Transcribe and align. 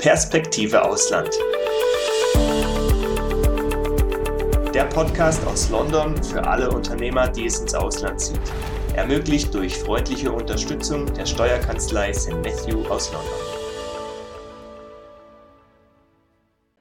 Perspektive 0.00 0.82
Ausland. 0.82 1.28
Der 4.72 4.84
Podcast 4.84 5.46
aus 5.46 5.68
London 5.68 6.16
für 6.22 6.42
alle 6.42 6.70
Unternehmer, 6.70 7.28
die 7.28 7.44
es 7.44 7.60
ins 7.60 7.74
Ausland 7.74 8.18
zieht. 8.18 8.40
Ermöglicht 8.94 9.52
durch 9.52 9.76
freundliche 9.76 10.32
Unterstützung 10.32 11.12
der 11.12 11.26
Steuerkanzlei 11.26 12.14
St. 12.14 12.32
Matthew 12.32 12.82
aus 12.88 13.12
London. 13.12 13.30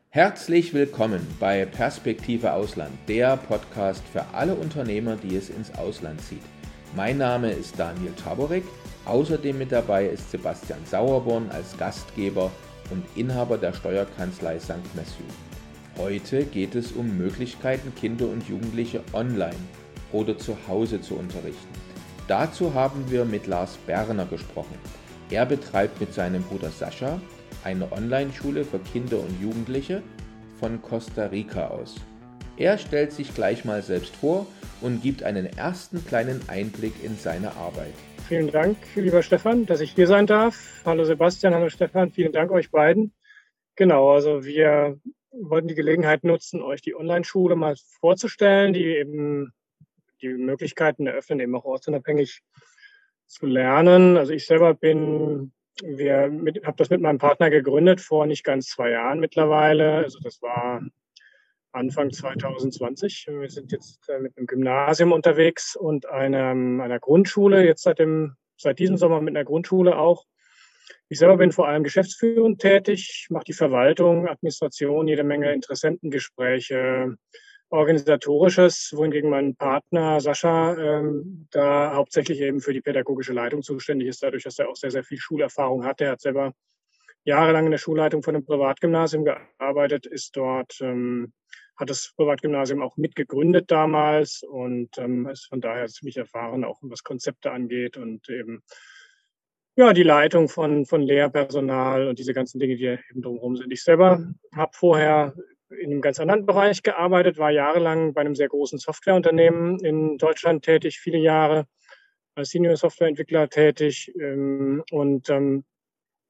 Herzlich 0.08 0.74
willkommen 0.74 1.28
bei 1.42 1.66
Perspektive 1.66 2.54
Ausland, 2.54 2.94
der 3.10 3.36
Podcast 3.36 4.04
für 4.14 4.24
alle 4.32 4.56
Unternehmer, 4.56 5.18
die 5.18 5.36
es 5.36 5.50
ins 5.50 5.76
Ausland 5.76 6.22
zieht. 6.22 6.44
Mein 6.96 7.18
Name 7.18 7.52
ist 7.52 7.78
Daniel 7.78 8.14
Taborek. 8.14 8.64
Außerdem 9.04 9.58
mit 9.58 9.74
dabei 9.74 10.06
ist 10.06 10.32
Sebastian 10.32 10.80
Sauerborn 10.86 11.50
als 11.52 11.76
Gastgeber 11.78 12.50
und 12.90 13.04
Inhaber 13.16 13.58
der 13.58 13.74
Steuerkanzlei 13.74 14.60
St. 14.60 14.96
Matthew. 14.96 15.26
Heute 15.98 16.46
geht 16.46 16.76
es 16.76 16.92
um 16.94 17.18
Möglichkeiten, 17.18 17.94
Kinder 17.96 18.28
und 18.28 18.48
Jugendliche 18.48 19.04
online 19.14 19.56
oder 20.12 20.38
zu 20.38 20.56
Hause 20.68 21.02
zu 21.02 21.16
unterrichten. 21.16 21.74
Dazu 22.28 22.74
haben 22.74 23.10
wir 23.10 23.26
mit 23.26 23.48
Lars 23.48 23.78
Berner 23.86 24.26
gesprochen. 24.26 24.78
Er 25.30 25.46
betreibt 25.46 26.00
mit 26.00 26.14
seinem 26.14 26.44
Bruder 26.44 26.70
Sascha 26.70 27.20
eine 27.64 27.92
Online-Schule 27.92 28.64
für 28.64 28.80
Kinder 28.80 29.20
und 29.20 29.42
Jugendliche 29.42 30.02
von 30.60 30.82
Costa 30.82 31.26
Rica 31.26 31.68
aus. 31.68 31.96
Er 32.58 32.78
stellt 32.78 33.14
sich 33.14 33.34
gleich 33.34 33.66
mal 33.66 33.82
selbst 33.82 34.16
vor 34.16 34.46
und 34.82 35.02
gibt 35.02 35.24
einen 35.24 35.46
ersten 35.46 36.06
kleinen 36.06 36.42
Einblick 36.48 36.94
in 37.04 37.18
seine 37.18 37.56
Arbeit. 37.56 37.94
Vielen 38.30 38.52
Dank, 38.52 38.78
lieber 38.94 39.24
Stefan, 39.24 39.66
dass 39.66 39.82
ich 39.82 39.94
hier 39.94 40.06
sein 40.06 40.28
darf. 40.28 40.84
Hallo 40.86 41.04
Sebastian, 41.04 41.56
hallo 41.56 41.68
Stefan, 41.70 42.12
vielen 42.12 42.32
Dank 42.32 42.52
euch 42.52 42.70
beiden. 42.70 43.12
Genau, 43.76 44.12
also 44.12 44.46
wir 44.46 45.00
wollten 45.32 45.68
die 45.68 45.74
Gelegenheit 45.74 46.24
nutzen, 46.24 46.62
euch 46.62 46.84
die 46.84 46.94
Online-Schule 46.94 47.56
mal 47.56 47.74
vorzustellen, 48.00 48.74
die 48.74 48.86
eben 48.86 49.52
die 50.22 50.28
Möglichkeiten 50.28 51.08
eröffnen, 51.08 51.40
eben 51.40 51.56
auch 51.56 51.66
ortsunabhängig 51.66 52.44
zu 53.26 53.48
lernen. 53.48 54.16
Also 54.16 54.32
ich 54.34 54.46
selber 54.46 54.76
bin, 54.76 55.52
wir 55.82 56.32
habe 56.66 56.78
das 56.78 56.92
mit 56.92 57.02
meinem 57.02 57.18
Partner 57.18 57.50
gegründet 57.50 58.00
vor 58.00 58.28
nicht 58.28 58.44
ganz 58.44 58.68
zwei 58.68 58.92
Jahren 58.92 59.20
mittlerweile. 59.20 59.96
Also 59.96 60.20
das 60.20 60.40
war 60.44 60.84
Anfang 61.72 62.12
2020. 62.12 63.28
Wir 63.30 63.50
sind 63.50 63.72
jetzt 63.72 64.10
äh, 64.10 64.20
mit 64.20 64.38
einem 64.38 64.48
Gymnasium 64.48 65.12
unterwegs 65.12 65.76
und 65.76 66.08
einem, 66.08 66.82
einer 66.82 67.00
Grundschule, 67.00 67.66
jetzt 67.66 67.84
seit, 67.84 68.00
dem, 68.00 68.36
seit 68.58 68.80
diesem 68.80 68.98
Sommer 68.98 69.22
mit 69.22 69.36
einer 69.36 69.46
Grundschule 69.46 69.98
auch. 69.98 70.26
Ich 71.10 71.20
selber 71.20 71.38
bin 71.38 71.52
vor 71.52 71.68
allem 71.68 71.84
geschäftsführend 71.84 72.60
tätig, 72.60 73.28
mache 73.30 73.46
die 73.46 73.54
Verwaltung, 73.54 74.28
Administration, 74.28 75.08
jede 75.08 75.24
Menge 75.24 75.54
Interessentengespräche, 75.54 77.16
organisatorisches, 77.70 78.92
wohingegen 78.96 79.30
mein 79.30 79.56
Partner 79.56 80.20
Sascha 80.22 80.76
ähm, 80.76 81.48
da 81.52 81.94
hauptsächlich 81.94 82.42
eben 82.42 82.62
für 82.62 82.74
die 82.74 82.82
pädagogische 82.82 83.34
Leitung 83.34 83.62
zuständig 83.62 84.08
ist, 84.08 84.24
dadurch, 84.24 84.44
dass 84.44 84.58
er 84.58 84.70
auch 84.70 84.76
sehr, 84.76 84.92
sehr 84.92 85.04
viel 85.04 85.20
Schulerfahrung 85.20 85.86
hat. 85.86 86.02
Er 86.02 86.12
hat 86.12 86.22
selber 86.22 86.54
jahrelang 87.24 87.66
in 87.66 87.72
der 87.72 87.78
Schulleitung 87.78 88.24
von 88.24 88.36
einem 88.36 88.46
Privatgymnasium 88.46 89.26
gearbeitet, 89.26 90.06
ist 90.06 90.36
dort 90.36 90.80
ähm, 90.82 91.34
hat 91.80 91.90
das 91.90 92.14
Privatgymnasium 92.16 92.82
auch 92.82 92.98
mitgegründet 92.98 93.72
damals 93.72 94.44
und 94.44 94.98
ähm, 94.98 95.28
ist 95.28 95.48
von 95.48 95.62
daher 95.62 95.88
ziemlich 95.88 96.18
erfahren, 96.18 96.66
auch 96.66 96.80
was 96.82 97.04
Konzepte 97.04 97.52
angeht 97.52 97.96
und 97.96 98.30
eben 98.30 98.62
ja, 99.78 99.94
die 99.94 100.04
Leitung 100.04 100.50
von, 100.50 100.86
von 100.86 101.02
Lehrpersonal 101.02 102.10
und 102.10 102.20
diese 102.20 102.34
ganzen 102.34 102.60
Dinge, 102.60 102.76
die 102.76 102.84
eben 102.84 103.22
drumherum 103.22 103.56
sind. 103.56 103.72
Ich 103.72 103.82
selber 103.82 104.28
habe 104.54 104.72
vorher 104.74 105.34
in 105.70 105.92
einem 105.92 106.02
ganz 106.02 106.20
anderen 106.20 106.46
Bereich 106.46 106.84
gearbeitet, 106.84 107.38
war 107.38 107.52
jahrelang 107.52 108.14
bei 108.14 108.22
einem 108.22 108.36
sehr 108.36 108.50
großen 108.50 108.78
Softwareunternehmen 108.78 109.80
in 109.80 110.18
Deutschland 110.18 110.66
tätig, 110.66 111.00
viele 111.00 111.20
Jahre 111.20 111.66
als 112.36 112.50
Senior 112.50 112.76
Softwareentwickler 112.76 113.48
tätig 113.48 114.12
ähm, 114.20 114.84
und 114.92 115.30
ähm, 115.30 115.64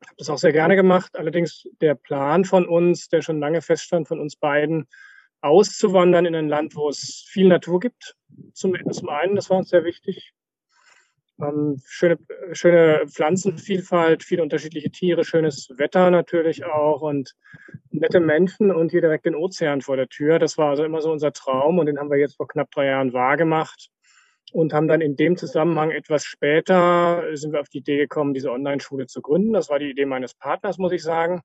habe 0.06 0.16
das 0.18 0.30
auch 0.30 0.38
sehr 0.38 0.54
gerne 0.54 0.76
gemacht. 0.76 1.18
Allerdings 1.18 1.68
der 1.82 1.96
Plan 1.96 2.46
von 2.46 2.68
uns, 2.68 3.10
der 3.10 3.22
schon 3.22 3.40
lange 3.40 3.62
feststand, 3.62 4.08
von 4.08 4.20
uns 4.20 4.36
beiden, 4.36 4.88
auszuwandern 5.42 6.26
in 6.26 6.36
ein 6.36 6.50
Land, 6.50 6.76
wo 6.76 6.90
es 6.90 7.26
viel 7.30 7.48
Natur 7.48 7.80
gibt. 7.80 8.16
Zum, 8.54 8.76
zum 8.92 9.09
einen, 9.09 9.36
das 9.36 9.50
war 9.50 9.58
uns 9.58 9.70
sehr 9.70 9.84
wichtig. 9.84 10.34
Ähm, 11.42 11.82
schöne, 11.86 12.18
schöne 12.52 13.08
Pflanzenvielfalt, 13.08 14.24
viele 14.24 14.44
unterschiedliche 14.44 14.92
Tiere, 14.92 15.24
schönes 15.24 15.70
Wetter 15.78 16.12
natürlich 16.12 16.66
auch 16.66 17.02
und 17.02 17.34
nette 17.92 18.20
Menschen 18.20 18.72
und 18.72 18.92
hier 18.92 19.00
direkt 19.00 19.26
den 19.26 19.36
Ozean 19.36 19.82
vor 19.82 19.96
der 19.96 20.09
Tür. 20.09 20.40
Das 20.40 20.58
war 20.58 20.72
also 20.72 20.84
immer 20.84 21.02
so 21.02 21.12
unser 21.12 21.32
Traum 21.32 21.80
und 21.80 21.86
den 21.86 21.98
haben 21.98 22.09
wir 22.09 22.18
jetzt 22.18 22.36
vor 22.36 22.48
knapp 22.48 22.70
drei 22.72 22.88
Jahren 22.88 23.14
wahrgemacht 23.14 23.90
und 24.54 24.74
haben 24.74 24.88
dann 24.88 25.02
in 25.02 25.16
dem 25.16 25.38
Zusammenhang 25.38 25.92
etwas 25.92 26.24
später 26.26 27.24
sind 27.34 27.54
wir 27.54 27.62
auf 27.62 27.70
die 27.70 27.80
Idee 27.80 27.98
gekommen, 27.98 28.34
diese 28.34 28.52
Online-Schule 28.52 29.08
zu 29.08 29.22
gründen. 29.22 29.54
Das 29.54 29.70
war 29.70 29.80
die 29.80 29.90
Idee 29.90 30.06
meines 30.06 30.34
Partners, 30.34 30.78
muss 30.78 30.92
ich 30.92 31.04
sagen 31.04 31.42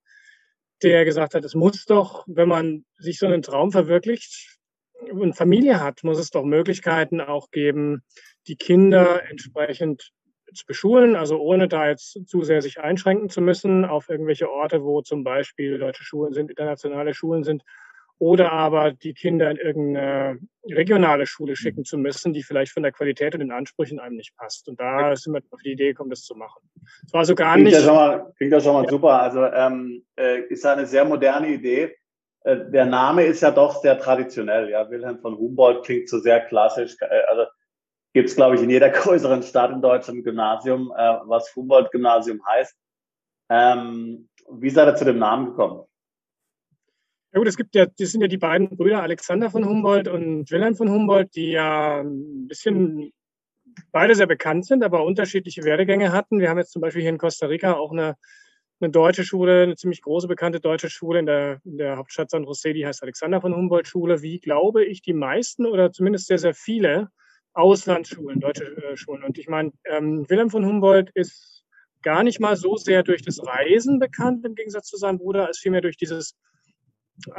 der 0.83 1.05
gesagt 1.05 1.35
hat, 1.35 1.45
es 1.45 1.55
muss 1.55 1.87
doch, 1.87 2.25
wenn 2.27 2.49
man 2.49 2.85
sich 2.99 3.19
so 3.19 3.27
einen 3.27 3.43
Traum 3.43 3.73
verwirklicht 3.73 4.59
und 5.11 5.35
Familie 5.35 5.81
hat, 5.81 6.05
muss 6.05 6.19
es 6.19 6.31
doch 6.31 6.45
Möglichkeiten 6.45 7.21
auch 7.21 7.51
geben, 7.51 8.03
die 8.47 8.57
Kinder 8.57 9.23
entsprechend 9.29 10.13
zu 10.55 10.67
beschulen, 10.67 11.17
also 11.17 11.41
ohne 11.41 11.67
da 11.69 11.89
jetzt 11.89 12.29
zu 12.29 12.43
sehr 12.43 12.63
sich 12.63 12.79
einschränken 12.79 13.29
zu 13.29 13.41
müssen 13.41 13.85
auf 13.85 14.09
irgendwelche 14.09 14.51
Orte, 14.51 14.85
wo 14.85 15.03
zum 15.03 15.25
Beispiel 15.25 15.79
deutsche 15.79 16.05
Schulen 16.05 16.33
sind, 16.33 16.51
internationale 16.51 17.15
Schulen 17.15 17.43
sind, 17.43 17.65
oder 18.19 18.53
aber 18.53 18.93
die 18.93 19.13
Kinder 19.15 19.51
in 19.51 19.57
irgendeine 19.57 20.39
regionale 20.71 21.27
Schule 21.27 21.57
schicken 21.57 21.85
zu 21.85 21.99
müssen, 21.99 22.33
die 22.33 22.43
vielleicht 22.43 22.73
von 22.73 22.83
der 22.83 22.93
Qualität 22.93 23.35
und 23.35 23.41
den 23.41 23.53
Ansprüchen 23.53 23.99
einem 23.99 24.17
nicht 24.17 24.37
passt. 24.37 24.69
Und 24.69 24.81
da 24.81 25.15
sind 25.17 25.33
wir 25.33 25.43
auf 25.51 25.61
die 25.63 25.73
Idee 25.73 25.89
gekommen, 25.89 26.11
das 26.11 26.23
zu 26.23 26.35
machen. 26.35 26.63
Das 27.03 27.13
war 27.13 27.25
so 27.25 27.35
gar 27.35 27.55
klingt 27.55 27.71
nicht. 27.71 27.79
Ja 27.79 27.85
schon 27.85 27.95
mal, 27.95 28.33
klingt 28.37 28.53
ja 28.53 28.61
schon 28.61 28.75
mal 28.75 28.85
ja. 28.85 28.91
super. 28.91 29.21
Also 29.21 29.45
ähm, 29.45 30.05
äh, 30.17 30.41
ist 30.49 30.65
eine 30.65 30.87
sehr 30.87 31.05
moderne 31.05 31.49
Idee. 31.49 31.97
Äh, 32.45 32.71
der 32.71 32.87
Name 32.87 33.25
ist 33.25 33.43
ja 33.43 33.51
doch 33.51 33.83
sehr 33.83 33.99
traditionell. 33.99 34.71
Ja, 34.71 34.89
Wilhelm 34.89 35.19
von 35.19 35.37
Humboldt 35.37 35.85
klingt 35.85 36.09
so 36.09 36.19
sehr 36.19 36.41
klassisch. 36.41 36.97
Äh, 37.01 37.23
also 37.29 37.45
gibt 38.13 38.29
es, 38.29 38.37
glaube 38.37 38.55
ich, 38.55 38.63
in 38.63 38.71
jeder 38.71 38.89
größeren 38.91 39.43
Stadt 39.43 39.73
in 39.73 39.83
Deutschland 39.83 40.21
ein 40.21 40.25
Gymnasium, 40.25 40.93
äh, 40.97 41.19
was 41.25 41.55
Humboldt-Gymnasium 41.55 42.41
heißt. 42.47 42.75
Ähm, 43.51 44.29
wie 44.51 44.71
seid 44.71 44.89
ihr 44.89 44.97
zu 44.97 45.05
dem 45.05 45.19
Namen 45.19 45.47
gekommen? 45.47 45.85
Ja 47.35 47.41
gut, 47.41 47.49
es 47.49 47.57
gibt 47.57 47.75
ja, 47.75 47.87
das 47.87 48.13
sind 48.13 48.21
ja 48.21 48.29
die 48.29 48.39
beiden 48.39 48.69
Brüder 48.69 49.03
Alexander 49.03 49.51
von 49.51 49.65
Humboldt 49.65 50.07
und 50.07 50.49
Wilhelm 50.53 50.77
von 50.77 50.89
Humboldt, 50.89 51.35
die 51.35 51.51
ja 51.51 51.99
ein 51.99 52.47
bisschen 52.47 53.11
beide 53.91 54.15
sehr 54.15 54.29
bekannt 54.29 54.67
sind, 54.67 54.85
aber 54.85 55.05
unterschiedliche 55.05 55.65
Werdegänge 55.65 56.13
hatten. 56.13 56.39
Wir 56.39 56.49
haben 56.49 56.59
jetzt 56.59 56.71
zum 56.71 56.81
Beispiel 56.81 57.03
hier 57.03 57.11
in 57.11 57.19
Costa 57.19 57.47
Rica 57.47 57.73
auch 57.73 57.91
eine, 57.91 58.15
eine 58.79 58.93
deutsche 58.93 59.25
Schule, 59.25 59.65
eine 59.65 59.75
ziemlich 59.75 60.01
große 60.03 60.29
bekannte 60.29 60.61
deutsche 60.61 60.89
Schule 60.89 61.19
in 61.19 61.27
der, 61.27 61.59
in 61.65 61.77
der 61.77 61.97
Hauptstadt 61.97 62.31
San 62.31 62.45
Jose, 62.45 62.73
die 62.73 62.87
heißt 62.87 63.03
Alexander 63.03 63.41
von 63.41 63.53
Humboldt 63.53 63.89
Schule, 63.89 64.23
wie 64.23 64.39
glaube 64.39 64.85
ich 64.85 65.03
die 65.03 65.13
meisten 65.13 65.67
oder 65.67 65.91
zumindest 65.91 66.29
sehr, 66.29 66.39
sehr 66.39 66.55
viele 66.55 67.09
Auslandsschulen, 67.53 68.39
deutsche 68.39 68.77
äh, 68.77 68.97
Schulen. 68.97 69.25
Und 69.25 69.39
ich 69.39 69.49
meine, 69.49 69.73
ähm, 69.87 70.25
Wilhelm 70.29 70.51
von 70.51 70.65
Humboldt 70.65 71.11
ist 71.15 71.65
gar 72.01 72.23
nicht 72.23 72.39
mal 72.39 72.55
so 72.55 72.77
sehr 72.77 73.03
durch 73.03 73.23
das 73.23 73.45
Reisen 73.45 73.99
bekannt 73.99 74.45
im 74.45 74.55
Gegensatz 74.55 74.87
zu 74.87 74.97
seinem 74.97 75.19
Bruder, 75.19 75.49
als 75.49 75.59
vielmehr 75.59 75.81
durch 75.81 75.97
dieses 75.97 76.37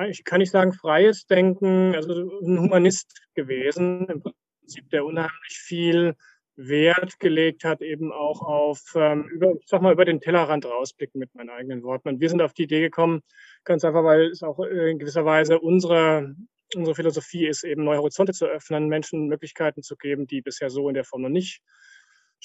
ich 0.10 0.24
kann 0.24 0.40
nicht 0.40 0.52
sagen 0.52 0.74
freies 0.74 1.26
Denken, 1.26 1.96
also 1.96 2.14
ein 2.14 2.60
Humanist 2.60 3.28
gewesen, 3.36 4.08
im 4.08 4.22
Prinzip, 4.22 4.90
der 4.90 5.06
unheimlich 5.06 5.60
viel 5.60 6.16
Wert 6.58 7.20
gelegt 7.20 7.64
hat, 7.66 7.82
eben 7.82 8.12
auch 8.14 8.42
auf, 8.42 8.82
ähm, 8.96 9.28
über, 9.28 9.54
ich 9.60 9.68
sag 9.68 9.82
mal, 9.82 9.94
über 9.94 10.06
den 10.06 10.22
Tellerrand 10.22 10.66
rausblicken 10.66 11.20
mit 11.20 11.34
meinen 11.36 11.50
eigenen 11.50 11.84
Worten. 11.84 12.08
Und 12.08 12.22
wir 12.22 12.30
sind 12.30 12.42
auf 12.42 12.54
die 12.54 12.64
Idee 12.64 12.82
gekommen, 12.82 13.22
ganz 13.66 13.84
einfach, 13.84 14.04
weil 14.04 14.28
es 14.28 14.42
auch 14.42 14.60
in 14.60 14.98
gewisser 14.98 15.26
Weise 15.26 15.60
unsere, 15.60 16.34
unsere 16.74 16.96
Philosophie 16.96 17.48
ist, 17.48 17.64
eben 17.64 17.84
neue 17.84 17.98
Horizonte 17.98 18.32
zu 18.32 18.46
öffnen, 18.46 18.88
Menschen 18.88 19.28
Möglichkeiten 19.28 19.84
zu 19.84 19.98
geben, 19.98 20.28
die 20.28 20.42
bisher 20.42 20.70
so 20.70 20.88
in 20.88 20.96
der 20.96 21.04
Form 21.04 21.24
noch 21.24 21.30
nicht 21.30 21.62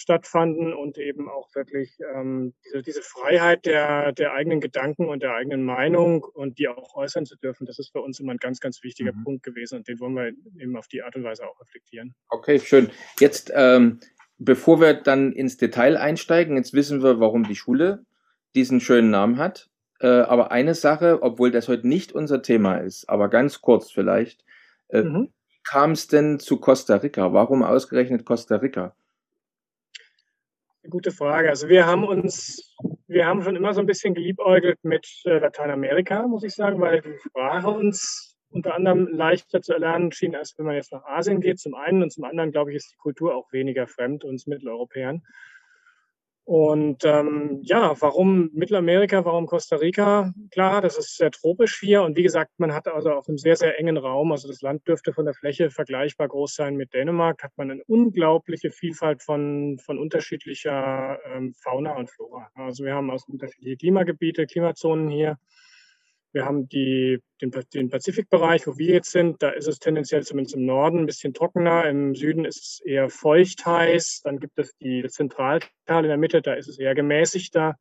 stattfanden 0.00 0.72
und 0.72 0.96
eben 0.96 1.28
auch 1.28 1.54
wirklich 1.54 1.98
ähm, 2.14 2.54
diese, 2.64 2.82
diese, 2.82 3.02
Freiheit 3.02 3.66
der, 3.66 4.12
der 4.12 4.32
eigenen 4.32 4.60
Gedanken 4.60 5.08
und 5.08 5.22
der 5.22 5.34
eigenen 5.34 5.62
Meinung 5.62 6.24
und 6.24 6.58
die 6.58 6.68
auch 6.68 6.94
äußern 6.94 7.26
zu 7.26 7.36
dürfen, 7.36 7.66
das 7.66 7.78
ist 7.78 7.92
für 7.92 8.00
uns 8.00 8.18
immer 8.18 8.32
ein 8.32 8.38
ganz, 8.38 8.60
ganz 8.60 8.82
wichtiger 8.82 9.12
mhm. 9.12 9.24
Punkt 9.24 9.42
gewesen 9.42 9.76
und 9.76 9.88
den 9.88 10.00
wollen 10.00 10.14
wir 10.14 10.28
eben 10.58 10.76
auf 10.76 10.88
die 10.88 11.02
Art 11.02 11.16
und 11.16 11.24
Weise 11.24 11.46
auch 11.46 11.60
reflektieren. 11.60 12.14
Okay, 12.30 12.58
schön. 12.58 12.90
Jetzt, 13.18 13.52
ähm, 13.54 14.00
bevor 14.38 14.80
wir 14.80 14.94
dann 14.94 15.32
ins 15.32 15.58
Detail 15.58 15.98
einsteigen, 15.98 16.56
jetzt 16.56 16.72
wissen 16.72 17.02
wir, 17.02 17.20
warum 17.20 17.44
die 17.44 17.56
Schule 17.56 18.06
diesen 18.54 18.80
schönen 18.80 19.10
Namen 19.10 19.36
hat. 19.36 19.68
Äh, 20.00 20.06
aber 20.06 20.50
eine 20.50 20.74
Sache, 20.74 21.22
obwohl 21.22 21.50
das 21.50 21.68
heute 21.68 21.86
nicht 21.86 22.12
unser 22.12 22.40
Thema 22.40 22.78
ist, 22.78 23.08
aber 23.08 23.28
ganz 23.28 23.60
kurz 23.60 23.90
vielleicht, 23.90 24.44
äh, 24.88 25.02
mhm. 25.02 25.28
kam 25.62 25.92
es 25.92 26.08
denn 26.08 26.38
zu 26.38 26.58
Costa 26.58 26.96
Rica? 26.96 27.34
Warum 27.34 27.62
ausgerechnet 27.62 28.24
Costa 28.24 28.56
Rica? 28.56 28.94
Gute 30.88 31.10
Frage. 31.10 31.50
Also 31.50 31.68
wir 31.68 31.86
haben 31.86 32.04
uns, 32.04 32.74
wir 33.06 33.26
haben 33.26 33.42
schon 33.42 33.54
immer 33.54 33.74
so 33.74 33.80
ein 33.80 33.86
bisschen 33.86 34.14
geliebäugelt 34.14 34.78
mit 34.82 35.06
äh, 35.24 35.38
Lateinamerika, 35.38 36.26
muss 36.26 36.42
ich 36.42 36.54
sagen, 36.54 36.80
weil 36.80 37.02
die 37.02 37.18
Sprache 37.18 37.68
uns 37.68 38.38
unter 38.48 38.74
anderem 38.74 39.06
leichter 39.08 39.60
zu 39.60 39.74
erlernen 39.74 40.10
schien, 40.10 40.34
als 40.34 40.54
wenn 40.56 40.66
man 40.66 40.74
jetzt 40.74 40.92
nach 40.92 41.04
Asien 41.04 41.40
geht, 41.40 41.60
zum 41.60 41.74
einen 41.74 42.02
und 42.02 42.10
zum 42.10 42.24
anderen, 42.24 42.50
glaube 42.50 42.70
ich, 42.70 42.76
ist 42.76 42.92
die 42.92 42.96
Kultur 42.96 43.34
auch 43.34 43.52
weniger 43.52 43.86
fremd 43.86 44.24
uns 44.24 44.46
Mitteleuropäern. 44.46 45.22
Und 46.50 47.04
ähm, 47.04 47.60
ja, 47.62 47.94
warum 48.00 48.50
Mittelamerika, 48.54 49.24
warum 49.24 49.46
Costa 49.46 49.76
Rica? 49.76 50.34
Klar, 50.50 50.80
das 50.80 50.98
ist 50.98 51.16
sehr 51.16 51.30
tropisch 51.30 51.78
hier 51.78 52.02
und 52.02 52.16
wie 52.16 52.24
gesagt, 52.24 52.50
man 52.58 52.74
hat 52.74 52.88
also 52.88 53.12
auch 53.12 53.28
einen 53.28 53.38
sehr, 53.38 53.54
sehr 53.54 53.78
engen 53.78 53.96
Raum, 53.96 54.32
also 54.32 54.48
das 54.48 54.60
Land 54.60 54.84
dürfte 54.88 55.12
von 55.12 55.26
der 55.26 55.34
Fläche 55.34 55.70
vergleichbar 55.70 56.26
groß 56.26 56.56
sein 56.56 56.74
mit 56.74 56.92
Dänemark, 56.92 57.44
hat 57.44 57.52
man 57.54 57.70
eine 57.70 57.84
unglaubliche 57.84 58.72
Vielfalt 58.72 59.22
von, 59.22 59.78
von 59.78 59.96
unterschiedlicher 59.96 61.20
ähm, 61.32 61.54
Fauna 61.54 61.92
und 61.92 62.10
Flora. 62.10 62.50
Also 62.56 62.84
wir 62.84 62.96
haben 62.96 63.12
aus 63.12 63.28
unterschiedliche 63.28 63.76
Klimagebiete, 63.76 64.46
Klimazonen 64.46 65.08
hier. 65.08 65.38
Wir 66.32 66.44
haben 66.44 66.68
die, 66.68 67.18
den, 67.40 67.50
den 67.74 67.90
Pazifikbereich, 67.90 68.66
wo 68.66 68.78
wir 68.78 68.94
jetzt 68.94 69.10
sind. 69.10 69.42
Da 69.42 69.50
ist 69.50 69.66
es 69.66 69.78
tendenziell 69.78 70.22
zumindest 70.22 70.54
im 70.54 70.64
Norden 70.64 71.00
ein 71.00 71.06
bisschen 71.06 71.34
trockener. 71.34 71.88
Im 71.88 72.14
Süden 72.14 72.44
ist 72.44 72.62
es 72.62 72.80
eher 72.84 73.08
feucht 73.08 73.66
heiß. 73.66 74.20
Dann 74.24 74.38
gibt 74.38 74.58
es 74.58 74.76
die, 74.76 75.02
das 75.02 75.12
Zentraltal 75.12 76.04
in 76.04 76.08
der 76.08 76.16
Mitte, 76.16 76.40
da 76.40 76.54
ist 76.54 76.68
es 76.68 76.78
eher 76.78 76.94
gemäßigter 76.94 77.76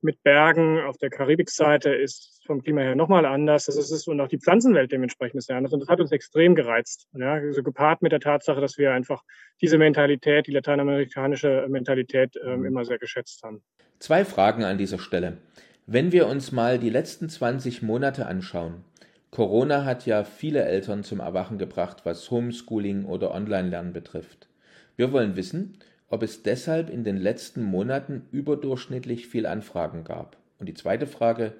mit 0.00 0.22
Bergen. 0.22 0.80
Auf 0.80 0.98
der 0.98 1.10
Karibikseite 1.10 1.90
ist 1.90 2.42
vom 2.46 2.62
Klima 2.62 2.80
her 2.80 2.94
nochmal 2.94 3.24
anders. 3.24 3.66
Das 3.66 3.76
ist 3.76 4.08
und 4.08 4.20
auch 4.20 4.28
die 4.28 4.38
Pflanzenwelt 4.38 4.90
dementsprechend 4.90 5.38
ist 5.38 5.46
sehr 5.46 5.56
anders. 5.56 5.72
Und 5.72 5.80
das 5.80 5.88
hat 5.88 6.00
uns 6.00 6.12
extrem 6.12 6.54
gereizt. 6.54 7.08
Ja, 7.14 7.34
also 7.34 7.62
gepaart 7.62 8.02
mit 8.02 8.12
der 8.12 8.20
Tatsache, 8.20 8.60
dass 8.60 8.78
wir 8.78 8.92
einfach 8.92 9.22
diese 9.60 9.78
Mentalität, 9.78 10.46
die 10.46 10.52
lateinamerikanische 10.52 11.66
Mentalität 11.68 12.34
ähm, 12.44 12.64
immer 12.64 12.84
sehr 12.84 12.98
geschätzt 12.98 13.42
haben. 13.42 13.62
Zwei 13.98 14.24
Fragen 14.24 14.64
an 14.64 14.78
dieser 14.78 14.98
Stelle. 14.98 15.38
Wenn 15.86 16.12
wir 16.12 16.28
uns 16.28 16.52
mal 16.52 16.78
die 16.78 16.90
letzten 16.90 17.28
20 17.28 17.82
Monate 17.82 18.26
anschauen, 18.26 18.84
Corona 19.32 19.84
hat 19.84 20.06
ja 20.06 20.22
viele 20.22 20.62
Eltern 20.62 21.02
zum 21.02 21.18
Erwachen 21.18 21.58
gebracht, 21.58 22.02
was 22.04 22.30
Homeschooling 22.30 23.04
oder 23.04 23.34
Online-Lernen 23.34 23.92
betrifft. 23.92 24.46
Wir 24.94 25.10
wollen 25.10 25.34
wissen, 25.34 25.78
ob 26.08 26.22
es 26.22 26.44
deshalb 26.44 26.88
in 26.88 27.02
den 27.02 27.16
letzten 27.16 27.64
Monaten 27.64 28.28
überdurchschnittlich 28.30 29.26
viel 29.26 29.44
Anfragen 29.44 30.04
gab. 30.04 30.36
Und 30.60 30.68
die 30.68 30.74
zweite 30.74 31.08
Frage, 31.08 31.52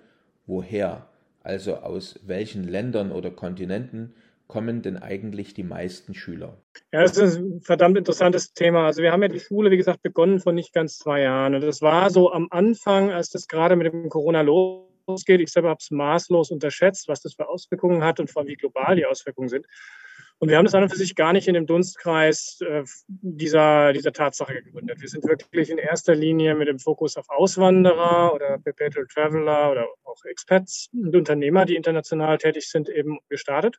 woher? 0.47 1.09
Also 1.43 1.79
aus 1.79 2.21
welchen 2.25 2.63
Ländern 2.63 3.11
oder 3.11 3.33
Kontinenten 3.33 4.15
kommen 4.53 4.83
denn 4.83 4.99
eigentlich 4.99 5.55
die 5.55 5.63
meisten 5.63 6.13
Schüler? 6.13 6.59
Ja, 6.93 7.01
das 7.01 7.17
ist 7.17 7.39
ein 7.39 7.63
verdammt 7.63 7.97
interessantes 7.97 8.53
Thema. 8.53 8.85
Also 8.85 9.01
wir 9.01 9.11
haben 9.11 9.23
ja 9.23 9.29
die 9.29 9.41
Schule, 9.41 9.71
wie 9.71 9.79
gesagt, 9.79 10.03
begonnen 10.03 10.41
vor 10.41 10.53
nicht 10.53 10.75
ganz 10.75 10.99
zwei 10.99 11.23
Jahren. 11.23 11.55
Und 11.55 11.63
das 11.63 11.81
war 11.81 12.11
so 12.11 12.31
am 12.31 12.49
Anfang, 12.51 13.11
als 13.11 13.31
das 13.31 13.49
gerade 13.49 13.77
mit 13.77 13.91
dem 13.91 14.11
Corona 14.11 14.43
losgeht. 14.43 15.41
Ich 15.41 15.51
selber 15.51 15.71
habe 15.71 15.79
es 15.81 15.91
maßlos 15.91 16.51
unterschätzt, 16.51 17.09
was 17.09 17.23
das 17.23 17.33
für 17.33 17.49
Auswirkungen 17.49 18.05
hat 18.05 18.21
und 18.21 18.31
vor 18.31 18.43
allem 18.43 18.49
wie 18.49 18.57
global 18.57 18.95
die 18.95 19.07
Auswirkungen 19.07 19.49
sind. 19.49 19.65
Und 20.39 20.51
wir 20.51 20.59
haben 20.59 20.67
das 20.67 20.75
an 20.75 20.83
und 20.83 20.91
für 20.91 20.99
sich 20.99 21.15
gar 21.15 21.33
nicht 21.33 21.49
in 21.49 21.55
dem 21.55 21.65
Dunstkreis 21.65 22.59
äh, 22.61 22.85
dieser, 23.09 23.95
dieser 23.95 24.13
Tatsache 24.13 24.53
gegründet. 24.53 25.01
Wir 25.01 25.09
sind 25.09 25.25
wirklich 25.25 25.71
in 25.71 25.79
erster 25.79 26.15
Linie 26.15 26.55
mit 26.57 26.69
dem 26.69 26.79
Fokus 26.79 27.17
auf 27.17 27.31
Auswanderer 27.31 28.35
oder 28.35 28.59
Perpetual 28.59 29.07
Traveler 29.07 29.71
oder 29.71 29.87
auch 30.05 30.23
Expats 30.27 30.91
und 30.93 31.17
Unternehmer, 31.17 31.65
die 31.65 31.77
international 31.77 32.37
tätig 32.37 32.69
sind, 32.69 32.91
eben 32.91 33.19
gestartet. 33.31 33.79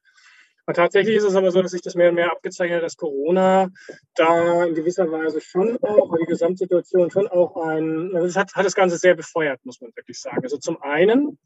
Und 0.66 0.76
tatsächlich 0.76 1.18
ist 1.18 1.26
es 1.26 1.36
aber 1.36 1.52
so, 1.52 1.62
dass 1.62 1.72
sich 1.72 1.82
das 1.82 1.96
mehr 1.96 2.10
und 2.10 2.16
mehr 2.16 2.32
abgezeichnet 2.32 2.78
hat, 2.78 2.84
dass 2.84 2.96
Corona 2.96 3.70
da 4.16 4.64
in 4.64 4.76
gewisser 4.76 5.12
Weise 5.12 5.42
schon 5.42 5.78
auch, 5.82 6.16
die 6.18 6.26
Gesamtsituation 6.26 7.12
schon 7.12 7.28
auch 7.28 7.58
ein, 7.58 8.12
also 8.14 8.28
das 8.28 8.36
hat, 8.38 8.56
hat 8.56 8.66
das 8.66 8.76
Ganze 8.76 8.98
sehr 8.98 9.16
befeuert, 9.16 9.60
muss 9.66 9.82
man 9.82 9.92
wirklich 9.96 10.22
sagen. 10.22 10.42
Also 10.42 10.58
zum 10.58 10.82
einen 10.82 11.38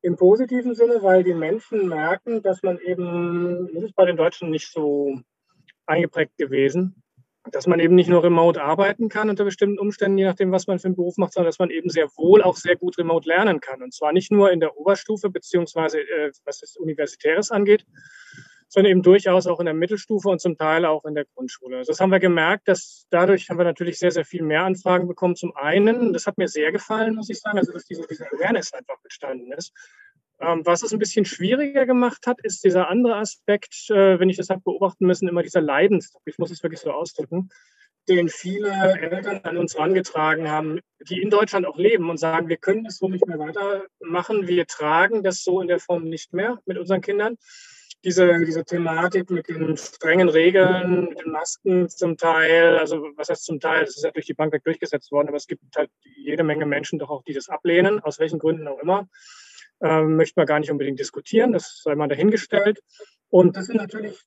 im 0.00 0.16
positiven 0.16 0.74
Sinne, 0.74 1.02
weil 1.02 1.22
die 1.22 1.34
Menschen 1.34 1.86
merken, 1.88 2.42
dass 2.42 2.62
man 2.62 2.78
eben, 2.78 3.68
das 3.74 3.84
ist 3.84 3.94
bei 3.94 4.06
den 4.06 4.16
Deutschen 4.16 4.50
nicht 4.50 4.72
so 4.72 5.20
eingeprägt 5.86 6.38
gewesen, 6.38 7.02
dass 7.50 7.66
man 7.66 7.80
eben 7.80 7.94
nicht 7.94 8.08
nur 8.08 8.22
remote 8.22 8.62
arbeiten 8.62 9.08
kann 9.08 9.28
unter 9.28 9.44
bestimmten 9.44 9.78
Umständen, 9.78 10.16
je 10.16 10.24
nachdem, 10.24 10.52
was 10.52 10.66
man 10.66 10.78
für 10.78 10.86
einen 10.86 10.96
Beruf 10.96 11.16
macht, 11.18 11.32
sondern 11.32 11.48
dass 11.48 11.58
man 11.58 11.70
eben 11.70 11.90
sehr 11.90 12.08
wohl 12.16 12.42
auch 12.42 12.56
sehr 12.56 12.76
gut 12.76 12.98
remote 12.98 13.28
lernen 13.28 13.60
kann. 13.60 13.82
Und 13.82 13.92
zwar 13.92 14.12
nicht 14.12 14.30
nur 14.30 14.50
in 14.50 14.60
der 14.60 14.76
Oberstufe, 14.76 15.28
beziehungsweise 15.28 16.00
äh, 16.00 16.30
was 16.44 16.60
das 16.60 16.76
Universitäres 16.76 17.50
angeht, 17.50 17.84
sondern 18.72 18.90
eben 18.90 19.02
durchaus 19.02 19.46
auch 19.46 19.60
in 19.60 19.66
der 19.66 19.74
Mittelstufe 19.74 20.30
und 20.30 20.40
zum 20.40 20.56
Teil 20.56 20.86
auch 20.86 21.04
in 21.04 21.14
der 21.14 21.26
Grundschule. 21.26 21.76
Also 21.76 21.92
das 21.92 22.00
haben 22.00 22.10
wir 22.10 22.20
gemerkt, 22.20 22.68
dass 22.68 23.06
dadurch 23.10 23.50
haben 23.50 23.58
wir 23.58 23.64
natürlich 23.64 23.98
sehr, 23.98 24.10
sehr 24.10 24.24
viel 24.24 24.42
mehr 24.42 24.62
Anfragen 24.62 25.08
bekommen. 25.08 25.36
Zum 25.36 25.54
einen, 25.54 26.14
das 26.14 26.26
hat 26.26 26.38
mir 26.38 26.48
sehr 26.48 26.72
gefallen, 26.72 27.14
muss 27.14 27.28
ich 27.28 27.38
sagen, 27.38 27.58
also 27.58 27.70
dass 27.70 27.84
diese, 27.84 28.06
diese 28.08 28.26
Awareness 28.32 28.72
einfach 28.72 28.96
bestanden 29.02 29.52
ist. 29.52 29.74
Ähm, 30.40 30.62
was 30.64 30.82
es 30.82 30.90
ein 30.94 30.98
bisschen 30.98 31.26
schwieriger 31.26 31.84
gemacht 31.84 32.26
hat, 32.26 32.40
ist 32.42 32.64
dieser 32.64 32.88
andere 32.88 33.16
Aspekt, 33.16 33.90
äh, 33.90 34.18
wenn 34.18 34.30
ich 34.30 34.38
das 34.38 34.48
habe 34.48 34.62
beobachten 34.64 35.04
müssen, 35.04 35.28
immer 35.28 35.42
dieser 35.42 35.60
Leidensdruck, 35.60 36.22
ich 36.24 36.38
muss 36.38 36.50
es 36.50 36.62
wirklich 36.62 36.80
so 36.80 36.92
ausdrücken, 36.92 37.50
den 38.08 38.30
viele 38.30 38.70
Eltern 38.70 39.40
an 39.42 39.58
uns 39.58 39.74
herangetragen 39.74 40.50
haben, 40.50 40.80
die 41.10 41.20
in 41.20 41.28
Deutschland 41.28 41.66
auch 41.66 41.76
leben 41.76 42.08
und 42.08 42.16
sagen, 42.16 42.48
wir 42.48 42.56
können 42.56 42.84
das 42.84 42.96
so 42.96 43.08
nicht 43.10 43.26
mehr 43.26 43.38
weitermachen, 43.38 44.48
wir 44.48 44.66
tragen 44.66 45.22
das 45.22 45.44
so 45.44 45.60
in 45.60 45.68
der 45.68 45.78
Form 45.78 46.04
nicht 46.04 46.32
mehr 46.32 46.58
mit 46.64 46.78
unseren 46.78 47.02
Kindern 47.02 47.36
diese, 48.04 48.44
diese 48.44 48.64
Thematik 48.64 49.30
mit 49.30 49.48
den 49.48 49.76
strengen 49.76 50.28
Regeln, 50.28 51.08
mit 51.10 51.20
den 51.20 51.32
Masken 51.32 51.88
zum 51.88 52.16
Teil, 52.16 52.78
also 52.78 53.02
was 53.16 53.28
heißt 53.28 53.44
zum 53.44 53.60
Teil, 53.60 53.84
das 53.84 53.96
ist 53.96 54.04
ja 54.04 54.10
durch 54.10 54.26
die 54.26 54.34
Bank 54.34 54.54
durchgesetzt 54.64 55.12
worden, 55.12 55.28
aber 55.28 55.36
es 55.36 55.46
gibt 55.46 55.62
halt 55.76 55.90
jede 56.16 56.42
Menge 56.42 56.66
Menschen 56.66 56.98
doch 56.98 57.10
auch, 57.10 57.22
die 57.22 57.32
das 57.32 57.48
ablehnen, 57.48 58.00
aus 58.00 58.18
welchen 58.18 58.38
Gründen 58.38 58.66
auch 58.68 58.78
immer. 58.80 59.08
Ähm, 59.80 60.16
möchte 60.16 60.38
man 60.38 60.46
gar 60.46 60.60
nicht 60.60 60.70
unbedingt 60.70 61.00
diskutieren, 61.00 61.52
das 61.52 61.80
sei 61.82 61.94
mal 61.94 62.08
dahingestellt. 62.08 62.80
Und 63.30 63.56
das 63.56 63.66
sind 63.66 63.76
natürlich 63.76 64.20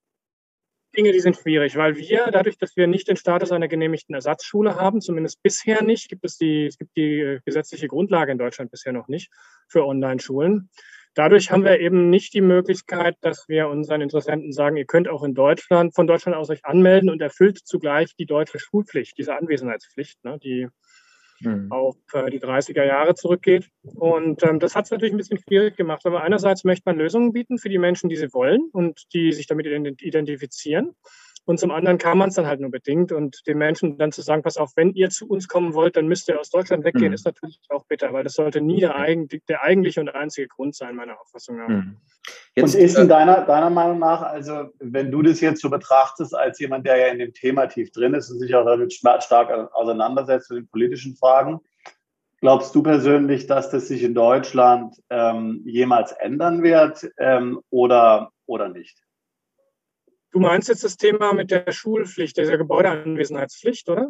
Dinge, 0.95 1.11
die 1.11 1.19
sind 1.19 1.35
schwierig, 1.35 1.75
weil 1.75 1.97
wir, 1.97 2.29
dadurch, 2.31 2.57
dass 2.57 2.75
wir 2.75 2.87
nicht 2.87 3.07
den 3.07 3.17
Status 3.17 3.51
einer 3.51 3.67
genehmigten 3.67 4.15
Ersatzschule 4.15 4.75
haben, 4.75 5.01
zumindest 5.01 5.43
bisher 5.43 5.83
nicht, 5.83 6.09
gibt 6.09 6.23
es 6.25 6.37
die, 6.37 6.65
es 6.65 6.77
gibt 6.77 6.95
die 6.95 7.39
gesetzliche 7.45 7.87
Grundlage 7.87 8.31
in 8.31 8.37
Deutschland 8.37 8.71
bisher 8.71 8.93
noch 8.93 9.07
nicht 9.07 9.31
für 9.67 9.85
Online-Schulen. 9.85 10.69
Dadurch 11.15 11.49
haben 11.49 11.63
wir 11.63 11.79
eben 11.79 12.09
nicht 12.09 12.33
die 12.33 12.41
Möglichkeit, 12.41 13.15
dass 13.21 13.47
wir 13.47 13.69
unseren 13.69 14.01
Interessenten 14.01 14.51
sagen, 14.51 14.75
ihr 14.75 14.85
könnt 14.85 15.07
auch 15.07 15.23
in 15.23 15.33
Deutschland, 15.33 15.95
von 15.95 16.07
Deutschland 16.07 16.37
aus 16.37 16.49
euch 16.49 16.65
anmelden 16.65 17.09
und 17.09 17.21
erfüllt 17.21 17.57
zugleich 17.63 18.15
die 18.17 18.25
deutsche 18.25 18.59
Schulpflicht, 18.59 19.17
diese 19.17 19.35
Anwesenheitspflicht, 19.35 20.23
ne, 20.25 20.37
die 20.43 20.67
mhm. 21.39 21.71
auf 21.71 21.95
äh, 22.13 22.29
die 22.29 22.41
30er 22.41 22.83
Jahre 22.83 23.15
zurückgeht. 23.15 23.69
Und 23.83 24.43
ähm, 24.43 24.59
das 24.59 24.75
hat 24.75 24.85
es 24.85 24.91
natürlich 24.91 25.13
ein 25.13 25.17
bisschen 25.17 25.39
schwierig 25.39 25.77
gemacht. 25.77 26.05
Aber 26.05 26.21
einerseits 26.21 26.65
möchte 26.65 26.83
man 26.85 26.97
Lösungen 26.97 27.31
bieten 27.31 27.57
für 27.57 27.69
die 27.69 27.77
Menschen, 27.77 28.09
die 28.09 28.17
sie 28.17 28.33
wollen 28.33 28.69
und 28.73 29.13
die 29.13 29.31
sich 29.31 29.47
damit 29.47 29.67
identifizieren. 29.67 30.95
Und 31.45 31.59
zum 31.59 31.69
anderen 31.69 31.99
kann 31.99 32.17
man 32.17 32.29
es 32.29 32.35
dann 32.35 32.47
halt 32.47 32.59
nur 32.59 32.71
bedingt. 32.71 33.11
Und 33.11 33.45
den 33.47 33.59
Menschen 33.59 33.97
dann 33.97 34.11
zu 34.11 34.21
sagen, 34.21 34.41
pass 34.41 34.57
auf, 34.57 34.71
wenn 34.75 34.93
ihr 34.93 35.09
zu 35.09 35.27
uns 35.27 35.47
kommen 35.47 35.73
wollt, 35.75 35.95
dann 35.95 36.07
müsst 36.07 36.27
ihr 36.27 36.39
aus 36.39 36.49
Deutschland 36.49 36.83
weggehen, 36.83 37.09
mhm. 37.09 37.13
ist 37.13 37.25
natürlich 37.25 37.59
auch 37.69 37.85
bitter, 37.85 38.11
weil 38.13 38.23
das 38.23 38.33
sollte 38.33 38.61
nie 38.61 38.79
der, 38.79 38.93
der 39.47 39.61
eigentliche 39.61 40.01
und 40.01 40.09
einzige 40.09 40.47
Grund 40.47 40.75
sein, 40.75 40.95
meiner 40.95 41.19
Auffassung 41.21 41.57
nach. 41.57 41.67
Mhm. 41.67 41.97
Jetzt, 42.55 42.75
und 42.75 42.81
ist 42.81 42.97
in 42.97 43.05
äh, 43.05 43.09
deiner, 43.09 43.45
deiner 43.45 43.69
Meinung 43.69 43.99
nach, 43.99 44.23
also 44.23 44.69
wenn 44.79 45.11
du 45.11 45.21
das 45.21 45.39
jetzt 45.41 45.61
so 45.61 45.69
betrachtest, 45.69 46.35
als 46.35 46.59
jemand, 46.59 46.87
der 46.87 46.97
ja 46.97 47.07
in 47.07 47.19
dem 47.19 47.33
Thema 47.33 47.67
tief 47.67 47.91
drin 47.91 48.13
ist 48.13 48.31
und 48.31 48.39
sich 48.39 48.55
auch 48.55 48.65
damit 48.65 48.93
stark 48.93 49.51
auseinandersetzt 49.73 50.49
mit 50.49 50.61
den 50.61 50.67
politischen 50.69 51.15
Fragen, 51.15 51.59
glaubst 52.39 52.73
du 52.73 52.81
persönlich, 52.81 53.45
dass 53.45 53.69
das 53.69 53.87
sich 53.87 54.03
in 54.03 54.15
Deutschland 54.15 54.95
ähm, 55.09 55.61
jemals 55.65 56.11
ändern 56.13 56.63
wird 56.63 57.07
ähm, 57.17 57.59
oder, 57.69 58.31
oder 58.45 58.69
nicht? 58.69 59.04
Du 60.35 60.41
meinst 60.41 60.67
jetzt 60.67 60.83
das 60.83 60.97
Thema 60.97 61.31
mit 61.31 61.49
der 61.49 61.71
Schulpflicht, 61.71 62.35
der 62.35 62.57
Gebäudeanwesenheitspflicht, 62.57 63.87
oder? 63.87 64.09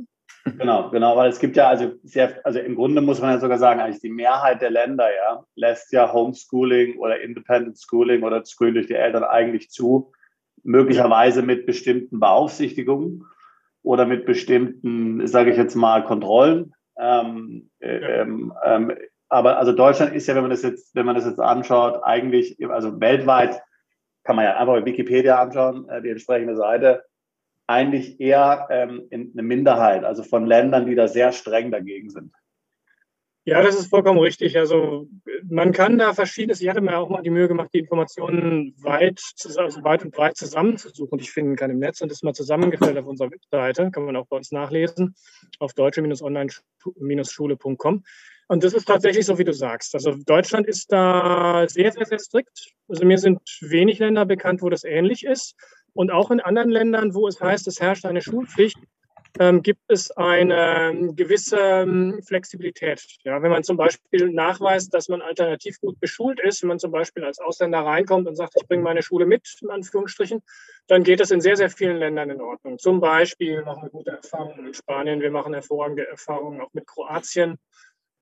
Genau, 0.58 0.90
genau, 0.90 1.16
weil 1.16 1.30
es 1.30 1.38
gibt 1.38 1.56
ja 1.56 1.68
also 1.68 1.92
sehr, 2.02 2.44
also 2.44 2.58
im 2.58 2.74
Grunde 2.74 3.04
muss 3.04 3.22
man 3.22 3.30
ja 3.30 3.40
sogar 3.40 3.60
sagen, 3.60 3.80
eigentlich 3.80 4.02
die 4.02 4.10
Mehrheit 4.10 4.60
der 4.60 4.72
Länder 4.72 5.08
ja 5.08 5.46
lässt 5.54 5.94
ja 5.94 6.12
Homeschooling 6.12 6.98
oder 6.98 7.22
Independent 7.22 7.78
Schooling 7.80 8.24
oder 8.24 8.44
Schooling 8.44 8.74
durch 8.74 8.88
die 8.88 8.96
Eltern 8.96 9.24
eigentlich 9.24 9.70
zu, 9.70 10.14
möglicherweise 10.64 11.44
mit 11.44 11.68
bestimmten 11.68 12.20
Beaufsichtigungen 12.20 13.24
oder 13.84 14.08
mit 14.08 14.26
bestimmten, 14.26 15.28
sage 15.28 15.52
ich 15.52 15.58
jetzt 15.58 15.76
mal, 15.76 16.04
Kontrollen. 16.06 16.74
Ähm, 16.98 17.70
äh, 17.78 18.22
ähm, 18.22 18.52
ähm, 18.66 18.94
aber 19.30 19.60
also 19.60 19.74
Deutschland 19.74 20.16
ist 20.16 20.26
ja, 20.26 20.34
wenn 20.34 20.42
man 20.42 20.50
das 20.50 20.64
jetzt, 20.64 20.96
wenn 20.96 21.06
man 21.06 21.14
das 21.14 21.26
jetzt 21.26 21.40
anschaut, 21.40 22.00
eigentlich 22.04 22.58
also 22.68 23.00
weltweit 23.00 23.62
kann 24.26 24.36
man 24.36 24.46
ja 24.46 24.58
einfach 24.58 24.74
bei 24.74 24.86
Wikipedia 24.86 25.40
anschauen, 25.40 25.88
äh, 25.88 26.02
die 26.02 26.10
entsprechende 26.10 26.58
Seite, 26.58 27.06
eigentlich 27.68 28.20
eher 28.20 28.68
ähm, 28.70 29.08
eine 29.12 29.44
Minderheit, 29.44 30.04
also 30.04 30.24
von 30.24 30.46
Ländern, 30.46 30.86
die 30.86 30.96
da 30.96 31.08
sehr 31.08 31.32
streng 31.32 31.72
dagegen 31.72 32.10
sind. 32.10 32.34
Ja, 33.48 33.62
das 33.62 33.76
ist 33.76 33.92
vollkommen 33.92 34.18
richtig. 34.20 34.58
Also 34.58 35.08
man 35.48 35.72
kann 35.72 36.00
da 36.00 36.16
verschiedenes, 36.16 36.62
ich 36.62 36.70
hatte 36.70 36.82
mir 36.82 36.98
auch 36.98 37.10
mal 37.10 37.22
die 37.22 37.30
Mühe 37.30 37.48
gemacht, 37.48 37.70
die 37.76 37.80
Informationen 37.80 38.74
weit, 38.82 39.22
also 39.58 39.84
weit 39.84 40.04
und 40.04 40.16
breit 40.16 40.36
zusammenzusuchen. 40.36 41.20
Ich 41.20 41.32
finde 41.32 41.56
kann 41.56 41.70
im 41.70 41.78
Netz 41.78 42.02
und 42.02 42.10
das 42.10 42.24
mal 42.24 42.34
zusammengestellt 42.34 42.98
auf 42.98 43.06
unserer 43.06 43.30
Webseite, 43.30 43.92
kann 43.92 44.06
man 44.06 44.16
auch 44.16 44.26
bei 44.26 44.38
uns 44.38 44.52
nachlesen, 44.52 45.14
auf 45.60 45.76
deutsche-online-schule.com. 45.76 48.04
Und 48.48 48.64
das 48.64 48.74
ist 48.74 48.88
tatsächlich 48.88 49.26
so, 49.26 49.38
wie 49.38 49.44
du 49.44 49.54
sagst. 49.54 49.96
Also 49.96 50.16
Deutschland 50.26 50.68
ist 50.68 50.92
da 50.92 51.66
sehr, 51.68 51.92
sehr, 51.92 52.06
sehr 52.06 52.20
strikt. 52.20 52.74
Also 52.88 53.06
mir 53.06 53.18
sind 53.18 53.42
wenig 53.62 54.00
Länder 54.00 54.26
bekannt, 54.26 54.62
wo 54.62 54.70
das 54.70 54.84
ähnlich 54.84 55.26
ist. 55.26 55.56
Und 55.94 56.12
auch 56.12 56.30
in 56.30 56.42
anderen 56.42 56.70
Ländern, 56.70 57.16
wo 57.16 57.28
es 57.28 57.42
heißt, 57.42 57.68
es 57.68 57.80
herrscht 57.80 58.06
eine 58.06 58.22
Schulpflicht, 58.22 58.78
ähm, 59.40 59.62
gibt 59.62 59.82
es 59.88 60.12
eine 60.12 60.92
ähm, 60.92 61.16
gewisse 61.16 61.58
ähm, 61.58 62.22
Flexibilität. 62.26 63.06
Ja, 63.24 63.42
wenn 63.42 63.52
man 63.52 63.64
zum 63.64 63.78
Beispiel 63.78 64.30
nachweist, 64.30 64.94
dass 64.94 65.10
man 65.10 65.22
alternativ 65.22 65.80
gut 65.82 66.00
beschult 66.00 66.40
ist, 66.40 66.62
wenn 66.62 66.70
man 66.70 66.80
zum 66.80 66.92
Beispiel 66.92 67.24
als 67.24 67.40
Ausländer 67.40 67.80
reinkommt 67.80 68.28
und 68.28 68.36
sagt, 68.36 68.54
ich 68.56 68.68
bringe 68.68 68.84
meine 68.84 69.04
Schule 69.04 69.26
mit, 69.26 69.58
in 69.62 69.70
Anführungsstrichen, 69.70 70.42
dann 70.88 71.04
geht 71.04 71.20
es 71.20 71.32
in 71.32 71.42
sehr, 71.42 71.58
sehr 71.58 71.70
vielen 71.70 71.98
Ländern 71.98 72.30
in 72.30 72.42
Ordnung. 72.42 72.78
Zum 72.78 73.00
Beispiel 73.00 73.62
machen 73.64 73.84
wir 73.84 73.90
gute 73.90 74.12
Erfahrungen 74.12 74.64
mit 74.64 74.76
Spanien, 74.76 75.20
wir 75.22 75.32
machen 75.32 75.54
hervorragende 75.54 76.08
Erfahrungen 76.08 76.62
auch 76.62 76.74
mit 76.74 76.88
Kroatien. 76.88 77.58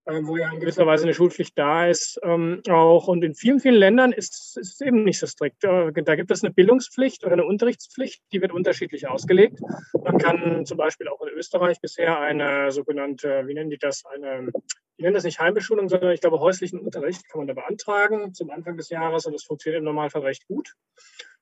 Ähm, 0.06 0.28
wo 0.28 0.36
ja 0.36 0.52
in 0.52 0.60
gewisser 0.60 0.86
Weise 0.86 1.04
eine 1.04 1.14
Schulpflicht 1.14 1.58
da 1.58 1.88
ist, 1.88 2.20
ähm, 2.24 2.62
auch. 2.70 3.08
Und 3.08 3.24
in 3.24 3.36
vielen, 3.36 3.62
vielen 3.62 3.76
Ländern 3.76 4.12
ist 4.12 4.58
es 4.58 4.82
eben 4.82 5.06
nicht 5.06 5.18
so 5.18 5.28
strikt. 5.28 5.64
Äh, 5.64 5.94
da 6.04 6.16
gibt 6.16 6.30
es 6.30 6.44
eine 6.44 6.54
Bildungspflicht 6.54 7.24
oder 7.24 7.34
eine 7.34 7.46
Unterrichtspflicht, 7.46 8.22
die 8.34 8.42
wird 8.42 8.52
unterschiedlich 8.52 9.08
ausgelegt. 9.08 9.62
Man 10.04 10.18
kann 10.18 10.66
zum 10.66 10.78
Beispiel 10.78 11.08
auch 11.08 11.22
in 11.22 11.30
Österreich 11.30 11.80
bisher 11.80 12.20
eine 12.20 12.72
sogenannte, 12.72 13.44
wie 13.48 13.54
nennen 13.54 13.70
die 13.70 13.78
das, 13.78 14.04
eine, 14.06 14.52
die 14.98 15.04
nennen 15.04 15.16
das 15.16 15.24
nicht 15.24 15.40
Heimbeschulung, 15.40 15.90
sondern 15.90 16.12
ich 16.12 16.22
glaube 16.22 16.40
häuslichen 16.40 16.80
Unterricht 16.80 17.28
kann 17.30 17.40
man 17.40 17.48
da 17.48 17.54
beantragen 17.54 18.34
zum 18.34 18.52
Anfang 18.52 18.78
des 18.78 18.90
Jahres 18.90 19.26
und 19.26 19.34
das 19.34 19.44
funktioniert 19.44 19.80
im 19.80 19.86
Normalfall 19.86 20.22
recht 20.22 20.48
gut. 20.48 20.74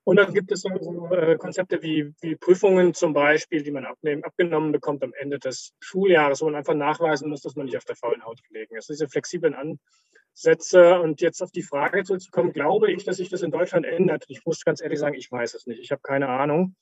Und 0.03 0.15
dann 0.15 0.33
gibt 0.33 0.51
es 0.51 0.61
so, 0.61 0.69
so 0.79 1.07
äh, 1.13 1.37
Konzepte 1.37 1.83
wie, 1.83 2.11
wie, 2.21 2.35
Prüfungen 2.35 2.93
zum 2.95 3.13
Beispiel, 3.13 3.61
die 3.61 3.71
man 3.71 3.85
abnehmen, 3.85 4.23
abgenommen 4.23 4.71
bekommt 4.71 5.03
am 5.03 5.13
Ende 5.13 5.37
des 5.37 5.73
Schuljahres, 5.79 6.41
wo 6.41 6.45
man 6.45 6.55
einfach 6.55 6.73
nachweisen 6.73 7.29
muss, 7.29 7.41
dass 7.41 7.55
man 7.55 7.67
nicht 7.67 7.77
auf 7.77 7.85
der 7.85 7.95
faulen 7.95 8.25
Haut 8.25 8.41
gelegen 8.43 8.75
ist. 8.75 8.89
Diese 8.89 9.07
flexiblen 9.07 9.53
Ansätze. 9.53 10.99
Und 10.99 11.21
jetzt 11.21 11.43
auf 11.43 11.51
die 11.51 11.61
Frage 11.61 12.03
zurückzukommen, 12.03 12.51
glaube 12.51 12.91
ich, 12.91 13.03
dass 13.03 13.17
sich 13.17 13.29
das 13.29 13.43
in 13.43 13.51
Deutschland 13.51 13.85
ändert. 13.85 14.25
Ich 14.27 14.43
muss 14.43 14.65
ganz 14.65 14.81
ehrlich 14.81 14.97
sagen, 14.97 15.15
ich 15.15 15.31
weiß 15.31 15.53
es 15.53 15.67
nicht. 15.67 15.79
Ich 15.79 15.91
habe 15.91 16.01
keine 16.01 16.29
Ahnung. 16.29 16.75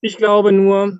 Ich 0.00 0.16
glaube 0.16 0.50
nur, 0.50 0.98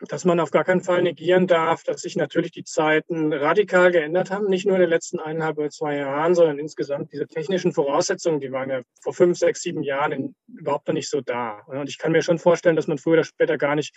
dass 0.00 0.24
man 0.24 0.40
auf 0.40 0.50
gar 0.50 0.64
keinen 0.64 0.82
Fall 0.82 1.02
negieren 1.02 1.46
darf, 1.46 1.82
dass 1.82 2.02
sich 2.02 2.16
natürlich 2.16 2.52
die 2.52 2.64
Zeiten 2.64 3.32
radikal 3.32 3.90
geändert 3.90 4.30
haben, 4.30 4.46
nicht 4.46 4.66
nur 4.66 4.76
in 4.76 4.82
den 4.82 4.90
letzten 4.90 5.18
eineinhalb 5.18 5.56
oder 5.56 5.70
zwei 5.70 5.96
Jahren, 5.96 6.34
sondern 6.34 6.58
insgesamt 6.58 7.12
diese 7.12 7.26
technischen 7.26 7.72
Voraussetzungen, 7.72 8.40
die 8.40 8.52
waren 8.52 8.68
ja 8.68 8.82
vor 9.00 9.14
fünf, 9.14 9.38
sechs, 9.38 9.62
sieben 9.62 9.82
Jahren 9.82 10.34
überhaupt 10.48 10.86
noch 10.88 10.94
nicht 10.94 11.08
so 11.08 11.22
da. 11.22 11.60
Und 11.66 11.88
ich 11.88 11.98
kann 11.98 12.12
mir 12.12 12.22
schon 12.22 12.38
vorstellen, 12.38 12.76
dass 12.76 12.88
man 12.88 12.98
früher 12.98 13.14
oder 13.14 13.24
später 13.24 13.56
gar 13.56 13.74
nicht 13.74 13.94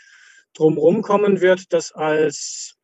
drumherum 0.53 1.01
kommen 1.01 1.41
wird, 1.41 1.73
das 1.73 1.91
als, 1.91 2.75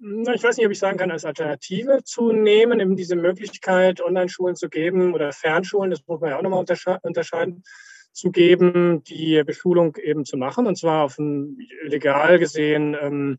ich 0.00 0.42
weiß 0.42 0.56
nicht, 0.56 0.66
ob 0.66 0.72
ich 0.72 0.78
sagen 0.78 0.96
kann, 0.96 1.10
als 1.10 1.26
Alternative 1.26 2.02
zu 2.02 2.32
nehmen, 2.32 2.80
eben 2.80 2.96
diese 2.96 3.16
Möglichkeit, 3.16 4.00
Online-Schulen 4.00 4.56
zu 4.56 4.70
geben 4.70 5.12
oder 5.12 5.32
Fernschulen, 5.32 5.90
das 5.90 6.00
muss 6.06 6.20
man 6.20 6.30
ja 6.30 6.38
auch 6.38 6.42
nochmal 6.42 6.64
unterscheiden 7.02 7.62
zu 8.14 8.30
geben, 8.30 9.02
die 9.04 9.42
Beschulung 9.44 9.96
eben 9.96 10.24
zu 10.24 10.36
machen, 10.36 10.66
und 10.66 10.78
zwar 10.78 11.04
auf 11.04 11.18
einem 11.18 11.58
legal 11.82 12.38
gesehen 12.38 12.96
ähm, 12.98 13.38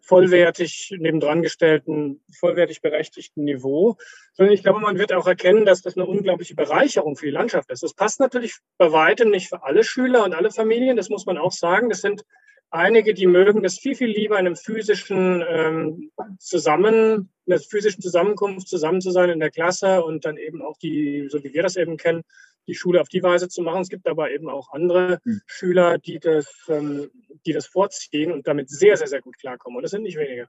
vollwertig 0.00 0.94
nebendran 0.98 1.42
gestellten, 1.42 2.22
vollwertig 2.38 2.80
berechtigten 2.80 3.44
Niveau, 3.44 3.96
sondern 4.34 4.54
ich 4.54 4.62
glaube, 4.62 4.80
man 4.80 4.98
wird 4.98 5.12
auch 5.12 5.26
erkennen, 5.26 5.64
dass 5.64 5.82
das 5.82 5.96
eine 5.96 6.06
unglaubliche 6.06 6.54
Bereicherung 6.54 7.16
für 7.16 7.26
die 7.26 7.32
Landschaft 7.32 7.70
ist. 7.70 7.82
Das 7.82 7.94
passt 7.94 8.20
natürlich 8.20 8.56
bei 8.78 8.92
weitem 8.92 9.30
nicht 9.30 9.48
für 9.48 9.62
alle 9.64 9.84
Schüler 9.84 10.24
und 10.24 10.34
alle 10.34 10.50
Familien, 10.50 10.96
das 10.96 11.08
muss 11.08 11.26
man 11.26 11.38
auch 11.38 11.52
sagen. 11.52 11.88
Das 11.88 12.00
sind 12.00 12.24
einige, 12.70 13.14
die 13.14 13.26
mögen 13.26 13.62
das 13.62 13.78
viel, 13.78 13.94
viel 13.94 14.10
lieber 14.10 14.38
in 14.38 14.46
einem 14.46 14.56
physischen 14.56 15.44
ähm, 15.48 16.10
Zusammen, 16.38 17.30
in 17.46 17.52
einer 17.52 17.62
physischen 17.62 18.02
Zusammenkunft 18.02 18.68
zusammen 18.68 19.00
zu 19.00 19.10
sein 19.10 19.30
in 19.30 19.40
der 19.40 19.50
Klasse 19.50 20.02
und 20.02 20.24
dann 20.24 20.36
eben 20.36 20.62
auch 20.62 20.78
die, 20.78 21.26
so 21.28 21.42
wie 21.44 21.52
wir 21.52 21.62
das 21.62 21.76
eben 21.76 21.96
kennen, 21.96 22.22
die 22.66 22.74
Schule 22.74 23.00
auf 23.00 23.08
die 23.08 23.22
Weise 23.22 23.48
zu 23.48 23.62
machen. 23.62 23.82
Es 23.82 23.88
gibt 23.88 24.06
aber 24.06 24.30
eben 24.30 24.48
auch 24.48 24.72
andere 24.72 25.20
mhm. 25.24 25.40
Schüler, 25.46 25.98
die 25.98 26.18
das, 26.18 26.46
ähm, 26.68 27.10
die 27.46 27.52
das 27.52 27.66
vorziehen 27.66 28.32
und 28.32 28.46
damit 28.46 28.70
sehr, 28.70 28.96
sehr, 28.96 29.08
sehr 29.08 29.20
gut 29.20 29.38
klarkommen. 29.38 29.76
Und 29.76 29.82
das 29.82 29.90
sind 29.90 30.02
nicht 30.02 30.18
wenige. 30.18 30.48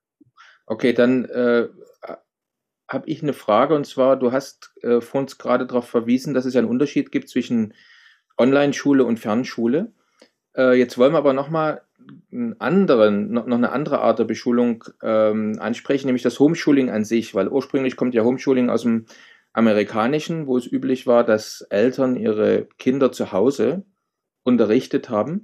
Okay, 0.66 0.94
dann 0.94 1.26
äh, 1.26 1.68
habe 2.88 3.10
ich 3.10 3.22
eine 3.22 3.34
Frage 3.34 3.76
und 3.76 3.86
zwar, 3.86 4.18
du 4.18 4.32
hast 4.32 4.74
äh, 4.82 5.02
vor 5.02 5.22
uns 5.22 5.38
gerade 5.38 5.66
darauf 5.66 5.88
verwiesen, 5.88 6.34
dass 6.34 6.46
es 6.46 6.54
ja 6.54 6.60
einen 6.60 6.70
Unterschied 6.70 7.12
gibt 7.12 7.30
zwischen 7.30 7.74
Online-Schule 8.38 9.04
und 9.04 9.20
Fernschule. 9.20 9.94
Äh, 10.56 10.78
jetzt 10.78 10.98
wollen 10.98 11.14
wir 11.14 11.18
aber 11.18 11.34
nochmal 11.34 11.82
einen 12.32 12.60
anderen, 12.60 13.32
noch, 13.32 13.46
noch 13.46 13.58
eine 13.58 13.72
andere 13.72 14.02
Art 14.02 14.20
der 14.20 14.26
Beschulung 14.26 14.84
ähm, 15.02 15.58
ansprechen, 15.60 16.08
nämlich 16.08 16.24
das 16.24 16.40
Homeschooling 16.40 16.90
an 16.90 17.06
sich, 17.06 17.34
weil 17.34 17.48
ursprünglich 17.48 17.96
kommt 17.96 18.14
ja 18.14 18.24
Homeschooling 18.24 18.70
aus 18.70 18.84
dem 18.84 19.06
amerikanischen, 19.54 20.48
wo 20.48 20.58
es 20.58 20.70
üblich 20.70 21.08
war, 21.08 21.24
dass 21.24 21.62
Eltern 21.70 22.16
ihre 22.16 22.68
Kinder 22.78 23.12
zu 23.12 23.32
Hause 23.32 23.86
unterrichtet 24.44 25.10
haben. 25.10 25.44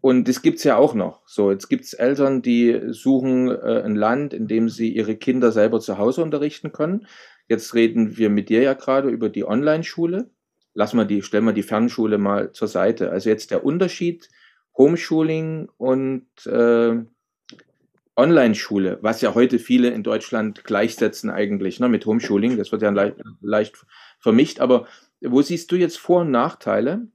Und 0.00 0.28
das 0.28 0.42
gibt 0.42 0.58
es 0.58 0.64
ja 0.64 0.76
auch 0.76 0.94
noch. 0.94 1.22
So, 1.26 1.50
jetzt 1.50 1.68
gibt 1.68 1.84
es 1.84 1.94
Eltern, 1.94 2.42
die 2.42 2.80
suchen 2.88 3.50
äh, 3.50 3.82
ein 3.82 3.96
Land, 3.96 4.34
in 4.34 4.46
dem 4.46 4.68
sie 4.68 4.90
ihre 4.94 5.16
Kinder 5.16 5.52
selber 5.52 5.80
zu 5.80 5.98
Hause 5.98 6.22
unterrichten 6.22 6.72
können. 6.72 7.06
Jetzt 7.48 7.74
reden 7.74 8.16
wir 8.16 8.30
mit 8.30 8.48
dir 8.48 8.62
ja 8.62 8.74
gerade 8.74 9.08
über 9.08 9.28
die 9.28 9.44
Online-Schule. 9.44 10.30
Lass 10.74 10.92
mal 10.92 11.06
die, 11.06 11.22
stellen 11.22 11.44
wir 11.44 11.52
die 11.52 11.62
Fernschule 11.62 12.18
mal 12.18 12.52
zur 12.52 12.68
Seite. 12.68 13.10
Also 13.10 13.30
jetzt 13.30 13.50
der 13.50 13.64
Unterschied 13.64 14.28
Homeschooling 14.76 15.68
und 15.76 16.26
äh, 16.46 17.04
Online-Schule, 18.16 18.98
was 19.02 19.20
ja 19.20 19.34
heute 19.34 19.58
viele 19.58 19.88
in 19.88 20.02
Deutschland 20.02 20.64
gleichsetzen 20.64 21.30
eigentlich 21.30 21.80
ne, 21.80 21.88
mit 21.88 22.06
Homeschooling. 22.06 22.56
Das 22.56 22.70
wird 22.70 22.82
ja 22.82 22.90
leicht, 22.90 23.16
leicht 23.40 23.86
vermischt. 24.20 24.60
Aber 24.60 24.86
wo 25.20 25.42
siehst 25.42 25.72
du 25.72 25.76
jetzt 25.76 25.98
Vor- 25.98 26.20
und 26.20 26.30
Nachteile, 26.30 27.08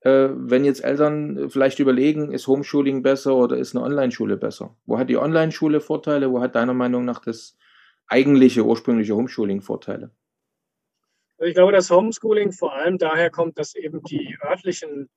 äh, 0.00 0.28
wenn 0.32 0.64
jetzt 0.64 0.82
Eltern 0.82 1.50
vielleicht 1.50 1.78
überlegen, 1.78 2.32
ist 2.32 2.46
Homeschooling 2.46 3.02
besser 3.02 3.34
oder 3.36 3.56
ist 3.58 3.74
eine 3.74 3.84
Online-Schule 3.84 4.36
besser? 4.36 4.76
Wo 4.86 4.98
hat 4.98 5.10
die 5.10 5.18
Online-Schule 5.18 5.80
Vorteile? 5.80 6.30
Wo 6.30 6.40
hat 6.40 6.54
deiner 6.54 6.74
Meinung 6.74 7.04
nach 7.04 7.20
das 7.20 7.56
eigentliche, 8.06 8.64
ursprüngliche 8.64 9.14
Homeschooling 9.14 9.60
Vorteile? 9.60 10.10
Ich 11.38 11.54
glaube, 11.54 11.72
dass 11.72 11.90
Homeschooling 11.90 12.52
vor 12.52 12.74
allem 12.74 12.96
daher 12.96 13.30
kommt, 13.30 13.58
dass 13.58 13.74
eben 13.74 14.02
die 14.02 14.38
örtlichen 14.42 15.10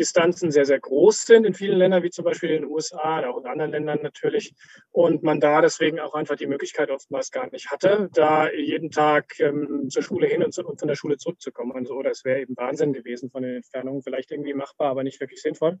Distanzen 0.00 0.50
sehr, 0.50 0.64
sehr 0.64 0.80
groß 0.80 1.26
sind 1.26 1.44
in 1.44 1.52
vielen 1.52 1.78
Ländern, 1.78 2.02
wie 2.02 2.10
zum 2.10 2.24
Beispiel 2.24 2.50
in 2.50 2.62
den 2.62 2.70
USA, 2.70 3.22
auch 3.28 3.36
in 3.38 3.46
anderen 3.46 3.70
Ländern 3.70 3.98
natürlich. 4.02 4.54
Und 4.90 5.22
man 5.22 5.40
da 5.40 5.60
deswegen 5.60 6.00
auch 6.00 6.14
einfach 6.14 6.36
die 6.36 6.46
Möglichkeit 6.46 6.90
oftmals 6.90 7.30
gar 7.30 7.50
nicht 7.50 7.70
hatte, 7.70 8.08
da 8.14 8.50
jeden 8.50 8.90
Tag 8.90 9.38
ähm, 9.40 9.90
zur 9.90 10.02
Schule 10.02 10.26
hin 10.26 10.42
und, 10.42 10.54
zu, 10.54 10.66
und, 10.66 10.78
von 10.78 10.88
der 10.88 10.94
Schule 10.94 11.18
zurückzukommen. 11.18 11.72
Also, 11.76 11.94
oder 11.94 12.10
es 12.10 12.24
wäre 12.24 12.40
eben 12.40 12.56
Wahnsinn 12.56 12.94
gewesen 12.94 13.30
von 13.30 13.42
den 13.42 13.56
Entfernungen, 13.56 14.02
vielleicht 14.02 14.30
irgendwie 14.30 14.54
machbar, 14.54 14.90
aber 14.90 15.04
nicht 15.04 15.20
wirklich 15.20 15.42
sinnvoll. 15.42 15.78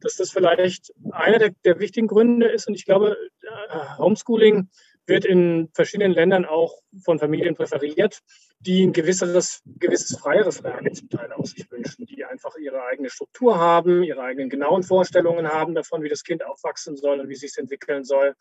Dass 0.00 0.16
das 0.16 0.30
vielleicht 0.30 0.94
einer 1.10 1.38
der, 1.38 1.50
der 1.64 1.78
wichtigen 1.78 2.06
Gründe 2.06 2.48
ist. 2.48 2.68
Und 2.68 2.74
ich 2.74 2.86
glaube, 2.86 3.18
äh, 3.42 3.98
Homeschooling 3.98 4.70
wird 5.08 5.24
in 5.24 5.70
verschiedenen 5.72 6.12
Ländern 6.12 6.44
auch 6.44 6.80
von 7.02 7.18
Familien 7.18 7.54
präferiert, 7.54 8.20
die 8.60 8.84
ein 8.84 8.92
gewisseres, 8.92 9.62
gewisses 9.64 10.18
freieres 10.18 10.60
Lernen 10.60 10.94
zum 10.94 11.08
Teil 11.08 11.32
aus 11.32 11.50
sich 11.50 11.70
wünschen, 11.70 12.06
die 12.06 12.24
einfach 12.24 12.56
ihre 12.56 12.82
eigene 12.84 13.10
Struktur 13.10 13.58
haben, 13.58 14.02
ihre 14.02 14.22
eigenen 14.22 14.50
genauen 14.50 14.82
Vorstellungen 14.82 15.48
haben 15.48 15.74
davon, 15.74 16.02
wie 16.02 16.08
das 16.08 16.24
Kind 16.24 16.44
aufwachsen 16.44 16.96
soll 16.96 17.20
und 17.20 17.28
wie 17.28 17.36
sich 17.36 17.56
entwickeln 17.56 18.04
soll. 18.04 18.34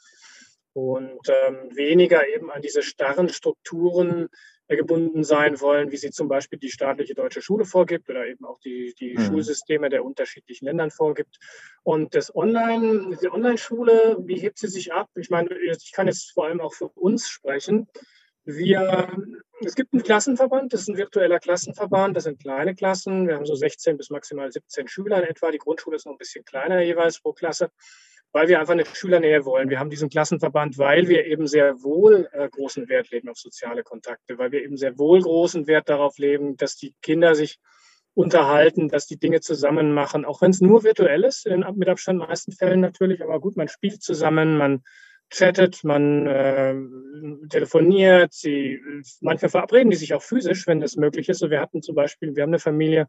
Und 0.73 1.27
ähm, 1.27 1.75
weniger 1.75 2.27
eben 2.27 2.51
an 2.51 2.61
diese 2.61 2.83
starren 2.83 3.29
Strukturen 3.29 4.29
gebunden 4.75 5.23
sein 5.23 5.61
wollen, 5.61 5.91
wie 5.91 5.97
sie 5.97 6.11
zum 6.11 6.27
Beispiel 6.27 6.59
die 6.59 6.71
staatliche 6.71 7.13
deutsche 7.13 7.41
Schule 7.41 7.63
vorgibt 7.63 8.09
oder 8.09 8.27
eben 8.27 8.43
auch 8.45 8.59
die, 8.59 8.93
die 8.99 9.17
mhm. 9.17 9.21
Schulsysteme 9.21 9.89
der 9.89 10.03
unterschiedlichen 10.03 10.65
Ländern 10.65 10.91
vorgibt. 10.91 11.37
Und 11.83 12.15
das 12.15 12.35
Online, 12.35 13.17
die 13.21 13.29
Online-Schule, 13.29 14.17
wie 14.19 14.37
hebt 14.37 14.57
sie 14.57 14.67
sich 14.67 14.91
ab? 14.91 15.09
Ich 15.15 15.29
meine, 15.29 15.49
ich 15.57 15.91
kann 15.93 16.07
jetzt 16.07 16.31
vor 16.33 16.45
allem 16.45 16.59
auch 16.59 16.73
für 16.73 16.89
uns 16.89 17.29
sprechen. 17.29 17.87
Wir, 18.43 19.11
es 19.61 19.75
gibt 19.75 19.93
einen 19.93 20.03
Klassenverband, 20.03 20.71
das 20.71 20.81
ist 20.81 20.89
ein 20.89 20.97
virtueller 20.97 21.39
Klassenverband, 21.39 22.15
das 22.15 22.25
sind 22.25 22.39
kleine 22.39 22.75
Klassen. 22.75 23.27
Wir 23.27 23.35
haben 23.35 23.45
so 23.45 23.55
16 23.55 23.97
bis 23.97 24.09
maximal 24.09 24.51
17 24.51 24.87
Schüler 24.87 25.21
in 25.21 25.29
etwa. 25.29 25.51
Die 25.51 25.57
Grundschule 25.57 25.97
ist 25.97 26.05
noch 26.05 26.13
ein 26.13 26.17
bisschen 26.17 26.45
kleiner 26.45 26.81
jeweils 26.81 27.19
pro 27.19 27.33
Klasse 27.33 27.71
weil 28.37 28.49
wir 28.49 28.59
einfach 28.59 28.73
eine 28.73 28.85
Schülernähe 28.85 29.45
wollen. 29.45 29.71
Wir 29.71 29.79
haben 29.79 29.89
diesen 29.89 30.09
Klassenverband, 30.09 30.77
weil 30.77 31.07
wir 31.07 31.25
eben 31.25 31.47
sehr 31.47 31.81
wohl 31.81 32.29
äh, 32.33 32.47
großen 32.47 32.87
Wert 32.87 33.09
legen 33.09 33.29
auf 33.29 33.39
soziale 33.39 33.81
Kontakte, 33.81 34.37
weil 34.37 34.51
wir 34.51 34.63
eben 34.63 34.77
sehr 34.77 34.99
wohl 34.99 35.23
großen 35.23 35.65
Wert 35.65 35.89
darauf 35.89 36.19
legen, 36.19 36.55
dass 36.55 36.75
die 36.75 36.93
Kinder 37.01 37.33
sich 37.33 37.59
unterhalten, 38.13 38.89
dass 38.89 39.07
die 39.07 39.17
Dinge 39.17 39.41
zusammen 39.41 39.91
machen, 39.91 40.23
auch 40.23 40.39
wenn 40.43 40.51
es 40.51 40.61
nur 40.61 40.83
virtuell 40.83 41.23
ist, 41.23 41.47
in, 41.47 41.65
mit 41.77 41.89
Abstand 41.89 42.21
in 42.21 42.27
meisten 42.27 42.51
Fällen 42.51 42.79
natürlich, 42.79 43.23
aber 43.23 43.39
gut, 43.39 43.57
man 43.57 43.69
spielt 43.69 44.03
zusammen, 44.03 44.55
man 44.55 44.83
chattet, 45.31 45.83
man 45.83 46.27
äh, 46.27 46.75
telefoniert, 47.49 48.33
sie 48.33 48.79
manchmal 49.19 49.49
verabreden 49.49 49.89
die 49.89 49.97
sich 49.97 50.13
auch 50.13 50.21
physisch, 50.21 50.67
wenn 50.67 50.79
das 50.79 50.95
möglich 50.95 51.27
ist. 51.27 51.39
So, 51.39 51.49
wir 51.49 51.59
hatten 51.59 51.81
zum 51.81 51.95
Beispiel, 51.95 52.35
wir 52.35 52.43
haben 52.43 52.51
eine 52.51 52.59
Familie 52.59 53.07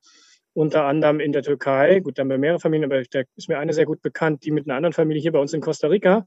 unter 0.54 0.84
anderem 0.84 1.20
in 1.20 1.32
der 1.32 1.42
Türkei, 1.42 2.00
gut, 2.00 2.18
da 2.18 2.22
haben 2.22 2.30
wir 2.30 2.38
mehrere 2.38 2.60
Familien, 2.60 2.90
aber 2.90 3.02
da 3.02 3.22
ist 3.36 3.48
mir 3.48 3.58
eine 3.58 3.72
sehr 3.72 3.86
gut 3.86 4.02
bekannt, 4.02 4.44
die 4.44 4.50
mit 4.50 4.66
einer 4.66 4.76
anderen 4.76 4.92
Familie 4.92 5.22
hier 5.22 5.32
bei 5.32 5.38
uns 5.38 5.52
in 5.52 5.60
Costa 5.60 5.88
Rica 5.88 6.26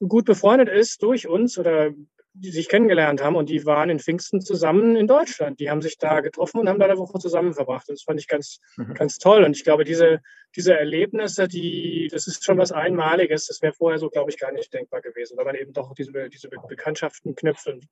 gut 0.00 0.24
befreundet 0.24 0.68
ist 0.68 1.02
durch 1.02 1.28
uns 1.28 1.58
oder 1.58 1.90
die 2.32 2.52
sich 2.52 2.68
kennengelernt 2.68 3.22
haben 3.22 3.34
und 3.34 3.50
die 3.50 3.66
waren 3.66 3.90
in 3.90 3.98
Pfingsten 3.98 4.40
zusammen 4.40 4.94
in 4.94 5.08
Deutschland. 5.08 5.58
Die 5.58 5.68
haben 5.68 5.82
sich 5.82 5.98
da 5.98 6.20
getroffen 6.20 6.60
und 6.60 6.68
haben 6.68 6.78
da 6.78 6.86
eine 6.86 6.96
Woche 6.96 7.18
zusammen 7.18 7.54
verbracht. 7.54 7.88
Das 7.88 8.02
fand 8.02 8.20
ich 8.20 8.28
ganz, 8.28 8.60
mhm. 8.76 8.94
ganz 8.94 9.18
toll. 9.18 9.42
Und 9.42 9.56
ich 9.56 9.64
glaube, 9.64 9.84
diese, 9.84 10.20
diese 10.54 10.78
Erlebnisse, 10.78 11.48
die, 11.48 12.08
das 12.10 12.28
ist 12.28 12.44
schon 12.44 12.56
was 12.56 12.70
Einmaliges. 12.70 13.46
Das 13.46 13.60
wäre 13.62 13.72
vorher 13.72 13.98
so, 13.98 14.10
glaube 14.10 14.30
ich, 14.30 14.38
gar 14.38 14.52
nicht 14.52 14.72
denkbar 14.72 15.00
gewesen, 15.00 15.36
weil 15.36 15.44
man 15.44 15.56
eben 15.56 15.72
doch 15.72 15.92
diese, 15.92 16.12
diese 16.28 16.48
Bekanntschaften 16.48 17.34
knüpft. 17.34 17.66
Und 17.66 17.84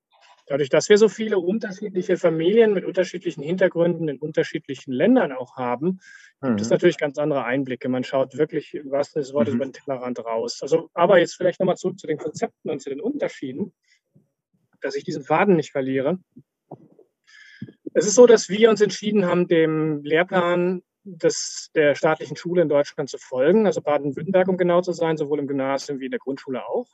dadurch, 0.49 0.69
dass 0.69 0.89
wir 0.89 0.99
so 0.99 1.09
viele 1.09 1.39
unterschiedliche 1.39 2.17
Familien 2.17 2.73
mit 2.73 2.85
unterschiedlichen 2.85 3.43
Hintergründen 3.43 4.09
in 4.09 4.19
unterschiedlichen 4.19 4.93
Ländern 4.93 5.33
auch 5.33 5.57
haben, 5.57 6.01
mhm. 6.41 6.49
gibt 6.49 6.61
es 6.61 6.69
mhm. 6.69 6.75
natürlich 6.75 6.99
ganz 6.99 7.19
andere 7.19 7.45
Einblicke. 7.45 7.89
Man 7.89 8.05
schaut 8.05 8.37
wirklich, 8.37 8.81
was 8.85 9.13
das 9.13 9.33
Wort 9.33 9.49
mhm. 9.49 9.55
über 9.55 9.65
den 9.67 9.73
Tellerrand 9.73 10.25
raus. 10.25 10.61
Also, 10.63 10.91
aber 10.95 11.19
jetzt 11.19 11.35
vielleicht 11.35 11.61
nochmal 11.61 11.77
zurück 11.77 11.99
zu 11.99 12.07
den 12.07 12.19
Konzepten 12.19 12.71
und 12.71 12.81
zu 12.81 12.91
den 12.91 13.01
Unterschieden 13.01 13.73
dass 14.81 14.95
ich 14.95 15.05
diesen 15.05 15.25
Faden 15.25 15.57
nicht 15.57 15.73
verliere. 15.73 16.19
Es 17.95 18.07
ist 18.07 18.15
so, 18.15 18.27
dass 18.27 18.49
wir 18.49 18.71
uns 18.71 18.81
entschieden 18.81 19.27
haben, 19.27 19.49
dem 19.49 20.03
Lehrplan 20.05 20.83
des, 21.05 21.71
der 21.75 21.95
staatlichen 21.95 22.37
Schule 22.37 22.63
in 22.63 22.69
Deutschland 22.69 23.09
zu 23.09 23.19
folgen, 23.19 23.67
also 23.67 23.81
Baden-Württemberg, 23.81 24.49
um 24.49 24.57
genau 24.57 24.83
zu 24.83 24.93
sein, 24.93 25.17
sowohl 25.17 25.39
im 25.39 25.47
Gymnasium 25.47 26.01
wie 26.01 26.07
in 26.07 26.11
der 26.11 26.21
Grundschule 26.21 26.67
auch, 26.67 26.89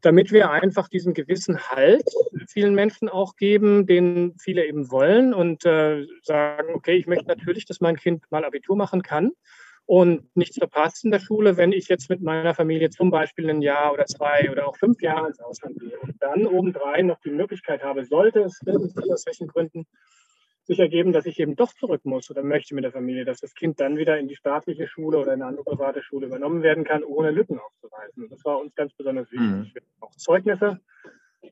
damit 0.00 0.32
wir 0.32 0.50
einfach 0.50 0.88
diesen 0.88 1.14
gewissen 1.14 1.70
Halt 1.70 2.04
vielen 2.48 2.74
Menschen 2.74 3.08
auch 3.08 3.36
geben, 3.36 3.86
den 3.86 4.34
viele 4.38 4.66
eben 4.66 4.90
wollen 4.90 5.34
und 5.34 5.64
äh, 5.64 6.06
sagen, 6.22 6.74
okay, 6.74 6.96
ich 6.96 7.06
möchte 7.06 7.26
natürlich, 7.26 7.66
dass 7.66 7.80
mein 7.80 7.96
Kind 7.96 8.24
mal 8.30 8.44
Abitur 8.44 8.76
machen 8.76 9.02
kann 9.02 9.32
und 9.86 10.34
nichts 10.34 10.56
verpasst 10.56 11.04
in 11.04 11.10
der 11.10 11.20
Schule, 11.20 11.56
wenn 11.56 11.72
ich 11.72 11.88
jetzt 11.88 12.08
mit 12.08 12.22
meiner 12.22 12.54
Familie 12.54 12.90
zum 12.90 13.10
Beispiel 13.10 13.50
ein 13.50 13.60
Jahr 13.60 13.92
oder 13.92 14.06
zwei 14.06 14.50
oder 14.50 14.66
auch 14.66 14.76
fünf 14.76 15.02
Jahre 15.02 15.28
ins 15.28 15.40
Ausland 15.40 15.78
gehe 15.78 15.98
und 16.00 16.14
dann 16.22 16.46
obendrein 16.46 17.06
noch 17.06 17.20
die 17.20 17.30
Möglichkeit 17.30 17.82
habe, 17.82 18.04
sollte 18.04 18.40
es 18.40 18.60
aus 18.66 19.26
welchen 19.26 19.46
Gründen 19.46 19.86
sich 20.64 20.78
ergeben, 20.78 21.12
dass 21.12 21.26
ich 21.26 21.38
eben 21.38 21.56
doch 21.56 21.72
zurück 21.74 22.02
muss 22.04 22.30
oder 22.30 22.42
möchte 22.42 22.74
mit 22.74 22.84
der 22.84 22.92
Familie, 22.92 23.24
dass 23.24 23.40
das 23.40 23.54
Kind 23.54 23.80
dann 23.80 23.96
wieder 23.96 24.18
in 24.18 24.28
die 24.28 24.36
staatliche 24.36 24.88
Schule 24.88 25.18
oder 25.18 25.34
in 25.34 25.42
eine 25.42 25.46
andere 25.50 25.64
private 25.64 26.02
Schule 26.02 26.26
übernommen 26.26 26.62
werden 26.62 26.84
kann, 26.84 27.04
ohne 27.04 27.30
Lücken 27.30 27.58
aufzuweisen. 27.58 28.28
Das 28.30 28.44
war 28.44 28.58
uns 28.58 28.74
ganz 28.74 28.92
besonders 28.94 29.30
wichtig. 29.30 29.46
Mhm. 29.46 29.70
Wir 29.72 29.82
haben 29.82 30.02
auch 30.02 30.16
Zeugnisse 30.16 30.80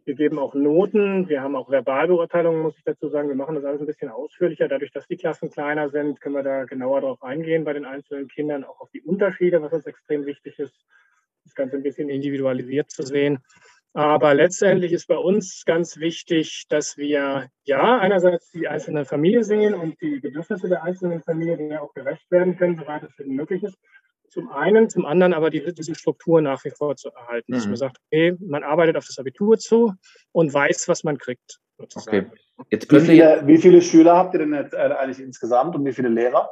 wir 0.04 0.14
geben 0.14 0.38
auch 0.38 0.54
Noten, 0.54 1.28
wir 1.28 1.42
haben 1.42 1.56
auch 1.56 1.70
Verbalbeurteilungen, 1.70 2.62
muss 2.62 2.76
ich 2.76 2.84
dazu 2.84 3.08
sagen. 3.08 3.28
Wir 3.28 3.36
machen 3.36 3.54
das 3.54 3.64
alles 3.64 3.80
ein 3.80 3.86
bisschen 3.86 4.08
ausführlicher. 4.08 4.68
Dadurch, 4.68 4.92
dass 4.92 5.06
die 5.06 5.16
Klassen 5.16 5.50
kleiner 5.50 5.90
sind, 5.90 6.20
können 6.20 6.34
wir 6.34 6.42
da 6.42 6.64
genauer 6.64 7.00
darauf 7.00 7.22
eingehen 7.22 7.64
bei 7.64 7.72
den 7.72 7.84
einzelnen 7.84 8.28
Kindern, 8.28 8.64
auch 8.64 8.80
auf 8.80 8.90
die 8.90 9.02
Unterschiede, 9.02 9.62
was 9.62 9.72
uns 9.72 9.86
extrem 9.86 10.26
wichtig 10.26 10.58
ist, 10.58 10.74
das 11.44 11.54
Ganze 11.54 11.76
ein 11.76 11.82
bisschen 11.82 12.08
individualisiert 12.08 12.90
zu 12.90 13.02
sehen. 13.02 13.38
Aber 13.94 14.32
letztendlich 14.32 14.92
ist 14.92 15.06
bei 15.06 15.16
uns 15.16 15.64
ganz 15.66 15.98
wichtig, 15.98 16.64
dass 16.68 16.96
wir 16.96 17.48
ja 17.64 17.98
einerseits 17.98 18.50
die 18.52 18.66
einzelne 18.66 19.04
Familie 19.04 19.44
sehen 19.44 19.74
und 19.74 20.00
die 20.00 20.20
Bedürfnisse 20.20 20.68
der 20.68 20.82
einzelnen 20.82 21.22
Familie, 21.22 21.68
ja 21.68 21.82
auch 21.82 21.92
gerecht 21.92 22.30
werden 22.30 22.56
können, 22.56 22.78
soweit 22.78 23.02
es 23.02 23.12
möglich 23.26 23.62
ist 23.62 23.76
zum 24.32 24.50
einen, 24.50 24.88
zum 24.88 25.04
anderen 25.04 25.34
aber 25.34 25.50
die, 25.50 25.62
diese 25.74 25.94
Struktur 25.94 26.40
nach 26.40 26.64
wie 26.64 26.70
vor 26.70 26.96
zu 26.96 27.10
erhalten. 27.10 27.52
Mhm. 27.52 27.56
Dass 27.56 27.66
man 27.66 27.76
sagt, 27.76 27.98
okay, 28.06 28.34
man 28.40 28.62
arbeitet 28.62 28.96
auf 28.96 29.06
das 29.06 29.18
Abitur 29.18 29.58
zu 29.58 29.92
und 30.32 30.52
weiß, 30.52 30.88
was 30.88 31.04
man 31.04 31.18
kriegt. 31.18 31.60
Sozusagen. 31.78 32.30
Okay. 32.56 32.66
Jetzt 32.70 32.90
wie, 32.90 33.00
viele, 33.00 33.42
wie 33.44 33.58
viele 33.58 33.82
Schüler 33.82 34.16
habt 34.16 34.34
ihr 34.34 34.40
denn 34.40 34.54
jetzt 34.54 34.72
äh, 34.72 34.76
eigentlich 34.76 35.20
insgesamt 35.20 35.74
und 35.74 35.84
wie 35.84 35.92
viele 35.92 36.08
Lehrer? 36.08 36.48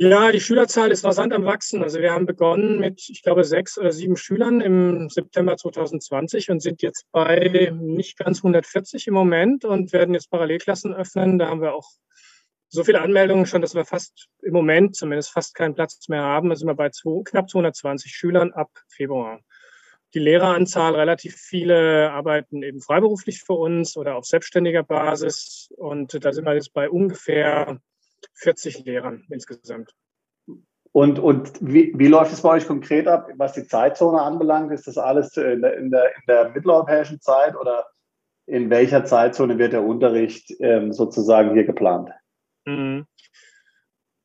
Ja, 0.00 0.30
die 0.30 0.38
Schülerzahl 0.40 0.92
ist 0.92 1.04
rasant 1.04 1.32
am 1.32 1.44
Wachsen. 1.44 1.82
Also 1.82 1.98
wir 1.98 2.12
haben 2.12 2.24
begonnen 2.24 2.78
mit, 2.78 3.08
ich 3.08 3.20
glaube, 3.20 3.42
sechs 3.42 3.76
oder 3.76 3.90
sieben 3.90 4.16
Schülern 4.16 4.60
im 4.60 5.08
September 5.08 5.56
2020 5.56 6.50
und 6.50 6.60
sind 6.60 6.82
jetzt 6.82 7.06
bei 7.10 7.72
nicht 7.74 8.16
ganz 8.16 8.38
140 8.38 9.08
im 9.08 9.14
Moment 9.14 9.64
und 9.64 9.92
werden 9.92 10.14
jetzt 10.14 10.30
Parallelklassen 10.30 10.94
öffnen. 10.94 11.40
Da 11.40 11.48
haben 11.48 11.62
wir 11.62 11.74
auch 11.74 11.90
so 12.68 12.84
viele 12.84 13.00
Anmeldungen 13.00 13.44
schon, 13.44 13.60
dass 13.60 13.74
wir 13.74 13.84
fast 13.84 14.28
im 14.40 14.52
Moment 14.52 14.94
zumindest 14.94 15.32
fast 15.32 15.56
keinen 15.56 15.74
Platz 15.74 16.08
mehr 16.08 16.22
haben. 16.22 16.50
Da 16.50 16.54
sind 16.54 16.68
wir 16.68 16.76
bei 16.76 16.90
zwei, 16.90 17.24
knapp 17.24 17.50
220 17.50 18.12
Schülern 18.12 18.52
ab 18.52 18.70
Februar. 18.86 19.40
Die 20.14 20.20
Lehreranzahl, 20.20 20.94
relativ 20.94 21.34
viele 21.34 22.12
arbeiten 22.12 22.62
eben 22.62 22.80
freiberuflich 22.80 23.42
für 23.42 23.54
uns 23.54 23.96
oder 23.96 24.14
auf 24.14 24.26
selbstständiger 24.26 24.84
Basis. 24.84 25.70
Und 25.76 26.24
da 26.24 26.32
sind 26.32 26.44
wir 26.44 26.54
jetzt 26.54 26.72
bei 26.72 26.88
ungefähr 26.88 27.80
40 28.38 28.84
Lehrern 28.84 29.24
insgesamt. 29.30 29.92
Und, 30.92 31.18
und 31.18 31.52
wie, 31.60 31.92
wie 31.96 32.08
läuft 32.08 32.32
es 32.32 32.42
bei 32.42 32.50
euch 32.50 32.66
konkret 32.66 33.06
ab, 33.06 33.28
was 33.36 33.52
die 33.52 33.66
Zeitzone 33.66 34.20
anbelangt? 34.20 34.72
Ist 34.72 34.86
das 34.86 34.96
alles 34.96 35.36
in 35.36 35.60
der, 35.60 35.76
in 35.76 35.90
der, 35.90 36.06
in 36.16 36.22
der 36.26 36.48
mitteleuropäischen 36.50 37.20
Zeit 37.20 37.54
oder 37.56 37.86
in 38.46 38.70
welcher 38.70 39.04
Zeitzone 39.04 39.58
wird 39.58 39.74
der 39.74 39.82
Unterricht 39.82 40.52
ähm, 40.60 40.92
sozusagen 40.92 41.52
hier 41.52 41.64
geplant? 41.64 42.10
Mhm. 42.64 43.06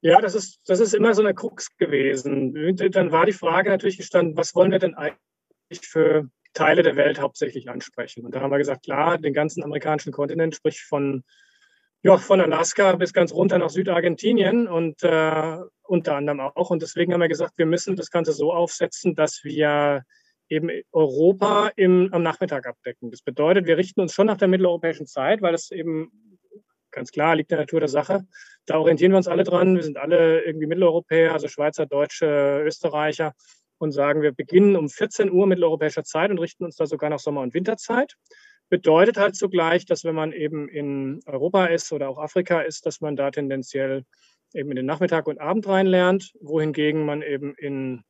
Ja, 0.02 0.20
das 0.20 0.36
ist, 0.36 0.62
das 0.66 0.80
ist 0.80 0.94
immer 0.94 1.14
so 1.14 1.22
eine 1.22 1.34
Krux 1.34 1.76
gewesen. 1.78 2.76
Dann 2.92 3.12
war 3.12 3.26
die 3.26 3.34
Frage 3.34 3.70
natürlich 3.70 3.98
gestanden, 3.98 4.36
was 4.36 4.56
wollen 4.56 4.72
wir 4.72 4.80
denn 4.80 4.96
eigentlich 4.96 5.20
für 5.82 6.30
Teile 6.54 6.84
der 6.84 6.96
Welt 6.96 7.22
hauptsächlich 7.22 7.70
ansprechen? 7.70 8.26
Und 8.26 8.36
da 8.36 8.42
haben 8.42 8.52
wir 8.52 8.58
gesagt, 8.58 8.84
klar, 8.84 9.18
den 9.18 9.34
ganzen 9.34 9.64
amerikanischen 9.64 10.12
Kontinent, 10.12 10.56
sprich 10.56 10.84
von, 10.84 11.24
ja, 12.04 12.18
von 12.18 12.42
Alaska 12.42 12.96
bis 12.98 13.14
ganz 13.14 13.34
runter 13.34 13.58
nach 13.58 13.70
Südargentinien 13.70 14.68
und 14.68 15.02
äh, 15.04 15.58
unter 15.84 16.16
anderem 16.16 16.42
auch. 16.42 16.70
Und 16.70 16.82
deswegen 16.82 17.14
haben 17.14 17.22
wir 17.22 17.30
gesagt, 17.30 17.58
wir 17.58 17.66
müssen 17.66 17.96
das 17.96 18.12
Ganze 18.12 18.34
so 18.34 18.54
aufsetzen, 18.54 19.16
dass 19.16 19.44
wir 19.44 20.04
eben 20.50 20.70
Europa 20.92 21.72
im, 21.78 22.10
am 22.12 22.22
Nachmittag 22.22 22.68
abdecken. 22.68 23.10
Das 23.10 23.22
bedeutet, 23.22 23.68
wir 23.68 23.78
richten 23.78 24.02
uns 24.02 24.14
schon 24.14 24.28
nach 24.28 24.38
der 24.38 24.50
mitteleuropäischen 24.50 25.08
Zeit, 25.08 25.42
weil 25.42 25.54
das 25.54 25.72
eben 25.72 26.12
ganz 26.92 27.12
klar, 27.12 27.38
liegt 27.38 27.52
in 27.52 27.56
der 27.56 27.66
Natur 27.66 27.80
der 27.80 27.90
Sache. 27.90 28.26
Da 28.66 28.78
orientieren 28.78 29.14
wir 29.14 29.18
uns 29.18 29.30
alle 29.30 29.46
dran. 29.46 29.76
Wir 29.76 29.84
sind 29.84 29.98
alle 29.98 30.42
irgendwie 30.42 30.68
Mitteleuropäer, 30.68 31.32
also 31.32 31.48
Schweizer, 31.48 31.86
Deutsche, 31.86 32.64
Österreicher 32.66 33.34
und 33.78 33.94
sagen, 33.94 34.22
wir 34.22 34.34
beginnen 34.34 34.76
um 34.76 34.90
14 34.90 35.32
Uhr 35.32 35.48
mitteleuropäischer 35.48 36.04
Zeit 36.04 36.32
und 36.32 36.40
richten 36.40 36.66
uns 36.66 36.76
da 36.76 36.86
sogar 36.86 37.10
nach 37.10 37.20
Sommer- 37.20 37.42
und 37.42 37.54
Winterzeit. 37.54 38.16
Bedeutet 38.70 39.18
halt 39.18 39.36
zugleich, 39.36 39.86
dass 39.86 40.04
wenn 40.04 40.16
man 40.16 40.32
eben 40.32 40.68
in 40.68 41.20
Europa 41.26 41.66
ist 41.66 41.92
oder 41.92 42.10
auch 42.10 42.18
Afrika 42.18 42.62
ist, 42.62 42.86
dass 42.86 43.02
man 43.02 43.16
da 43.16 43.30
tendenziell 43.30 44.04
eben 44.54 44.70
in 44.70 44.76
den 44.76 44.86
Nachmittag 44.86 45.28
und 45.28 45.40
Abend 45.40 45.68
rein 45.68 45.86
lernt, 45.86 46.34
wohingegen 46.40 47.06
man 47.06 47.22
eben 47.22 47.56
in 47.56 48.04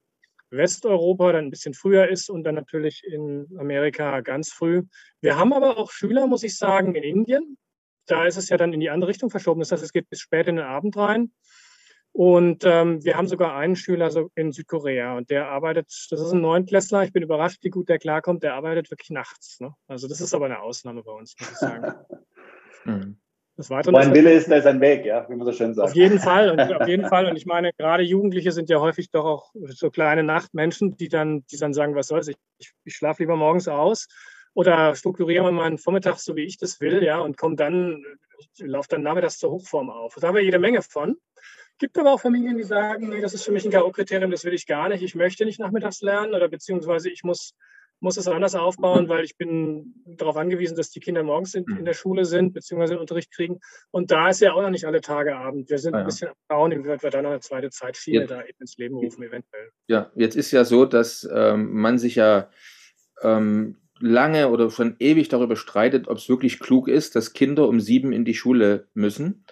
Westeuropa 0.52 1.32
dann 1.32 1.46
ein 1.46 1.52
bisschen 1.52 1.74
früher 1.74 2.08
ist 2.08 2.30
und 2.30 2.44
dann 2.44 2.56
natürlich 2.56 3.04
in 3.04 3.48
Amerika 3.58 4.22
ganz 4.22 4.52
früh. 4.52 4.84
Wir 5.22 5.38
haben 5.38 5.54
aber 5.54 5.78
auch 5.78 5.92
Schüler, 5.92 6.28
muss 6.28 6.44
ich 6.44 6.58
sagen, 6.58 6.96
in 6.96 7.04
Indien, 7.04 7.58
da 8.06 8.26
ist 8.26 8.38
es 8.38 8.50
ja 8.50 8.58
dann 8.58 8.74
in 8.74 8.80
die 8.80 8.89
andere 8.89 9.10
Richtung 9.10 9.30
verschoben. 9.30 9.62
Das 9.62 9.72
heißt, 9.72 9.84
es 9.84 9.94
geht 9.94 10.10
bis 10.10 10.20
spät 10.20 10.48
in 10.48 10.58
den 10.58 10.66
Abend 10.66 10.96
rein. 10.98 11.32
Und 12.13 12.63
ähm, 12.63 13.04
wir 13.04 13.17
haben 13.17 13.28
sogar 13.28 13.56
einen 13.56 13.76
Schüler 13.76 14.12
so 14.12 14.30
in 14.36 14.52
Südkorea 14.52 15.17
und 15.17 15.32
der 15.32 15.47
arbeitet, 15.47 15.88
das 16.12 16.21
ist 16.21 16.32
ein 16.32 16.41
Neunklässler, 16.41 17.04
ich 17.04 17.12
bin 17.12 17.23
überrascht, 17.23 17.63
wie 17.63 17.71
gut 17.71 17.89
der 17.89 17.97
klarkommt, 17.97 18.43
der 18.43 18.54
arbeitet 18.54 18.91
wirklich 18.91 19.10
nachts. 19.10 19.60
Ne? 19.60 19.73
Also 19.88 20.08
das 20.08 20.21
ist 20.21 20.34
aber 20.36 20.45
eine 20.45 20.62
Ausnahme 20.62 21.02
bei 21.02 21.12
uns, 21.12 21.34
muss 21.39 21.52
ich 21.52 21.58
sagen. 21.58 21.93
hm. 22.84 23.17
Das 23.56 23.69
Weitere 23.69 23.91
mein 23.91 24.13
Wille 24.13 24.34
ist, 24.34 24.49
da 24.49 24.56
ist 24.58 24.65
ein 24.65 24.82
Weg, 24.82 25.06
ja, 25.06 25.28
wie 25.30 25.36
man 25.36 25.45
so 25.45 25.52
schön 25.52 25.73
sagt. 25.73 25.89
Auf 25.89 25.95
jeden 25.95 26.17
Fall, 26.17 26.49
und 26.49 26.60
auf 26.60 26.88
jeden 26.88 27.08
Fall. 27.08 27.28
Und 27.28 27.36
ich 27.36 27.45
meine, 27.45 27.71
gerade 27.73 28.02
Jugendliche 28.02 28.52
sind 28.52 28.67
ja 28.69 28.80
häufig 28.80 29.12
doch 29.12 29.26
auch 29.26 29.52
so 29.67 29.91
kleine 29.91 30.23
Nachtmenschen, 30.23 30.97
die 30.97 31.08
dann, 31.08 31.45
die 31.52 31.58
dann 31.58 31.73
sagen, 31.73 31.93
was 31.93 32.08
soll's, 32.08 32.28
ich, 32.28 32.38
ich, 32.58 32.71
ich 32.84 32.95
schlafe 32.95 33.21
lieber 33.21 33.36
morgens 33.36 33.67
aus 33.67 34.08
oder 34.56 34.95
strukturieren 34.95 35.45
wir 35.45 35.52
meinen 35.52 35.78
Vormittag 35.78 36.17
so, 36.17 36.36
wie 36.36 36.45
ich 36.45 36.58
das 36.58 36.82
will, 36.82 37.04
ja, 37.04 37.19
und 37.19 37.38
komme 37.38 37.56
dann, 37.56 38.04
laufe 38.60 38.89
dann 38.89 39.04
nachmittags 39.04 39.38
zur 39.38 39.52
Hochform 39.52 39.91
auf. 39.91 40.15
Da 40.19 40.28
haben 40.28 40.36
wir 40.36 40.43
jede 40.43 40.60
Menge 40.60 40.82
von. 40.82 41.17
Gibt 41.80 41.98
aber 41.98 42.14
auch 42.14 42.22
Familien, 42.22 42.58
die 42.58 42.64
sagen, 42.64 43.10
nee, 43.10 43.22
das 43.22 43.34
ist 43.34 43.44
für 43.44 43.52
mich 43.52 43.66
ein 43.66 43.72
K.O.-Kriterium, 43.72 44.30
das 44.30 44.46
will 44.46 44.54
ich 44.54 44.68
gar 44.68 44.90
nicht. 44.90 45.04
Ich 45.04 45.16
möchte 45.16 45.46
nicht 45.46 45.60
nachmittags 45.60 46.02
lernen 46.02 46.34
oder 46.34 46.48
beziehungsweise 46.48 47.10
ich 47.10 47.24
muss, 47.24 47.56
muss 48.00 48.18
es 48.18 48.28
anders 48.28 48.56
aufbauen, 48.56 49.10
weil 49.10 49.24
ich 49.24 49.38
bin 49.38 49.96
darauf 50.06 50.38
angewiesen, 50.38 50.76
dass 50.76 50.92
die 50.92 51.00
Kinder 51.00 51.24
morgens 51.24 51.56
in, 51.56 51.66
in 51.78 51.86
der 51.86 51.94
Schule 51.94 52.26
sind, 52.26 52.54
beziehungsweise 52.54 53.00
Unterricht 53.00 53.32
kriegen. 53.32 53.60
Und 53.92 54.12
da 54.12 54.30
ist 54.30 54.42
ja 54.42 54.54
auch 54.54 54.62
noch 54.62 54.70
nicht 54.70 54.86
alle 54.86 55.02
Tage 55.02 55.36
Abend. 55.36 55.70
Wir 55.70 55.80
sind 55.80 55.94
ja. 55.94 56.02
ein 56.02 56.06
bisschen 56.06 56.30
am 56.30 56.36
Schauen, 56.50 56.72
inwieweit 56.72 57.02
wir 57.02 57.10
da 57.10 57.22
noch 57.22 57.32
eine 57.32 57.40
zweite 57.40 57.70
Zeitschiene 57.70 58.22
jetzt, 58.22 58.32
da 58.32 58.42
ins 58.42 58.78
Leben 58.78 58.96
rufen, 58.96 59.24
eventuell. 59.24 59.70
Ja, 59.88 60.12
jetzt 60.16 60.36
ist 60.36 60.52
ja 60.52 60.66
so, 60.66 60.86
dass 60.86 61.28
ähm, 61.34 61.74
man 61.74 61.98
sich 61.98 62.16
ja 62.16 62.50
ähm, 63.24 63.78
lange 64.00 64.50
oder 64.50 64.70
schon 64.70 64.96
ewig 65.00 65.30
darüber 65.30 65.56
streitet, 65.56 66.08
ob 66.08 66.18
es 66.18 66.30
wirklich 66.30 66.60
klug 66.60 66.88
ist, 66.88 67.16
dass 67.16 67.34
Kinder 67.34 67.68
um 67.68 67.80
sieben 67.80 68.12
in 68.12 68.26
die 68.26 68.34
Schule 68.34 68.88
müssen. 68.94 69.46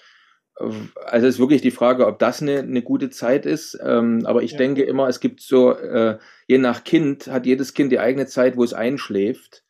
Also 1.05 1.27
ist 1.27 1.39
wirklich 1.39 1.61
die 1.61 1.71
Frage, 1.71 2.07
ob 2.07 2.19
das 2.19 2.41
eine, 2.41 2.59
eine 2.59 2.81
gute 2.81 3.09
Zeit 3.09 3.45
ist. 3.45 3.77
Ähm, 3.83 4.25
aber 4.25 4.43
ich 4.43 4.53
ja. 4.53 4.57
denke 4.57 4.83
immer, 4.83 5.07
es 5.07 5.19
gibt 5.19 5.41
so, 5.41 5.71
äh, 5.73 6.17
je 6.47 6.57
nach 6.57 6.83
Kind 6.83 7.27
hat 7.27 7.45
jedes 7.45 7.73
Kind 7.73 7.91
die 7.91 7.99
eigene 7.99 8.27
Zeit, 8.27 8.57
wo 8.57 8.63
es 8.63 8.73
einschläft 8.73 9.63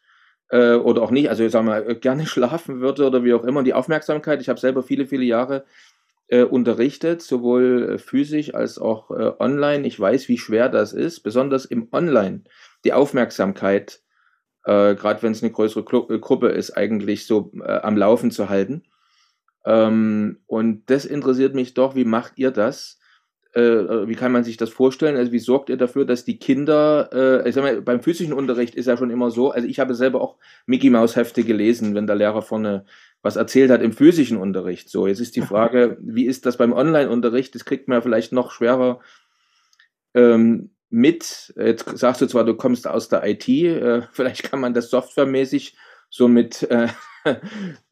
äh, 0.49 0.75
oder 0.75 1.01
auch 1.01 1.11
nicht. 1.11 1.29
Also 1.29 1.43
ich 1.43 1.51
sag 1.51 1.63
mal, 1.63 1.95
gerne 1.95 2.25
schlafen 2.27 2.81
würde 2.81 3.05
oder 3.05 3.23
wie 3.23 3.33
auch 3.33 3.43
immer. 3.43 3.63
Die 3.63 3.73
Aufmerksamkeit, 3.73 4.41
ich 4.41 4.49
habe 4.49 4.59
selber 4.59 4.83
viele, 4.83 5.05
viele 5.05 5.23
Jahre 5.23 5.65
äh, 6.27 6.43
unterrichtet, 6.43 7.21
sowohl 7.21 7.97
physisch 7.97 8.55
als 8.55 8.77
auch 8.77 9.11
äh, 9.11 9.31
online. 9.39 9.85
Ich 9.85 9.99
weiß, 9.99 10.29
wie 10.29 10.37
schwer 10.37 10.69
das 10.69 10.93
ist, 10.93 11.21
besonders 11.21 11.65
im 11.65 11.89
Online. 11.91 12.43
Die 12.85 12.93
Aufmerksamkeit, 12.93 14.01
äh, 14.63 14.95
gerade 14.95 15.21
wenn 15.23 15.33
es 15.33 15.43
eine 15.43 15.51
größere 15.51 15.83
Gru 15.83 16.07
Gruppe 16.19 16.49
ist, 16.49 16.71
eigentlich 16.71 17.25
so 17.25 17.51
äh, 17.61 17.79
am 17.79 17.97
Laufen 17.97 18.31
zu 18.31 18.49
halten. 18.49 18.83
Ähm, 19.65 20.39
und 20.47 20.89
das 20.89 21.05
interessiert 21.05 21.55
mich 21.55 21.73
doch, 21.73 21.95
wie 21.95 22.05
macht 22.05 22.33
ihr 22.37 22.51
das? 22.51 22.99
Äh, 23.53 24.07
wie 24.07 24.15
kann 24.15 24.31
man 24.31 24.43
sich 24.43 24.57
das 24.57 24.69
vorstellen? 24.69 25.17
Also 25.17 25.31
wie 25.31 25.39
sorgt 25.39 25.69
ihr 25.69 25.77
dafür, 25.77 26.05
dass 26.05 26.23
die 26.23 26.39
Kinder, 26.39 27.09
äh, 27.11 27.49
ich 27.49 27.53
sag 27.53 27.63
mal, 27.63 27.81
beim 27.81 28.01
physischen 28.01 28.33
Unterricht 28.33 28.75
ist 28.75 28.85
ja 28.85 28.95
schon 28.95 29.09
immer 29.09 29.29
so, 29.29 29.51
also 29.51 29.67
ich 29.67 29.79
habe 29.79 29.93
selber 29.93 30.21
auch 30.21 30.37
Mickey 30.65 30.89
Maus 30.89 31.15
Hefte 31.15 31.43
gelesen, 31.43 31.93
wenn 31.93 32.07
der 32.07 32.15
Lehrer 32.15 32.41
vorne 32.41 32.85
was 33.21 33.35
erzählt 33.35 33.69
hat 33.69 33.81
im 33.81 33.91
physischen 33.91 34.37
Unterricht. 34.37 34.89
So, 34.89 35.05
jetzt 35.05 35.19
ist 35.19 35.35
die 35.35 35.41
Frage, 35.41 35.97
wie 36.01 36.25
ist 36.25 36.45
das 36.45 36.57
beim 36.57 36.73
Online-Unterricht? 36.73 37.53
Das 37.53 37.65
kriegt 37.65 37.87
man 37.87 37.97
ja 37.97 38.01
vielleicht 38.01 38.31
noch 38.31 38.51
schwerer 38.51 39.01
ähm, 40.13 40.71
mit. 40.89 41.53
Jetzt 41.57 41.97
sagst 41.97 42.21
du 42.21 42.27
zwar, 42.27 42.45
du 42.45 42.55
kommst 42.55 42.87
aus 42.87 43.09
der 43.09 43.27
IT, 43.27 43.47
äh, 43.49 44.01
vielleicht 44.13 44.43
kann 44.43 44.61
man 44.61 44.73
das 44.73 44.89
softwaremäßig 44.89 45.75
so 46.11 46.27
mit 46.27 46.61
äh, 46.69 46.89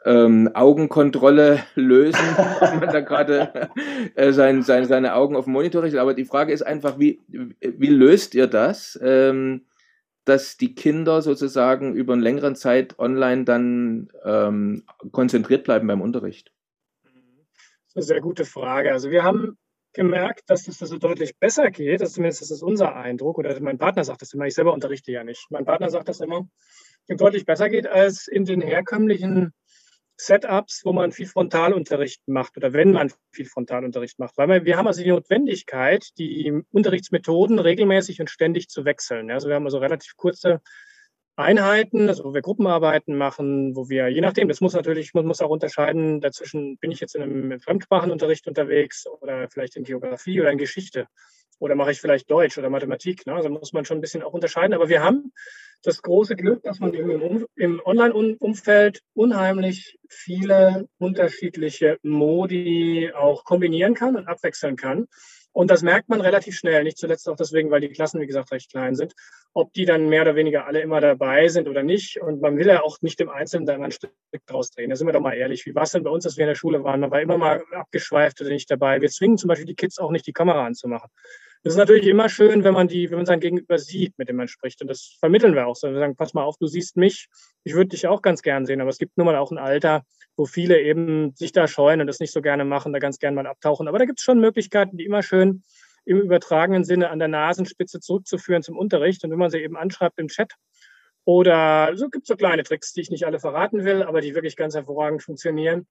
ähm, 0.05 0.51
Augenkontrolle 0.53 1.63
lösen, 1.73 2.19
wenn 2.59 2.79
man 2.79 2.89
da 2.89 2.99
gerade 2.99 3.69
äh, 4.15 4.31
sein, 4.33 4.61
sein, 4.61 4.85
seine 4.85 5.15
Augen 5.15 5.35
auf 5.35 5.45
dem 5.45 5.53
Monitor 5.53 5.83
richtet. 5.83 6.01
Aber 6.01 6.13
die 6.13 6.25
Frage 6.25 6.53
ist 6.53 6.61
einfach, 6.61 6.99
wie, 6.99 7.21
wie 7.27 7.87
löst 7.87 8.35
ihr 8.35 8.47
das, 8.47 8.99
ähm, 9.01 9.65
dass 10.25 10.57
die 10.57 10.75
Kinder 10.75 11.21
sozusagen 11.21 11.95
über 11.95 12.13
eine 12.13 12.21
längere 12.21 12.53
Zeit 12.53 12.99
online 12.99 13.45
dann 13.45 14.09
ähm, 14.25 14.83
konzentriert 15.11 15.63
bleiben 15.63 15.87
beim 15.87 16.01
Unterricht? 16.01 16.51
Das 17.03 17.11
ist 17.87 17.95
eine 17.95 18.03
sehr 18.03 18.21
gute 18.21 18.45
Frage. 18.45 18.91
Also 18.91 19.09
wir 19.11 19.23
haben 19.23 19.57
gemerkt, 19.93 20.49
dass 20.49 20.65
das 20.65 20.77
so 20.77 20.97
deutlich 20.97 21.37
besser 21.39 21.71
geht. 21.71 22.01
Das 22.01 22.13
zumindest 22.13 22.41
ist 22.41 22.51
das 22.51 22.61
unser 22.61 22.95
Eindruck. 22.95 23.37
Oder 23.37 23.59
mein 23.61 23.77
Partner 23.77 24.03
sagt 24.03 24.21
das 24.21 24.33
immer. 24.33 24.45
Ich 24.45 24.53
selber 24.53 24.73
unterrichte 24.73 25.11
ja 25.11 25.23
nicht. 25.23 25.47
Mein 25.49 25.65
Partner 25.65 25.89
sagt 25.89 26.09
das 26.09 26.19
immer 26.19 26.47
deutlich 27.17 27.45
besser 27.45 27.69
geht 27.69 27.87
als 27.87 28.27
in 28.27 28.45
den 28.45 28.61
herkömmlichen 28.61 29.53
Setups, 30.17 30.81
wo 30.83 30.91
man 30.91 31.11
viel 31.13 31.27
Frontalunterricht 31.27 32.27
macht 32.27 32.57
oder 32.57 32.73
wenn 32.73 32.91
man 32.91 33.11
viel 33.31 33.45
Frontalunterricht 33.45 34.19
macht. 34.19 34.37
Weil 34.37 34.65
wir 34.65 34.77
haben 34.77 34.87
also 34.87 35.01
die 35.01 35.09
Notwendigkeit, 35.09 36.09
die 36.17 36.61
Unterrichtsmethoden 36.71 37.57
regelmäßig 37.57 38.19
und 38.19 38.29
ständig 38.29 38.67
zu 38.67 38.83
wechseln. 38.83 39.31
Also 39.31 39.47
wir 39.47 39.55
haben 39.55 39.65
also 39.65 39.77
relativ 39.77 40.17
kurze 40.17 40.61
Einheiten, 41.37 42.09
also 42.09 42.25
wo 42.25 42.33
wir 42.33 42.41
Gruppenarbeiten 42.41 43.15
machen, 43.15 43.77
wo 43.77 43.87
wir, 43.87 44.09
je 44.09 44.19
nachdem, 44.19 44.49
das 44.49 44.59
muss 44.59 44.73
natürlich, 44.73 45.13
man 45.13 45.25
muss 45.25 45.41
auch 45.41 45.49
unterscheiden, 45.49 46.19
dazwischen 46.19 46.77
bin 46.79 46.91
ich 46.91 46.99
jetzt 46.99 47.15
in 47.15 47.23
einem 47.23 47.61
Fremdsprachenunterricht 47.61 48.45
unterwegs 48.45 49.07
oder 49.21 49.47
vielleicht 49.49 49.77
in 49.77 49.85
Geografie 49.85 50.41
oder 50.41 50.51
in 50.51 50.57
Geschichte 50.57 51.07
oder 51.59 51.75
mache 51.75 51.91
ich 51.91 52.01
vielleicht 52.01 52.29
Deutsch 52.29 52.57
oder 52.57 52.69
Mathematik. 52.69 53.25
Ne? 53.25 53.35
Also 53.35 53.49
muss 53.49 53.71
man 53.71 53.85
schon 53.85 53.99
ein 53.99 54.01
bisschen 54.01 54.23
auch 54.23 54.33
unterscheiden. 54.33 54.73
Aber 54.73 54.89
wir 54.89 55.01
haben 55.01 55.31
das 55.83 56.01
große 56.01 56.35
Glück, 56.35 56.63
dass 56.63 56.79
man 56.79 56.93
im, 56.93 57.81
Online-Umfeld 57.85 59.01
unheimlich 59.13 59.97
viele 60.07 60.87
unterschiedliche 60.97 61.97
Modi 62.03 63.11
auch 63.15 63.43
kombinieren 63.43 63.93
kann 63.93 64.15
und 64.15 64.27
abwechseln 64.27 64.75
kann. 64.75 65.07
Und 65.51 65.71
das 65.71 65.81
merkt 65.81 66.09
man 66.09 66.21
relativ 66.21 66.55
schnell, 66.55 66.83
nicht 66.83 66.97
zuletzt 66.97 67.27
auch 67.27 67.35
deswegen, 67.35 67.71
weil 67.71 67.81
die 67.81 67.89
Klassen, 67.89 68.21
wie 68.21 68.27
gesagt, 68.27 68.51
recht 68.51 68.71
klein 68.71 68.95
sind, 68.95 69.13
ob 69.53 69.73
die 69.73 69.85
dann 69.85 70.07
mehr 70.07 70.21
oder 70.21 70.35
weniger 70.35 70.67
alle 70.67 70.79
immer 70.81 71.01
dabei 71.01 71.47
sind 71.47 71.67
oder 71.67 71.81
nicht. 71.81 72.21
Und 72.21 72.39
man 72.39 72.57
will 72.57 72.67
ja 72.67 72.83
auch 72.83 73.01
nicht 73.01 73.19
im 73.19 73.29
Einzelnen 73.29 73.65
da 73.65 73.73
immer 73.73 73.85
ein 73.85 73.91
Stück 73.91 74.11
draus 74.45 74.69
drehen. 74.69 74.91
Da 74.91 74.95
sind 74.95 75.07
wir 75.07 75.13
doch 75.13 75.21
mal 75.21 75.33
ehrlich. 75.33 75.65
Wie 75.65 75.73
war 75.73 75.83
es 75.83 75.91
denn 75.91 76.03
bei 76.03 76.11
uns, 76.11 76.23
dass 76.23 76.37
wir 76.37 76.43
in 76.43 76.49
der 76.49 76.55
Schule 76.55 76.83
waren? 76.83 76.99
Man 76.99 77.11
war 77.11 77.21
immer 77.21 77.37
mal 77.37 77.63
abgeschweift 77.71 78.39
oder 78.41 78.51
nicht 78.51 78.69
dabei. 78.69 79.01
Wir 79.01 79.09
zwingen 79.09 79.37
zum 79.37 79.47
Beispiel 79.47 79.65
die 79.65 79.75
Kids 79.75 79.97
auch 79.97 80.11
nicht, 80.11 80.27
die 80.27 80.33
Kamera 80.33 80.65
anzumachen. 80.65 81.09
Das 81.63 81.73
ist 81.73 81.77
natürlich 81.77 82.07
immer 82.07 82.29
schön, 82.29 82.63
wenn 82.63 82.73
man 82.73 82.87
die, 82.87 83.09
wenn 83.09 83.17
man 83.17 83.25
sein 83.25 83.41
Gegenüber 83.41 83.77
sieht, 83.77 84.17
mit 84.17 84.29
dem 84.29 84.37
man 84.37 84.47
spricht. 84.47 84.81
Und 84.81 84.87
das 84.87 85.17
vermitteln 85.19 85.55
wir 85.55 85.67
auch 85.67 85.75
so. 85.75 85.91
Wir 85.91 85.99
sagen, 85.99 86.15
pass 86.15 86.33
mal 86.33 86.43
auf, 86.43 86.57
du 86.57 86.67
siehst 86.67 86.95
mich. 86.95 87.27
Ich 87.65 87.73
würde 87.73 87.89
dich 87.89 88.07
auch 88.07 88.21
ganz 88.21 88.41
gern 88.41 88.65
sehen. 88.65 88.79
Aber 88.79 88.89
es 88.89 88.97
gibt 88.97 89.17
nun 89.17 89.25
mal 89.25 89.35
auch 89.35 89.51
ein 89.51 89.57
Alter, 89.57 90.03
wo 90.37 90.45
viele 90.45 90.79
eben 90.81 91.35
sich 91.35 91.51
da 91.51 91.67
scheuen 91.67 91.99
und 91.99 92.07
das 92.07 92.21
nicht 92.21 92.31
so 92.31 92.41
gerne 92.41 92.63
machen, 92.63 92.93
da 92.93 92.99
ganz 92.99 93.19
gern 93.19 93.35
mal 93.35 93.45
abtauchen. 93.45 93.89
Aber 93.89 93.99
da 93.99 94.05
gibt 94.05 94.19
es 94.19 94.23
schon 94.23 94.39
Möglichkeiten, 94.39 94.95
die 94.95 95.03
immer 95.03 95.21
schön 95.21 95.63
im 96.05 96.21
übertragenen 96.21 96.85
Sinne 96.85 97.09
an 97.09 97.19
der 97.19 97.27
Nasenspitze 97.27 97.99
zurückzuführen 97.99 98.63
zum 98.63 98.77
Unterricht. 98.77 99.25
Und 99.25 99.31
wenn 99.31 99.37
man 99.37 99.51
sie 99.51 99.59
eben 99.59 99.75
anschreibt 99.75 100.17
im 100.17 100.29
Chat, 100.29 100.53
oder 101.29 101.95
so 101.95 102.09
gibt 102.09 102.23
es 102.23 102.27
so 102.27 102.35
kleine 102.35 102.63
Tricks, 102.63 102.91
die 102.91 103.01
ich 103.01 103.11
nicht 103.11 103.27
alle 103.27 103.39
verraten 103.39 103.85
will, 103.85 104.01
aber 104.01 104.19
die 104.19 104.33
wirklich 104.33 104.55
ganz 104.55 104.73
hervorragend 104.73 105.21
funktionieren 105.21 105.85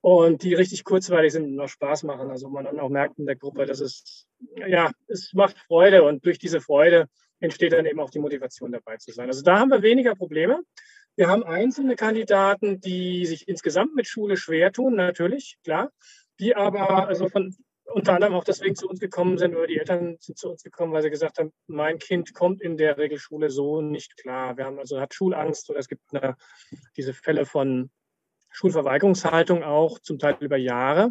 und 0.00 0.44
die 0.44 0.54
richtig 0.54 0.84
kurzweilig 0.84 1.32
sind 1.32 1.46
und 1.46 1.56
noch 1.56 1.68
Spaß 1.68 2.04
machen. 2.04 2.30
Also 2.30 2.48
man 2.48 2.78
auch 2.78 2.90
merkt 2.90 3.18
in 3.18 3.26
der 3.26 3.34
Gruppe, 3.34 3.66
dass 3.66 3.80
es, 3.80 4.28
ja, 4.68 4.92
es 5.08 5.32
macht 5.34 5.58
Freude 5.66 6.04
und 6.04 6.24
durch 6.24 6.38
diese 6.38 6.60
Freude 6.60 7.08
entsteht 7.40 7.72
dann 7.72 7.86
eben 7.86 7.98
auch 7.98 8.10
die 8.10 8.20
Motivation 8.20 8.70
dabei 8.70 8.96
zu 8.98 9.10
sein. 9.10 9.26
Also 9.26 9.42
da 9.42 9.58
haben 9.58 9.72
wir 9.72 9.82
weniger 9.82 10.14
Probleme. 10.14 10.60
Wir 11.16 11.26
haben 11.26 11.42
einzelne 11.42 11.96
Kandidaten, 11.96 12.80
die 12.80 13.26
sich 13.26 13.48
insgesamt 13.48 13.96
mit 13.96 14.06
Schule 14.06 14.36
schwer 14.36 14.70
tun, 14.70 14.94
natürlich, 14.94 15.58
klar, 15.64 15.90
die 16.38 16.54
aber 16.54 17.08
also 17.08 17.28
von, 17.28 17.52
unter 17.86 18.14
anderem 18.14 18.34
auch 18.34 18.44
deswegen 18.44 18.74
zu 18.74 18.88
uns 18.88 19.00
gekommen 19.00 19.38
sind 19.38 19.54
oder 19.54 19.66
die 19.66 19.78
Eltern 19.78 20.16
sind 20.18 20.38
zu 20.38 20.50
uns 20.50 20.62
gekommen, 20.62 20.92
weil 20.92 21.02
sie 21.02 21.10
gesagt 21.10 21.38
haben, 21.38 21.52
mein 21.66 21.98
Kind 21.98 22.34
kommt 22.34 22.62
in 22.62 22.76
der 22.76 22.96
Regelschule 22.98 23.50
so 23.50 23.80
nicht 23.80 24.16
klar. 24.16 24.56
Wir 24.56 24.64
haben 24.64 24.78
also 24.78 25.00
hat 25.00 25.14
Schulangst 25.14 25.68
oder 25.70 25.78
es 25.78 25.88
gibt 25.88 26.02
eine, 26.12 26.36
diese 26.96 27.12
Fälle 27.12 27.44
von 27.44 27.90
Schulverweigerungshaltung 28.50 29.62
auch 29.64 29.98
zum 29.98 30.18
Teil 30.18 30.36
über 30.40 30.56
Jahre, 30.56 31.10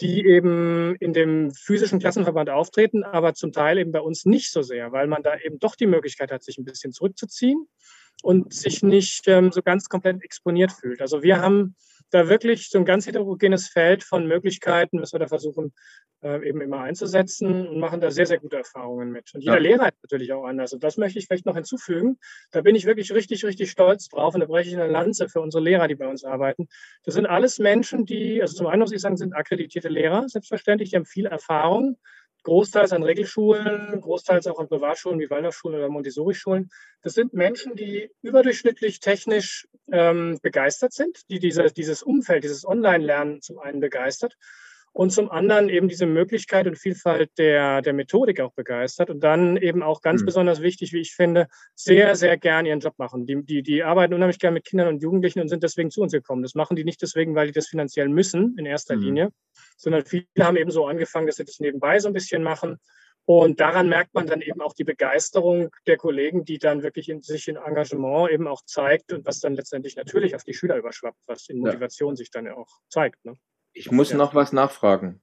die 0.00 0.26
eben 0.26 0.96
in 0.96 1.12
dem 1.12 1.52
physischen 1.52 2.00
Klassenverband 2.00 2.50
auftreten, 2.50 3.02
aber 3.02 3.34
zum 3.34 3.52
Teil 3.52 3.78
eben 3.78 3.92
bei 3.92 4.00
uns 4.00 4.26
nicht 4.26 4.52
so 4.52 4.62
sehr, 4.62 4.92
weil 4.92 5.06
man 5.06 5.22
da 5.22 5.38
eben 5.38 5.58
doch 5.58 5.76
die 5.76 5.86
Möglichkeit 5.86 6.30
hat, 6.30 6.42
sich 6.42 6.58
ein 6.58 6.64
bisschen 6.64 6.92
zurückzuziehen 6.92 7.68
und 8.22 8.52
sich 8.52 8.82
nicht 8.82 9.28
ähm, 9.28 9.52
so 9.52 9.62
ganz 9.62 9.88
komplett 9.88 10.22
exponiert 10.22 10.72
fühlt. 10.72 11.00
Also 11.00 11.22
wir 11.22 11.40
haben 11.40 11.76
da 12.10 12.28
wirklich 12.28 12.70
so 12.70 12.78
ein 12.78 12.84
ganz 12.84 13.06
heterogenes 13.06 13.68
Feld 13.68 14.04
von 14.04 14.26
Möglichkeiten, 14.26 15.00
was 15.00 15.12
wir 15.12 15.18
da 15.18 15.26
versuchen 15.26 15.72
äh, 16.22 16.48
eben 16.48 16.60
immer 16.60 16.80
einzusetzen 16.80 17.68
und 17.68 17.78
machen 17.78 18.00
da 18.00 18.10
sehr, 18.10 18.26
sehr 18.26 18.38
gute 18.38 18.56
Erfahrungen 18.56 19.10
mit. 19.10 19.34
Und 19.34 19.42
jeder 19.42 19.54
ja. 19.54 19.60
Lehrer 19.60 19.88
ist 19.88 20.02
natürlich 20.02 20.32
auch 20.32 20.44
anders. 20.44 20.72
Und 20.72 20.82
das 20.82 20.96
möchte 20.96 21.18
ich 21.18 21.26
vielleicht 21.26 21.46
noch 21.46 21.54
hinzufügen. 21.54 22.18
Da 22.52 22.62
bin 22.62 22.74
ich 22.74 22.86
wirklich 22.86 23.12
richtig, 23.12 23.44
richtig 23.44 23.70
stolz 23.70 24.08
drauf 24.08 24.34
und 24.34 24.40
da 24.40 24.46
breche 24.46 24.70
ich 24.70 24.76
eine 24.76 24.90
Lanze 24.90 25.28
für 25.28 25.40
unsere 25.40 25.62
Lehrer, 25.62 25.88
die 25.88 25.94
bei 25.94 26.08
uns 26.08 26.24
arbeiten. 26.24 26.68
Das 27.04 27.14
sind 27.14 27.26
alles 27.26 27.58
Menschen, 27.58 28.06
die, 28.06 28.40
also 28.40 28.56
zum 28.56 28.66
einen 28.66 28.80
muss 28.80 28.92
ich 28.92 29.00
sagen, 29.00 29.16
sind 29.16 29.34
akkreditierte 29.34 29.88
Lehrer, 29.88 30.28
selbstverständlich, 30.28 30.90
die 30.90 30.96
haben 30.96 31.06
viel 31.06 31.26
Erfahrung 31.26 31.98
großteils 32.46 32.92
an 32.92 33.02
Regelschulen, 33.02 34.00
großteils 34.00 34.46
auch 34.46 34.60
an 34.60 34.68
Privatschulen 34.68 35.18
wie 35.18 35.28
Waldorfschulen 35.28 35.78
oder 35.78 35.88
Montessori-Schulen. 35.88 36.70
Das 37.02 37.14
sind 37.14 37.34
Menschen, 37.34 37.74
die 37.74 38.08
überdurchschnittlich 38.22 39.00
technisch 39.00 39.66
ähm, 39.90 40.38
begeistert 40.42 40.92
sind, 40.92 41.28
die 41.28 41.40
diese, 41.40 41.64
dieses 41.72 42.04
Umfeld, 42.04 42.44
dieses 42.44 42.64
Online-Lernen 42.64 43.42
zum 43.42 43.58
einen 43.58 43.80
begeistert 43.80 44.36
und 44.96 45.10
zum 45.10 45.30
anderen 45.30 45.68
eben 45.68 45.88
diese 45.88 46.06
Möglichkeit 46.06 46.66
und 46.66 46.78
Vielfalt 46.78 47.30
der, 47.36 47.82
der 47.82 47.92
Methodik 47.92 48.40
auch 48.40 48.54
begeistert 48.54 49.10
und 49.10 49.20
dann 49.20 49.58
eben 49.58 49.82
auch 49.82 50.00
ganz 50.00 50.22
mhm. 50.22 50.24
besonders 50.24 50.62
wichtig, 50.62 50.94
wie 50.94 51.00
ich 51.00 51.14
finde, 51.14 51.48
sehr, 51.74 52.16
sehr 52.16 52.38
gern 52.38 52.64
ihren 52.64 52.80
Job 52.80 52.94
machen. 52.96 53.26
Die, 53.26 53.44
die, 53.44 53.62
die 53.62 53.82
arbeiten 53.82 54.14
unheimlich 54.14 54.38
gern 54.38 54.54
mit 54.54 54.64
Kindern 54.64 54.88
und 54.88 55.02
Jugendlichen 55.02 55.40
und 55.40 55.48
sind 55.48 55.62
deswegen 55.62 55.90
zu 55.90 56.00
uns 56.00 56.12
gekommen. 56.12 56.42
Das 56.42 56.54
machen 56.54 56.76
die 56.76 56.84
nicht 56.84 57.02
deswegen, 57.02 57.34
weil 57.34 57.48
die 57.48 57.52
das 57.52 57.66
finanziell 57.66 58.08
müssen 58.08 58.56
in 58.56 58.64
erster 58.64 58.96
mhm. 58.96 59.02
Linie, 59.02 59.32
sondern 59.76 60.06
viele 60.06 60.24
haben 60.40 60.56
eben 60.56 60.70
so 60.70 60.86
angefangen, 60.86 61.26
dass 61.26 61.36
sie 61.36 61.44
das 61.44 61.60
nebenbei 61.60 61.98
so 61.98 62.08
ein 62.08 62.14
bisschen 62.14 62.42
machen. 62.42 62.78
Und 63.26 63.60
daran 63.60 63.90
merkt 63.90 64.14
man 64.14 64.26
dann 64.26 64.40
eben 64.40 64.62
auch 64.62 64.72
die 64.72 64.84
Begeisterung 64.84 65.68
der 65.86 65.98
Kollegen, 65.98 66.46
die 66.46 66.56
dann 66.56 66.82
wirklich 66.82 67.10
in 67.10 67.20
sich 67.20 67.48
in 67.48 67.56
Engagement 67.56 68.30
eben 68.30 68.48
auch 68.48 68.62
zeigt 68.64 69.12
und 69.12 69.26
was 69.26 69.40
dann 69.40 69.56
letztendlich 69.56 69.94
natürlich 69.96 70.34
auf 70.34 70.44
die 70.44 70.54
Schüler 70.54 70.78
überschwappt, 70.78 71.18
was 71.26 71.50
in 71.50 71.58
Motivation 71.58 72.12
ja. 72.12 72.16
sich 72.16 72.30
dann 72.30 72.48
auch 72.48 72.78
zeigt. 72.88 73.22
Ne? 73.26 73.34
Ich 73.76 73.90
muss 73.90 74.14
noch 74.14 74.34
was 74.34 74.54
nachfragen. 74.54 75.20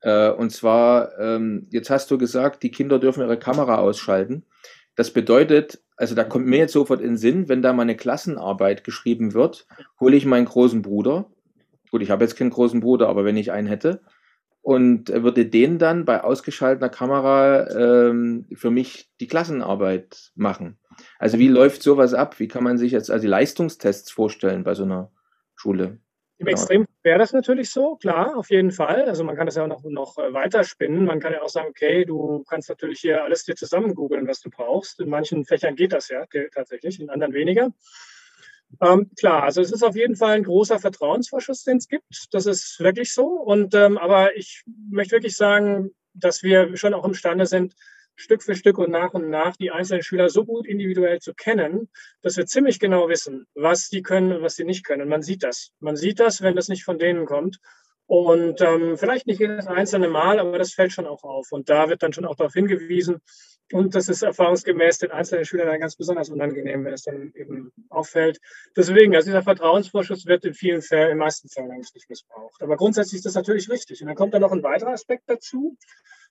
Äh, 0.00 0.30
und 0.30 0.50
zwar, 0.50 1.16
ähm, 1.18 1.68
jetzt 1.70 1.90
hast 1.90 2.10
du 2.10 2.18
gesagt, 2.18 2.64
die 2.64 2.72
Kinder 2.72 2.98
dürfen 2.98 3.20
ihre 3.20 3.38
Kamera 3.38 3.78
ausschalten. 3.78 4.44
Das 4.96 5.12
bedeutet, 5.12 5.80
also 5.96 6.16
da 6.16 6.24
kommt 6.24 6.46
mir 6.46 6.58
jetzt 6.58 6.72
sofort 6.72 7.00
in 7.00 7.10
den 7.10 7.16
Sinn, 7.16 7.48
wenn 7.48 7.62
da 7.62 7.72
mal 7.72 7.82
eine 7.82 7.96
Klassenarbeit 7.96 8.82
geschrieben 8.82 9.32
wird, 9.32 9.68
hole 10.00 10.16
ich 10.16 10.26
meinen 10.26 10.46
großen 10.46 10.82
Bruder. 10.82 11.30
Gut, 11.92 12.02
ich 12.02 12.10
habe 12.10 12.24
jetzt 12.24 12.34
keinen 12.36 12.50
großen 12.50 12.80
Bruder, 12.80 13.08
aber 13.08 13.24
wenn 13.24 13.36
ich 13.36 13.52
einen 13.52 13.68
hätte, 13.68 14.00
und 14.60 15.10
würde 15.10 15.46
den 15.46 15.78
dann 15.78 16.04
bei 16.04 16.24
ausgeschalteter 16.24 16.88
Kamera 16.88 17.68
ähm, 17.70 18.46
für 18.54 18.70
mich 18.70 19.10
die 19.20 19.28
Klassenarbeit 19.28 20.32
machen. 20.34 20.78
Also 21.18 21.38
wie 21.38 21.48
läuft 21.48 21.82
sowas 21.82 22.12
ab? 22.12 22.40
Wie 22.40 22.48
kann 22.48 22.64
man 22.64 22.78
sich 22.78 22.90
jetzt 22.90 23.10
also 23.10 23.22
die 23.22 23.28
Leistungstests 23.28 24.10
vorstellen 24.10 24.64
bei 24.64 24.74
so 24.74 24.84
einer 24.84 25.12
Schule? 25.54 25.98
Im 26.38 26.48
Extrem 26.48 26.86
wäre 27.02 27.18
das 27.18 27.32
natürlich 27.32 27.70
so, 27.70 27.94
klar, 27.96 28.36
auf 28.36 28.50
jeden 28.50 28.72
Fall. 28.72 29.08
Also 29.08 29.22
man 29.22 29.36
kann 29.36 29.46
das 29.46 29.54
ja 29.54 29.62
auch 29.62 29.68
noch, 29.68 29.84
noch 29.84 30.18
äh, 30.18 30.32
weiter 30.32 30.64
spinnen. 30.64 31.04
Man 31.04 31.20
kann 31.20 31.32
ja 31.32 31.42
auch 31.42 31.48
sagen, 31.48 31.68
okay, 31.68 32.04
du 32.04 32.42
kannst 32.48 32.68
natürlich 32.68 33.00
hier 33.00 33.22
alles 33.22 33.44
dir 33.44 33.54
zusammen 33.54 33.94
googeln, 33.94 34.26
was 34.26 34.40
du 34.40 34.50
brauchst. 34.50 35.00
In 35.00 35.08
manchen 35.08 35.44
Fächern 35.44 35.76
geht 35.76 35.92
das 35.92 36.08
ja 36.08 36.24
tatsächlich, 36.52 37.00
in 37.00 37.08
anderen 37.08 37.34
weniger. 37.34 37.72
Ähm, 38.80 39.10
klar, 39.16 39.44
also 39.44 39.60
es 39.60 39.70
ist 39.70 39.84
auf 39.84 39.94
jeden 39.94 40.16
Fall 40.16 40.32
ein 40.34 40.42
großer 40.42 40.80
Vertrauensvorschuss, 40.80 41.62
den 41.62 41.76
es 41.76 41.88
gibt. 41.88 42.26
Das 42.32 42.46
ist 42.46 42.80
wirklich 42.80 43.12
so. 43.12 43.26
Und 43.26 43.74
ähm, 43.74 43.96
aber 43.96 44.36
ich 44.36 44.64
möchte 44.90 45.12
wirklich 45.12 45.36
sagen, 45.36 45.90
dass 46.14 46.42
wir 46.42 46.76
schon 46.76 46.94
auch 46.94 47.04
imstande 47.04 47.46
sind, 47.46 47.74
Stück 48.16 48.42
für 48.42 48.54
Stück 48.54 48.78
und 48.78 48.90
nach 48.90 49.12
und 49.12 49.28
nach 49.28 49.56
die 49.56 49.70
einzelnen 49.70 50.02
Schüler 50.02 50.28
so 50.28 50.44
gut 50.44 50.66
individuell 50.66 51.20
zu 51.20 51.34
kennen, 51.34 51.90
dass 52.22 52.36
wir 52.36 52.46
ziemlich 52.46 52.78
genau 52.78 53.08
wissen, 53.08 53.46
was 53.54 53.88
die 53.88 54.02
können 54.02 54.32
und 54.32 54.42
was 54.42 54.56
sie 54.56 54.64
nicht 54.64 54.84
können. 54.84 55.08
Man 55.08 55.22
sieht 55.22 55.42
das. 55.42 55.70
Man 55.80 55.96
sieht 55.96 56.20
das, 56.20 56.42
wenn 56.42 56.56
das 56.56 56.68
nicht 56.68 56.84
von 56.84 56.98
denen 56.98 57.26
kommt. 57.26 57.58
Und 58.06 58.60
ähm, 58.60 58.98
vielleicht 58.98 59.26
nicht 59.26 59.40
jedes 59.40 59.66
einzelne 59.66 60.08
Mal, 60.08 60.38
aber 60.38 60.58
das 60.58 60.74
fällt 60.74 60.92
schon 60.92 61.06
auch 61.06 61.24
auf. 61.24 61.52
Und 61.52 61.70
da 61.70 61.88
wird 61.88 62.02
dann 62.02 62.12
schon 62.12 62.26
auch 62.26 62.36
darauf 62.36 62.52
hingewiesen. 62.52 63.20
Und 63.72 63.94
das 63.94 64.08
ist 64.08 64.22
erfahrungsgemäß 64.22 64.98
den 64.98 65.10
einzelnen 65.10 65.44
Schülern 65.44 65.68
dann 65.68 65.80
ganz 65.80 65.96
besonders 65.96 66.28
unangenehm, 66.28 66.84
wenn 66.84 66.92
es 66.92 67.02
dann 67.02 67.32
eben 67.34 67.72
auffällt. 67.88 68.38
Deswegen, 68.76 69.14
also 69.14 69.26
dieser 69.26 69.42
Vertrauensvorschuss 69.42 70.26
wird 70.26 70.44
in 70.44 70.54
vielen 70.54 70.82
Fällen, 70.82 71.12
in 71.12 71.18
meisten 71.18 71.48
Fällen 71.48 71.70
eigentlich 71.70 71.94
nicht 71.94 72.08
missbraucht. 72.10 72.60
Aber 72.62 72.76
grundsätzlich 72.76 73.18
ist 73.18 73.26
das 73.26 73.34
natürlich 73.34 73.70
richtig. 73.70 74.02
Und 74.02 74.08
dann 74.08 74.16
kommt 74.16 74.34
da 74.34 74.38
noch 74.38 74.52
ein 74.52 74.62
weiterer 74.62 74.92
Aspekt 74.92 75.24
dazu. 75.26 75.76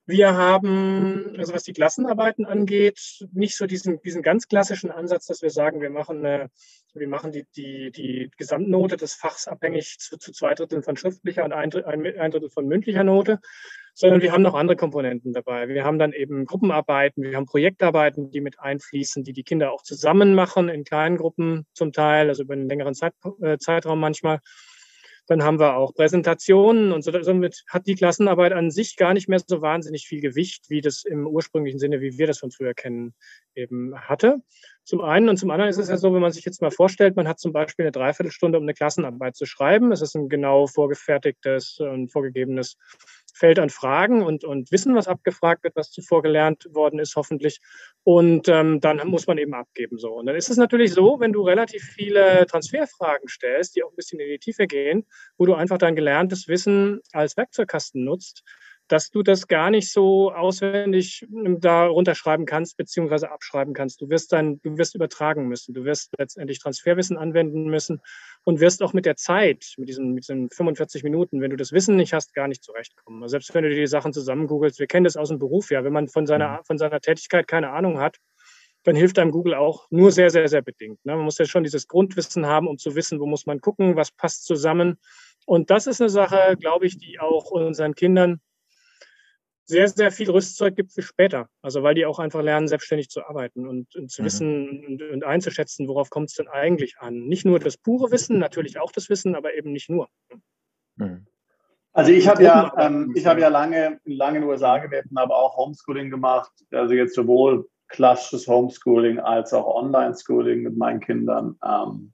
Wir 0.06 0.36
haben, 0.36 1.34
also 1.38 1.54
was 1.54 1.64
die 1.64 1.72
Klassenarbeiten 1.72 2.46
angeht, 2.46 3.26
nicht 3.32 3.56
so 3.56 3.66
diesen, 3.66 4.02
diesen 4.02 4.22
ganz 4.22 4.50
klassischen 4.50 4.92
Ansatz, 4.92 5.28
dass 5.28 5.42
wir 5.42 5.50
sagen, 5.50 5.80
wir 5.80 5.90
machen, 5.90 6.26
eine, 6.26 6.50
wir 6.94 7.08
machen 7.08 7.32
die, 7.32 7.46
die, 7.56 7.90
die 7.92 8.30
Gesamtnote 8.38 8.98
des 8.98 9.14
Fachs 9.14 9.48
abhängig 9.48 9.98
zu, 10.00 10.18
zu 10.18 10.34
zwei 10.34 10.56
Dritteln 10.56 10.84
von 10.84 10.98
schriftlicher 10.98 11.46
und 11.46 11.54
ein, 11.54 11.74
ein 11.74 12.32
Drittel 12.32 12.50
von 12.50 12.68
mündlicher 12.68 13.06
Note, 13.06 13.40
sondern 13.94 14.22
wir 14.22 14.32
haben 14.32 14.42
noch 14.42 14.56
andere 14.56 14.76
Komponenten 14.76 15.34
dabei. 15.34 15.68
Wir 15.68 15.84
haben 15.84 16.00
dann 16.00 16.14
eben 16.14 16.46
Gruppenarbeiten, 16.46 17.24
wir 17.24 17.36
haben 17.36 17.46
Projektarbeiten, 17.46 18.32
die 18.32 18.42
mit 18.42 18.60
einfließen, 18.60 19.24
die 19.24 19.34
die 19.34 19.44
Kinder 19.44 19.72
auch 19.72 19.84
zusammen 19.84 20.34
machen, 20.34 20.70
in 20.70 20.84
kleinen 20.84 21.18
Gruppen 21.18 21.66
zum 21.74 21.92
Teil, 21.92 22.30
also 22.30 22.44
über 22.44 22.54
einen 22.54 22.68
längeren 22.68 22.96
Zeit, 22.96 23.14
äh, 23.42 23.58
Zeitraum 23.58 24.00
manchmal. 24.00 24.40
Dann 25.28 25.44
haben 25.44 25.58
wir 25.58 25.78
auch 25.78 25.94
Präsentationen 25.94 26.92
und 26.92 27.02
so, 27.02 27.12
somit 27.22 27.64
hat 27.70 27.88
die 27.88 27.96
Klassenarbeit 27.96 28.52
an 28.52 28.72
sich 28.72 28.98
gar 28.98 29.14
nicht 29.14 29.30
mehr 29.30 29.40
so 29.46 29.62
wahnsinnig 29.62 30.06
viel 30.06 30.20
Gewicht, 30.20 30.70
wie 30.70 30.82
das 30.82 31.06
im 31.06 31.26
ursprünglichen 31.26 31.80
Sinne, 31.80 32.02
wie 32.02 32.18
wir 32.18 32.28
das 32.28 32.40
von 32.40 32.52
früher 32.52 32.74
kennen, 32.74 33.14
eben 33.56 33.98
hatte. 33.98 34.40
Zum 34.84 35.00
einen 35.00 35.30
und 35.30 35.38
zum 35.38 35.50
anderen 35.50 35.70
ist 35.70 35.78
es 35.78 35.88
ja 35.88 35.96
so, 35.96 36.14
wenn 36.14 36.22
man 36.22 36.34
sich 36.34 36.44
jetzt 36.44 36.62
mal 36.62 36.72
vorstellt, 36.72 37.16
man 37.16 37.30
hat 37.30 37.40
zum 37.40 37.54
Beispiel 37.54 37.86
eine 37.86 37.94
Dreiviertelstunde, 37.94 38.58
um 38.58 38.66
eine 38.66 38.74
Klassenarbeit 38.74 39.38
zu 39.38 39.46
schreiben. 39.46 39.94
Es 39.94 40.02
ist 40.02 40.14
ein 40.16 40.28
genau 40.28 40.68
vorgefertigtes 40.68 41.80
und 41.80 42.12
vorgegebenes 42.12 42.76
Feld 43.34 43.60
an 43.60 43.70
Fragen 43.70 44.24
und, 44.24 44.44
und 44.44 44.72
Wissen, 44.72 44.96
was 44.96 45.08
abgefragt 45.08 45.64
wird, 45.64 45.76
was 45.76 45.92
zuvor 45.92 46.22
gelernt 46.22 46.68
worden 46.72 47.00
ist, 47.00 47.16
hoffentlich. 47.16 47.60
Und 48.04 48.48
ähm, 48.48 48.80
dann 48.80 49.06
muss 49.08 49.28
man 49.28 49.38
eben 49.38 49.54
abgeben. 49.54 49.98
So. 49.98 50.14
Und 50.14 50.28
dann 50.28 50.36
ist 50.36 50.50
es 50.50 50.58
natürlich 50.58 50.94
so, 50.94 51.20
wenn 51.20 51.34
du 51.34 51.42
relativ 51.42 51.84
viele 51.84 52.46
Transferfragen 52.46 53.28
stellst, 53.28 53.76
die 53.76 53.84
auch 53.84 53.90
ein 53.90 53.96
bisschen 53.96 54.20
in 54.20 54.30
die 54.30 54.40
Tiefe 54.40 54.68
gehen, 54.68 55.06
wo 55.38 55.46
du 55.46 55.56
einfach 55.56 55.78
dein 55.78 55.96
gelerntes 55.96 56.48
Wissen 56.48 57.02
als 57.12 57.36
Werkzeugkasten 57.36 58.04
nutzt, 58.04 58.44
dass 58.88 59.10
du 59.10 59.24
das 59.24 59.48
gar 59.48 59.70
nicht 59.70 59.92
so 59.92 60.32
auswendig 60.34 61.26
ähm, 61.32 61.60
da 61.60 61.86
runterschreiben 61.86 62.46
kannst, 62.46 62.78
beziehungsweise 62.78 63.32
abschreiben 63.32 63.74
kannst. 63.74 64.02
Du 64.02 64.10
wirst 64.10 64.34
dann, 64.34 64.60
du 64.62 64.78
wirst 64.78 64.96
übertragen 64.96 65.48
müssen. 65.48 65.74
Du 65.74 65.86
wirst 65.86 66.12
letztendlich 66.18 66.60
Transferwissen 66.60 67.18
anwenden 67.18 67.66
müssen 67.66 68.02
und 68.44 68.60
wirst 68.60 68.84
auch 68.84 68.94
mit 68.94 69.06
der 69.06 69.16
Zeit, 69.16 69.74
mit 69.78 69.90
diesen, 69.90 70.14
mit 70.14 70.24
diesen 70.24 70.50
45 70.50 71.04
Minuten, 71.04 71.42
wenn 71.42 71.52
du 71.52 71.58
das 71.58 71.72
Wissen 71.72 71.96
nicht 71.96 72.14
hast, 72.14 72.34
gar 72.34 72.48
nicht 72.48 72.64
zurechtkommen. 72.64 73.24
Also 73.24 73.34
selbst 73.34 73.54
wenn 73.54 73.64
du 73.64 73.70
dir 73.70 73.80
die 73.80 73.88
Sachen 73.88 74.14
zusammen 74.14 74.48
googelst, 74.48 74.80
wir 74.80 74.88
kennen 74.88 75.06
das 75.06 75.18
aus 75.18 75.30
dem 75.30 75.40
Beruf 75.40 75.72
ja, 75.72 75.84
wenn 75.84 75.94
man 75.94 76.08
von 76.10 76.28
seiner, 76.28 76.60
mhm. 76.60 76.66
von 76.66 76.78
seiner 76.78 77.00
Tätigkeit 77.00 77.48
keine 77.48 77.70
Ahnung 77.72 78.00
hat, 78.00 78.18
dann 78.84 78.96
hilft 78.98 79.18
einem 79.18 79.32
Google 79.32 79.54
auch 79.54 79.88
nur 79.92 80.12
sehr, 80.12 80.30
sehr, 80.30 80.48
sehr 80.50 80.62
bedingt. 80.62 81.04
Ne? 81.06 81.16
Man 81.16 81.24
muss 81.24 81.38
ja 81.38 81.46
schon 81.46 81.64
dieses 81.64 81.88
Grundwissen 81.88 82.46
haben, 82.46 82.68
um 82.68 82.78
zu 82.78 82.96
wissen, 82.96 83.20
wo 83.22 83.26
muss 83.26 83.46
man 83.46 83.62
gucken, 83.62 83.96
was 83.96 84.12
passt 84.12 84.46
zusammen. 84.46 84.98
Und 85.46 85.70
das 85.70 85.88
ist 85.88 86.02
eine 86.02 86.10
Sache, 86.10 86.58
glaube 86.60 86.86
ich, 86.86 86.98
die 86.98 87.20
auch 87.20 87.52
unseren 87.52 87.96
Kindern 87.96 88.42
sehr, 89.66 89.88
sehr 89.88 90.12
viel 90.12 90.30
Rüstzeug 90.30 90.76
gibt 90.76 90.92
für 90.92 91.02
später. 91.02 91.48
Also 91.62 91.84
weil 91.84 91.96
die 91.96 92.06
auch 92.06 92.20
einfach 92.20 92.42
lernen, 92.42 92.68
selbstständig 92.68 93.10
zu 93.10 93.26
arbeiten 93.26 93.68
und, 93.68 93.96
und 93.96 94.12
zu 94.12 94.22
mhm. 94.22 94.26
wissen 94.26 94.86
und, 94.86 95.02
und, 95.02 95.24
einzuschätzen, 95.24 95.88
worauf 95.88 96.10
kommt 96.10 96.30
es 96.30 96.36
denn 96.36 96.48
eigentlich 96.48 96.98
an. 97.00 97.26
Nicht 97.28 97.46
nur 97.46 97.60
das 97.60 97.78
pure 97.78 98.12
Wissen, 98.12 98.40
natürlich 98.40 98.80
auch 98.80 98.92
das 98.92 99.10
Wissen, 99.10 99.36
aber 99.36 99.54
eben 99.56 99.72
nicht 99.72 99.90
nur. 99.90 100.10
Mhm. 100.98 101.26
Also 101.94 102.12
ich 102.12 102.28
habe 102.28 102.44
ja, 102.44 102.74
ähm, 102.78 103.14
ich 103.16 103.26
habe 103.28 103.40
ja 103.40 103.50
lange, 103.50 104.00
lange 104.04 104.38
in 104.38 104.42
den 104.42 104.50
USA 104.50 104.80
gelebt 104.80 105.10
und 105.12 105.20
habe 105.20 105.36
auch 105.36 105.56
Homeschooling 105.58 106.10
gemacht. 106.10 106.52
Also 106.72 106.96
jetzt 106.96 107.14
sowohl 107.14 107.70
klassisches 107.88 108.48
Homeschooling 108.48 109.20
als 109.20 109.54
auch 109.54 109.68
Online-Schooling 109.68 110.64
mit 110.64 110.76
meinen 110.76 111.00
Kindern. 111.00 111.56
Ähm, 111.64 112.14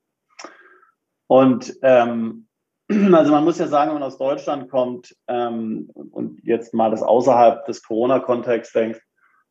und 1.28 1.78
ähm, 1.82 2.49
Also 3.14 3.32
man 3.32 3.44
muss 3.44 3.60
ja 3.60 3.68
sagen, 3.68 3.92
wenn 3.92 4.00
man 4.00 4.08
aus 4.08 4.18
Deutschland 4.18 4.70
kommt 4.70 5.16
ähm, 5.28 5.90
und 5.94 6.40
jetzt 6.44 6.74
mal 6.74 6.90
das 6.90 7.04
außerhalb 7.04 7.66
des 7.66 7.84
Corona-Kontexts 7.84 8.74
denkt, 8.74 9.02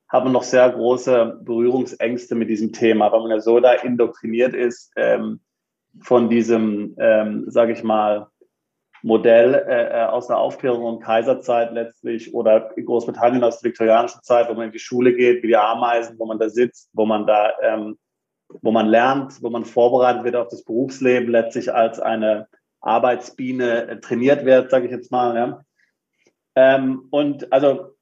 hat 0.08 0.24
man 0.24 0.32
noch 0.32 0.42
sehr 0.42 0.70
große 0.70 1.40
Berührungsängste 1.42 2.34
mit 2.34 2.48
diesem 2.48 2.72
Thema, 2.72 3.12
weil 3.12 3.20
man 3.20 3.30
ja 3.30 3.40
so 3.40 3.60
da 3.60 3.72
indoktriniert 3.72 4.54
ist 4.54 4.92
ähm, 4.96 5.40
von 6.00 6.28
diesem, 6.28 6.96
ähm, 6.98 7.44
sage 7.48 7.72
ich 7.72 7.82
mal, 7.82 8.28
Modell 9.02 9.54
äh, 9.54 10.00
äh, 10.00 10.06
aus 10.06 10.26
der 10.26 10.38
Aufklärung 10.38 10.82
und 10.82 11.00
Kaiserzeit 11.00 11.72
letztlich 11.72 12.34
oder 12.34 12.76
in 12.76 12.84
Großbritannien 12.84 13.44
aus 13.44 13.60
der 13.60 13.70
viktorianischen 13.70 14.22
Zeit, 14.22 14.48
wo 14.48 14.54
man 14.54 14.66
in 14.66 14.72
die 14.72 14.80
Schule 14.80 15.14
geht, 15.14 15.42
wie 15.44 15.48
die 15.48 15.56
Ameisen, 15.56 16.18
wo 16.18 16.26
man 16.26 16.40
da 16.40 16.48
sitzt, 16.48 16.90
wo 16.92 17.06
man 17.06 17.24
da, 17.24 17.52
ähm, 17.62 17.96
wo 18.48 18.72
man 18.72 18.88
lernt, 18.88 19.40
wo 19.40 19.50
man 19.50 19.64
vorbereitet 19.64 20.24
wird 20.24 20.34
auf 20.34 20.48
das 20.48 20.64
Berufsleben, 20.64 21.30
letztlich 21.30 21.72
als 21.72 22.00
eine 22.00 22.48
Arbeitsbiene 22.80 23.88
äh, 23.88 24.00
trainiert 24.00 24.44
wird, 24.44 24.70
sage 24.70 24.86
ich 24.86 24.92
jetzt 24.92 25.10
mal. 25.10 25.36
Ja. 25.36 25.64
Ähm, 26.54 27.06
und 27.10 27.52
also 27.52 27.96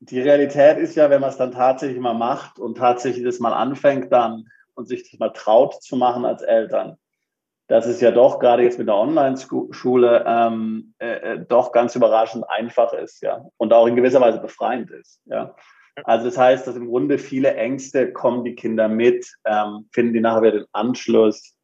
die 0.00 0.20
Realität 0.20 0.78
ist 0.78 0.94
ja, 0.94 1.10
wenn 1.10 1.20
man 1.20 1.30
es 1.30 1.36
dann 1.36 1.52
tatsächlich 1.52 1.98
mal 2.00 2.14
macht 2.14 2.58
und 2.58 2.76
tatsächlich 2.76 3.24
das 3.24 3.40
mal 3.40 3.54
anfängt 3.54 4.12
dann 4.12 4.46
und 4.74 4.86
sich 4.86 5.10
das 5.10 5.18
mal 5.18 5.30
traut 5.30 5.82
zu 5.82 5.96
machen 5.96 6.24
als 6.24 6.42
Eltern, 6.42 6.96
dass 7.68 7.86
es 7.86 8.00
ja 8.00 8.10
doch 8.10 8.38
gerade 8.38 8.62
jetzt 8.62 8.78
mit 8.78 8.88
der 8.88 8.96
Online-Schule 8.96 10.24
ähm, 10.26 10.94
äh, 10.98 11.34
äh, 11.34 11.46
doch 11.48 11.72
ganz 11.72 11.96
überraschend 11.96 12.48
einfach 12.48 12.92
ist, 12.92 13.22
ja, 13.22 13.44
und 13.56 13.72
auch 13.72 13.86
in 13.86 13.96
gewisser 13.96 14.20
Weise 14.20 14.38
befreiend 14.38 14.90
ist, 14.90 15.20
ja. 15.24 15.54
Also 16.04 16.26
das 16.26 16.36
heißt, 16.36 16.66
dass 16.66 16.76
im 16.76 16.88
Grunde 16.88 17.16
viele 17.16 17.54
Ängste 17.54 18.12
kommen 18.12 18.44
die 18.44 18.54
Kinder 18.54 18.86
mit, 18.86 19.26
ähm, 19.46 19.88
finden 19.92 20.12
die 20.12 20.20
nachher 20.20 20.42
wieder 20.42 20.58
den 20.58 20.66
Anschluss, 20.72 21.55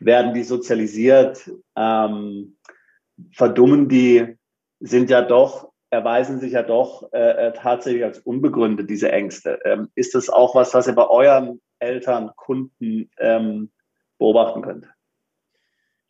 werden 0.00 0.34
die 0.34 0.44
sozialisiert, 0.44 1.50
ähm, 1.76 2.56
verdummen 3.32 3.88
die, 3.88 4.38
sind 4.80 5.10
ja 5.10 5.22
doch, 5.22 5.72
erweisen 5.90 6.38
sich 6.38 6.52
ja 6.52 6.62
doch 6.62 7.12
äh, 7.12 7.48
äh, 7.48 7.52
tatsächlich 7.52 8.04
als 8.04 8.18
unbegründet, 8.18 8.90
diese 8.90 9.10
Ängste. 9.10 9.58
Ähm, 9.64 9.88
ist 9.94 10.14
das 10.14 10.28
auch 10.28 10.54
was, 10.54 10.74
was 10.74 10.86
ihr 10.86 10.94
bei 10.94 11.08
euren 11.08 11.60
Eltern, 11.78 12.30
Kunden 12.36 13.10
ähm, 13.18 13.70
beobachten 14.18 14.62
könnt? 14.62 14.86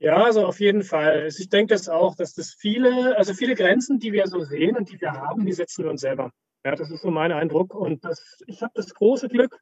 Ja, 0.01 0.23
also 0.25 0.47
auf 0.47 0.61
jeden 0.61 0.83
Fall. 0.83 1.23
Also 1.23 1.41
ich 1.41 1.49
denke 1.49 1.75
das 1.75 1.89
auch, 1.89 2.15
dass 2.15 2.35
das 2.35 2.55
viele, 2.55 3.17
also 3.17 3.35
viele 3.35 3.55
Grenzen, 3.55 3.99
die 3.99 4.13
wir 4.13 4.27
so 4.27 4.41
sehen 4.41 4.77
und 4.77 4.91
die 4.91 5.01
wir 5.01 5.13
haben, 5.13 5.45
die 5.45 5.53
setzen 5.53 5.85
wir 5.85 5.91
uns 5.91 6.03
selber. 6.03 6.33
Ja, 6.65 6.77
das 6.77 6.91
ist 6.91 7.03
so 7.03 7.11
mein 7.11 7.33
Eindruck. 7.33 7.75
Und 7.75 8.05
das, 8.05 8.43
ich 8.47 8.63
habe 8.63 8.73
das 8.75 8.95
große 8.95 9.29
Glück, 9.29 9.59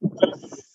dass 0.00 0.65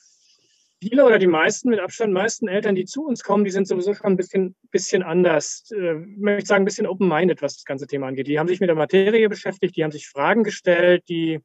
viele 0.81 1.05
oder 1.05 1.19
die 1.19 1.27
meisten, 1.27 1.69
mit 1.69 1.79
Abstand 1.79 2.11
meisten 2.13 2.47
Eltern, 2.47 2.75
die 2.75 2.85
zu 2.85 3.05
uns 3.05 3.23
kommen, 3.23 3.45
die 3.45 3.51
sind 3.51 3.67
sowieso 3.67 3.93
schon 3.93 4.07
ein 4.07 4.17
bisschen, 4.17 4.55
bisschen 4.71 5.03
anders, 5.03 5.69
äh, 5.71 5.93
möchte 5.93 6.47
sagen, 6.47 6.63
ein 6.63 6.65
bisschen 6.65 6.87
open-minded, 6.87 7.41
was 7.41 7.55
das 7.55 7.65
ganze 7.65 7.87
Thema 7.87 8.07
angeht. 8.07 8.27
Die 8.27 8.39
haben 8.39 8.47
sich 8.47 8.59
mit 8.59 8.69
der 8.69 8.75
Materie 8.75 9.29
beschäftigt, 9.29 9.75
die 9.75 9.83
haben 9.83 9.91
sich 9.91 10.09
Fragen 10.09 10.43
gestellt, 10.43 11.03
die, 11.07 11.39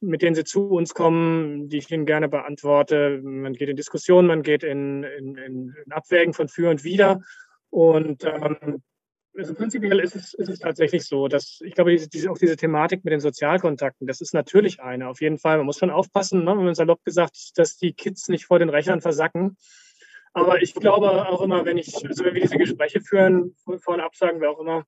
mit 0.00 0.22
denen 0.22 0.34
sie 0.34 0.44
zu 0.44 0.68
uns 0.68 0.94
kommen, 0.94 1.68
die 1.68 1.78
ich 1.78 1.90
ihnen 1.90 2.06
gerne 2.06 2.28
beantworte. 2.28 3.20
Man 3.22 3.52
geht 3.52 3.68
in 3.68 3.76
Diskussionen, 3.76 4.28
man 4.28 4.42
geht 4.42 4.64
in, 4.64 5.04
in, 5.04 5.36
in 5.36 5.74
Abwägen 5.90 6.32
von 6.32 6.48
für 6.48 6.70
und 6.70 6.84
wider. 6.84 7.20
Und 7.68 8.24
ähm, 8.24 8.82
also 9.36 9.54
prinzipiell 9.54 10.00
ist 10.00 10.16
es, 10.16 10.34
ist 10.34 10.48
es 10.48 10.58
tatsächlich 10.58 11.06
so, 11.06 11.28
dass 11.28 11.60
ich 11.62 11.74
glaube, 11.74 11.96
diese, 11.96 12.30
auch 12.30 12.38
diese 12.38 12.56
Thematik 12.56 13.04
mit 13.04 13.12
den 13.12 13.20
Sozialkontakten, 13.20 14.06
das 14.06 14.20
ist 14.20 14.34
natürlich 14.34 14.80
eine. 14.80 15.08
Auf 15.08 15.20
jeden 15.20 15.38
Fall, 15.38 15.58
man 15.58 15.66
muss 15.66 15.78
schon 15.78 15.90
aufpassen, 15.90 16.44
ne, 16.44 16.50
wenn 16.56 16.64
man 16.64 16.74
salopp 16.74 17.04
gesagt, 17.04 17.52
dass 17.56 17.76
die 17.76 17.92
Kids 17.92 18.28
nicht 18.28 18.46
vor 18.46 18.58
den 18.58 18.68
Rechnern 18.68 19.00
versacken. 19.00 19.56
Aber 20.32 20.62
ich 20.62 20.74
glaube 20.74 21.28
auch 21.28 21.42
immer, 21.42 21.64
wenn 21.64 21.78
ich, 21.78 21.94
also 22.06 22.24
wenn 22.24 22.34
wir 22.34 22.42
diese 22.42 22.56
Gespräche 22.56 23.00
führen, 23.00 23.54
vornab 23.78 24.16
sagen 24.16 24.40
wir 24.40 24.50
auch 24.50 24.58
immer, 24.58 24.84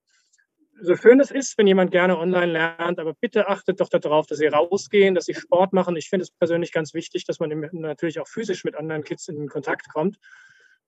so 0.81 0.95
schön 0.97 1.21
es 1.21 1.31
ist, 1.31 1.57
wenn 1.57 1.67
jemand 1.67 1.91
gerne 1.91 2.19
online 2.19 2.53
lernt, 2.53 2.99
aber 2.99 3.15
bitte 3.15 3.49
achtet 3.49 3.81
doch 3.81 3.89
darauf, 3.89 4.27
dass 4.27 4.39
sie 4.39 4.47
rausgehen, 4.47 5.15
dass 5.15 5.25
sie 5.25 5.35
Sport 5.35 5.73
machen. 5.73 5.97
Ich 5.97 6.09
finde 6.09 6.25
es 6.25 6.31
persönlich 6.31 6.73
ganz 6.73 6.93
wichtig, 6.95 7.25
dass 7.25 7.41
man 7.41 7.51
natürlich 7.73 8.21
auch 8.21 8.29
physisch 8.29 8.65
mit 8.65 8.77
anderen 8.77 9.03
Kids 9.03 9.29
in 9.29 9.49
Kontakt 9.49 9.89
kommt. 9.89 10.19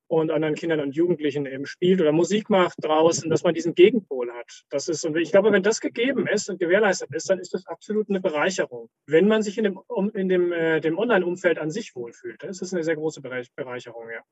Und 0.08 0.30
anderen 0.30 0.54
Kindern 0.54 0.80
und 0.80 0.96
Jugendlichen 0.96 1.46
eben 1.46 1.66
spielt 1.66 2.00
oder 2.00 2.12
Musik 2.12 2.50
macht 2.50 2.76
draußen, 2.82 3.30
dass 3.30 3.44
man 3.44 3.54
diesen 3.54 3.74
Gegenpol 3.74 4.32
hat. 4.32 4.64
Das 4.70 4.88
ist, 4.88 5.04
und 5.04 5.16
ich 5.16 5.30
glaube, 5.30 5.52
wenn 5.52 5.62
das 5.62 5.80
gegeben 5.80 6.26
ist 6.26 6.48
und 6.48 6.58
gewährleistet 6.58 7.14
ist, 7.14 7.28
dann 7.30 7.38
ist 7.38 7.54
das 7.54 7.66
absolut 7.66 8.08
eine 8.08 8.20
Bereicherung. 8.20 8.88
Wenn 9.06 9.28
man 9.28 9.42
sich 9.42 9.58
in 9.58 9.64
dem, 9.64 9.80
in 10.14 10.28
dem, 10.28 10.52
äh, 10.52 10.80
dem 10.80 10.98
Online-Umfeld 10.98 11.58
an 11.58 11.70
sich 11.70 11.94
wohlfühlt, 11.94 12.42
dann 12.42 12.50
ist 12.50 12.62
das 12.62 12.72
eine 12.72 12.82
sehr 12.82 12.96
große 12.96 13.20
Bereicherung, 13.20 14.08
ja. 14.10 14.22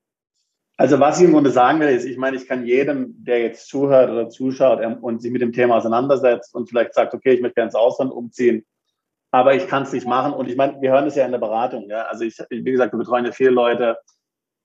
Also 0.79 0.99
was 0.99 1.19
ich 1.19 1.25
im 1.25 1.33
Grunde 1.33 1.49
sagen 1.49 1.79
will, 1.79 1.89
ist, 1.89 2.05
ich 2.05 2.17
meine, 2.17 2.37
ich 2.37 2.47
kann 2.47 2.65
jedem, 2.65 3.15
der 3.23 3.41
jetzt 3.41 3.67
zuhört 3.67 4.11
oder 4.11 4.29
zuschaut 4.29 4.79
ähm, 4.81 4.97
und 5.03 5.23
sich 5.23 5.31
mit 5.31 5.41
dem 5.41 5.51
Thema 5.51 5.77
auseinandersetzt 5.77 6.53
und 6.53 6.69
vielleicht 6.69 6.93
sagt, 6.93 7.15
okay, 7.15 7.33
ich 7.33 7.41
möchte 7.41 7.55
gerne 7.55 7.69
ins 7.69 7.75
Ausland 7.75 8.11
umziehen, 8.11 8.63
aber 9.31 9.55
ich 9.55 9.67
kann 9.67 9.83
es 9.83 9.91
nicht 9.91 10.05
machen. 10.05 10.33
Und 10.33 10.47
ich 10.49 10.55
meine, 10.55 10.79
wir 10.79 10.91
hören 10.91 11.07
es 11.07 11.15
ja 11.15 11.25
in 11.25 11.31
der 11.31 11.39
Beratung. 11.39 11.89
Ja? 11.89 12.03
Also 12.03 12.25
ich, 12.25 12.37
wie 12.49 12.63
gesagt, 12.63 12.93
wir 12.93 12.99
betreuen 12.99 13.25
ja 13.25 13.31
viele 13.31 13.49
Leute, 13.49 13.97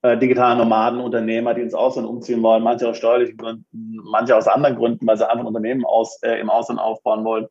äh, 0.02 0.18
digitale 0.18 0.58
Nomaden, 0.58 1.00
Unternehmer, 1.00 1.54
die 1.54 1.62
ins 1.62 1.74
Ausland 1.74 2.08
umziehen 2.08 2.42
wollen, 2.42 2.62
manche 2.62 2.88
aus 2.88 2.98
steuerlichen 2.98 3.36
Gründen, 3.36 3.66
manche 4.04 4.36
aus 4.36 4.48
anderen 4.48 4.76
Gründen, 4.76 5.06
weil 5.06 5.16
sie 5.16 5.28
einfach 5.28 5.40
ein 5.40 5.46
Unternehmen 5.46 5.84
aus, 5.84 6.20
äh, 6.22 6.40
im 6.40 6.50
Ausland 6.50 6.80
aufbauen 6.80 7.24
wollen. 7.24 7.46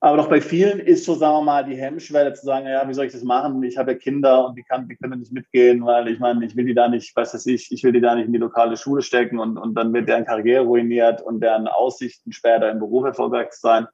Aber 0.00 0.16
doch 0.16 0.28
bei 0.28 0.40
vielen 0.40 0.78
ist 0.78 1.04
so, 1.04 1.14
sagen 1.14 1.38
wir 1.38 1.42
mal, 1.42 1.64
die 1.64 1.76
Hemmschwelle 1.76 2.32
zu 2.32 2.46
sagen, 2.46 2.68
ja, 2.68 2.88
wie 2.88 2.94
soll 2.94 3.06
ich 3.06 3.12
das 3.12 3.24
machen? 3.24 3.60
Ich 3.64 3.76
habe 3.76 3.92
ja 3.92 3.98
Kinder 3.98 4.46
und 4.46 4.56
die, 4.56 4.62
kann, 4.62 4.88
die 4.88 4.94
können 4.94 5.18
nicht 5.18 5.32
mitgehen, 5.32 5.84
weil 5.84 6.06
ich 6.06 6.20
meine, 6.20 6.44
ich 6.44 6.54
will 6.54 6.66
die 6.66 6.74
da 6.74 6.88
nicht, 6.88 7.16
was 7.16 7.34
weiß 7.34 7.46
ich, 7.46 7.72
ich 7.72 7.82
will 7.82 7.92
die 7.92 8.00
da 8.00 8.14
nicht 8.14 8.26
in 8.26 8.32
die 8.32 8.38
lokale 8.38 8.76
Schule 8.76 9.02
stecken 9.02 9.40
und, 9.40 9.58
und 9.58 9.74
dann 9.74 9.92
wird 9.92 10.08
deren 10.08 10.24
Karriere 10.24 10.64
ruiniert 10.64 11.20
und 11.20 11.40
deren 11.40 11.66
Aussichten 11.66 12.32
später 12.32 12.70
im 12.70 12.78
Beruf 12.78 13.06
erfolgreich 13.06 13.52
sein 13.52 13.88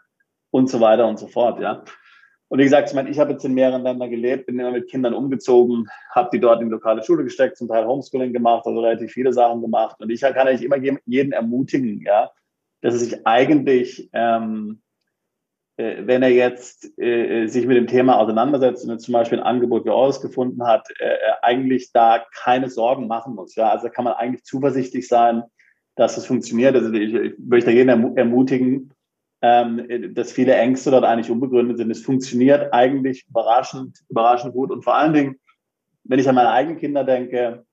und 0.51 0.69
so 0.69 0.81
weiter 0.81 1.07
und 1.07 1.19
so 1.19 1.27
fort, 1.27 1.59
ja. 1.61 1.85
Und 2.55 2.61
wie 2.61 2.65
gesagt, 2.67 2.89
ich 2.89 2.95
meine, 2.95 3.11
ich 3.11 3.19
habe 3.19 3.33
jetzt 3.33 3.45
in 3.45 3.53
mehreren 3.53 3.83
Ländern 3.83 4.11
gelebt, 4.11 4.47
bin 4.47 4.61
immer 4.61 4.71
mit 4.71 4.89
Kindern 4.89 5.13
umgezogen, 5.13 5.89
habe 6.13 6.29
die 6.33 6.39
dort 6.39 6.61
in 6.61 6.69
die 6.69 6.73
lokale 6.73 7.03
Schule 7.03 7.25
gesteckt, 7.25 7.57
zum 7.57 7.67
Teil 7.67 7.85
Homeschooling 7.85 8.33
gemacht, 8.33 8.65
also 8.65 8.81
relativ 8.81 9.11
viele 9.11 9.33
Sachen 9.33 9.61
gemacht. 9.61 9.97
Und 9.99 10.09
ich 10.09 10.21
kann 10.21 10.37
eigentlich 10.37 10.63
immer 10.63 10.77
jeden 11.05 11.33
ermutigen, 11.33 12.01
ja, 12.03 12.31
dass 12.81 12.95
er 12.95 13.01
sich 13.01 13.27
eigentlich 13.27 14.09
ähm, 14.13 14.81
äh, 15.79 16.07
wenn 16.07 16.23
er 16.23 16.31
jetzt 16.31 16.97
äh, 16.97 17.49
sich 17.49 17.67
mit 17.67 17.77
dem 17.77 17.89
Thema 17.89 18.21
auseinandersetzt 18.21 18.89
und 18.89 19.01
zum 19.01 19.15
Beispiel 19.15 19.41
ein 19.41 19.45
Angebot 19.45 19.85
wie 19.85 19.91
eures 19.91 20.21
gefunden 20.21 20.65
hat, 20.65 20.87
äh, 21.01 21.17
eigentlich 21.43 21.91
da 21.91 22.25
keine 22.33 22.71
Sorgen 22.71 23.09
machen 23.09 23.35
muss. 23.35 23.57
Ja, 23.57 23.71
also 23.71 23.89
kann 23.89 24.05
man 24.05 24.15
eigentlich 24.15 24.45
zuversichtlich 24.45 25.09
sein, 25.09 25.43
dass 25.97 26.17
es 26.17 26.27
funktioniert. 26.27 26.77
Also 26.77 26.93
ich, 26.93 27.13
ich 27.13 27.33
möchte 27.37 27.73
jeden 27.73 28.17
ermutigen, 28.17 28.93
ähm, 29.47 30.15
dass 30.15 30.33
viele 30.33 30.55
Ängste 30.55 30.91
dort 30.91 31.05
eigentlich 31.05 31.31
unbegründet 31.31 31.77
sind. 31.77 31.91
Es 31.91 32.03
funktioniert 32.03 32.73
eigentlich 32.73 33.27
überraschend, 33.29 33.99
überraschend 34.09 34.55
gut. 34.55 34.71
Und 34.71 34.83
vor 34.83 34.95
allen 34.95 35.13
Dingen, 35.13 35.37
wenn 36.05 36.19
ich 36.19 36.27
an 36.27 36.35
meine 36.35 36.51
eigenen 36.51 36.79
Kinder 36.79 37.05
denke, 37.05 37.67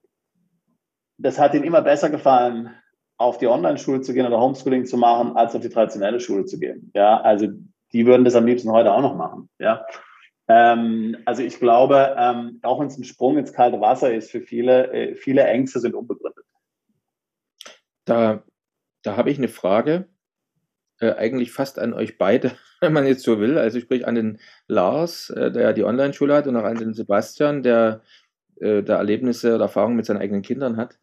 das 1.18 1.40
hat 1.40 1.54
ihnen 1.54 1.64
immer 1.64 1.82
besser 1.82 2.10
gefallen, 2.10 2.72
auf 3.18 3.38
die 3.38 3.48
Online-Schule 3.48 4.02
zu 4.02 4.14
gehen 4.14 4.26
oder 4.26 4.42
Homeschooling 4.42 4.86
zu 4.86 4.98
machen, 4.98 5.38
als 5.38 5.56
auf 5.56 5.62
die 5.62 5.70
traditionelle 5.70 6.20
Schule 6.20 6.44
zu 6.44 6.60
gehen. 6.60 6.92
Ja, 6.94 7.22
also 7.22 7.48
die 7.94 8.06
würden 8.06 8.26
das 8.26 8.36
am 8.36 8.46
liebsten 8.46 8.72
heute 8.72 8.92
auch 8.92 9.02
noch 9.02 9.16
machen. 9.16 9.50
Ja. 9.58 9.86
Ähm, 10.50 11.16
also 11.24 11.42
ich 11.42 11.58
glaube, 11.58 12.18
ähm, 12.20 12.60
auch 12.64 12.82
wenn 12.82 12.88
es 12.88 12.98
ein 12.98 13.06
Sprung 13.06 13.38
ins 13.38 13.54
kalte 13.54 13.80
Wasser 13.80 14.14
ist, 14.14 14.30
für 14.30 14.42
viele, 14.42 14.92
äh, 14.92 15.16
viele 15.16 15.46
Ängste 15.46 15.80
sind 15.80 15.96
unbegründet. 15.96 16.44
Da, 18.04 18.44
da 19.04 19.16
habe 19.16 19.30
ich 19.30 19.38
eine 19.38 19.48
Frage, 19.48 20.10
äh, 21.02 21.14
eigentlich 21.16 21.52
fast 21.52 21.80
an 21.80 21.94
euch 21.94 22.18
beide, 22.18 22.52
wenn 22.82 22.94
man 22.94 23.06
jetzt 23.06 23.24
so 23.24 23.40
will. 23.40 23.58
Also 23.58 23.80
sprich 23.80 24.08
an 24.08 24.16
den 24.16 24.40
Lars, 24.68 25.30
äh, 25.32 25.52
der 25.52 25.74
die 25.74 25.84
Online-Schule 25.84 26.34
hat, 26.34 26.48
und 26.48 26.56
auch 26.56 26.64
an 26.64 26.78
den 26.78 26.94
Sebastian, 26.94 27.64
der 27.64 28.02
äh, 28.62 28.84
da 28.84 28.98
Erlebnisse 28.98 29.56
oder 29.56 29.66
Erfahrungen 29.66 29.98
mit 29.98 30.06
seinen 30.06 30.22
eigenen 30.22 30.44
Kindern 30.44 30.78
hat. 30.78 31.00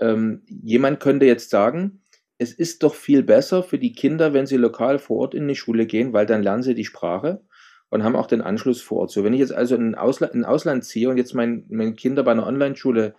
Ähm, 0.00 0.42
jemand 0.46 1.00
könnte 1.00 1.26
jetzt 1.26 1.50
sagen, 1.50 2.02
es 2.38 2.52
ist 2.52 2.82
doch 2.82 2.94
viel 2.94 3.22
besser 3.22 3.62
für 3.62 3.78
die 3.78 3.92
Kinder, 3.92 4.32
wenn 4.32 4.46
sie 4.46 4.56
lokal 4.56 4.98
vor 4.98 5.18
Ort 5.18 5.34
in 5.34 5.46
die 5.46 5.54
Schule 5.54 5.86
gehen, 5.86 6.12
weil 6.12 6.26
dann 6.26 6.42
lernen 6.42 6.62
sie 6.62 6.74
die 6.74 6.84
Sprache 6.84 7.42
und 7.90 8.02
haben 8.02 8.16
auch 8.16 8.26
den 8.26 8.40
Anschluss 8.40 8.80
vor 8.80 9.00
Ort. 9.00 9.10
So, 9.10 9.22
wenn 9.22 9.34
ich 9.34 9.40
jetzt 9.40 9.52
also 9.52 9.76
in 9.76 9.90
ein 9.90 9.94
Ausland, 9.94 10.34
in 10.34 10.44
Ausland 10.44 10.84
ziehe 10.84 11.08
und 11.08 11.18
jetzt 11.18 11.34
mein, 11.34 11.66
meine 11.68 11.94
Kinder 11.94 12.24
bei 12.24 12.32
einer 12.32 12.46
Online-Schule 12.46 13.14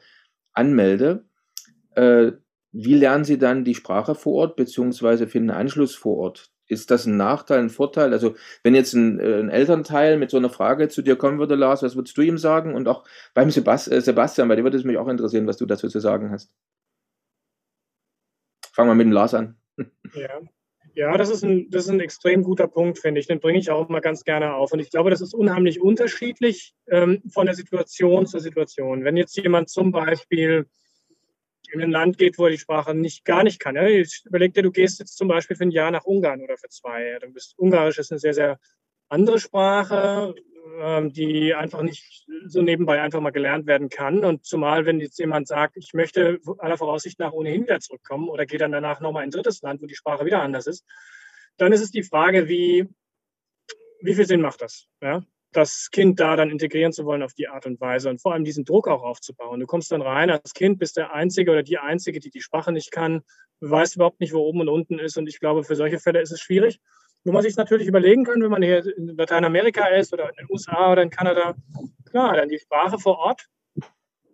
anmelde, 0.51 1.25
äh, 1.95 2.31
wie 2.73 2.95
lernen 2.95 3.23
sie 3.23 3.37
dann 3.37 3.63
die 3.63 3.75
Sprache 3.75 4.15
vor 4.15 4.33
Ort, 4.33 4.55
beziehungsweise 4.55 5.27
finden 5.27 5.51
Anschluss 5.51 5.95
vor 5.95 6.17
Ort? 6.17 6.51
Ist 6.67 6.89
das 6.91 7.05
ein 7.05 7.17
Nachteil, 7.17 7.59
ein 7.59 7.69
Vorteil? 7.69 8.13
Also, 8.13 8.35
wenn 8.63 8.73
jetzt 8.73 8.93
ein, 8.93 9.19
äh, 9.19 9.39
ein, 9.39 9.49
Elternteil 9.49 10.17
mit 10.17 10.31
so 10.31 10.37
einer 10.37 10.49
Frage 10.49 10.87
zu 10.89 11.01
dir 11.03 11.15
kommen 11.15 11.37
würde, 11.37 11.55
Lars, 11.55 11.83
was 11.83 11.95
würdest 11.95 12.17
du 12.17 12.21
ihm 12.21 12.37
sagen? 12.37 12.73
Und 12.73 12.87
auch 12.87 13.03
beim 13.33 13.51
Sebast 13.51 13.91
äh, 13.91 14.01
Sebastian, 14.01 14.47
bei 14.47 14.55
dir 14.55 14.63
würde 14.63 14.77
es 14.77 14.83
mich 14.83 14.97
auch 14.97 15.07
interessieren, 15.07 15.45
was 15.45 15.57
du 15.57 15.65
dazu 15.65 15.87
zu 15.87 15.99
sagen 15.99 16.31
hast. 16.31 16.51
Fangen 18.71 18.89
wir 18.89 18.95
mit 18.95 19.05
dem 19.05 19.11
Lars 19.11 19.33
an. 19.33 19.55
Ja. 20.15 20.41
Ja, 20.95 21.17
das 21.17 21.31
ist, 21.31 21.43
ein, 21.43 21.71
das 21.71 21.85
ist 21.85 21.89
ein 21.89 21.99
extrem 21.99 22.43
guter 22.43 22.67
Punkt, 22.67 22.99
finde 22.99 23.19
ich. 23.19 23.25
Den 23.25 23.39
bringe 23.39 23.57
ich 23.57 23.71
auch 23.71 23.89
mal 23.89 23.99
ganz 23.99 24.23
gerne 24.23 24.53
auf. 24.53 24.73
Und 24.73 24.79
ich 24.79 24.91
glaube, 24.91 25.09
das 25.09 25.21
ist 25.21 25.33
unheimlich 25.33 25.81
unterschiedlich 25.81 26.75
ähm, 26.87 27.23
von 27.29 27.47
der 27.47 27.55
Situation 27.55 28.27
zur 28.27 28.41
Situation. 28.41 29.03
Wenn 29.03 29.17
jetzt 29.17 29.35
jemand 29.35 29.69
zum 29.69 29.91
Beispiel 29.91 30.67
in 31.73 31.81
ein 31.81 31.91
Land 31.91 32.17
geht, 32.17 32.37
wo 32.37 32.45
er 32.45 32.51
die 32.51 32.57
Sprache 32.57 32.93
nicht, 32.93 33.25
gar 33.25 33.43
nicht 33.43 33.59
kann. 33.59 33.75
Ja? 33.75 33.87
Überleg 34.25 34.53
dir, 34.53 34.63
du 34.63 34.71
gehst 34.71 34.99
jetzt 34.99 35.17
zum 35.17 35.27
Beispiel 35.27 35.57
für 35.57 35.63
ein 35.63 35.71
Jahr 35.71 35.91
nach 35.91 36.05
Ungarn 36.05 36.41
oder 36.41 36.57
für 36.57 36.69
zwei. 36.69 37.09
Ja? 37.09 37.19
Du 37.19 37.31
bist, 37.31 37.57
Ungarisch 37.57 37.99
ist 37.99 38.11
eine 38.11 38.19
sehr, 38.19 38.33
sehr 38.33 38.59
andere 39.09 39.39
Sprache. 39.39 40.35
Ähm, 40.79 41.11
die 41.11 41.53
einfach 41.53 41.81
nicht 41.81 42.25
so 42.45 42.61
nebenbei 42.61 43.01
einfach 43.01 43.19
mal 43.19 43.31
gelernt 43.31 43.67
werden 43.67 43.89
kann. 43.89 44.23
Und 44.23 44.45
zumal, 44.45 44.85
wenn 44.85 45.01
jetzt 45.01 45.19
jemand 45.19 45.47
sagt, 45.47 45.75
ich 45.77 45.93
möchte 45.93 46.39
aller 46.57 46.77
Voraussicht 46.77 47.19
nach 47.19 47.33
ohnehin 47.33 47.63
wieder 47.63 47.79
zurückkommen 47.79 48.29
oder 48.29 48.45
geht 48.45 48.61
dann 48.61 48.71
danach 48.71 49.01
nochmal 49.01 49.23
in 49.23 49.27
ein 49.27 49.31
drittes 49.31 49.61
Land, 49.61 49.81
wo 49.81 49.85
die 49.87 49.95
Sprache 49.95 50.25
wieder 50.25 50.41
anders 50.41 50.65
ist, 50.65 50.85
dann 51.57 51.73
ist 51.73 51.81
es 51.81 51.91
die 51.91 52.01
Frage, 52.01 52.47
wie, 52.47 52.87
wie 54.01 54.15
viel 54.15 54.25
Sinn 54.25 54.41
macht 54.41 54.61
das? 54.61 54.87
Ja? 55.01 55.23
Das 55.55 55.89
Kind 55.91 56.19
da 56.19 56.35
dann 56.35 56.49
integrieren 56.49 56.91
zu 56.91 57.05
wollen 57.05 57.23
auf 57.23 57.33
die 57.33 57.47
Art 57.47 57.65
und 57.65 57.79
Weise 57.79 58.09
und 58.09 58.21
vor 58.21 58.33
allem 58.33 58.43
diesen 58.43 58.65
Druck 58.65 58.87
auch 58.87 59.03
aufzubauen. 59.03 59.59
Du 59.59 59.65
kommst 59.65 59.91
dann 59.91 60.01
rein 60.01 60.29
als 60.29 60.53
Kind, 60.53 60.79
bist 60.79 60.97
der 60.97 61.13
Einzige 61.13 61.51
oder 61.51 61.63
die 61.63 61.77
Einzige, 61.77 62.19
die 62.19 62.29
die 62.29 62.41
Sprache 62.41 62.71
nicht 62.71 62.91
kann, 62.91 63.21
weißt 63.61 63.95
überhaupt 63.95 64.19
nicht, 64.19 64.33
wo 64.33 64.39
oben 64.39 64.61
und 64.61 64.69
unten 64.69 64.99
ist. 64.99 65.17
Und 65.17 65.27
ich 65.27 65.39
glaube, 65.39 65.63
für 65.63 65.75
solche 65.75 65.99
Fälle 65.99 66.21
ist 66.21 66.31
es 66.31 66.41
schwierig. 66.41 66.79
Wo 67.25 67.31
man 67.31 67.41
sich 67.41 67.55
natürlich 67.55 67.87
überlegen 67.87 68.25
kann, 68.25 68.41
wenn 68.41 68.51
man 68.51 68.61
hier 68.61 68.85
in 68.97 69.07
Lateinamerika 69.15 69.87
ist 69.87 70.11
oder 70.11 70.29
in 70.29 70.35
den 70.35 70.47
USA 70.49 70.91
oder 70.91 71.03
in 71.03 71.09
Kanada, 71.09 71.55
klar, 72.09 72.35
dann 72.35 72.49
die 72.49 72.59
Sprache 72.59 72.99
vor 72.99 73.17
Ort, 73.17 73.47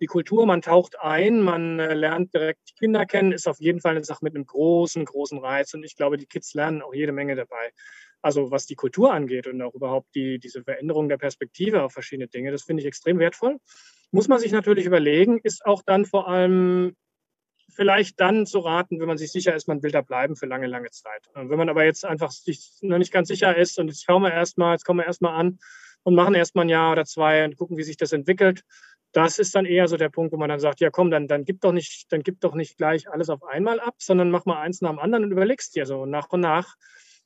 die 0.02 0.06
Kultur, 0.06 0.46
man 0.46 0.62
taucht 0.62 1.00
ein, 1.00 1.42
man 1.42 1.80
äh, 1.80 1.94
lernt 1.94 2.34
direkt 2.34 2.76
Kinder 2.78 3.06
kennen, 3.06 3.32
ist 3.32 3.48
auf 3.48 3.60
jeden 3.60 3.82
Fall 3.82 3.96
eine 3.96 4.04
Sache 4.04 4.24
mit 4.24 4.36
einem 4.36 4.46
großen, 4.46 5.06
großen 5.06 5.38
Reiz. 5.40 5.74
Und 5.74 5.84
ich 5.84 5.96
glaube, 5.96 6.18
die 6.18 6.26
Kids 6.26 6.54
lernen 6.54 6.82
auch 6.82 6.94
jede 6.94 7.12
Menge 7.12 7.36
dabei. 7.36 7.72
Also 8.22 8.52
was 8.52 8.66
die 8.66 8.76
Kultur 8.76 9.14
angeht 9.14 9.48
und 9.48 9.62
auch 9.62 9.74
überhaupt 9.74 10.14
die, 10.16 10.40
diese 10.40 10.64
Veränderung 10.64 11.10
der 11.10 11.18
Perspektive 11.18 11.84
auf 11.84 11.94
verschiedene 11.94 12.28
Dinge, 12.28 12.52
das 12.52 12.64
finde 12.64 12.82
ich 12.82 12.88
extrem 12.88 13.20
wertvoll. 13.20 13.58
Muss 14.12 14.28
man 14.28 14.40
sich 14.40 14.52
natürlich 14.52 14.86
überlegen, 14.86 15.40
ist 15.44 15.66
auch 15.66 15.84
dann 15.84 16.06
vor 16.06 16.28
allem 16.28 16.96
vielleicht 17.70 18.20
dann 18.20 18.46
zu 18.46 18.60
raten, 18.60 19.00
wenn 19.00 19.08
man 19.08 19.18
sich 19.18 19.32
sicher 19.32 19.56
ist, 19.56 19.68
man 19.68 19.84
will 19.84 19.92
da 19.92 20.02
bleiben 20.02 20.36
für 20.36 20.48
lange, 20.48 20.68
lange 20.68 20.90
Zeit. 20.90 21.30
Wenn 21.34 21.58
man 21.58 21.70
aber 21.70 21.86
jetzt 21.86 22.04
einfach 22.04 22.32
sich 22.32 22.72
noch 22.82 22.98
nicht 22.98 23.14
ganz 23.14 23.28
sicher 23.28 23.56
ist 23.56 23.80
und 23.80 23.88
jetzt 23.88 24.04
schauen 24.04 24.24
wir 24.24 24.34
erstmal, 24.34 24.74
jetzt 24.74 24.86
kommen 24.86 25.00
wir 25.00 25.06
erstmal 25.06 25.40
an 25.40 25.60
und 26.04 26.16
machen 26.16 26.36
erstmal 26.36 26.66
ein 26.66 26.70
Jahr 26.70 26.92
oder 26.92 27.06
zwei 27.06 27.46
und 27.46 27.56
gucken, 27.56 27.78
wie 27.78 27.84
sich 27.84 27.98
das 27.98 28.12
entwickelt. 28.12 28.64
Das 29.12 29.40
ist 29.40 29.56
dann 29.56 29.66
eher 29.66 29.88
so 29.88 29.98
der 29.98 30.10
Punkt, 30.10 30.32
wo 30.34 30.38
man 30.38 30.50
dann 30.50 30.60
sagt, 30.60 30.80
ja 30.82 30.90
komm, 30.90 31.10
dann, 31.10 31.28
dann 31.28 31.46
gib 31.46 31.62
doch 31.62 31.72
nicht, 31.72 32.12
dann 32.12 32.22
gib 32.22 32.42
doch 32.42 32.54
nicht 32.54 32.78
gleich 32.78 33.10
alles 33.10 33.30
auf 33.30 33.44
einmal 33.44 33.80
ab, 33.80 33.96
sondern 33.98 34.30
mach 34.30 34.46
mal 34.46 34.60
eins 34.60 34.82
nach 34.82 34.92
dem 34.92 35.00
anderen 35.00 35.26
und 35.26 35.32
überlegst 35.32 35.76
dir 35.76 35.86
so 35.86 36.06
nach 36.06 36.30
und 36.30 36.42
nach, 36.42 36.76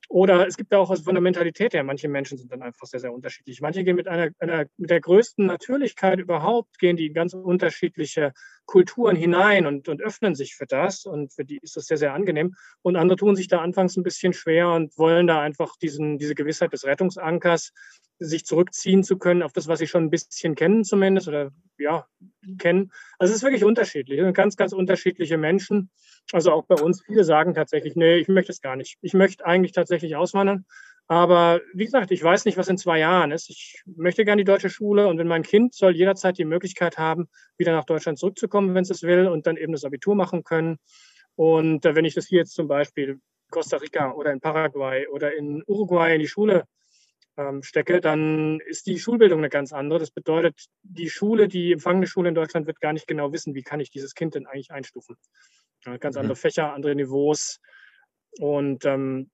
oder 0.08 0.46
es 0.46 0.56
gibt 0.56 0.72
ja 0.72 0.78
auch 0.78 0.94
von 0.96 1.14
der 1.14 1.22
Mentalität 1.22 1.74
her, 1.74 1.82
manche 1.82 2.08
Menschen 2.08 2.38
sind 2.38 2.52
dann 2.52 2.62
einfach 2.62 2.86
sehr, 2.86 3.00
sehr 3.00 3.12
unterschiedlich. 3.12 3.60
Manche 3.60 3.84
gehen 3.84 3.96
mit 3.96 4.08
einer, 4.08 4.30
einer, 4.38 4.66
mit 4.76 4.90
der 4.90 5.00
größten 5.00 5.46
Natürlichkeit 5.46 6.18
überhaupt, 6.18 6.78
gehen 6.78 6.96
die 6.96 7.12
ganz 7.12 7.34
unterschiedliche 7.34 8.32
Kulturen 8.66 9.16
hinein 9.16 9.66
und, 9.66 9.88
und 9.88 10.02
öffnen 10.02 10.34
sich 10.34 10.54
für 10.54 10.66
das. 10.66 11.04
Und 11.06 11.32
für 11.32 11.44
die 11.44 11.58
ist 11.58 11.76
das 11.76 11.86
sehr, 11.86 11.96
sehr 11.96 12.14
angenehm. 12.14 12.54
Und 12.82 12.96
andere 12.96 13.16
tun 13.16 13.36
sich 13.36 13.48
da 13.48 13.60
anfangs 13.60 13.96
ein 13.96 14.02
bisschen 14.02 14.32
schwer 14.32 14.72
und 14.72 14.96
wollen 14.98 15.26
da 15.26 15.40
einfach 15.40 15.76
diesen, 15.76 16.18
diese 16.18 16.34
Gewissheit 16.34 16.72
des 16.72 16.84
Rettungsankers, 16.84 17.72
sich 18.18 18.46
zurückziehen 18.46 19.02
zu 19.02 19.18
können 19.18 19.42
auf 19.42 19.52
das, 19.52 19.68
was 19.68 19.78
sie 19.78 19.86
schon 19.86 20.04
ein 20.04 20.10
bisschen 20.10 20.54
kennen 20.54 20.84
zumindest 20.84 21.28
oder 21.28 21.50
ja, 21.78 22.06
kennen. 22.58 22.92
Also 23.18 23.32
es 23.32 23.38
ist 23.38 23.42
wirklich 23.42 23.64
unterschiedlich. 23.64 24.20
Ganz, 24.34 24.56
ganz 24.56 24.72
unterschiedliche 24.72 25.36
Menschen. 25.36 25.90
Also 26.32 26.52
auch 26.52 26.64
bei 26.64 26.76
uns, 26.76 27.02
viele 27.04 27.24
sagen 27.24 27.54
tatsächlich, 27.54 27.96
nee, 27.96 28.16
ich 28.16 28.28
möchte 28.28 28.52
es 28.52 28.60
gar 28.60 28.76
nicht. 28.76 28.96
Ich 29.02 29.14
möchte 29.14 29.44
eigentlich 29.44 29.72
tatsächlich 29.72 30.16
auswandern. 30.16 30.64
Aber 31.06 31.60
wie 31.74 31.84
gesagt, 31.84 32.10
ich 32.12 32.22
weiß 32.22 32.46
nicht, 32.46 32.56
was 32.56 32.68
in 32.68 32.78
zwei 32.78 32.98
Jahren 32.98 33.30
ist. 33.30 33.50
Ich 33.50 33.82
möchte 33.84 34.24
gerne 34.24 34.40
die 34.40 34.46
deutsche 34.46 34.70
Schule 34.70 35.06
und 35.06 35.18
wenn 35.18 35.26
mein 35.26 35.42
Kind 35.42 35.74
soll 35.74 35.94
jederzeit 35.94 36.38
die 36.38 36.46
Möglichkeit 36.46 36.96
haben, 36.96 37.28
wieder 37.58 37.72
nach 37.72 37.84
Deutschland 37.84 38.18
zurückzukommen, 38.18 38.74
wenn 38.74 38.84
es 38.84 38.90
es 38.90 39.02
will 39.02 39.26
und 39.26 39.46
dann 39.46 39.58
eben 39.58 39.72
das 39.72 39.84
Abitur 39.84 40.14
machen 40.14 40.44
können. 40.44 40.78
Und 41.36 41.84
wenn 41.84 42.04
ich 42.04 42.14
das 42.14 42.26
hier 42.26 42.38
jetzt 42.38 42.54
zum 42.54 42.68
Beispiel 42.68 43.20
Costa 43.50 43.76
Rica 43.76 44.12
oder 44.12 44.32
in 44.32 44.40
Paraguay 44.40 45.06
oder 45.08 45.36
in 45.36 45.62
Uruguay 45.66 46.14
in 46.14 46.20
die 46.20 46.28
Schule 46.28 46.64
ähm, 47.36 47.62
stecke, 47.62 48.00
dann 48.00 48.60
ist 48.60 48.86
die 48.86 48.98
Schulbildung 48.98 49.38
eine 49.38 49.48
ganz 49.48 49.72
andere. 49.72 49.98
Das 49.98 50.10
bedeutet, 50.10 50.66
die 50.82 51.10
Schule, 51.10 51.48
die 51.48 51.72
empfangende 51.72 52.06
Schule 52.06 52.28
in 52.28 52.34
Deutschland 52.34 52.66
wird 52.66 52.80
gar 52.80 52.92
nicht 52.92 53.06
genau 53.06 53.32
wissen, 53.32 53.54
wie 53.54 53.62
kann 53.62 53.80
ich 53.80 53.90
dieses 53.90 54.14
Kind 54.14 54.34
denn 54.34 54.46
eigentlich 54.46 54.70
einstufen. 54.70 55.16
Ja, 55.84 55.96
ganz 55.96 56.16
andere 56.16 56.34
mhm. 56.34 56.40
Fächer, 56.40 56.72
andere 56.72 56.94
Niveaus. 56.94 57.60
Und 58.38 58.84
ähm, 58.84 59.30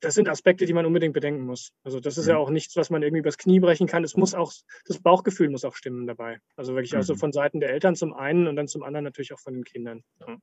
das 0.00 0.14
sind 0.14 0.28
Aspekte, 0.28 0.66
die 0.66 0.72
man 0.72 0.86
unbedingt 0.86 1.14
bedenken 1.14 1.44
muss. 1.44 1.72
Also 1.82 2.00
das 2.00 2.18
ist 2.18 2.26
mhm. 2.26 2.32
ja 2.32 2.36
auch 2.38 2.50
nichts, 2.50 2.76
was 2.76 2.90
man 2.90 3.02
irgendwie 3.02 3.20
übers 3.20 3.38
Knie 3.38 3.60
brechen 3.60 3.86
kann. 3.86 4.04
Es 4.04 4.16
muss 4.16 4.34
auch, 4.34 4.52
das 4.86 5.00
Bauchgefühl 5.00 5.48
muss 5.48 5.64
auch 5.64 5.74
stimmen 5.74 6.06
dabei. 6.06 6.40
Also 6.56 6.74
wirklich 6.74 6.92
mhm. 6.92 7.00
auch 7.00 7.04
so 7.04 7.14
mhm. 7.14 7.18
von 7.18 7.32
Seiten 7.32 7.60
der 7.60 7.70
Eltern 7.70 7.96
zum 7.96 8.12
einen 8.12 8.46
und 8.46 8.56
dann 8.56 8.68
zum 8.68 8.82
anderen 8.82 9.04
natürlich 9.04 9.32
auch 9.32 9.40
von 9.40 9.54
den 9.54 9.64
Kindern. 9.64 10.04
Ja. 10.20 10.36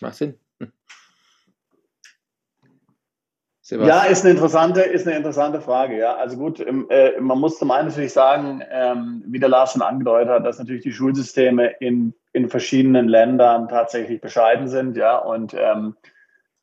Macht 0.00 0.16
Sinn. 0.16 0.38
Hm. 3.68 3.84
Ja, 3.84 4.04
ist 4.04 4.24
eine 4.24 4.32
interessante, 4.32 4.80
ist 4.80 5.06
eine 5.06 5.16
interessante 5.16 5.60
Frage. 5.60 5.96
Ja, 5.96 6.16
also 6.16 6.36
gut, 6.36 6.60
äh, 6.60 7.20
man 7.20 7.38
muss 7.38 7.58
zum 7.58 7.70
einen 7.70 7.88
natürlich 7.88 8.12
sagen, 8.12 8.62
ähm, 8.70 9.22
wie 9.26 9.38
der 9.38 9.48
Lars 9.48 9.72
schon 9.72 9.82
angedeutet 9.82 10.30
hat, 10.30 10.46
dass 10.46 10.58
natürlich 10.58 10.82
die 10.82 10.92
Schulsysteme 10.92 11.68
in, 11.78 12.12
in 12.32 12.48
verschiedenen 12.48 13.08
Ländern 13.08 13.68
tatsächlich 13.68 14.20
bescheiden 14.20 14.68
sind, 14.68 14.96
ja, 14.96 15.16
und 15.16 15.54
ähm, 15.56 15.94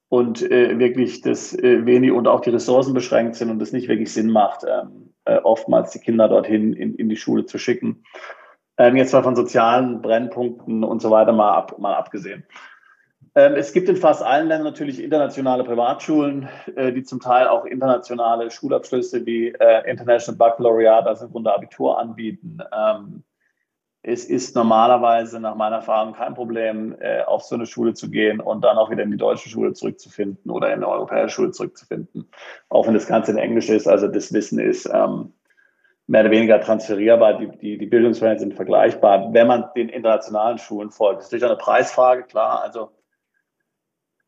und 0.09 0.41
äh, 0.41 0.77
wirklich 0.79 1.21
das 1.21 1.53
äh, 1.53 1.85
wenig 1.85 2.11
und 2.11 2.27
auch 2.27 2.41
die 2.41 2.49
Ressourcen 2.49 2.93
beschränkt 2.93 3.35
sind 3.35 3.51
und 3.51 3.61
es 3.61 3.71
nicht 3.71 3.87
wirklich 3.87 4.11
Sinn 4.11 4.31
macht, 4.31 4.65
ähm, 4.67 5.13
äh, 5.25 5.37
oftmals 5.37 5.91
die 5.91 5.99
Kinder 5.99 6.27
dorthin 6.27 6.73
in, 6.73 6.95
in 6.95 7.09
die 7.09 7.15
Schule 7.15 7.45
zu 7.45 7.59
schicken. 7.59 8.03
Ähm, 8.77 8.95
jetzt 8.95 9.13
mal 9.13 9.23
von 9.23 9.35
sozialen 9.35 10.01
Brennpunkten 10.01 10.83
und 10.83 11.01
so 11.01 11.11
weiter 11.11 11.31
mal, 11.31 11.53
ab, 11.53 11.77
mal 11.77 11.93
abgesehen. 11.93 12.43
Ähm, 13.35 13.53
es 13.55 13.73
gibt 13.73 13.89
in 13.89 13.97
fast 13.97 14.23
allen 14.23 14.47
Ländern 14.47 14.67
natürlich 14.67 15.01
internationale 15.01 15.63
Privatschulen, 15.63 16.47
äh, 16.75 16.91
die 16.91 17.03
zum 17.03 17.19
Teil 17.19 17.47
auch 17.47 17.65
internationale 17.65 18.49
Schulabschlüsse 18.49 19.25
wie 19.25 19.49
äh, 19.49 19.89
International 19.89 20.37
Baccalaureate, 20.37 21.07
also 21.07 21.25
im 21.25 21.31
Grunde 21.31 21.53
Abitur 21.53 21.99
anbieten. 21.99 22.59
Ähm, 22.75 23.23
es 24.01 24.25
ist 24.25 24.55
normalerweise 24.55 25.39
nach 25.39 25.55
meiner 25.55 25.77
Erfahrung 25.77 26.13
kein 26.13 26.33
Problem, 26.33 26.95
äh, 26.99 27.21
auf 27.23 27.43
so 27.43 27.55
eine 27.55 27.65
Schule 27.65 27.93
zu 27.93 28.09
gehen 28.09 28.39
und 28.39 28.63
dann 28.63 28.77
auch 28.77 28.89
wieder 28.89 29.03
in 29.03 29.11
die 29.11 29.17
deutsche 29.17 29.49
Schule 29.49 29.73
zurückzufinden 29.73 30.49
oder 30.49 30.67
in 30.67 30.75
eine 30.75 30.87
europäische 30.87 31.29
Schule 31.35 31.51
zurückzufinden. 31.51 32.29
Auch 32.69 32.87
wenn 32.87 32.93
das 32.93 33.07
Ganze 33.07 33.31
in 33.31 33.37
Englisch 33.37 33.69
ist, 33.69 33.87
also 33.87 34.07
das 34.07 34.31
Wissen 34.31 34.59
ist 34.59 34.89
ähm, 34.91 35.33
mehr 36.07 36.21
oder 36.21 36.31
weniger 36.31 36.61
transferierbar, 36.61 37.37
die, 37.37 37.57
die, 37.57 37.77
die 37.77 37.85
Bildungsverhältnisse 37.85 38.47
sind 38.47 38.55
vergleichbar, 38.55 39.33
wenn 39.33 39.47
man 39.47 39.65
den 39.75 39.89
internationalen 39.89 40.57
Schulen 40.57 40.91
folgt. 40.91 41.19
Das 41.19 41.25
ist 41.25 41.31
natürlich 41.33 41.51
eine 41.51 41.61
Preisfrage, 41.61 42.23
klar. 42.23 42.63
Also 42.63 42.91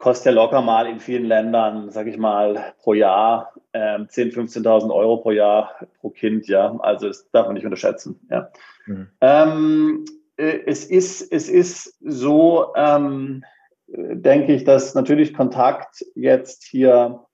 kostet 0.01 0.25
ja 0.25 0.31
locker 0.31 0.61
mal 0.61 0.87
in 0.87 0.99
vielen 0.99 1.25
Ländern, 1.25 1.91
sage 1.91 2.09
ich 2.09 2.17
mal, 2.17 2.73
pro 2.79 2.93
Jahr 2.93 3.53
ähm, 3.71 4.07
10.000, 4.07 4.63
15.000 4.63 4.93
Euro 4.93 5.17
pro 5.17 5.31
Jahr 5.31 5.75
pro 6.01 6.09
Kind. 6.09 6.47
Ja, 6.47 6.75
also 6.79 7.07
das 7.07 7.29
darf 7.31 7.45
man 7.45 7.53
nicht 7.53 7.65
unterschätzen. 7.65 8.19
Ja. 8.29 8.49
Mhm. 8.87 9.07
Ähm, 9.21 10.05
äh, 10.37 10.59
es, 10.65 10.85
ist, 10.85 11.31
es 11.31 11.47
ist 11.47 11.97
so, 12.01 12.73
ähm, 12.75 13.43
denke 13.87 14.53
ich, 14.53 14.63
dass 14.63 14.95
natürlich 14.95 15.33
Kontakt 15.33 16.03
jetzt 16.15 16.63
hier 16.63 17.25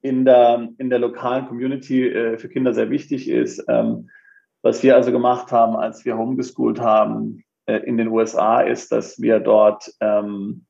in 0.00 0.24
der, 0.24 0.70
in 0.78 0.88
der 0.88 0.98
lokalen 0.98 1.46
Community 1.46 2.08
äh, 2.08 2.38
für 2.38 2.48
Kinder 2.48 2.72
sehr 2.72 2.90
wichtig 2.90 3.28
ist. 3.28 3.62
Ähm, 3.68 4.08
was 4.62 4.82
wir 4.82 4.96
also 4.96 5.12
gemacht 5.12 5.52
haben, 5.52 5.76
als 5.76 6.04
wir 6.04 6.16
homeschooled 6.16 6.80
haben 6.80 7.44
äh, 7.66 7.76
in 7.80 7.98
den 7.98 8.08
USA, 8.08 8.62
ist, 8.62 8.90
dass 8.90 9.20
wir 9.20 9.38
dort 9.38 9.92
ähm, 10.00 10.66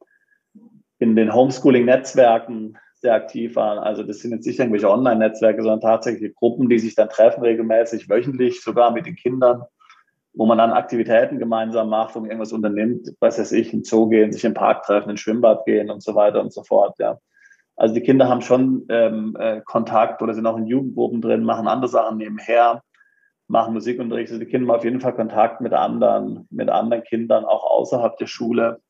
in 0.98 1.16
den 1.16 1.34
Homeschooling-Netzwerken 1.34 2.78
sehr 2.94 3.14
aktiv 3.14 3.56
waren. 3.56 3.78
Also 3.78 4.02
das 4.02 4.20
sind 4.20 4.32
jetzt 4.32 4.46
nicht 4.46 4.58
irgendwelche 4.58 4.90
Online-Netzwerke, 4.90 5.62
sondern 5.62 5.80
tatsächlich 5.80 6.34
Gruppen, 6.34 6.68
die 6.68 6.78
sich 6.78 6.94
dann 6.94 7.08
treffen 7.08 7.42
regelmäßig, 7.42 8.08
wöchentlich, 8.08 8.62
sogar 8.62 8.90
mit 8.90 9.06
den 9.06 9.16
Kindern, 9.16 9.62
wo 10.32 10.46
man 10.46 10.58
dann 10.58 10.70
Aktivitäten 10.70 11.38
gemeinsam 11.38 11.88
macht, 11.90 12.16
um 12.16 12.24
irgendwas 12.24 12.52
unternimmt, 12.52 13.08
was 13.20 13.38
weiß 13.38 13.52
ich, 13.52 13.72
in 13.72 13.84
Zoo 13.84 14.08
gehen, 14.08 14.32
sich 14.32 14.44
im 14.44 14.54
Park 14.54 14.84
treffen, 14.84 15.10
ins 15.10 15.20
Schwimmbad 15.20 15.64
gehen 15.66 15.90
und 15.90 16.02
so 16.02 16.14
weiter 16.14 16.40
und 16.40 16.52
so 16.52 16.62
fort. 16.62 16.98
Ja. 16.98 17.18
Also 17.76 17.94
die 17.94 18.00
Kinder 18.00 18.28
haben 18.28 18.40
schon 18.40 18.86
ähm, 18.88 19.36
äh, 19.38 19.60
Kontakt 19.60 20.22
oder 20.22 20.32
sind 20.32 20.46
auch 20.46 20.56
in 20.56 20.66
Jugendgruppen 20.66 21.20
drin, 21.20 21.44
machen 21.44 21.68
andere 21.68 21.90
Sachen 21.90 22.16
nebenher, 22.16 22.82
machen 23.48 23.74
Musikunterricht. 23.74 24.32
Also 24.32 24.42
die 24.42 24.50
Kinder 24.50 24.68
haben 24.68 24.78
auf 24.78 24.84
jeden 24.84 25.00
Fall 25.00 25.14
Kontakt 25.14 25.60
mit 25.60 25.74
anderen, 25.74 26.46
mit 26.50 26.70
anderen 26.70 27.04
Kindern, 27.04 27.44
auch 27.44 27.64
außerhalb 27.64 28.16
der 28.16 28.26
Schule. 28.26 28.80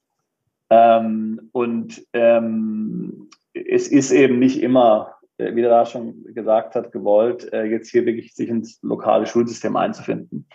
Ähm, 0.71 1.49
und 1.53 2.05
ähm, 2.12 3.31
es 3.53 3.89
ist 3.89 4.11
eben 4.11 4.39
nicht 4.39 4.62
immer, 4.62 5.17
äh, 5.39 5.55
wie 5.55 5.61
der 5.61 5.71
da 5.71 5.87
schon 5.87 6.25
gesagt 6.35 6.75
hat, 6.75 6.93
gewollt, 6.93 7.53
äh, 7.53 7.64
jetzt 7.64 7.91
hier 7.91 8.05
wirklich 8.07 8.35
sich 8.35 8.49
ins 8.49 8.81
lokale 8.83 9.27
Schulsystem 9.27 9.77
einzufinden. 9.77 10.49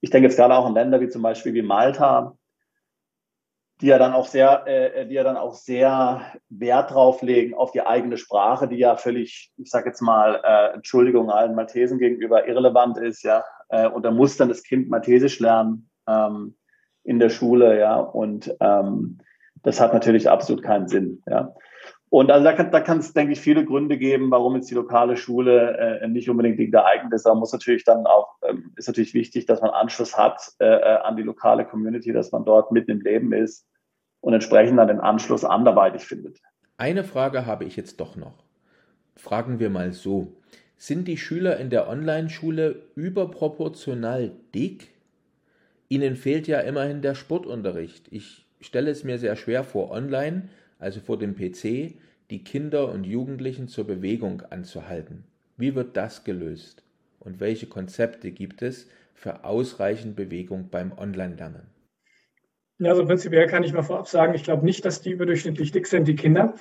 Ich 0.00 0.10
denke 0.10 0.28
jetzt 0.28 0.36
gerade 0.36 0.54
auch 0.54 0.66
an 0.66 0.74
Länder 0.74 1.00
wie 1.00 1.08
zum 1.08 1.22
Beispiel 1.22 1.54
wie 1.54 1.62
Malta, 1.62 2.36
die 3.80 3.88
ja 3.88 3.98
dann 3.98 4.12
auch 4.12 4.26
sehr, 4.26 4.66
äh, 4.66 5.06
die 5.06 5.14
ja 5.14 5.24
dann 5.24 5.36
auch 5.36 5.54
sehr 5.54 6.22
Wert 6.48 6.92
drauf 6.92 7.20
legen 7.20 7.54
auf 7.54 7.72
die 7.72 7.82
eigene 7.82 8.16
Sprache, 8.16 8.68
die 8.68 8.76
ja 8.76 8.96
völlig, 8.96 9.52
ich 9.56 9.70
sage 9.70 9.88
jetzt 9.88 10.00
mal, 10.00 10.40
äh, 10.44 10.74
Entschuldigung 10.74 11.30
allen 11.30 11.54
Maltesen 11.54 11.98
gegenüber 11.98 12.46
irrelevant 12.46 12.96
ist, 12.98 13.22
ja. 13.24 13.44
Äh, 13.68 13.88
und 13.88 14.04
da 14.04 14.12
muss 14.12 14.36
dann 14.36 14.48
das 14.48 14.62
Kind 14.62 14.88
Maltesisch 14.88 15.40
lernen 15.40 15.90
ähm, 16.06 16.56
in 17.02 17.18
der 17.18 17.28
Schule, 17.28 17.78
ja. 17.78 17.96
Und 17.96 18.54
ähm, 18.60 19.18
das 19.62 19.80
hat 19.80 19.92
natürlich 19.94 20.28
absolut 20.28 20.62
keinen 20.62 20.88
Sinn. 20.88 21.22
Ja. 21.28 21.54
Und 22.12 22.30
also 22.30 22.44
da 22.44 22.52
kann, 22.52 22.70
da 22.70 22.80
kann 22.80 22.98
es, 22.98 23.14
denke 23.14 23.32
ich, 23.32 23.40
viele 23.40 23.64
Gründe 23.64 23.96
geben, 23.96 24.30
warum 24.30 24.54
jetzt 24.54 24.70
die 24.70 24.74
lokale 24.74 25.16
Schule 25.16 25.78
äh, 26.02 26.08
nicht 26.08 26.28
unbedingt 26.28 26.58
geeignet 26.58 27.10
ist. 27.14 27.24
Da 27.24 27.34
muss 27.34 27.54
natürlich 27.54 27.84
dann 27.84 28.04
auch, 28.04 28.36
ähm, 28.46 28.72
ist 28.76 28.86
natürlich 28.86 29.14
wichtig, 29.14 29.46
dass 29.46 29.62
man 29.62 29.70
Anschluss 29.70 30.18
hat 30.18 30.52
äh, 30.58 30.66
äh, 30.66 30.98
an 30.98 31.16
die 31.16 31.22
lokale 31.22 31.64
Community, 31.64 32.12
dass 32.12 32.30
man 32.30 32.44
dort 32.44 32.70
mitten 32.70 32.90
im 32.90 33.00
Leben 33.00 33.32
ist 33.32 33.66
und 34.20 34.34
entsprechend 34.34 34.78
dann 34.78 34.88
den 34.88 35.00
Anschluss 35.00 35.42
anderweitig 35.42 36.02
findet. 36.02 36.38
Eine 36.76 37.02
Frage 37.02 37.46
habe 37.46 37.64
ich 37.64 37.76
jetzt 37.76 37.98
doch 37.98 38.14
noch. 38.16 38.44
Fragen 39.16 39.58
wir 39.58 39.70
mal 39.70 39.92
so. 39.92 40.34
Sind 40.76 41.08
die 41.08 41.16
Schüler 41.16 41.56
in 41.56 41.70
der 41.70 41.88
Online-Schule 41.88 42.82
überproportional 42.94 44.32
dick? 44.54 44.88
Ihnen 45.88 46.16
fehlt 46.16 46.46
ja 46.46 46.60
immerhin 46.60 47.00
der 47.00 47.14
Sportunterricht. 47.14 48.08
Ich 48.10 48.41
stelle 48.62 48.90
es 48.90 49.04
mir 49.04 49.18
sehr 49.18 49.36
schwer 49.36 49.64
vor, 49.64 49.90
online, 49.90 50.48
also 50.78 51.00
vor 51.00 51.18
dem 51.18 51.34
PC, 51.34 51.94
die 52.30 52.44
Kinder 52.44 52.90
und 52.90 53.04
Jugendlichen 53.04 53.68
zur 53.68 53.86
Bewegung 53.86 54.42
anzuhalten. 54.50 55.24
Wie 55.56 55.74
wird 55.74 55.96
das 55.96 56.24
gelöst? 56.24 56.82
Und 57.20 57.40
welche 57.40 57.66
Konzepte 57.66 58.30
gibt 58.30 58.62
es 58.62 58.88
für 59.14 59.44
ausreichend 59.44 60.16
Bewegung 60.16 60.70
beim 60.70 60.92
Online-Lernen? 60.96 61.66
Ja, 62.78 62.90
also 62.90 63.04
prinzipiell 63.04 63.46
kann 63.46 63.62
ich 63.62 63.72
mal 63.72 63.82
vorab 63.82 64.08
sagen, 64.08 64.34
ich 64.34 64.42
glaube 64.42 64.64
nicht, 64.64 64.84
dass 64.84 65.02
die 65.02 65.10
überdurchschnittlich 65.10 65.70
dick 65.70 65.86
sind, 65.86 66.08
die 66.08 66.16
Kinder. 66.16 66.54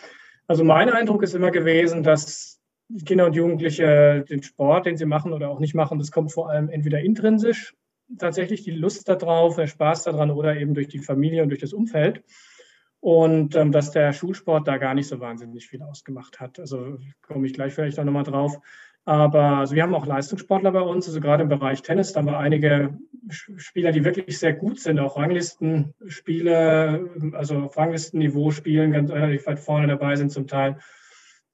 Also 0.45 0.63
mein 0.63 0.89
Eindruck 0.89 1.23
ist 1.23 1.33
immer 1.33 1.49
gewesen, 1.49 2.03
dass 2.03 2.59
Kinder 3.05 3.25
und 3.25 3.33
Jugendliche 3.33 4.25
den 4.29 4.43
Sport, 4.43 4.85
den 4.85 4.97
sie 4.97 5.05
machen 5.05 5.33
oder 5.33 5.49
auch 5.49 5.59
nicht 5.59 5.73
machen, 5.73 5.97
das 5.97 6.11
kommt 6.11 6.31
vor 6.31 6.49
allem 6.49 6.69
entweder 6.69 6.99
intrinsisch 6.99 7.73
tatsächlich 8.17 8.63
die 8.63 8.71
Lust 8.71 9.07
darauf, 9.07 9.55
der 9.55 9.67
Spaß 9.67 10.03
daran 10.03 10.31
oder 10.31 10.57
eben 10.57 10.73
durch 10.73 10.87
die 10.87 10.99
Familie 10.99 11.43
und 11.43 11.49
durch 11.49 11.61
das 11.61 11.73
Umfeld. 11.73 12.23
Und 12.99 13.55
ähm, 13.55 13.71
dass 13.71 13.91
der 13.91 14.13
Schulsport 14.13 14.67
da 14.67 14.77
gar 14.77 14.93
nicht 14.93 15.07
so 15.07 15.19
wahnsinnig 15.19 15.67
viel 15.67 15.81
ausgemacht 15.81 16.39
hat. 16.39 16.59
Also 16.59 16.99
komme 17.21 17.47
ich 17.47 17.53
gleich 17.53 17.73
vielleicht 17.73 17.99
auch 17.99 18.03
nochmal 18.03 18.23
drauf. 18.23 18.59
Aber 19.03 19.57
also 19.57 19.73
wir 19.73 19.81
haben 19.81 19.95
auch 19.95 20.05
Leistungssportler 20.05 20.71
bei 20.71 20.81
uns, 20.81 21.07
also 21.07 21.19
gerade 21.19 21.41
im 21.43 21.49
Bereich 21.49 21.81
Tennis, 21.81 22.13
da 22.13 22.19
haben 22.19 22.27
wir 22.27 22.37
einige 22.37 22.99
Spieler, 23.29 23.91
die 23.91 24.05
wirklich 24.05 24.37
sehr 24.37 24.53
gut 24.53 24.79
sind, 24.79 24.99
auch 24.99 25.17
Ranglistenspiele, 25.17 27.09
also 27.33 27.57
auf 27.57 27.75
Ranglistenniveau 27.77 28.51
spielen, 28.51 28.91
ganz 28.91 29.09
relativ 29.09 29.47
weit 29.47 29.59
vorne 29.59 29.87
dabei 29.87 30.15
sind 30.15 30.31
zum 30.31 30.45
Teil. 30.45 30.77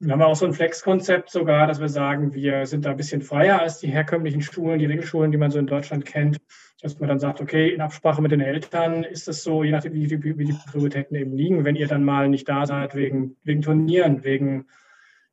Wir 0.00 0.12
haben 0.12 0.22
auch 0.22 0.36
so 0.36 0.46
ein 0.46 0.52
Flex-Konzept 0.52 1.28
sogar, 1.28 1.66
dass 1.66 1.80
wir 1.80 1.88
sagen, 1.88 2.32
wir 2.32 2.66
sind 2.66 2.84
da 2.84 2.90
ein 2.92 2.96
bisschen 2.96 3.20
freier 3.20 3.60
als 3.60 3.80
die 3.80 3.88
herkömmlichen 3.88 4.42
Schulen, 4.42 4.78
die 4.78 4.86
Regelschulen, 4.86 5.32
die 5.32 5.38
man 5.38 5.50
so 5.50 5.58
in 5.58 5.66
Deutschland 5.66 6.04
kennt. 6.04 6.38
Dass 6.80 7.00
man 7.00 7.08
dann 7.08 7.18
sagt, 7.18 7.40
okay, 7.40 7.70
in 7.70 7.80
Absprache 7.80 8.22
mit 8.22 8.30
den 8.30 8.40
Eltern 8.40 9.02
ist 9.02 9.26
es 9.26 9.42
so, 9.42 9.64
je 9.64 9.72
nachdem, 9.72 9.94
wie, 9.94 10.08
wie, 10.08 10.38
wie 10.38 10.44
die 10.44 10.56
Prioritäten 10.70 11.16
eben 11.16 11.32
liegen, 11.32 11.64
wenn 11.64 11.74
ihr 11.74 11.88
dann 11.88 12.04
mal 12.04 12.28
nicht 12.28 12.48
da 12.48 12.64
seid 12.66 12.94
wegen, 12.94 13.36
wegen 13.42 13.62
Turnieren, 13.62 14.22
wegen 14.22 14.66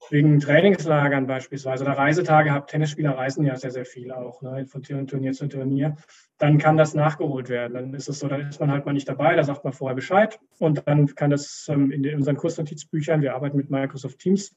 wegen 0.10 0.40
Trainingslagern 0.40 1.28
beispielsweise 1.28 1.84
oder 1.84 1.94
Reisetage 1.94 2.52
habt, 2.52 2.70
Tennisspieler 2.70 3.18
reisen 3.18 3.46
ja 3.46 3.56
sehr, 3.56 3.72
sehr 3.72 3.86
viel 3.86 4.12
auch, 4.12 4.42
ne, 4.42 4.66
von 4.66 4.84
Turnier 4.84 5.34
zu 5.34 5.48
Turnier, 5.48 5.96
dann 6.38 6.58
kann 6.58 6.78
das 6.78 6.94
nachgeholt 6.94 7.50
werden. 7.50 7.74
Dann 7.74 7.94
ist 7.94 8.10
es 8.10 8.20
so, 8.20 8.28
dann 8.28 8.50
ist 8.50 8.60
man 8.60 8.72
halt 8.72 8.86
mal 8.86 8.94
nicht 8.94 9.10
dabei, 9.10 9.36
da 9.36 9.44
sagt 9.44 9.64
man 9.64 9.74
vorher 9.74 9.96
Bescheid 9.96 10.40
und 10.60 10.84
dann 10.88 11.08
kann 11.16 11.30
das 11.30 11.68
ähm, 11.70 11.92
in, 11.92 12.16
unseren 12.16 12.38
Kursnotizbüchern, 12.38 13.22
wir 13.22 13.36
arbeiten 13.36 13.58
mit 13.58 13.70
Microsoft 13.70 14.20
Teams 14.20 14.56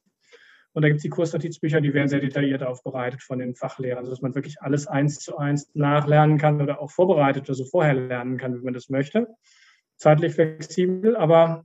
und 0.73 0.83
da 0.83 0.89
gibt 0.89 0.99
es 0.99 1.03
die 1.03 1.09
Kursnotizbücher, 1.09 1.81
die 1.81 1.95
werden 1.95 2.09
sehr 2.09 2.21
detailliert 2.21 2.63
aufbereitet 2.63 3.23
von 3.23 3.39
den 3.39 3.55
Fachlehrern, 3.55 4.05
sodass 4.05 4.23
man 4.23 4.35
wirklich 4.35 4.61
alles 4.61 4.87
eins 4.87 5.19
zu 5.19 5.37
eins 5.37 5.71
nachlernen 5.75 6.39
kann 6.39 6.61
oder 6.61 6.81
auch 6.81 6.91
vorbereitet, 6.91 7.49
also 7.49 7.65
vorher 7.65 7.95
lernen 7.95 8.37
kann, 8.37 8.55
wenn 8.55 8.65
man 8.65 8.75
das 8.75 8.89
möchte. 8.89 9.29
Zeitlich 9.97 10.35
flexibel, 10.35 11.17
aber 11.17 11.65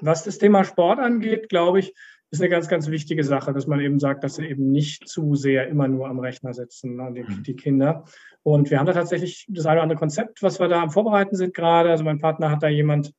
was 0.00 0.24
das 0.24 0.38
Thema 0.38 0.64
Sport 0.64 0.98
angeht, 0.98 1.48
glaube 1.48 1.80
ich, 1.80 1.94
ist 2.30 2.40
eine 2.40 2.50
ganz, 2.50 2.68
ganz 2.68 2.88
wichtige 2.88 3.24
Sache, 3.24 3.52
dass 3.52 3.66
man 3.66 3.80
eben 3.80 3.98
sagt, 3.98 4.22
dass 4.22 4.34
sie 4.36 4.46
eben 4.46 4.70
nicht 4.70 5.08
zu 5.08 5.34
sehr 5.34 5.68
immer 5.68 5.88
nur 5.88 6.08
am 6.08 6.18
Rechner 6.18 6.52
sitzen, 6.52 6.98
die, 7.14 7.22
mhm. 7.22 7.42
die 7.42 7.56
Kinder. 7.56 8.04
Und 8.42 8.70
wir 8.70 8.78
haben 8.78 8.86
da 8.86 8.92
tatsächlich 8.92 9.46
das 9.48 9.66
eine 9.66 9.76
oder 9.76 9.82
andere 9.84 9.98
Konzept, 9.98 10.42
was 10.42 10.60
wir 10.60 10.68
da 10.68 10.82
am 10.82 10.90
Vorbereiten 10.90 11.36
sind 11.36 11.54
gerade. 11.54 11.90
Also 11.90 12.04
mein 12.04 12.18
Partner 12.18 12.50
hat 12.50 12.62
da 12.62 12.68
jemand 12.68 13.14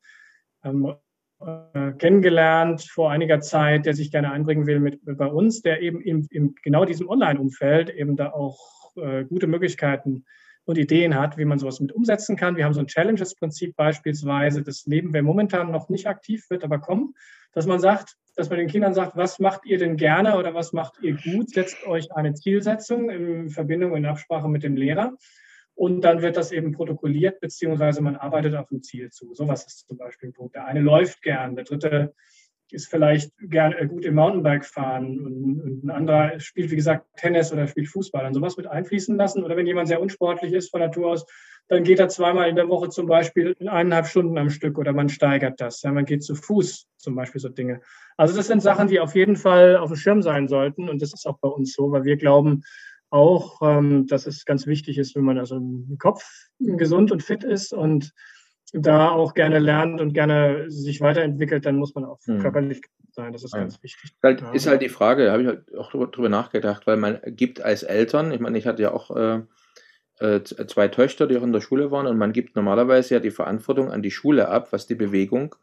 ähm, 0.63 0.93
äh, 1.39 1.91
kennengelernt 1.93 2.83
vor 2.83 3.11
einiger 3.11 3.39
Zeit, 3.39 3.85
der 3.85 3.93
sich 3.93 4.11
gerne 4.11 4.31
einbringen 4.31 4.67
will 4.67 4.79
mit 4.79 4.99
bei 5.03 5.27
uns, 5.27 5.61
der 5.61 5.81
eben 5.81 6.01
in, 6.01 6.27
in 6.29 6.55
genau 6.63 6.85
diesem 6.85 7.09
Online-Umfeld 7.09 7.89
eben 7.89 8.15
da 8.15 8.31
auch 8.31 8.95
äh, 8.97 9.23
gute 9.25 9.47
Möglichkeiten 9.47 10.25
und 10.69 10.77
Ideen 10.77 11.15
hat, 11.15 11.35
wie 11.39 11.45
man 11.45 11.57
sowas 11.57 11.79
mit 11.79 11.91
umsetzen 11.91 12.35
kann. 12.35 12.55
Wir 12.55 12.65
haben 12.65 12.75
so 12.75 12.79
ein 12.79 12.85
Challenges-Prinzip 12.85 13.75
beispielsweise, 13.75 14.61
das 14.61 14.85
leben 14.85 15.15
wir 15.15 15.23
momentan 15.23 15.71
noch 15.71 15.89
nicht 15.89 16.05
aktiv, 16.05 16.47
wird 16.51 16.63
aber 16.63 16.77
kommen, 16.77 17.15
dass 17.53 17.65
man 17.65 17.79
sagt, 17.79 18.17
dass 18.35 18.51
man 18.51 18.59
den 18.59 18.67
Kindern 18.67 18.93
sagt, 18.93 19.17
was 19.17 19.39
macht 19.39 19.65
ihr 19.65 19.79
denn 19.79 19.97
gerne 19.97 20.37
oder 20.37 20.53
was 20.53 20.71
macht 20.71 20.99
ihr 21.01 21.17
gut, 21.17 21.49
setzt 21.49 21.87
euch 21.87 22.11
eine 22.11 22.35
Zielsetzung 22.35 23.09
in 23.09 23.49
Verbindung, 23.49 23.95
in 23.95 24.05
Absprache 24.05 24.47
mit 24.47 24.61
dem 24.61 24.75
Lehrer 24.75 25.13
und 25.73 26.01
dann 26.01 26.21
wird 26.21 26.37
das 26.37 26.51
eben 26.51 26.71
protokolliert, 26.71 27.39
beziehungsweise 27.39 28.01
man 28.03 28.15
arbeitet 28.15 28.53
auf 28.53 28.69
ein 28.69 28.83
Ziel 28.83 29.09
zu. 29.09 29.33
Sowas 29.33 29.65
ist 29.65 29.87
zum 29.87 29.97
Beispiel 29.97 30.29
ein 30.29 30.33
Punkt. 30.33 30.53
Der 30.53 30.65
eine 30.65 30.81
läuft 30.81 31.23
gern, 31.23 31.55
der 31.55 31.65
dritte 31.65 32.13
ist 32.73 32.89
vielleicht 32.89 33.31
gern, 33.39 33.73
äh, 33.73 33.87
gut 33.87 34.05
im 34.05 34.15
Mountainbike 34.15 34.65
fahren 34.65 35.19
und, 35.19 35.61
und, 35.61 35.83
ein 35.83 35.89
anderer 35.89 36.39
spielt, 36.39 36.71
wie 36.71 36.75
gesagt, 36.75 37.05
Tennis 37.17 37.51
oder 37.51 37.67
spielt 37.67 37.87
Fußball. 37.87 38.23
Dann 38.23 38.33
sowas 38.33 38.57
mit 38.57 38.67
einfließen 38.67 39.15
lassen. 39.15 39.43
Oder 39.43 39.57
wenn 39.57 39.67
jemand 39.67 39.87
sehr 39.87 40.01
unsportlich 40.01 40.53
ist 40.53 40.69
von 40.71 40.81
Natur 40.81 41.11
aus, 41.11 41.25
dann 41.67 41.83
geht 41.83 41.99
er 41.99 42.09
zweimal 42.09 42.49
in 42.49 42.55
der 42.55 42.67
Woche 42.67 42.89
zum 42.89 43.05
Beispiel 43.05 43.55
in 43.59 43.67
eineinhalb 43.67 44.07
Stunden 44.07 44.37
am 44.37 44.49
Stück 44.49 44.77
oder 44.77 44.91
man 44.91 45.07
steigert 45.07 45.61
das. 45.61 45.83
Ja, 45.83 45.91
man 45.91 46.05
geht 46.05 46.23
zu 46.23 46.35
Fuß, 46.35 46.87
zum 46.97 47.15
Beispiel 47.15 47.39
so 47.39 47.49
Dinge. 47.49 47.81
Also 48.17 48.35
das 48.35 48.47
sind 48.47 48.61
Sachen, 48.61 48.87
die 48.87 48.99
auf 48.99 49.15
jeden 49.15 49.35
Fall 49.35 49.77
auf 49.77 49.89
dem 49.89 49.95
Schirm 49.95 50.21
sein 50.21 50.47
sollten. 50.47 50.89
Und 50.89 51.01
das 51.01 51.13
ist 51.13 51.27
auch 51.27 51.37
bei 51.39 51.49
uns 51.49 51.73
so, 51.73 51.91
weil 51.91 52.05
wir 52.05 52.17
glauben 52.17 52.63
auch, 53.11 53.59
ähm, 53.61 54.07
dass 54.07 54.25
es 54.25 54.45
ganz 54.45 54.67
wichtig 54.67 54.97
ist, 54.97 55.15
wenn 55.15 55.23
man 55.23 55.37
also 55.37 55.57
im 55.57 55.97
Kopf 55.99 56.23
gesund 56.59 57.11
und 57.11 57.23
fit 57.23 57.43
ist 57.43 57.73
und 57.73 58.13
da 58.73 59.09
auch 59.09 59.33
gerne 59.33 59.59
lernt 59.59 59.99
und 59.99 60.13
gerne 60.13 60.69
sich 60.69 61.01
weiterentwickelt, 61.01 61.65
dann 61.65 61.77
muss 61.77 61.95
man 61.95 62.05
auch 62.05 62.19
hm. 62.25 62.39
körperlich 62.39 62.81
sein. 63.11 63.33
Das 63.33 63.43
ist 63.43 63.53
ja. 63.53 63.59
ganz 63.59 63.81
wichtig. 63.81 64.11
Halt, 64.21 64.41
ja. 64.41 64.51
Ist 64.51 64.67
halt 64.67 64.81
die 64.81 64.89
Frage, 64.89 65.25
da 65.25 65.31
habe 65.31 65.41
ich 65.41 65.47
halt 65.47 65.75
auch 65.75 65.91
drüber 65.91 66.29
nachgedacht, 66.29 66.85
weil 66.85 66.97
man 66.97 67.19
gibt 67.25 67.61
als 67.61 67.83
Eltern, 67.83 68.31
ich 68.31 68.39
meine, 68.39 68.57
ich 68.57 68.67
hatte 68.67 68.83
ja 68.83 68.91
auch 68.91 69.15
äh, 69.15 69.41
äh, 70.19 70.43
zwei 70.43 70.87
Töchter, 70.87 71.27
die 71.27 71.37
auch 71.37 71.43
in 71.43 71.53
der 71.53 71.61
Schule 71.61 71.91
waren, 71.91 72.07
und 72.07 72.17
man 72.17 72.33
gibt 72.33 72.55
normalerweise 72.55 73.15
ja 73.15 73.19
die 73.19 73.31
Verantwortung 73.31 73.91
an 73.91 74.01
die 74.01 74.11
Schule 74.11 74.49
ab, 74.49 74.71
was 74.71 74.85
die 74.85 74.95
Bewegung 74.95 75.55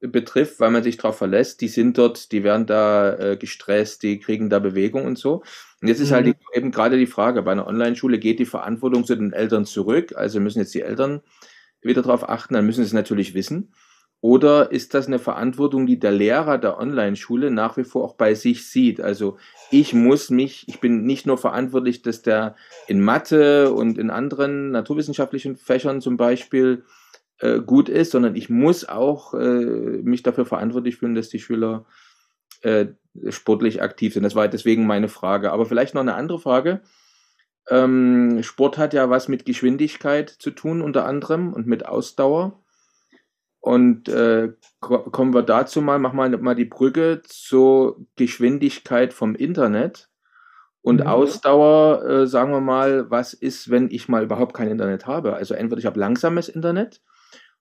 betrifft, 0.00 0.60
weil 0.60 0.70
man 0.70 0.82
sich 0.82 0.98
darauf 0.98 1.16
verlässt, 1.16 1.62
die 1.62 1.68
sind 1.68 1.96
dort, 1.96 2.30
die 2.30 2.44
werden 2.44 2.66
da 2.66 3.14
äh, 3.14 3.36
gestresst, 3.36 4.02
die 4.02 4.18
kriegen 4.18 4.50
da 4.50 4.58
Bewegung 4.58 5.06
und 5.06 5.18
so. 5.18 5.42
Und 5.80 5.88
jetzt 5.88 6.00
ist 6.00 6.12
halt 6.12 6.26
mhm. 6.26 6.30
halt 6.30 6.38
die, 6.54 6.58
eben 6.58 6.70
gerade 6.70 6.98
die 6.98 7.06
Frage, 7.06 7.42
bei 7.42 7.52
einer 7.52 7.66
Online-Schule 7.66 8.18
geht 8.18 8.38
die 8.38 8.46
Verantwortung 8.46 9.04
zu 9.04 9.16
den 9.16 9.32
Eltern 9.32 9.64
zurück, 9.64 10.12
also 10.14 10.38
müssen 10.38 10.58
jetzt 10.58 10.74
die 10.74 10.82
Eltern 10.82 11.22
wieder 11.86 12.02
darauf 12.02 12.28
achten, 12.28 12.54
dann 12.54 12.66
müssen 12.66 12.82
sie 12.82 12.88
es 12.88 12.92
natürlich 12.92 13.34
wissen. 13.34 13.72
Oder 14.22 14.72
ist 14.72 14.94
das 14.94 15.06
eine 15.06 15.18
Verantwortung, 15.18 15.86
die 15.86 15.98
der 15.98 16.10
Lehrer 16.10 16.58
der 16.58 16.78
Online-Schule 16.78 17.50
nach 17.50 17.76
wie 17.76 17.84
vor 17.84 18.04
auch 18.04 18.14
bei 18.14 18.34
sich 18.34 18.66
sieht? 18.66 19.00
Also 19.00 19.36
ich 19.70 19.92
muss 19.92 20.30
mich, 20.30 20.66
ich 20.68 20.80
bin 20.80 21.04
nicht 21.04 21.26
nur 21.26 21.36
verantwortlich, 21.38 22.02
dass 22.02 22.22
der 22.22 22.56
in 22.88 23.00
Mathe 23.00 23.72
und 23.72 23.98
in 23.98 24.10
anderen 24.10 24.70
naturwissenschaftlichen 24.70 25.56
Fächern 25.56 26.00
zum 26.00 26.16
Beispiel 26.16 26.84
äh, 27.40 27.60
gut 27.60 27.88
ist, 27.90 28.12
sondern 28.12 28.34
ich 28.36 28.48
muss 28.48 28.88
auch 28.88 29.34
äh, 29.34 30.00
mich 30.02 30.22
dafür 30.22 30.46
verantwortlich 30.46 30.96
fühlen, 30.96 31.14
dass 31.14 31.28
die 31.28 31.38
Schüler 31.38 31.84
äh, 32.62 32.86
sportlich 33.28 33.82
aktiv 33.82 34.14
sind. 34.14 34.22
Das 34.22 34.34
war 34.34 34.48
deswegen 34.48 34.86
meine 34.86 35.08
Frage. 35.08 35.52
Aber 35.52 35.66
vielleicht 35.66 35.94
noch 35.94 36.00
eine 36.00 36.14
andere 36.14 36.38
Frage. 36.38 36.80
Ähm, 37.68 38.42
Sport 38.42 38.78
hat 38.78 38.94
ja 38.94 39.10
was 39.10 39.28
mit 39.28 39.44
Geschwindigkeit 39.44 40.30
zu 40.30 40.50
tun, 40.50 40.82
unter 40.82 41.04
anderem, 41.06 41.52
und 41.52 41.66
mit 41.66 41.86
Ausdauer. 41.86 42.62
Und 43.60 44.08
äh, 44.08 44.52
kommen 44.80 45.34
wir 45.34 45.42
dazu 45.42 45.82
mal, 45.82 45.98
machen 45.98 46.16
wir 46.16 46.38
mal 46.38 46.54
die 46.54 46.64
Brücke 46.64 47.22
zur 47.24 48.06
Geschwindigkeit 48.14 49.12
vom 49.12 49.34
Internet. 49.34 50.08
Und 50.82 51.00
mhm. 51.00 51.08
Ausdauer, 51.08 52.04
äh, 52.04 52.26
sagen 52.28 52.52
wir 52.52 52.60
mal, 52.60 53.10
was 53.10 53.34
ist, 53.34 53.70
wenn 53.70 53.90
ich 53.90 54.08
mal 54.08 54.22
überhaupt 54.22 54.54
kein 54.54 54.68
Internet 54.68 55.08
habe? 55.08 55.34
Also 55.34 55.54
entweder 55.54 55.80
ich 55.80 55.86
habe 55.86 55.98
langsames 55.98 56.48
Internet 56.48 57.00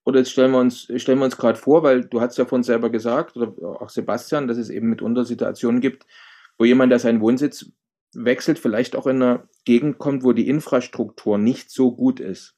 oder 0.05 0.19
jetzt 0.19 0.31
stellen 0.31 0.51
wir 0.51 0.59
uns, 0.59 0.87
stellen 0.97 1.17
wir 1.17 1.25
uns 1.25 1.37
gerade 1.37 1.57
vor, 1.57 1.81
weil 1.81 2.05
du 2.05 2.21
hast 2.21 2.37
ja 2.37 2.45
von 2.45 2.61
selber 2.61 2.91
gesagt, 2.91 3.35
oder 3.35 3.81
auch 3.81 3.89
Sebastian, 3.89 4.47
dass 4.47 4.57
es 4.57 4.69
eben 4.69 4.89
mitunter 4.89 5.25
Situationen 5.25 5.81
gibt, 5.81 6.05
wo 6.59 6.65
jemand, 6.65 6.91
der 6.91 6.99
seinen 6.99 7.21
Wohnsitz 7.21 7.71
wechselt, 8.15 8.59
vielleicht 8.59 8.95
auch 8.95 9.07
in 9.07 9.21
einer 9.21 9.47
Gegend 9.65 9.97
kommt, 9.97 10.23
wo 10.23 10.33
die 10.33 10.47
Infrastruktur 10.47 11.37
nicht 11.37 11.71
so 11.71 11.95
gut 11.95 12.19
ist. 12.19 12.55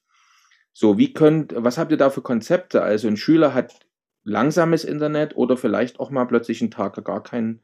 So, 0.74 0.98
wie 0.98 1.14
könnt, 1.14 1.54
was 1.56 1.78
habt 1.78 1.92
ihr 1.92 1.98
da 1.98 2.10
für 2.10 2.22
Konzepte? 2.22 2.84
Also 2.84 3.08
ein 3.08 3.18
Schüler 3.18 3.54
hat 3.54 3.80
langsames 4.24 4.84
Internet 4.84 5.36
oder 5.36 5.58
vielleicht 5.58 6.00
auch 6.00 6.12
mal 6.12 6.26
plötzlich 6.26 6.62
einen 6.62 6.72
Tag 6.72 7.04
gar 7.04 7.24
kein 7.24 7.62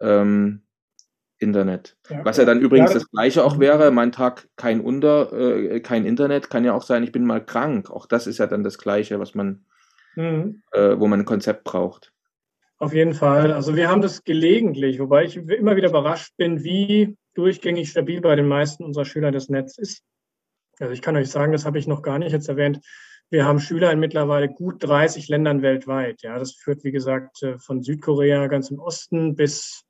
ähm, 0.00 0.62
Internet. 1.38 1.96
Ja, 2.08 2.24
was 2.24 2.36
ja 2.36 2.44
dann 2.44 2.60
übrigens 2.60 2.90
ja, 2.90 2.94
das, 2.94 3.10
gleiche 3.10 3.44
auch 3.44 3.58
wäre, 3.58 3.90
mein 3.90 4.12
Tag 4.12 4.48
kein 4.56 4.80
Unter, 4.80 5.32
äh, 5.32 5.80
kein 5.80 6.06
Internet, 6.06 6.48
kann 6.50 6.64
ja 6.64 6.72
auch 6.72 6.82
sein, 6.82 7.02
ich 7.02 7.12
bin 7.12 7.26
mal 7.26 7.44
krank. 7.44 7.90
Auch 7.90 8.06
das 8.06 8.26
ist 8.26 8.38
ja 8.38 8.46
dann 8.46 8.62
das 8.62 8.78
gleiche, 8.78 9.18
was 9.18 9.34
man, 9.34 9.64
mhm. 10.14 10.62
äh, 10.72 10.98
wo 10.98 11.08
man 11.08 11.20
ein 11.20 11.26
Konzept 11.26 11.64
braucht. 11.64 12.12
Auf 12.78 12.92
jeden 12.92 13.14
Fall. 13.14 13.52
Also 13.52 13.74
wir 13.74 13.88
haben 13.88 14.02
das 14.02 14.22
gelegentlich, 14.24 14.98
wobei 14.98 15.24
ich 15.24 15.36
immer 15.36 15.76
wieder 15.76 15.88
überrascht 15.88 16.36
bin, 16.36 16.62
wie 16.62 17.16
durchgängig 17.34 17.90
stabil 17.90 18.20
bei 18.20 18.36
den 18.36 18.48
meisten 18.48 18.84
unserer 18.84 19.06
Schüler 19.06 19.30
das 19.30 19.48
Netz 19.48 19.78
ist. 19.78 20.02
Also 20.78 20.92
ich 20.92 21.00
kann 21.00 21.16
euch 21.16 21.30
sagen, 21.30 21.52
das 21.52 21.64
habe 21.64 21.78
ich 21.78 21.86
noch 21.86 22.02
gar 22.02 22.18
nicht 22.18 22.32
jetzt 22.32 22.48
erwähnt. 22.48 22.80
Wir 23.30 23.46
haben 23.46 23.60
Schüler 23.60 23.90
in 23.92 23.98
mittlerweile 23.98 24.48
gut 24.48 24.84
30 24.84 25.28
Ländern 25.28 25.62
weltweit. 25.62 26.22
Ja, 26.22 26.38
das 26.38 26.52
führt, 26.52 26.84
wie 26.84 26.92
gesagt, 26.92 27.42
äh, 27.42 27.58
von 27.58 27.82
Südkorea 27.82 28.46
ganz 28.46 28.70
im 28.70 28.78
Osten 28.78 29.34
bis, 29.34 29.84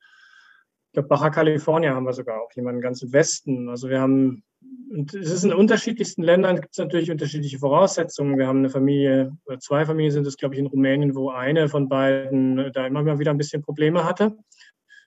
ich 0.87 0.93
glaube, 0.93 1.09
Baja 1.09 1.30
California 1.30 1.95
haben 1.95 2.07
wir 2.07 2.12
sogar 2.12 2.41
auch 2.41 2.53
jemanden 2.55 2.80
ganz 2.80 3.03
im 3.03 3.12
Westen. 3.12 3.68
Also 3.68 3.91
wir 3.91 4.01
haben 4.01 4.45
und 4.91 5.14
es 5.14 5.31
ist 5.31 5.45
in 5.45 5.53
unterschiedlichsten 5.53 6.23
Ländern 6.23 6.57
gibt 6.57 6.73
es 6.73 6.79
natürlich 6.79 7.11
unterschiedliche 7.11 7.59
Voraussetzungen. 7.59 8.39
Wir 8.39 8.47
haben 8.47 8.59
eine 8.59 8.71
Familie, 8.71 9.37
oder 9.45 9.59
zwei 9.59 9.85
Familien 9.85 10.12
sind 10.12 10.27
es, 10.27 10.37
glaube 10.37 10.55
ich, 10.55 10.61
in 10.61 10.67
Rumänien, 10.67 11.14
wo 11.14 11.31
eine 11.31 11.69
von 11.69 11.89
beiden 11.89 12.73
da 12.73 12.87
immer 12.87 13.03
mal 13.03 13.19
wieder 13.19 13.33
ein 13.33 13.39
bisschen 13.39 13.62
Probleme 13.62 14.05
hatte 14.05 14.37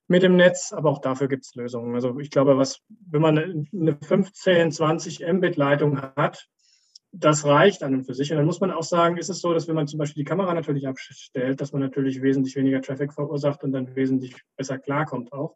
mit 0.07 0.23
dem 0.23 0.35
Netz, 0.35 0.73
aber 0.73 0.89
auch 0.89 0.99
dafür 0.99 1.27
gibt 1.27 1.45
es 1.45 1.55
Lösungen. 1.55 1.93
Also 1.93 2.19
ich 2.19 2.31
glaube, 2.31 2.57
was, 2.57 2.81
wenn 3.09 3.21
man 3.21 3.67
eine 3.71 3.97
15, 4.01 4.71
20 4.71 5.25
Mbit-Leitung 5.33 6.01
hat, 6.01 6.47
das 7.11 7.45
reicht 7.45 7.83
an 7.83 7.93
und 7.93 8.03
für 8.05 8.13
sich. 8.13 8.31
Und 8.31 8.37
dann 8.37 8.45
muss 8.45 8.59
man 8.59 8.71
auch 8.71 8.83
sagen, 8.83 9.17
ist 9.17 9.29
es 9.29 9.39
so, 9.39 9.53
dass 9.53 9.67
wenn 9.67 9.75
man 9.75 9.87
zum 9.87 9.99
Beispiel 9.99 10.23
die 10.23 10.29
Kamera 10.29 10.53
natürlich 10.53 10.87
abstellt, 10.87 11.61
dass 11.61 11.73
man 11.73 11.81
natürlich 11.81 12.21
wesentlich 12.21 12.55
weniger 12.55 12.81
Traffic 12.81 13.13
verursacht 13.13 13.63
und 13.63 13.71
dann 13.71 13.95
wesentlich 13.95 14.35
besser 14.57 14.79
klarkommt 14.79 15.31
auch. 15.31 15.55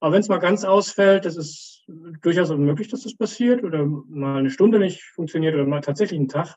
Aber 0.00 0.12
wenn 0.12 0.20
es 0.20 0.28
mal 0.28 0.38
ganz 0.38 0.64
ausfällt, 0.64 1.24
das 1.24 1.36
ist 1.36 1.84
durchaus 2.22 2.50
unmöglich, 2.50 2.88
dass 2.88 3.02
das 3.02 3.16
passiert 3.16 3.62
oder 3.62 3.84
mal 3.84 4.38
eine 4.38 4.50
Stunde 4.50 4.78
nicht 4.78 5.02
funktioniert 5.02 5.54
oder 5.54 5.66
mal 5.66 5.80
tatsächlich 5.80 6.18
einen 6.18 6.28
Tag, 6.28 6.56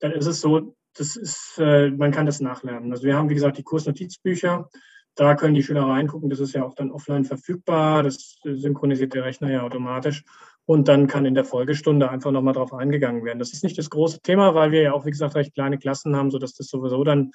dann 0.00 0.12
ist 0.12 0.26
es 0.26 0.40
so, 0.40 0.76
das 0.96 1.16
ist, 1.16 1.58
äh, 1.58 1.90
man 1.90 2.10
kann 2.10 2.26
das 2.26 2.40
nachlernen. 2.40 2.90
Also 2.90 3.04
wir 3.04 3.16
haben, 3.16 3.28
wie 3.28 3.34
gesagt, 3.34 3.58
die 3.58 3.62
Kursnotizbücher. 3.62 4.68
Da 5.14 5.34
können 5.34 5.54
die 5.54 5.62
Schüler 5.62 5.84
reingucken. 5.84 6.28
Das 6.28 6.40
ist 6.40 6.52
ja 6.52 6.62
auch 6.62 6.74
dann 6.74 6.90
offline 6.90 7.24
verfügbar. 7.24 8.02
Das 8.02 8.36
synchronisiert 8.44 9.14
der 9.14 9.24
Rechner 9.24 9.50
ja 9.50 9.62
automatisch. 9.62 10.24
Und 10.66 10.88
dann 10.88 11.06
kann 11.06 11.24
in 11.24 11.34
der 11.34 11.44
Folgestunde 11.44 12.10
einfach 12.10 12.32
nochmal 12.32 12.54
drauf 12.54 12.74
eingegangen 12.74 13.24
werden. 13.24 13.38
Das 13.38 13.52
ist 13.52 13.64
nicht 13.64 13.78
das 13.78 13.88
große 13.88 14.20
Thema, 14.20 14.54
weil 14.54 14.72
wir 14.72 14.82
ja 14.82 14.92
auch, 14.92 15.06
wie 15.06 15.10
gesagt, 15.10 15.34
recht 15.34 15.54
kleine 15.54 15.78
Klassen 15.78 16.16
haben, 16.16 16.30
sodass 16.30 16.54
das 16.54 16.66
sowieso 16.66 17.02
dann 17.04 17.32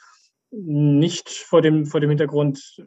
nicht 0.51 1.29
vor 1.29 1.61
dem, 1.61 1.85
vor 1.85 2.01
dem 2.01 2.09
Hintergrund 2.09 2.83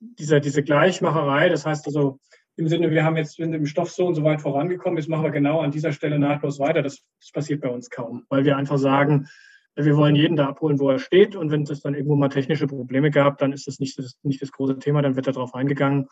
dieser, 0.00 0.40
diese 0.40 0.62
Gleichmacherei, 0.62 1.48
das 1.48 1.66
heißt 1.66 1.86
also 1.86 2.18
im 2.56 2.66
Sinne, 2.66 2.90
wir 2.90 3.04
haben 3.04 3.16
jetzt 3.16 3.36
sind 3.36 3.52
im 3.52 3.66
Stoff 3.66 3.90
so 3.90 4.06
und 4.06 4.16
so 4.16 4.24
weit 4.24 4.42
vorangekommen, 4.42 4.98
jetzt 4.98 5.08
machen 5.08 5.22
wir 5.22 5.30
genau 5.30 5.60
an 5.60 5.70
dieser 5.70 5.92
Stelle 5.92 6.18
nahtlos 6.18 6.58
weiter. 6.58 6.82
Das, 6.82 7.02
das 7.20 7.30
passiert 7.30 7.60
bei 7.60 7.68
uns 7.68 7.88
kaum, 7.88 8.24
weil 8.28 8.44
wir 8.44 8.56
einfach 8.56 8.78
sagen, 8.78 9.28
wir 9.76 9.96
wollen 9.96 10.16
jeden 10.16 10.34
da 10.36 10.48
abholen, 10.48 10.80
wo 10.80 10.90
er 10.90 10.98
steht. 10.98 11.36
Und 11.36 11.52
wenn 11.52 11.62
es 11.62 11.80
dann 11.80 11.94
irgendwo 11.94 12.16
mal 12.16 12.28
technische 12.28 12.66
Probleme 12.66 13.12
gab, 13.12 13.38
dann 13.38 13.52
ist 13.52 13.68
das 13.68 13.78
nicht 13.78 13.96
das, 13.96 14.18
nicht 14.22 14.42
das 14.42 14.50
große 14.50 14.80
Thema, 14.80 15.02
dann 15.02 15.14
wird 15.14 15.28
darauf 15.28 15.54
eingegangen 15.54 16.08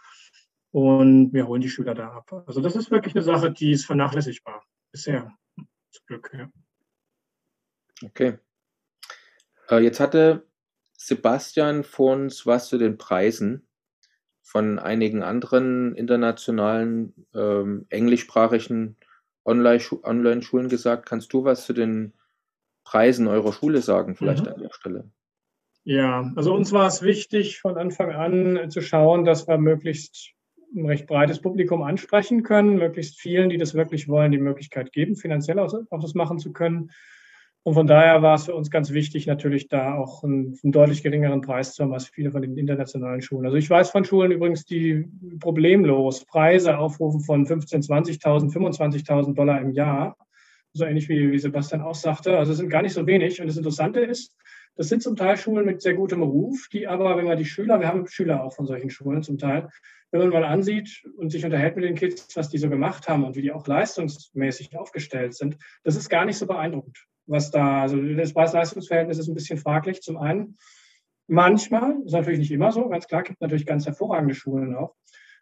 und 0.71 1.33
wir 1.33 1.49
holen 1.49 1.63
die 1.63 1.69
Schüler 1.69 1.95
da 1.95 2.11
ab. 2.11 2.45
Also 2.47 2.61
das 2.61 2.77
ist 2.77 2.93
wirklich 2.93 3.15
eine 3.17 3.25
Sache, 3.25 3.51
die 3.51 3.73
ist 3.73 3.87
vernachlässigbar 3.87 4.63
bisher. 4.93 5.33
Zum 5.57 6.07
Glück, 6.07 6.31
ja. 6.33 6.49
Okay. 8.05 8.39
Äh, 9.69 9.81
jetzt 9.81 9.99
hatte 9.99 10.47
Sebastian 10.97 11.83
vor 11.83 12.13
uns 12.13 12.47
was 12.47 12.69
zu 12.69 12.79
den 12.79 12.99
Preisen 12.99 13.66
von 14.47 14.79
einigen 14.79 15.25
anderen 15.25 15.97
internationalen 15.97 17.13
ähm, 17.35 17.87
englischsprachigen 17.91 18.97
Online-Schulen 19.45 20.69
gesagt. 20.69 21.05
Kannst 21.05 21.33
du 21.33 21.43
was 21.43 21.67
zu 21.67 21.73
den 21.73 22.13
Preisen 22.85 23.27
eurer 23.27 23.53
Schule 23.53 23.83
sagen, 23.83 24.15
vielleicht 24.15 24.47
mhm. 24.47 24.53
an 24.53 24.61
der 24.61 24.73
Stelle? 24.73 25.11
Ja, 25.83 26.31
also 26.37 26.55
uns 26.55 26.71
war 26.71 26.87
es 26.87 27.03
wichtig, 27.03 27.59
von 27.59 27.77
Anfang 27.77 28.13
an 28.13 28.71
zu 28.71 28.83
schauen, 28.83 29.25
dass 29.25 29.49
wir 29.49 29.59
möglichst 29.59 30.31
ein 30.77 30.87
recht 30.87 31.09
breites 31.09 31.41
Publikum 31.41 31.83
ansprechen 31.83 32.45
können, 32.45 32.77
möglichst 32.77 33.19
vielen, 33.19 33.51
die 33.51 33.59
das 33.59 33.75
wirklich 33.75 34.07
wollen, 34.07 34.31
die 34.31 34.39
Möglichkeit 34.39 34.93
geben, 34.93 35.17
finanziell 35.17 35.59
auch, 35.59 35.73
das 35.91 36.15
machen 36.15 36.39
zu 36.39 36.53
können. 36.53 36.93
Und 37.67 37.75
von 37.75 37.89
daher 37.89 38.23
war 38.23 38.37
es 38.37 38.45
für 38.45 38.55
uns 38.55 38.71
ganz 38.71 38.93
wichtig, 38.93 39.27
natürlich 39.27 39.67
da 39.67 39.95
auch 39.95 40.23
einen, 40.23 40.57
einen, 40.63 40.71
deutlich 40.71 41.03
geringeren 41.03 41.41
Preis 41.41 41.75
zu 41.75 41.83
haben 41.83 41.93
als 41.93 42.07
viele 42.07 42.31
von 42.31 42.41
den 42.41 42.57
internationalen 42.57 43.21
Schulen. 43.23 43.45
Also 43.45 43.57
ich 43.57 43.69
weiß 43.69 43.91
von 43.91 44.05
Schulen 44.05 44.31
übrigens, 44.31 44.65
die 44.67 45.09
problemlos 45.41 46.25
Preise 46.27 46.79
aufrufen 46.79 47.23
von 47.23 47.45
15.000, 47.45 48.21
20.000, 48.21 48.53
25.000 48.53 49.35
Dollar 49.35 49.61
im 49.61 49.73
Jahr. 49.73 50.17
So 50.75 50.85
ähnlich 50.85 51.09
wie, 51.09 51.33
wie 51.33 51.39
Sebastian 51.41 51.81
auch 51.81 51.97
sagte. 51.97 52.39
Also 52.39 52.53
es 52.53 52.59
sind 52.59 52.69
gar 52.69 52.83
nicht 52.83 52.95
so 52.95 53.05
wenig. 53.05 53.41
Und 53.41 53.49
das 53.49 53.57
Interessante 53.57 53.99
ist, 53.99 54.33
das 54.77 54.89
sind 54.89 55.03
zum 55.03 55.17
Teil 55.17 55.37
Schulen 55.37 55.67
mit 55.67 55.83
sehr 55.83 55.95
gutem 55.95 56.23
Ruf, 56.23 56.69
die 56.73 56.87
aber, 56.87 57.17
wenn 57.17 57.25
man 57.25 57.37
die 57.37 57.45
Schüler, 57.45 57.81
wir 57.81 57.89
haben 57.89 58.07
Schüler 58.07 58.45
auch 58.45 58.55
von 58.55 58.67
solchen 58.67 58.91
Schulen 58.91 59.25
zum 59.25 59.39
Teil, 59.39 59.71
wenn 60.11 60.21
man 60.21 60.31
mal 60.31 60.45
ansieht 60.45 61.03
und 61.17 61.31
sich 61.31 61.45
unterhält 61.45 61.77
mit 61.77 61.85
den 61.85 61.95
Kids, 61.95 62.37
was 62.37 62.49
die 62.49 62.59
so 62.59 62.69
gemacht 62.71 63.09
haben 63.09 63.25
und 63.25 63.37
wie 63.37 63.43
die 63.43 63.53
auch 63.53 63.67
leistungsmäßig 63.67 64.77
aufgestellt 64.77 65.35
sind, 65.35 65.57
das 65.83 65.97
ist 65.97 66.09
gar 66.09 66.25
nicht 66.25 66.39
so 66.39 66.47
beeindruckend, 66.47 67.07
was 67.27 67.51
da, 67.51 67.83
also 67.83 68.01
das 68.01 68.33
Preis-Leistungsverhältnis 68.33 69.19
ist 69.19 69.29
ein 69.29 69.35
bisschen 69.35 69.59
fraglich 69.59 70.03
zum 70.03 70.17
einen. 70.17 70.57
Manchmal, 71.29 71.97
ist 72.05 72.13
natürlich 72.13 72.39
nicht 72.39 72.53
immer 72.53 72.71
so, 72.71 72.89
ganz 72.89 73.09
klar, 73.09 73.25
gibt 73.25 73.41
natürlich 73.41 73.67
ganz 73.67 73.85
hervorragende 73.85 74.35
Schulen 74.35 74.77
auch. 74.77 74.95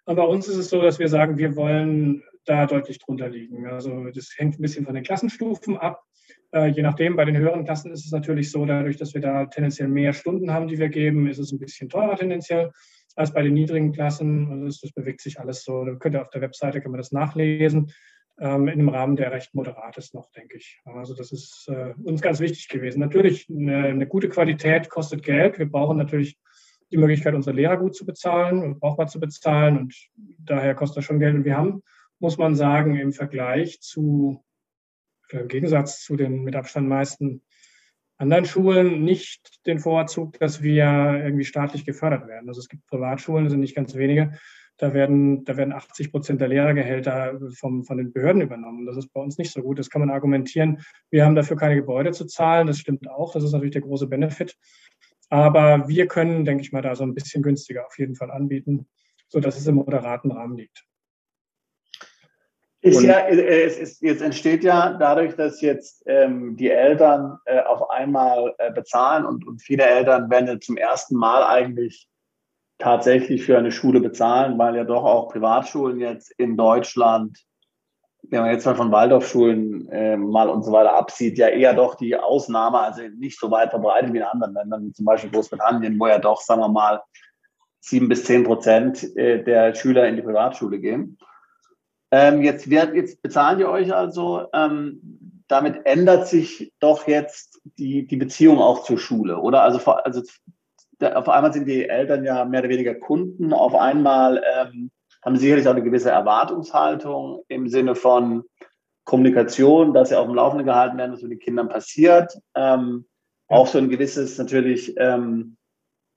Aber 0.06 0.22
bei 0.22 0.28
uns 0.28 0.48
ist 0.48 0.56
es 0.56 0.70
so, 0.70 0.80
dass 0.80 0.98
wir 0.98 1.08
sagen, 1.08 1.38
wir 1.38 1.56
wollen 1.56 2.22
da 2.44 2.66
deutlich 2.66 2.98
drunter 2.98 3.28
liegen. 3.28 3.66
Also 3.66 4.04
das 4.10 4.34
hängt 4.36 4.58
ein 4.58 4.62
bisschen 4.62 4.84
von 4.84 4.94
den 4.94 5.04
Klassenstufen 5.04 5.78
ab. 5.78 6.02
Äh, 6.52 6.68
je 6.68 6.82
nachdem, 6.82 7.16
bei 7.16 7.24
den 7.24 7.36
höheren 7.36 7.64
Klassen 7.64 7.90
ist 7.90 8.04
es 8.04 8.12
natürlich 8.12 8.50
so, 8.50 8.64
dadurch, 8.64 8.96
dass 8.96 9.14
wir 9.14 9.20
da 9.20 9.46
tendenziell 9.46 9.88
mehr 9.88 10.12
Stunden 10.12 10.52
haben, 10.52 10.68
die 10.68 10.78
wir 10.78 10.88
geben, 10.88 11.26
ist 11.26 11.38
es 11.38 11.52
ein 11.52 11.58
bisschen 11.58 11.88
teurer 11.88 12.16
tendenziell 12.16 12.70
als 13.14 13.32
bei 13.32 13.42
den 13.42 13.54
niedrigen 13.54 13.92
Klassen. 13.92 14.50
Also 14.50 14.66
das, 14.66 14.80
das 14.80 14.92
bewegt 14.92 15.20
sich 15.20 15.40
alles 15.40 15.64
so. 15.64 15.84
Da 15.84 15.94
könnt 15.94 16.14
ihr 16.14 16.22
auf 16.22 16.30
der 16.30 16.40
Webseite 16.40 16.80
kann 16.80 16.90
man 16.90 16.98
das 16.98 17.12
nachlesen. 17.12 17.92
Ähm, 18.38 18.66
in 18.66 18.80
einem 18.80 18.88
Rahmen, 18.88 19.16
der 19.16 19.30
recht 19.30 19.54
moderat 19.54 19.96
ist 19.96 20.14
noch, 20.14 20.30
denke 20.32 20.56
ich. 20.56 20.80
Also 20.84 21.14
das 21.14 21.30
ist 21.30 21.68
äh, 21.68 21.94
uns 22.02 22.20
ganz 22.20 22.40
wichtig 22.40 22.68
gewesen. 22.68 23.00
Natürlich, 23.00 23.48
eine, 23.48 23.84
eine, 23.84 24.06
gute 24.06 24.28
Qualität 24.28 24.90
kostet 24.90 25.22
Geld. 25.22 25.58
Wir 25.58 25.70
brauchen 25.70 25.96
natürlich 25.96 26.38
die 26.90 26.96
Möglichkeit, 26.96 27.34
unsere 27.34 27.54
Lehrer 27.54 27.76
gut 27.76 27.94
zu 27.94 28.04
bezahlen 28.04 28.62
und 28.62 28.80
brauchbar 28.80 29.06
zu 29.06 29.20
bezahlen. 29.20 29.78
Und 29.78 29.94
daher 30.38 30.74
kostet 30.74 30.98
das 30.98 31.04
schon 31.04 31.20
Geld. 31.20 31.34
Und 31.34 31.44
wir 31.44 31.56
haben, 31.56 31.82
muss 32.18 32.36
man 32.36 32.56
sagen, 32.56 32.96
im 32.96 33.12
Vergleich 33.12 33.80
zu 33.80 34.44
im 35.30 35.48
Gegensatz 35.48 36.02
zu 36.02 36.16
den 36.16 36.42
mit 36.42 36.56
Abstand 36.56 36.88
meisten 36.88 37.42
anderen 38.16 38.44
Schulen 38.44 39.02
nicht 39.02 39.66
den 39.66 39.80
Vorzug, 39.80 40.38
dass 40.38 40.62
wir 40.62 40.84
irgendwie 40.84 41.44
staatlich 41.44 41.84
gefördert 41.84 42.28
werden. 42.28 42.48
Also 42.48 42.60
es 42.60 42.68
gibt 42.68 42.86
Privatschulen, 42.86 43.44
das 43.44 43.52
sind 43.52 43.60
nicht 43.60 43.74
ganz 43.74 43.94
wenige, 43.94 44.32
da 44.76 44.92
werden, 44.92 45.44
da 45.44 45.56
werden 45.56 45.72
80 45.72 46.10
Prozent 46.10 46.40
der 46.40 46.48
Lehrergehälter 46.48 47.38
vom, 47.56 47.84
von 47.84 47.96
den 47.96 48.12
Behörden 48.12 48.42
übernommen. 48.42 48.86
Das 48.86 48.96
ist 48.96 49.12
bei 49.12 49.20
uns 49.20 49.38
nicht 49.38 49.52
so 49.52 49.62
gut. 49.62 49.78
Das 49.78 49.88
kann 49.88 50.00
man 50.00 50.10
argumentieren. 50.10 50.80
Wir 51.10 51.24
haben 51.24 51.36
dafür 51.36 51.56
keine 51.56 51.76
Gebäude 51.76 52.10
zu 52.10 52.26
zahlen. 52.26 52.66
Das 52.66 52.78
stimmt 52.78 53.08
auch. 53.08 53.32
Das 53.32 53.44
ist 53.44 53.52
natürlich 53.52 53.72
der 53.72 53.82
große 53.82 54.08
Benefit. 54.08 54.56
Aber 55.30 55.88
wir 55.88 56.06
können, 56.08 56.44
denke 56.44 56.62
ich 56.62 56.72
mal, 56.72 56.82
da 56.82 56.96
so 56.96 57.04
ein 57.04 57.14
bisschen 57.14 57.42
günstiger 57.42 57.86
auf 57.86 57.98
jeden 57.98 58.16
Fall 58.16 58.30
anbieten, 58.30 58.86
sodass 59.28 59.58
es 59.58 59.66
im 59.66 59.76
moderaten 59.76 60.32
Rahmen 60.32 60.56
liegt. 60.56 60.84
Ist 62.84 63.02
ja, 63.02 63.20
äh, 63.20 63.62
es 63.64 63.78
ist, 63.78 64.02
jetzt 64.02 64.20
entsteht 64.20 64.62
ja 64.62 64.92
dadurch, 64.92 65.34
dass 65.36 65.62
jetzt 65.62 66.02
ähm, 66.06 66.54
die 66.56 66.70
Eltern 66.70 67.38
äh, 67.46 67.62
auf 67.62 67.88
einmal 67.88 68.54
äh, 68.58 68.70
bezahlen 68.72 69.24
und, 69.24 69.46
und 69.46 69.62
viele 69.62 69.84
Eltern 69.84 70.28
werden 70.28 70.60
zum 70.60 70.76
ersten 70.76 71.16
Mal 71.16 71.44
eigentlich 71.44 72.06
tatsächlich 72.78 73.42
für 73.42 73.56
eine 73.56 73.72
Schule 73.72 74.00
bezahlen, 74.00 74.58
weil 74.58 74.76
ja 74.76 74.84
doch 74.84 75.02
auch 75.02 75.30
Privatschulen 75.30 75.98
jetzt 75.98 76.30
in 76.32 76.58
Deutschland, 76.58 77.38
wenn 78.24 78.42
man 78.42 78.50
jetzt 78.50 78.66
mal 78.66 78.74
von 78.74 78.92
Waldorfschulen 78.92 79.88
äh, 79.88 80.18
mal 80.18 80.50
und 80.50 80.62
so 80.62 80.70
weiter 80.70 80.92
absieht, 80.92 81.38
ja 81.38 81.48
eher 81.48 81.72
doch 81.72 81.94
die 81.94 82.14
Ausnahme, 82.14 82.80
also 82.80 83.00
nicht 83.16 83.40
so 83.40 83.50
weit 83.50 83.70
verbreitet 83.70 84.12
wie 84.12 84.18
in 84.18 84.24
anderen 84.24 84.52
Ländern, 84.52 84.84
wie 84.84 84.92
zum 84.92 85.06
Beispiel 85.06 85.30
Großbritannien, 85.30 85.98
wo 85.98 86.06
ja 86.06 86.18
doch, 86.18 86.42
sagen 86.42 86.60
wir 86.60 86.68
mal, 86.68 87.00
sieben 87.80 88.10
bis 88.10 88.26
zehn 88.26 88.44
Prozent 88.44 89.16
äh, 89.16 89.42
der 89.42 89.74
Schüler 89.74 90.06
in 90.06 90.16
die 90.16 90.22
Privatschule 90.22 90.78
gehen. 90.80 91.16
Ähm, 92.16 92.42
jetzt, 92.42 92.70
wird, 92.70 92.94
jetzt 92.94 93.22
bezahlen 93.22 93.58
die 93.58 93.64
euch 93.64 93.92
also. 93.92 94.46
Ähm, 94.52 95.42
damit 95.48 95.84
ändert 95.84 96.28
sich 96.28 96.72
doch 96.78 97.08
jetzt 97.08 97.60
die, 97.76 98.06
die 98.06 98.16
Beziehung 98.16 98.58
auch 98.58 98.84
zur 98.84 98.98
Schule, 98.98 99.38
oder? 99.38 99.62
Also, 99.62 99.80
also 99.90 100.22
auf 101.00 101.28
einmal 101.28 101.52
sind 101.52 101.66
die 101.66 101.88
Eltern 101.88 102.24
ja 102.24 102.44
mehr 102.44 102.60
oder 102.60 102.68
weniger 102.68 102.94
Kunden, 102.94 103.52
auf 103.52 103.74
einmal 103.74 104.44
ähm, 104.56 104.92
haben 105.24 105.36
sie 105.36 105.42
sicherlich 105.42 105.66
auch 105.66 105.72
eine 105.72 105.82
gewisse 105.82 106.12
Erwartungshaltung 106.12 107.42
im 107.48 107.68
Sinne 107.68 107.96
von 107.96 108.44
Kommunikation, 109.02 109.92
dass 109.92 110.10
sie 110.10 110.16
auf 110.16 110.26
dem 110.26 110.36
Laufenden 110.36 110.66
gehalten 110.66 110.96
werden, 110.96 111.14
was 111.14 111.22
mit 111.22 111.32
den 111.32 111.40
Kindern 111.40 111.68
passiert. 111.68 112.38
Ähm, 112.54 113.06
auch 113.48 113.66
so 113.66 113.78
ein 113.78 113.88
gewisses 113.88 114.38
natürlich 114.38 114.94
ähm, 114.98 115.56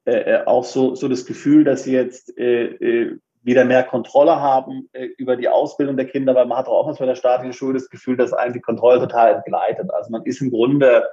äh, 0.05 0.11
äh, 0.11 0.45
auch 0.45 0.63
so, 0.63 0.93
so 0.93 1.07
das 1.07 1.25
Gefühl, 1.25 1.63
dass 1.63 1.85
sie 1.85 1.93
jetzt 1.93 2.37
äh, 2.37 2.65
äh 2.65 3.17
wieder 3.47 3.63
mehr 3.63 3.83
Kontrolle 3.83 4.41
haben 4.41 4.89
äh, 4.91 5.05
über 5.17 5.37
die 5.37 5.47
Ausbildung 5.47 5.95
der 5.95 6.05
Kinder, 6.05 6.35
weil 6.35 6.45
man 6.45 6.57
hat 6.57 6.67
auch 6.67 6.79
oftmals 6.81 6.99
bei 6.99 7.05
der 7.05 7.15
staatlichen 7.15 7.53
Schule 7.53 7.75
das 7.75 7.89
Gefühl, 7.89 8.17
dass 8.17 8.33
einem 8.33 8.51
die 8.51 8.59
Kontrolle 8.59 8.99
total 8.99 9.35
entgleitet. 9.35 9.89
Also 9.93 10.11
man 10.11 10.23
ist 10.25 10.41
im 10.41 10.51
Grunde 10.51 11.07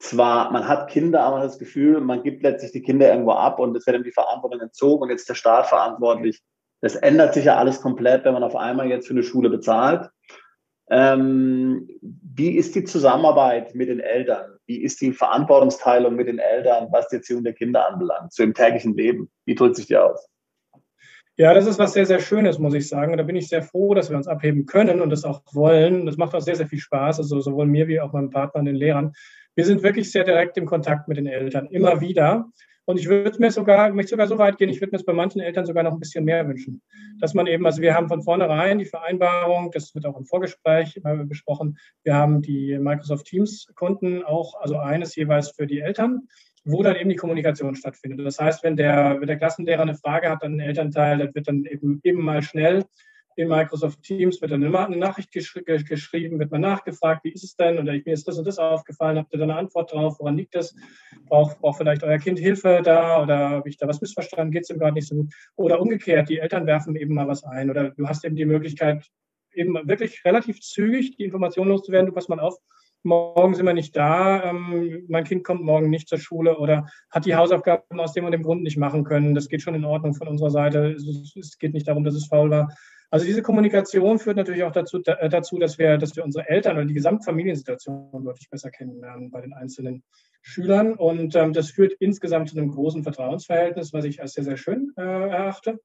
zwar, 0.00 0.50
man 0.50 0.66
hat 0.66 0.90
Kinder, 0.90 1.22
aber 1.22 1.40
das 1.40 1.60
Gefühl, 1.60 2.00
man 2.00 2.24
gibt 2.24 2.42
letztlich 2.42 2.72
die 2.72 2.82
Kinder 2.82 3.08
irgendwo 3.08 3.30
ab 3.30 3.60
und 3.60 3.76
es 3.76 3.86
wird 3.86 3.96
ihm 3.96 4.02
die 4.02 4.10
Verantwortung 4.10 4.60
entzogen 4.60 5.04
und 5.04 5.10
jetzt 5.10 5.20
ist 5.20 5.28
der 5.28 5.34
Staat 5.36 5.68
verantwortlich. 5.68 6.42
Das 6.80 6.96
ändert 6.96 7.34
sich 7.34 7.44
ja 7.44 7.56
alles 7.56 7.80
komplett, 7.80 8.24
wenn 8.24 8.34
man 8.34 8.42
auf 8.42 8.56
einmal 8.56 8.88
jetzt 8.88 9.06
für 9.06 9.14
eine 9.14 9.22
Schule 9.22 9.48
bezahlt. 9.48 10.10
Ähm, 10.90 11.88
wie 12.02 12.56
ist 12.56 12.74
die 12.74 12.82
Zusammenarbeit 12.82 13.76
mit 13.76 13.88
den 13.88 14.00
Eltern? 14.00 14.56
Wie 14.66 14.82
ist 14.82 15.00
die 15.00 15.12
Verantwortungsteilung 15.12 16.16
mit 16.16 16.26
den 16.26 16.40
Eltern, 16.40 16.88
was 16.90 17.06
die 17.08 17.16
Erziehung 17.16 17.44
der 17.44 17.54
Kinder 17.54 17.88
anbelangt, 17.88 18.32
so 18.32 18.42
im 18.42 18.54
täglichen 18.54 18.96
Leben? 18.96 19.30
Wie 19.44 19.54
drückt 19.54 19.76
sich 19.76 19.86
die 19.86 19.96
aus? 19.96 20.28
Ja, 21.36 21.52
das 21.52 21.66
ist 21.66 21.80
was 21.80 21.92
sehr, 21.92 22.06
sehr 22.06 22.20
Schönes, 22.20 22.60
muss 22.60 22.74
ich 22.74 22.88
sagen. 22.88 23.10
Und 23.10 23.18
da 23.18 23.24
bin 23.24 23.34
ich 23.34 23.48
sehr 23.48 23.62
froh, 23.62 23.94
dass 23.94 24.08
wir 24.08 24.16
uns 24.16 24.28
abheben 24.28 24.66
können 24.66 25.00
und 25.00 25.10
das 25.10 25.24
auch 25.24 25.42
wollen. 25.52 26.06
Das 26.06 26.16
macht 26.16 26.32
auch 26.34 26.40
sehr, 26.40 26.54
sehr 26.54 26.68
viel 26.68 26.78
Spaß, 26.78 27.18
also 27.18 27.40
sowohl 27.40 27.66
mir 27.66 27.88
wie 27.88 28.00
auch 28.00 28.12
meinem 28.12 28.30
Partner 28.30 28.60
und 28.60 28.66
den 28.66 28.76
Lehrern. 28.76 29.12
Wir 29.56 29.64
sind 29.64 29.82
wirklich 29.82 30.12
sehr 30.12 30.22
direkt 30.22 30.56
im 30.58 30.66
Kontakt 30.66 31.08
mit 31.08 31.16
den 31.16 31.26
Eltern, 31.26 31.66
immer 31.66 32.00
wieder. 32.00 32.46
Und 32.86 33.00
ich 33.00 33.08
würde 33.08 33.38
mir 33.40 33.50
sogar, 33.50 33.92
möchte 33.92 34.10
sogar 34.10 34.28
so 34.28 34.38
weit 34.38 34.58
gehen, 34.58 34.68
ich 34.68 34.80
würde 34.80 34.92
mir 34.92 34.98
es 34.98 35.04
bei 35.04 35.12
manchen 35.12 35.40
Eltern 35.40 35.66
sogar 35.66 35.82
noch 35.82 35.92
ein 35.92 35.98
bisschen 35.98 36.24
mehr 36.24 36.46
wünschen. 36.46 36.82
Dass 37.18 37.34
man 37.34 37.46
eben, 37.46 37.64
also 37.66 37.82
wir 37.82 37.94
haben 37.94 38.08
von 38.08 38.22
vornherein 38.22 38.78
die 38.78 38.84
Vereinbarung, 38.84 39.70
das 39.72 39.94
wird 39.94 40.06
auch 40.06 40.18
im 40.18 40.26
Vorgespräch 40.26 41.00
besprochen, 41.24 41.78
wir 42.04 42.14
haben 42.14 42.42
die 42.42 42.78
Microsoft 42.78 43.26
Teams 43.26 43.66
Kunden 43.74 44.22
auch, 44.22 44.60
also 44.60 44.76
eines 44.76 45.16
jeweils 45.16 45.50
für 45.50 45.66
die 45.66 45.80
Eltern 45.80 46.28
wo 46.64 46.82
dann 46.82 46.96
eben 46.96 47.10
die 47.10 47.16
Kommunikation 47.16 47.74
stattfindet. 47.74 48.24
Das 48.26 48.38
heißt, 48.38 48.64
wenn 48.64 48.76
der, 48.76 49.20
wenn 49.20 49.26
der 49.26 49.36
Klassenlehrer 49.36 49.82
eine 49.82 49.94
Frage 49.94 50.30
hat 50.30 50.42
an 50.42 50.52
den 50.52 50.60
Elternteil, 50.60 51.18
dann 51.18 51.34
wird 51.34 51.48
dann 51.48 51.64
eben, 51.64 52.00
eben 52.02 52.22
mal 52.22 52.42
schnell 52.42 52.84
in 53.36 53.48
Microsoft 53.48 54.02
Teams 54.02 54.40
wird 54.40 54.52
dann 54.52 54.62
eine 54.62 54.96
Nachricht 54.96 55.32
gesch 55.32 55.58
geschrieben, 55.64 56.38
wird 56.38 56.50
man 56.50 56.60
nachgefragt, 56.60 57.24
wie 57.24 57.32
ist 57.32 57.44
es 57.44 57.56
denn? 57.56 57.78
Oder 57.78 57.94
ich, 57.94 58.04
mir 58.04 58.12
ist 58.12 58.28
das 58.28 58.38
und 58.38 58.46
das 58.46 58.58
aufgefallen, 58.58 59.18
habt 59.18 59.32
ihr 59.32 59.38
da 59.38 59.44
eine 59.44 59.56
Antwort 59.56 59.92
drauf? 59.92 60.16
Woran 60.18 60.36
liegt 60.36 60.54
das? 60.54 60.74
Braucht, 61.26 61.58
braucht 61.60 61.78
vielleicht 61.78 62.02
euer 62.02 62.18
Kind 62.18 62.38
Hilfe 62.38 62.80
da? 62.84 63.22
Oder 63.22 63.50
habe 63.50 63.68
ich 63.68 63.76
da 63.76 63.88
was 63.88 64.00
missverstanden? 64.00 64.52
Geht 64.52 64.64
es 64.64 64.70
ihm 64.70 64.78
gerade 64.78 64.94
nicht 64.94 65.08
so 65.08 65.16
gut? 65.16 65.34
Oder 65.56 65.80
umgekehrt, 65.80 66.28
die 66.28 66.38
Eltern 66.38 66.66
werfen 66.66 66.96
eben 66.96 67.14
mal 67.14 67.26
was 67.26 67.44
ein. 67.44 67.70
Oder 67.70 67.90
du 67.90 68.06
hast 68.06 68.24
eben 68.24 68.36
die 68.36 68.44
Möglichkeit, 68.44 69.04
eben 69.52 69.74
wirklich 69.88 70.24
relativ 70.24 70.60
zügig 70.60 71.16
die 71.16 71.24
Information 71.24 71.68
loszuwerden, 71.68 72.06
du 72.06 72.12
pass 72.12 72.28
mal 72.28 72.40
auf, 72.40 72.56
morgen 73.04 73.54
sind 73.54 73.66
wir 73.66 73.74
nicht 73.74 73.94
da, 73.96 74.42
ähm, 74.44 75.04
mein 75.08 75.24
Kind 75.24 75.44
kommt 75.44 75.62
morgen 75.62 75.90
nicht 75.90 76.08
zur 76.08 76.18
Schule 76.18 76.58
oder 76.58 76.86
hat 77.10 77.26
die 77.26 77.36
Hausaufgaben 77.36 78.00
aus 78.00 78.12
dem 78.12 78.24
und 78.24 78.32
dem 78.32 78.42
Grund 78.42 78.62
nicht 78.62 78.78
machen 78.78 79.04
können. 79.04 79.34
Das 79.34 79.48
geht 79.48 79.62
schon 79.62 79.74
in 79.74 79.84
Ordnung 79.84 80.14
von 80.14 80.26
unserer 80.26 80.50
Seite. 80.50 80.92
Es, 80.92 81.58
geht 81.58 81.74
nicht 81.74 81.86
darum, 81.86 82.04
dass 82.04 82.14
es 82.14 82.26
faul 82.26 82.50
war. 82.50 82.74
Also 83.10 83.26
diese 83.26 83.42
Kommunikation 83.42 84.18
führt 84.18 84.36
natürlich 84.36 84.64
auch 84.64 84.72
dazu, 84.72 85.00
äh, 85.04 85.28
dazu 85.28 85.58
dass, 85.58 85.78
wir, 85.78 85.98
dass 85.98 86.16
wir 86.16 86.24
unsere 86.24 86.48
Eltern 86.48 86.76
oder 86.76 86.86
die 86.86 86.94
Gesamtfamiliensituation 86.94 88.24
deutlich 88.24 88.50
besser 88.50 88.70
kennenlernen 88.70 89.30
bei 89.30 89.40
den 89.40 89.52
einzelnen 89.52 90.02
Schülern. 90.42 90.94
Und 90.94 91.36
ähm, 91.36 91.52
das 91.52 91.70
führt 91.70 91.92
insgesamt 92.00 92.48
zu 92.48 92.56
einem 92.56 92.70
großen 92.70 93.02
Vertrauensverhältnis, 93.02 93.92
was 93.92 94.04
ich 94.04 94.20
als 94.20 94.32
sehr, 94.32 94.44
sehr 94.44 94.56
schön 94.56 94.92
äh, 94.96 95.02
erachte. 95.02 95.80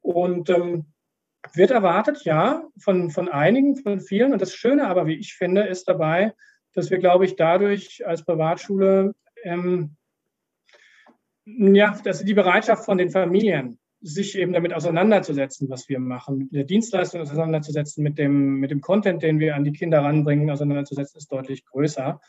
Und 0.00 0.50
ähm, 0.50 0.93
wird 1.52 1.70
erwartet, 1.70 2.24
ja, 2.24 2.64
von, 2.78 3.10
von 3.10 3.28
einigen, 3.28 3.76
von 3.76 4.00
vielen. 4.00 4.32
Und 4.32 4.42
das 4.42 4.54
Schöne 4.54 4.88
aber, 4.88 5.06
wie 5.06 5.16
ich 5.16 5.34
finde, 5.34 5.62
ist 5.62 5.88
dabei, 5.88 6.32
dass 6.72 6.90
wir, 6.90 6.98
glaube 6.98 7.24
ich, 7.24 7.36
dadurch 7.36 8.06
als 8.06 8.24
Privatschule, 8.24 9.14
ähm, 9.42 9.96
ja, 11.44 11.96
dass 12.02 12.24
die 12.24 12.34
Bereitschaft 12.34 12.84
von 12.84 12.98
den 12.98 13.10
Familien, 13.10 13.78
sich 14.06 14.36
eben 14.36 14.52
damit 14.52 14.74
auseinanderzusetzen, 14.74 15.70
was 15.70 15.88
wir 15.88 15.98
machen, 15.98 16.36
mit 16.36 16.52
der 16.52 16.64
Dienstleistung 16.64 17.22
auseinanderzusetzen, 17.22 18.04
mit 18.04 18.18
dem, 18.18 18.56
mit 18.60 18.70
dem 18.70 18.82
Content, 18.82 19.22
den 19.22 19.40
wir 19.40 19.54
an 19.54 19.64
die 19.64 19.72
Kinder 19.72 20.02
ranbringen, 20.02 20.50
auseinanderzusetzen, 20.50 21.16
ist 21.16 21.32
deutlich 21.32 21.64
größer. 21.64 22.20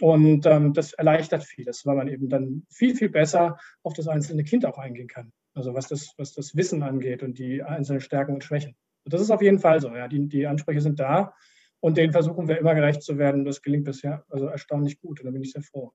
Und 0.00 0.46
ähm, 0.46 0.72
das 0.72 0.94
erleichtert 0.94 1.44
vieles, 1.44 1.84
weil 1.84 1.96
man 1.96 2.08
eben 2.08 2.30
dann 2.30 2.66
viel, 2.70 2.94
viel 2.94 3.10
besser 3.10 3.58
auf 3.82 3.92
das 3.92 4.08
einzelne 4.08 4.42
Kind 4.42 4.64
auch 4.64 4.78
eingehen 4.78 5.08
kann. 5.08 5.32
Also 5.58 5.74
was 5.74 5.88
das, 5.88 6.14
was 6.16 6.32
das 6.32 6.54
Wissen 6.54 6.84
angeht 6.84 7.24
und 7.24 7.36
die 7.36 7.64
einzelnen 7.64 8.00
Stärken 8.00 8.32
und 8.32 8.44
Schwächen. 8.44 8.76
Das 9.04 9.20
ist 9.20 9.32
auf 9.32 9.42
jeden 9.42 9.58
Fall 9.58 9.80
so. 9.80 9.88
Ja. 9.88 10.06
Die, 10.06 10.28
die 10.28 10.46
Ansprüche 10.46 10.80
sind 10.80 11.00
da 11.00 11.34
und 11.80 11.96
denen 11.96 12.12
versuchen 12.12 12.46
wir 12.46 12.58
immer 12.58 12.76
gerecht 12.76 13.02
zu 13.02 13.18
werden. 13.18 13.44
Das 13.44 13.60
gelingt 13.60 13.84
bisher 13.84 14.24
also 14.28 14.46
erstaunlich 14.46 15.00
gut 15.00 15.18
und 15.18 15.26
da 15.26 15.32
bin 15.32 15.42
ich 15.42 15.50
sehr 15.50 15.62
froh. 15.62 15.92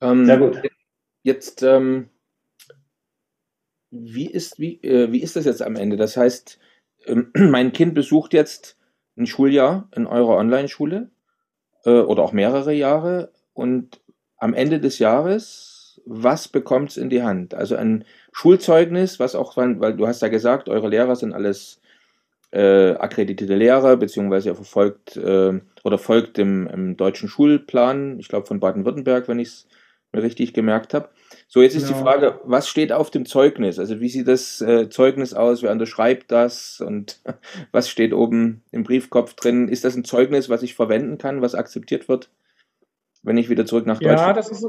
Ähm, 0.00 0.26
sehr 0.26 0.38
gut. 0.38 0.62
Jetzt, 1.24 1.64
ähm, 1.64 2.08
wie, 3.90 4.30
ist, 4.30 4.60
wie, 4.60 4.80
äh, 4.82 5.10
wie 5.10 5.22
ist 5.22 5.34
das 5.34 5.44
jetzt 5.44 5.62
am 5.62 5.74
Ende? 5.74 5.96
Das 5.96 6.16
heißt, 6.16 6.60
ähm, 7.06 7.32
mein 7.34 7.72
Kind 7.72 7.94
besucht 7.94 8.32
jetzt 8.32 8.78
ein 9.16 9.26
Schuljahr 9.26 9.88
in 9.96 10.06
eurer 10.06 10.36
Online-Schule 10.36 11.10
äh, 11.84 11.90
oder 11.90 12.22
auch 12.22 12.32
mehrere 12.32 12.72
Jahre 12.72 13.32
und 13.54 14.00
am 14.36 14.54
Ende 14.54 14.78
des 14.78 15.00
Jahres, 15.00 15.77
was 16.08 16.48
bekommt 16.48 16.90
es 16.90 16.96
in 16.96 17.10
die 17.10 17.22
Hand? 17.22 17.54
Also 17.54 17.76
ein 17.76 18.04
Schulzeugnis, 18.32 19.20
was 19.20 19.34
auch, 19.34 19.56
weil 19.56 19.94
du 19.94 20.06
hast 20.06 20.22
ja 20.22 20.28
gesagt, 20.28 20.68
eure 20.68 20.88
Lehrer 20.88 21.16
sind 21.16 21.34
alles 21.34 21.80
äh, 22.50 22.92
akkreditierte 22.92 23.54
Lehrer, 23.54 23.96
beziehungsweise 23.96 24.48
er 24.48 24.54
verfolgt 24.54 25.16
äh, 25.16 25.60
oder 25.84 25.98
folgt 25.98 26.38
dem, 26.38 26.96
deutschen 26.96 27.28
Schulplan, 27.28 28.18
ich 28.18 28.28
glaube 28.28 28.46
von 28.46 28.58
Baden-Württemberg, 28.58 29.28
wenn 29.28 29.38
ich 29.38 29.48
es 29.48 29.68
mir 30.12 30.22
richtig 30.22 30.54
gemerkt 30.54 30.94
habe. 30.94 31.10
So, 31.46 31.60
jetzt 31.60 31.74
ist 31.74 31.90
ja. 31.90 31.96
die 31.96 32.02
Frage, 32.02 32.40
was 32.44 32.68
steht 32.68 32.92
auf 32.92 33.10
dem 33.10 33.26
Zeugnis? 33.26 33.78
Also 33.78 34.00
wie 34.00 34.08
sieht 34.08 34.28
das 34.28 34.62
äh, 34.62 34.88
Zeugnis 34.88 35.34
aus? 35.34 35.62
Wer 35.62 35.72
unterschreibt 35.72 36.32
das? 36.32 36.80
Und 36.80 37.20
was 37.72 37.90
steht 37.90 38.14
oben 38.14 38.62
im 38.70 38.84
Briefkopf 38.84 39.34
drin? 39.34 39.68
Ist 39.68 39.84
das 39.84 39.94
ein 39.94 40.04
Zeugnis, 40.04 40.48
was 40.48 40.62
ich 40.62 40.74
verwenden 40.74 41.18
kann, 41.18 41.42
was 41.42 41.54
akzeptiert 41.54 42.08
wird, 42.08 42.30
wenn 43.22 43.36
ich 43.36 43.50
wieder 43.50 43.66
zurück 43.66 43.84
nach 43.84 43.98
Deutschland 43.98 44.20
ja, 44.20 44.32
das 44.32 44.50
ist, 44.50 44.66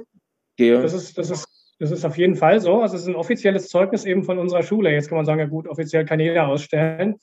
gehe? 0.60 0.82
Das 0.82 0.93
ist, 0.93 1.18
das 1.18 1.32
ist 1.32 1.47
das 1.82 1.91
ist 1.91 2.03
auf 2.03 2.18
jeden 2.18 2.36
Fall 2.36 2.60
so. 2.60 2.82
Also 2.82 2.97
es 2.97 3.03
ist 3.03 3.07
ein 3.07 3.16
offizielles 3.16 3.70
Zeugnis 3.70 4.03
eben 4.03 4.24
von 4.24 4.38
unserer 4.38 4.64
Schule. 4.64 4.91
Jetzt 4.91 5.07
kann 5.07 5.16
man 5.16 5.26
sagen, 5.26 5.39
ja 5.39 5.45
gut, 5.45 5.66
offiziell 5.66 6.03
kann 6.03 6.20
jeder 6.20 6.47
ausstellen 6.47 7.16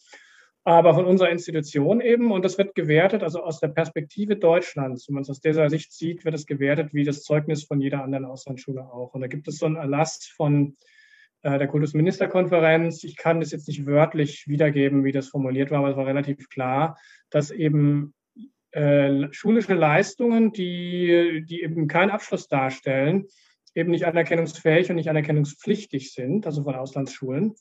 aber 0.66 0.95
von 0.95 1.07
unserer 1.07 1.30
Institution 1.30 2.01
eben. 2.01 2.32
Und 2.32 2.45
das 2.45 2.59
wird 2.59 2.74
gewertet, 2.74 3.22
also 3.22 3.41
aus 3.41 3.61
der 3.61 3.68
Perspektive 3.68 4.34
Deutschlands. 4.34 5.07
Wenn 5.07 5.14
man 5.14 5.22
es 5.22 5.30
aus 5.30 5.41
dieser 5.41 5.70
Sicht 5.70 5.93
sieht, 5.93 6.24
wird 6.24 6.34
es 6.34 6.45
gewertet 6.45 6.93
wie 6.93 7.05
das 7.05 7.22
Zeugnis 7.22 7.62
von 7.62 7.80
jeder 7.80 8.03
anderen 8.03 8.24
Auslandsschule 8.24 8.82
auch. 8.82 9.14
Und 9.14 9.20
da 9.20 9.28
gibt 9.28 9.47
es 9.47 9.59
so 9.59 9.66
einen 9.66 9.76
Erlass 9.76 10.26
von 10.37 10.76
äh, 11.43 11.57
der 11.57 11.68
Kultusministerkonferenz. 11.68 13.05
Ich 13.05 13.16
kann 13.16 13.39
das 13.39 13.53
jetzt 13.53 13.68
nicht 13.68 13.87
wörtlich 13.87 14.49
wiedergeben, 14.49 15.05
wie 15.05 15.12
das 15.12 15.28
formuliert 15.28 15.70
war, 15.70 15.78
aber 15.78 15.91
es 15.91 15.97
war 15.97 16.07
relativ 16.07 16.49
klar, 16.49 16.99
dass 17.30 17.53
eben 17.53 18.12
äh, 18.72 19.28
schulische 19.32 19.74
Leistungen, 19.74 20.52
die, 20.52 21.44
die 21.48 21.62
eben 21.62 21.88
keinen 21.88 22.10
Abschluss 22.10 22.48
darstellen, 22.48 23.26
eben 23.74 23.90
nicht 23.90 24.06
anerkennungsfähig 24.06 24.90
und 24.90 24.96
nicht 24.96 25.10
anerkennungspflichtig 25.10 26.12
sind, 26.12 26.46
also 26.46 26.64
von 26.64 26.74
Auslandsschulen. 26.74 27.54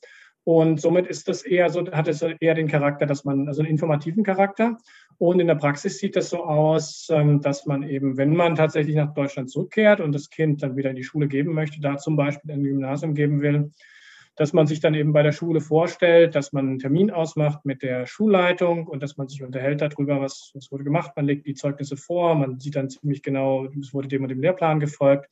Und 0.44 0.80
somit 0.80 1.08
ist 1.08 1.26
das 1.26 1.42
eher 1.42 1.70
so, 1.70 1.90
hat 1.90 2.06
es 2.06 2.22
eher 2.22 2.54
den 2.54 2.68
Charakter, 2.68 3.04
dass 3.04 3.24
man, 3.24 3.48
also 3.48 3.62
einen 3.62 3.70
informativen 3.70 4.22
Charakter. 4.22 4.78
Und 5.18 5.40
in 5.40 5.48
der 5.48 5.56
Praxis 5.56 5.98
sieht 5.98 6.14
das 6.14 6.30
so 6.30 6.44
aus, 6.44 7.08
ähm, 7.10 7.40
dass 7.40 7.66
man 7.66 7.82
eben, 7.82 8.16
wenn 8.16 8.36
man 8.36 8.54
tatsächlich 8.54 8.94
nach 8.94 9.12
Deutschland 9.12 9.50
zurückkehrt 9.50 10.00
und 10.00 10.12
das 10.12 10.30
Kind 10.30 10.62
dann 10.62 10.76
wieder 10.76 10.90
in 10.90 10.96
die 10.96 11.02
Schule 11.02 11.26
geben 11.26 11.52
möchte, 11.52 11.80
da 11.80 11.96
zum 11.96 12.14
Beispiel 12.14 12.52
ein 12.52 12.62
Gymnasium 12.62 13.14
geben 13.14 13.40
will, 13.40 13.72
dass 14.36 14.52
man 14.52 14.66
sich 14.66 14.80
dann 14.80 14.94
eben 14.94 15.12
bei 15.12 15.22
der 15.22 15.32
Schule 15.32 15.60
vorstellt, 15.60 16.34
dass 16.34 16.52
man 16.52 16.68
einen 16.68 16.78
Termin 16.78 17.10
ausmacht 17.10 17.64
mit 17.64 17.82
der 17.82 18.06
Schulleitung 18.06 18.86
und 18.86 19.02
dass 19.02 19.16
man 19.16 19.28
sich 19.28 19.42
unterhält 19.42 19.80
darüber, 19.80 20.20
was, 20.20 20.50
was 20.54 20.70
wurde 20.70 20.84
gemacht. 20.84 21.12
Man 21.16 21.24
legt 21.24 21.46
die 21.46 21.54
Zeugnisse 21.54 21.96
vor, 21.96 22.34
man 22.34 22.60
sieht 22.60 22.76
dann 22.76 22.90
ziemlich 22.90 23.22
genau, 23.22 23.66
es 23.80 23.94
wurde 23.94 24.08
dem 24.08 24.22
und 24.22 24.28
dem 24.28 24.40
Lehrplan 24.40 24.78
gefolgt. 24.78 25.28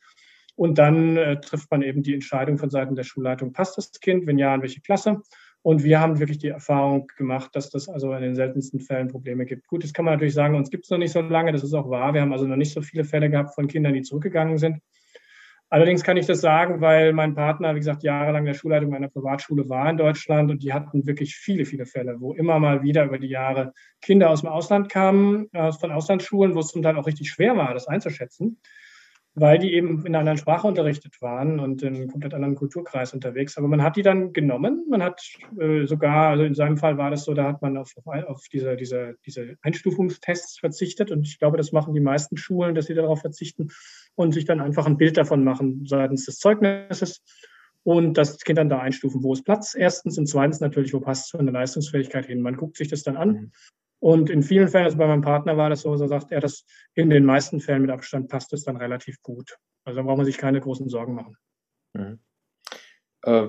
Und 0.57 0.79
dann 0.79 1.17
äh, 1.17 1.41
trifft 1.41 1.71
man 1.71 1.83
eben 1.83 2.03
die 2.03 2.15
Entscheidung 2.15 2.59
von 2.59 2.71
Seiten 2.71 2.95
der 2.95 3.03
Schulleitung, 3.03 3.53
passt 3.53 3.77
das 3.77 3.91
Kind, 4.01 4.27
wenn 4.27 4.39
ja, 4.39 4.55
in 4.55 4.63
welche 4.63 4.81
Klasse. 4.81 5.21
Und 5.63 5.83
wir 5.83 6.01
haben 6.01 6.19
wirklich 6.19 6.39
die 6.39 6.49
Erfahrung 6.49 7.07
gemacht, 7.17 7.57
dass 7.57 7.71
das 7.71 7.89
also 7.89 8.13
in 8.13 8.23
den 8.23 8.35
seltensten 8.35 8.81
Fällen 8.81 9.09
Probleme 9.09 9.47
gibt. 9.47 9.67
Gut, 9.67 9.83
das 9.83 9.93
kann 9.93 10.05
man 10.05 10.15
natürlich 10.15 10.35
sagen, 10.35 10.55
uns 10.55 10.71
gibt 10.71 10.85
es 10.85 10.91
noch 10.91 10.99
nicht 10.99 11.13
so 11.13 11.21
lange, 11.21 11.53
das 11.53 11.65
ist 11.65 11.75
auch 11.75 11.89
wahr. 11.89 12.15
Wir 12.15 12.21
haben 12.21 12.33
also 12.33 12.47
noch 12.47 12.57
nicht 12.57 12.73
so 12.73 12.83
viele 12.83 13.05
Fälle 13.05 13.31
gehabt 13.31 13.55
von 13.55 13.67
Kindern, 13.67 13.95
die 13.95 14.03
zurückgegangen 14.03 14.59
sind. 14.59 14.81
Allerdings 15.75 16.05
kann 16.05 16.17
ich 16.17 16.27
das 16.27 16.41
sagen, 16.41 16.81
weil 16.81 17.13
mein 17.13 17.35
Partner, 17.35 17.75
wie 17.75 17.81
gesagt, 17.81 18.05
jahrelang 18.05 18.45
der 18.45 18.55
Schulleitung 18.55 18.95
einer 18.95 19.09
Privatschule 19.09 19.69
war 19.69 19.91
in 19.91 19.97
Deutschland 19.97 20.53
und 20.53 20.63
die 20.63 20.73
hatten 20.73 21.05
wirklich 21.05 21.35
viele, 21.35 21.65
viele 21.65 21.85
Fälle, 21.85 22.21
wo 22.21 22.33
immer 22.33 22.61
mal 22.61 22.85
wieder 22.85 23.05
über 23.05 23.19
die 23.19 23.27
Jahre 23.27 23.73
Kinder 24.01 24.31
aus 24.31 24.43
dem 24.43 24.51
Ausland 24.51 24.89
kamen, 24.89 25.49
äh, 25.53 25.73
von 25.73 25.91
Auslandsschulen, 25.91 26.55
wo 26.55 26.61
es 26.61 26.69
zum 26.69 26.83
Teil 26.83 26.97
auch 26.97 27.09
richtig 27.09 27.29
schwer 27.29 27.57
war, 27.57 27.75
das 27.75 27.89
einzuschätzen 27.89 28.61
weil 29.37 29.59
die 29.59 29.75
eben 29.75 30.01
in 30.01 30.07
einer 30.07 30.21
anderen 30.21 30.39
Sprache 30.39 30.67
unterrichtet 30.67 31.21
waren 31.21 31.59
und 31.59 31.83
in 31.83 31.97
einem 31.97 32.09
komplett 32.09 32.35
anderen 32.35 32.55
Kulturkreis 32.55 33.13
unterwegs. 33.13 33.59
Aber 33.59 33.67
man 33.67 33.83
hat 33.83 33.97
die 33.97 34.03
dann 34.03 34.33
genommen. 34.33 34.87
Man 34.89 35.03
hat 35.03 35.21
äh, 35.59 35.87
sogar, 35.87 36.31
also 36.31 36.45
in 36.45 36.55
seinem 36.55 36.77
Fall 36.77 36.99
war 36.99 37.11
das 37.11 37.25
so, 37.25 37.35
da 37.35 37.49
hat 37.49 37.61
man 37.61 37.77
auf, 37.77 37.93
auf 38.05 38.45
diese, 38.53 38.77
diese, 38.77 39.17
diese 39.27 39.57
Einstufungstests 39.63 40.61
verzichtet. 40.61 41.11
Und 41.11 41.27
ich 41.27 41.39
glaube, 41.39 41.57
das 41.57 41.73
machen 41.73 41.95
die 41.95 42.01
meisten 42.01 42.37
Schulen, 42.37 42.77
dass 42.77 42.87
sie 42.87 42.95
darauf 42.95 43.21
verzichten 43.21 43.69
und 44.15 44.33
sich 44.33 44.45
dann 44.45 44.61
einfach 44.61 44.87
ein 44.87 44.99
Bild 44.99 45.17
davon 45.17 45.43
machen 45.43 45.85
seitens 45.85 46.27
des 46.27 46.39
Zeugnisses 46.39 47.21
und 47.83 48.17
das 48.17 48.39
Kind 48.39 48.59
dann 48.59 48.69
da 48.69 48.79
einstufen, 48.79 49.23
wo 49.25 49.33
es 49.33 49.43
Platz 49.43 49.75
erstens 49.75 50.17
und 50.17 50.27
zweitens 50.27 50.61
natürlich, 50.61 50.95
wo 50.95 51.01
passt 51.01 51.27
es 51.27 51.31
von 51.31 51.45
der 51.45 51.53
Leistungsfähigkeit 51.53 52.27
hin. 52.27 52.41
Man 52.41 52.57
guckt 52.57 52.77
sich 52.77 52.89
das 52.89 53.03
dann 53.03 53.17
an 53.17 53.29
mhm. 53.29 53.53
Und 54.05 54.29
in 54.29 54.43
vielen 54.43 54.69
Fällen, 54.69 54.85
also 54.85 54.99
bei 54.99 55.07
meinem 55.07 55.23
Partner 55.23 55.57
war 55.57 55.71
das 55.71 55.81
so, 55.81 55.97
so 55.97 56.07
sagt 56.07 56.31
er, 56.31 56.41
dass 56.41 56.67
in 56.93 57.09
den 57.09 57.25
meisten 57.25 57.59
Fällen 57.59 57.81
mit 57.81 57.91
Abstand 57.91 58.29
passt 58.29 58.53
es 58.53 58.63
dann 58.63 58.77
relativ 58.77 59.23
gut. 59.23 59.57
Also 59.83 59.97
da 59.97 60.03
braucht 60.03 60.19
man 60.19 60.27
sich 60.27 60.37
keine 60.37 60.61
großen 60.61 60.91
Sorgen 60.91 61.15
machen. 61.15 61.39
Mhm. 61.95 62.19
Äh, 63.23 63.47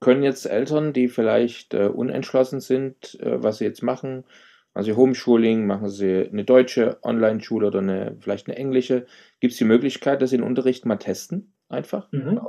können 0.00 0.22
jetzt 0.22 0.46
Eltern, 0.46 0.94
die 0.94 1.08
vielleicht 1.08 1.74
äh, 1.74 1.88
unentschlossen 1.88 2.60
sind, 2.60 3.20
äh, 3.20 3.42
was 3.42 3.58
sie 3.58 3.66
jetzt 3.66 3.82
machen, 3.82 4.24
machen 4.72 4.84
sie 4.84 4.96
Homeschooling, 4.96 5.66
machen 5.66 5.90
sie 5.90 6.30
eine 6.32 6.44
deutsche 6.44 6.96
Online-Schule 7.02 7.66
oder 7.66 7.80
eine, 7.80 8.16
vielleicht 8.20 8.48
eine 8.48 8.56
englische, 8.56 9.04
gibt 9.40 9.52
es 9.52 9.58
die 9.58 9.64
Möglichkeit, 9.64 10.22
dass 10.22 10.30
sie 10.30 10.38
den 10.38 10.46
Unterricht 10.46 10.86
mal 10.86 10.96
testen? 10.96 11.52
Einfach? 11.68 12.10
Mhm. 12.10 12.40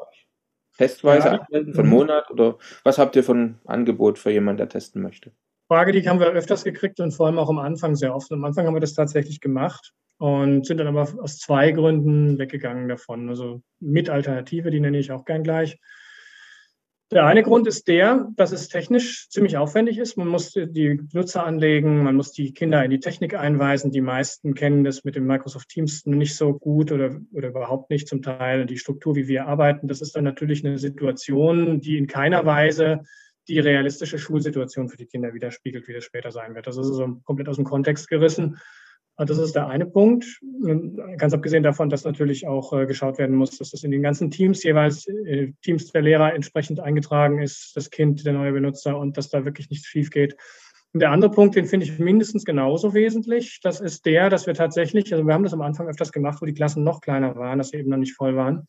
Testweise 0.78 1.28
ja. 1.28 1.34
anmelden, 1.34 1.74
von 1.74 1.84
mhm. 1.84 1.92
Monat 1.92 2.32
oder 2.32 2.60
was 2.86 2.98
habt 2.98 3.18
ihr 3.18 3.26
von 3.26 3.60
Angebot 3.66 4.20
für 4.20 4.32
jemanden, 4.32 4.60
der 4.60 4.70
testen 4.70 5.02
möchte? 5.02 5.34
Frage, 5.68 5.92
die 5.92 6.08
haben 6.08 6.20
wir 6.20 6.28
öfters 6.28 6.64
gekriegt 6.64 7.00
und 7.00 7.12
vor 7.12 7.26
allem 7.26 7.40
auch 7.40 7.50
am 7.50 7.60
Anfang 7.60 7.96
sehr 7.96 8.16
oft. 8.16 8.32
Am 8.32 8.44
Anfang 8.44 8.68
haben 8.68 8.76
wir 8.76 8.82
das 8.82 8.94
tatsächlich 8.94 9.42
gemacht 9.42 9.94
und 10.18 10.66
sind 10.66 10.78
dann 10.78 10.88
aber 10.88 11.08
aus 11.20 11.40
zwei 11.40 11.72
Gründen 11.72 12.38
weggegangen 12.38 12.88
davon. 12.88 13.30
Also 13.30 13.62
mit 13.80 14.10
Alternative, 14.10 14.70
die 14.70 14.80
nenne 14.80 15.00
ich 15.00 15.12
auch 15.12 15.26
gern 15.26 15.44
gleich. 15.44 15.80
Der 17.12 17.26
eine 17.26 17.44
Grund 17.44 17.68
ist 17.68 17.88
der, 17.88 18.30
dass 18.36 18.52
es 18.52 18.68
technisch 18.68 19.30
ziemlich 19.30 19.58
aufwendig 19.58 20.00
ist. 20.00 20.18
Man 20.18 20.28
muss 20.28 20.54
die 20.54 21.00
Nutzer 21.14 21.46
anlegen, 21.46 22.04
man 22.04 22.16
muss 22.16 22.32
die 22.32 22.52
Kinder 22.52 22.84
in 22.84 22.90
die 22.90 23.00
Technik 23.00 23.36
einweisen. 23.36 23.92
Die 23.92 24.02
meisten 24.02 24.56
kennen 24.56 24.84
das 24.84 25.04
mit 25.04 25.16
dem 25.16 25.28
Microsoft 25.28 25.70
Teams 25.70 26.06
nicht 26.08 26.36
so 26.36 26.54
gut 26.54 26.92
oder, 26.92 27.22
oder 27.32 27.50
überhaupt 27.50 27.92
nicht 27.92 28.08
zum 28.08 28.24
Teil. 28.24 28.66
Die 28.66 28.80
Struktur, 28.80 29.16
wie 29.16 29.28
wir 29.28 29.46
arbeiten, 29.46 29.88
das 29.88 30.02
ist 30.02 30.16
dann 30.16 30.24
natürlich 30.24 30.66
eine 30.66 30.80
Situation, 30.80 31.80
die 31.80 31.98
in 31.98 32.08
keiner 32.08 32.44
Weise 32.46 33.04
die 33.48 33.60
realistische 33.60 34.18
Schulsituation 34.18 34.90
für 34.90 34.98
die 34.98 35.06
Kinder 35.06 35.34
widerspiegelt, 35.34 35.88
wie 35.88 35.94
das 35.94 36.04
später 36.04 36.32
sein 36.32 36.56
wird. 36.56 36.68
Das 36.68 36.78
ist 36.78 36.88
so 36.88 37.22
komplett 37.24 37.50
aus 37.50 37.58
dem 37.58 37.66
Kontext 37.66 38.10
gerissen. 38.10 38.58
Das 39.18 39.38
ist 39.38 39.56
der 39.56 39.68
eine 39.68 39.86
Punkt. 39.86 40.26
Ganz 41.18 41.34
abgesehen 41.34 41.64
davon, 41.64 41.90
dass 41.90 42.04
natürlich 42.04 42.48
auch 42.48 42.74
äh, 42.74 42.86
geschaut 42.86 43.18
werden 43.18 43.36
muss, 43.36 43.58
dass 43.58 43.72
das 43.72 43.84
in 43.84 43.92
den 43.92 44.02
ganzen 44.02 44.30
Teams 44.30 44.62
jeweils, 44.64 45.08
äh, 45.08 45.54
Teams 45.62 45.92
der 45.92 46.02
Lehrer 46.02 46.34
entsprechend 46.34 46.82
eingetragen 46.82 47.42
ist, 47.42 47.78
das 47.78 47.90
Kind, 47.90 48.26
der 48.26 48.34
neue 48.34 48.52
Benutzer 48.52 48.98
und 48.98 49.16
dass 49.16 49.30
da 49.30 49.46
wirklich 49.46 49.70
nichts 49.70 49.88
schief 49.88 50.10
geht. 50.10 50.36
Und 50.92 51.00
der 51.00 51.12
andere 51.12 51.32
Punkt, 51.32 51.56
den 51.56 51.66
finde 51.66 51.86
ich 51.86 51.98
mindestens 51.98 52.44
genauso 52.44 52.94
wesentlich, 52.94 53.60
das 53.62 53.80
ist 53.80 54.06
der, 54.06 54.30
dass 54.30 54.48
wir 54.48 54.54
tatsächlich, 54.54 55.14
also 55.14 55.26
wir 55.26 55.34
haben 55.34 55.44
das 55.44 55.54
am 55.54 55.62
Anfang 55.62 55.88
öfters 55.88 56.12
gemacht, 56.12 56.42
wo 56.42 56.46
die 56.46 56.54
Klassen 56.54 56.84
noch 56.84 57.00
kleiner 57.00 57.36
waren, 57.36 57.58
dass 57.58 57.70
sie 57.70 57.78
eben 57.78 57.90
noch 57.90 57.98
nicht 57.98 58.16
voll 58.16 58.36
waren, 58.36 58.68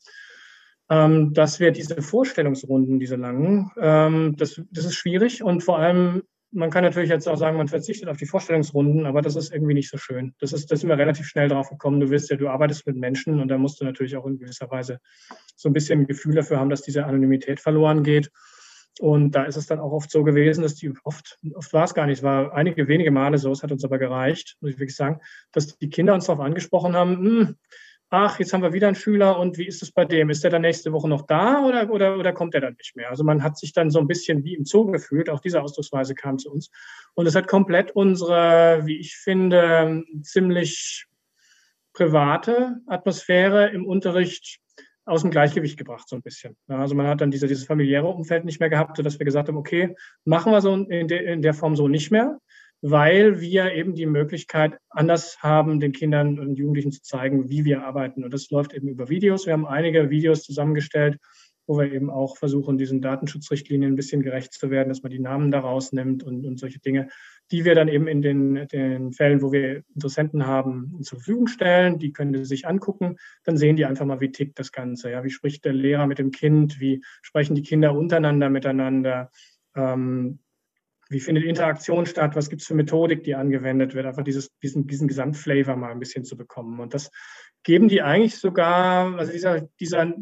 ähm, 0.89 1.33
dass 1.33 1.61
wir 1.61 1.73
diese 1.73 2.01
Vorstellungsrunden, 2.01 2.99
diese 2.99 3.17
langen, 3.17 3.71
ähm, 3.81 4.37
das, 4.37 4.61
das 4.71 4.85
ist 4.85 4.95
schwierig 4.95 5.43
und 5.43 5.63
vor 5.63 5.79
allem, 5.79 6.23
man 6.53 6.71
kann 6.71 6.85
natürlich 6.85 7.11
jetzt 7.11 7.29
auch 7.29 7.37
sagen, 7.37 7.57
man 7.57 7.69
verzichtet 7.69 8.09
auf 8.09 8.17
die 8.17 8.27
Vorstellungsrunden, 8.27 9.05
aber 9.05 9.21
das 9.21 9.37
ist 9.37 9.53
irgendwie 9.53 9.75
nicht 9.75 9.91
so 9.91 9.99
schön. 9.99 10.35
Das 10.39 10.53
ist, 10.53 10.71
da 10.71 10.77
sind 10.77 10.89
wir 10.89 10.97
relativ 10.97 11.27
schnell 11.27 11.49
drauf 11.49 11.69
gekommen. 11.69 12.01
Du 12.01 12.09
wirst 12.09 12.31
ja, 12.31 12.37
du 12.37 12.49
arbeitest 12.49 12.87
mit 12.87 12.97
Menschen 12.97 13.41
und 13.41 13.49
da 13.49 13.59
musst 13.59 13.81
du 13.81 13.85
natürlich 13.85 14.17
auch 14.17 14.27
in 14.27 14.39
gewisser 14.39 14.71
Weise 14.71 15.01
so 15.57 15.69
ein 15.69 15.73
bisschen 15.73 16.07
Gefühl 16.07 16.37
dafür 16.37 16.59
haben, 16.59 16.71
dass 16.71 16.83
diese 16.83 17.05
Anonymität 17.05 17.61
verloren 17.61 18.05
geht. 18.05 18.31
Und 19.01 19.33
da 19.33 19.45
ist 19.45 19.57
es 19.57 19.67
dann 19.67 19.81
auch 19.81 19.93
oft 19.93 20.11
so 20.11 20.25
gewesen, 20.25 20.63
dass 20.63 20.77
die 20.77 20.91
oft, 21.05 21.39
oft 21.55 21.73
war 21.73 21.85
es 21.85 21.93
gar 21.93 22.07
nicht, 22.07 22.19
es 22.19 22.23
war 22.23 22.55
einige 22.55 22.89
wenige 22.89 23.11
Male 23.11 23.37
so, 23.37 23.51
es 23.51 23.63
hat 23.63 23.73
uns 23.73 23.85
aber 23.85 23.99
gereicht, 23.99 24.57
muss 24.61 24.71
ich 24.71 24.79
wirklich 24.79 24.97
sagen, 24.97 25.21
dass 25.53 25.77
die 25.77 25.91
Kinder 25.91 26.15
uns 26.15 26.27
darauf 26.27 26.43
angesprochen 26.43 26.95
haben, 26.95 27.17
hm, 27.17 27.57
ach, 28.11 28.39
jetzt 28.39 28.53
haben 28.53 28.63
wir 28.63 28.73
wieder 28.73 28.87
einen 28.87 28.97
Schüler 28.97 29.39
und 29.39 29.59
wie 29.59 29.67
ist 29.67 29.83
es 29.83 29.91
bei 29.91 30.05
dem? 30.05 30.31
Ist 30.31 30.45
der 30.45 30.51
dann 30.51 30.63
nächste 30.63 30.93
Woche 30.93 31.09
noch 31.09 31.23
da 31.23 31.65
oder, 31.65 31.91
oder, 31.91 32.19
oder 32.19 32.33
kommt 32.33 32.55
der 32.55 32.61
dann 32.61 32.75
nicht 32.79 32.95
mehr? 32.97 33.11
Also 33.11 33.25
man 33.25 33.43
hat 33.43 33.59
sich 33.59 33.73
dann 33.73 33.91
so 33.91 33.99
ein 33.99 34.07
bisschen 34.07 34.45
wie 34.45 34.55
im 34.55 34.65
Zoo 34.65 34.87
gefühlt, 34.87 35.29
auch 35.29 35.41
diese 35.41 35.63
Ausdrucksweise 35.63 36.15
kam 36.15 36.39
zu 36.39 36.51
uns. 36.51 36.71
Und 37.15 37.27
es 37.27 37.35
hat 37.35 37.49
komplett 37.49 37.91
unsere, 37.93 38.83
wie 38.85 38.99
ich 38.99 39.17
finde, 39.17 40.05
ziemlich 40.23 41.07
private 41.93 42.77
Atmosphäre 42.87 43.71
im 43.71 43.87
Unterricht 43.87 44.61
aus 45.07 45.23
dem 45.23 45.31
Gleichgewicht 45.31 45.79
gebracht, 45.79 46.09
so 46.09 46.17
ein 46.17 46.23
bisschen. 46.23 46.57
also 46.67 46.97
man 46.97 47.07
hat 47.07 47.21
dann 47.21 47.31
diese, 47.31 47.47
dieses 47.47 47.65
familiäre 47.65 48.09
Umfeld 48.09 48.45
nicht 48.45 48.59
mehr 48.59 48.69
gehabt, 48.69 48.97
sodass 48.97 49.19
wir 49.19 49.25
gesagt 49.25 49.49
haben, 49.49 49.57
okay, 49.57 49.95
machen 50.25 50.53
wir 50.53 50.61
so 50.61 50.75
in, 50.75 51.07
de, 51.07 51.33
in 51.33 51.43
der 51.43 51.55
Form 51.55 51.77
so 51.77 51.87
nicht 51.87 52.11
mehr 52.11 52.39
weil 52.89 53.41
wir 53.41 53.73
eben 53.73 53.97
die 53.97 54.07
Möglichkeit 54.07 54.79
anders 54.91 55.43
haben, 55.43 55.81
den 55.81 55.91
Kindern 55.91 56.39
und 56.39 56.55
Jugendlichen 56.55 56.93
zu 56.93 57.03
zeigen, 57.03 57.51
wie 57.51 57.65
wir 57.65 57.83
arbeiten. 57.85 58.23
Und 58.23 58.33
das 58.33 58.49
läuft 58.51 58.73
eben 58.75 58.87
über 58.87 59.09
Videos. 59.09 59.45
Wir 59.45 59.55
haben 59.55 59.67
einige 59.67 60.09
Videos 60.09 60.45
zusammengestellt, 60.45 61.19
wo 61.67 61.77
wir 61.79 61.93
eben 61.93 62.11
auch 62.11 62.37
versuchen, 62.37 62.79
diesen 62.79 63.03
Datenschutzrichtlinien 63.03 63.93
ein 63.93 63.97
bisschen 63.97 64.23
gerecht 64.23 64.53
zu 64.53 64.71
werden, 64.71 64.89
dass 64.89 65.03
man 65.03 65.11
die 65.11 65.19
Namen 65.19 65.51
da 65.51 65.59
rausnimmt 65.59 66.23
und, 66.23 66.47
und 66.47 66.61
solche 66.61 66.79
Dinge, 66.79 67.09
die 67.51 67.65
wir 67.65 67.75
dann 67.75 67.89
eben 67.89 68.07
in 68.07 68.23
den, 68.23 68.69
den 68.69 69.13
Fällen, 69.13 69.43
wo 69.43 69.51
wir 69.51 69.83
Interessenten 69.93 70.47
haben, 70.47 71.03
zur 71.03 71.19
Verfügung 71.19 71.49
stellen. 71.49 71.99
Die 71.99 72.13
können 72.13 72.45
sich 72.45 72.69
angucken. 72.69 73.17
Dann 73.43 73.57
sehen 73.57 73.75
die 73.75 73.85
einfach 73.85 74.07
mal, 74.07 74.21
wie 74.21 74.31
tickt 74.31 74.61
das 74.61 74.71
Ganze. 74.71 75.11
Ja, 75.11 75.25
wie 75.25 75.31
spricht 75.31 75.65
der 75.65 75.73
Lehrer 75.73 76.07
mit 76.07 76.21
dem 76.21 76.31
Kind? 76.31 76.79
Wie 76.79 77.03
sprechen 77.23 77.57
die 77.57 77.63
Kinder 77.63 77.97
untereinander 77.97 78.49
miteinander? 78.49 79.33
Ähm, 79.75 80.39
wie 81.09 81.21
findet 81.21 81.45
Interaktion 81.45 82.07
statt, 82.07 82.35
was 82.35 82.49
gibt 82.51 82.63
es 82.63 82.69
für 82.69 82.75
Methodik, 82.75 83.23
die 83.23 83.35
angewendet 83.35 83.95
wird, 83.95 84.07
einfach 84.07 84.25
dieses, 84.25 84.51
diesen, 84.63 84.87
diesen 84.87 85.09
Gesamtflavor 85.09 85.77
mal 85.77 85.93
ein 85.93 86.01
bisschen 86.01 86.25
zu 86.25 86.37
bekommen. 86.37 86.81
Und 86.81 86.95
das 86.95 87.11
geben 87.63 87.89
die 87.89 88.03
eigentlich 88.03 88.37
sogar, 88.39 89.17
also 89.17 89.33
dieser, 89.33 89.69
dieser 89.81 90.13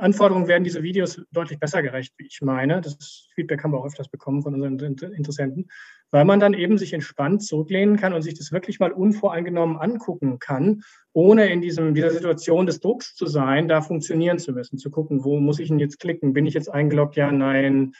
Anforderungen 0.00 0.48
werden 0.48 0.64
diese 0.64 0.82
Videos 0.82 1.22
deutlich 1.32 1.58
besser 1.58 1.82
gerecht, 1.82 2.12
wie 2.18 2.26
ich 2.26 2.40
meine. 2.42 2.80
Das 2.80 3.28
Feedback 3.34 3.62
haben 3.62 3.72
wir 3.72 3.78
auch 3.78 3.86
öfters 3.86 4.08
bekommen 4.08 4.42
von 4.42 4.54
unseren 4.54 4.78
Interessenten, 5.12 5.70
weil 6.10 6.24
man 6.24 6.40
dann 6.40 6.52
eben 6.52 6.76
sich 6.76 6.92
entspannt 6.92 7.42
zurücklehnen 7.42 7.96
kann 7.96 8.12
und 8.12 8.22
sich 8.22 8.34
das 8.34 8.52
wirklich 8.52 8.80
mal 8.80 8.92
unvoreingenommen 8.92 9.78
angucken 9.78 10.38
kann, 10.38 10.82
ohne 11.12 11.50
in 11.50 11.60
diesem, 11.60 11.94
dieser 11.94 12.10
Situation 12.10 12.66
des 12.66 12.80
Drucks 12.80 13.14
zu 13.14 13.26
sein, 13.26 13.68
da 13.68 13.80
funktionieren 13.80 14.38
zu 14.38 14.52
müssen, 14.52 14.78
zu 14.78 14.90
gucken, 14.90 15.24
wo 15.24 15.40
muss 15.40 15.58
ich 15.58 15.68
denn 15.68 15.78
jetzt 15.78 16.00
klicken? 16.00 16.32
Bin 16.32 16.46
ich 16.46 16.54
jetzt 16.54 16.68
eingeloggt? 16.68 17.16
Ja, 17.16 17.32
nein 17.32 17.92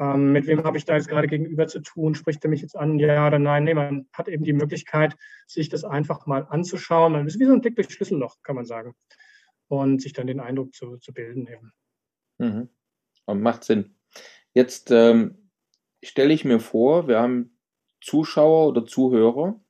ähm, 0.00 0.32
mit 0.32 0.46
wem 0.46 0.64
habe 0.64 0.76
ich 0.76 0.84
da 0.84 0.94
jetzt 0.94 1.08
gerade 1.08 1.26
gegenüber 1.26 1.66
zu 1.66 1.80
tun? 1.80 2.14
Spricht 2.14 2.44
er 2.44 2.50
mich 2.50 2.62
jetzt 2.62 2.76
an? 2.76 2.98
Ja 2.98 3.26
oder 3.26 3.38
nein? 3.38 3.64
Nee, 3.64 3.74
man 3.74 4.08
hat 4.12 4.28
eben 4.28 4.44
die 4.44 4.52
Möglichkeit, 4.52 5.16
sich 5.46 5.68
das 5.68 5.84
einfach 5.84 6.26
mal 6.26 6.46
anzuschauen. 6.48 7.12
Man 7.12 7.26
ist 7.26 7.40
wie 7.40 7.46
so 7.46 7.52
ein 7.52 7.60
Blick 7.60 7.74
durch 7.74 7.90
Schlüsselloch, 7.90 8.36
kann 8.42 8.56
man 8.56 8.64
sagen. 8.64 8.94
Und 9.66 10.00
sich 10.00 10.12
dann 10.12 10.26
den 10.26 10.40
Eindruck 10.40 10.74
zu, 10.74 10.98
zu 10.98 11.12
bilden 11.12 11.46
eben. 11.46 11.72
Mhm. 12.38 12.68
Und 13.26 13.42
macht 13.42 13.64
Sinn. 13.64 13.96
Jetzt 14.54 14.90
ähm, 14.90 15.50
stelle 16.02 16.32
ich 16.32 16.44
mir 16.44 16.60
vor, 16.60 17.08
wir 17.08 17.18
haben 17.18 17.58
Zuschauer 18.00 18.68
oder 18.68 18.86
Zuhörer, 18.86 19.60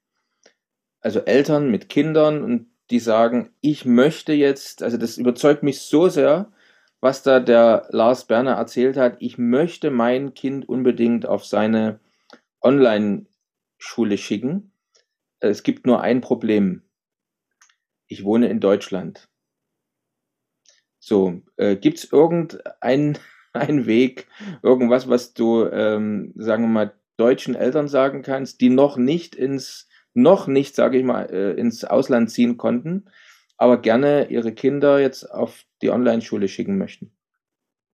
also 1.01 1.20
Eltern 1.20 1.70
mit 1.70 1.89
Kindern 1.89 2.45
und 2.45 2.70
die 2.91 3.01
sagen, 3.01 3.51
ich 3.61 3.85
möchte 3.85 4.33
jetzt, 4.33 4.83
also 4.83 4.97
das 4.97 5.18
überzeugt 5.18 5.62
mich 5.62 5.81
so 5.81 6.09
sehr, 6.09 6.53
was 7.01 7.22
da 7.22 7.40
der 7.40 7.86
Lars 7.90 8.26
Berner 8.26 8.55
erzählt 8.55 8.96
hat. 8.96 9.16
Ich 9.20 9.38
möchte 9.38 9.90
mein 9.90 10.34
Kind 10.34 10.68
unbedingt 10.68 11.26
auf 11.26 11.44
seine 11.44 12.01
Online-Schule 12.61 14.18
schicken. 14.18 14.72
Es 15.40 15.62
gibt 15.62 15.86
nur 15.86 16.01
ein 16.01 16.20
Problem. 16.20 16.82
Ich 18.09 18.24
wohne 18.24 18.49
in 18.49 18.61
Deutschland. 18.61 19.28
So, 20.99 21.40
äh, 21.57 21.76
gibt 21.76 21.99
es 21.99 22.12
irgendeinen 22.12 23.16
Weg, 23.86 24.26
irgendwas, 24.62 25.09
was 25.09 25.34
du, 25.34 25.66
ähm, 25.66 26.32
sagen 26.36 26.64
wir 26.64 26.68
mal, 26.68 26.94
deutschen 27.16 27.55
Eltern 27.55 27.88
sagen 27.88 28.22
kannst, 28.22 28.61
die 28.61 28.70
noch 28.70 28.96
nicht 28.96 29.34
ins, 29.34 29.88
noch 30.14 30.46
nicht, 30.49 30.74
sage 30.74 30.99
ich 30.99 31.05
mal, 31.05 31.24
äh, 31.30 31.53
ins 31.53 31.84
Ausland 31.84 32.30
ziehen 32.30 32.57
konnten, 32.57 33.07
aber 33.59 33.80
gerne 33.80 34.28
ihre 34.30 34.52
Kinder 34.52 35.00
jetzt 35.00 35.24
auf 35.24 35.64
die 35.82 35.90
Online-Schule 35.90 36.48
schicken 36.48 36.78
möchten? 36.78 37.12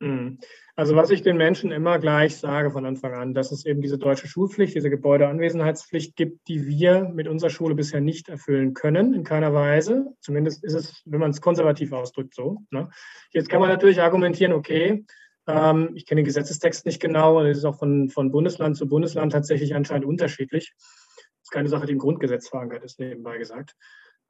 Mhm. 0.01 0.39
Also 0.77 0.97
was 0.97 1.11
ich 1.11 1.23
den 1.23 1.37
Menschen 1.37 1.71
immer 1.71 2.01
gleich 2.01 2.37
sage 2.37 2.73
von 2.73 2.85
Anfang 2.85 3.15
an, 3.15 3.33
dass 3.33 3.53
es 3.53 3.65
eben 3.65 3.81
diese 3.81 3.97
deutsche 3.97 4.27
Schulpflicht, 4.27 4.75
diese 4.75 4.91
Gebäudeanwesenheitspflicht 4.91 6.17
gibt, 6.17 6.49
die 6.49 6.67
wir 6.67 7.09
mit 7.09 7.29
unserer 7.29 7.51
Schule 7.51 7.77
bisher 7.77 8.01
nicht 8.01 8.29
erfüllen 8.29 8.75
können, 8.75 9.15
in 9.15 9.23
keiner 9.23 9.55
Weise. 9.55 10.07
Zumindest 10.21 10.65
ist 10.65 10.75
es, 10.75 11.03
wenn 11.05 11.21
man 11.21 11.31
es 11.31 11.41
konservativ 11.41 11.93
ausdrückt, 11.93 12.35
so. 12.35 12.59
Ne? 12.71 12.91
Jetzt 13.31 13.49
kann 13.49 13.61
man 13.61 13.69
natürlich 13.69 14.03
argumentieren, 14.03 14.53
okay, 14.53 15.05
ähm, 15.47 15.91
ich 15.95 16.07
kenne 16.07 16.23
den 16.23 16.27
Gesetzestext 16.27 16.87
nicht 16.87 17.01
genau, 17.01 17.39
und 17.39 17.47
es 17.47 17.59
ist 17.59 17.65
auch 17.65 17.79
von, 17.79 18.09
von 18.09 18.33
Bundesland 18.33 18.77
zu 18.77 18.89
Bundesland 18.89 19.31
tatsächlich 19.31 19.77
anscheinend 19.77 20.07
unterschiedlich. 20.07 20.73
Das 20.77 21.45
ist 21.45 21.51
keine 21.53 21.69
Sache, 21.69 21.87
die 21.87 21.93
im 21.93 21.99
Grundgesetz 21.99 22.49
verankert 22.49 22.83
ist, 22.83 22.99
nebenbei 22.99 23.39
gesagt. 23.39 23.77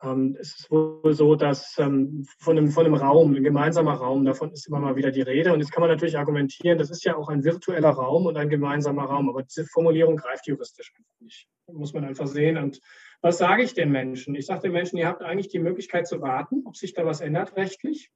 Ähm, 0.03 0.37
es 0.39 0.59
ist 0.59 0.71
wohl 0.71 1.15
so, 1.15 1.35
dass 1.35 1.77
ähm, 1.79 2.27
von, 2.39 2.59
einem, 2.59 2.71
von 2.71 2.87
einem 2.87 2.95
Raum, 2.95 3.35
ein 3.35 3.45
gemeinsamer 3.45 3.95
Raum, 3.95 4.25
davon 4.25 4.53
ist 4.53 4.67
immer 4.67 4.81
mal 4.81 4.97
wieder 4.97 5.11
die 5.11 5.23
Rede. 5.23 5.53
Und 5.53 5.61
jetzt 5.61 5.73
kann 5.73 5.81
man 5.81 5.91
natürlich 5.91 6.19
argumentieren, 6.19 6.79
das 6.79 6.91
ist 6.91 7.05
ja 7.05 7.17
auch 7.17 7.29
ein 7.29 7.45
virtueller 7.45 7.91
Raum 7.91 8.27
und 8.27 8.37
ein 8.37 8.49
gemeinsamer 8.49 9.05
Raum. 9.05 9.29
Aber 9.29 9.43
diese 9.43 9.65
Formulierung 9.65 10.17
greift 10.17 10.47
juristisch 10.47 10.93
einfach 10.97 11.21
nicht. 11.21 11.49
Muss 11.73 11.95
man 11.95 12.05
einfach 12.05 12.27
sehen. 12.27 12.59
Und 12.59 12.81
was 13.23 13.39
sage 13.39 13.63
ich 13.63 13.75
den 13.75 13.91
Menschen? 13.91 14.35
Ich 14.35 14.47
sage 14.47 14.63
den 14.63 14.73
Menschen, 14.73 14.99
ihr 14.99 15.07
habt 15.07 15.23
eigentlich 15.23 15.49
die 15.49 15.59
Möglichkeit 15.59 16.07
zu 16.07 16.21
warten, 16.21 16.63
ob 16.67 16.77
sich 16.77 16.93
da 16.93 17.07
was 17.07 17.21
ändert 17.21 17.57
rechtlich. 17.57 18.11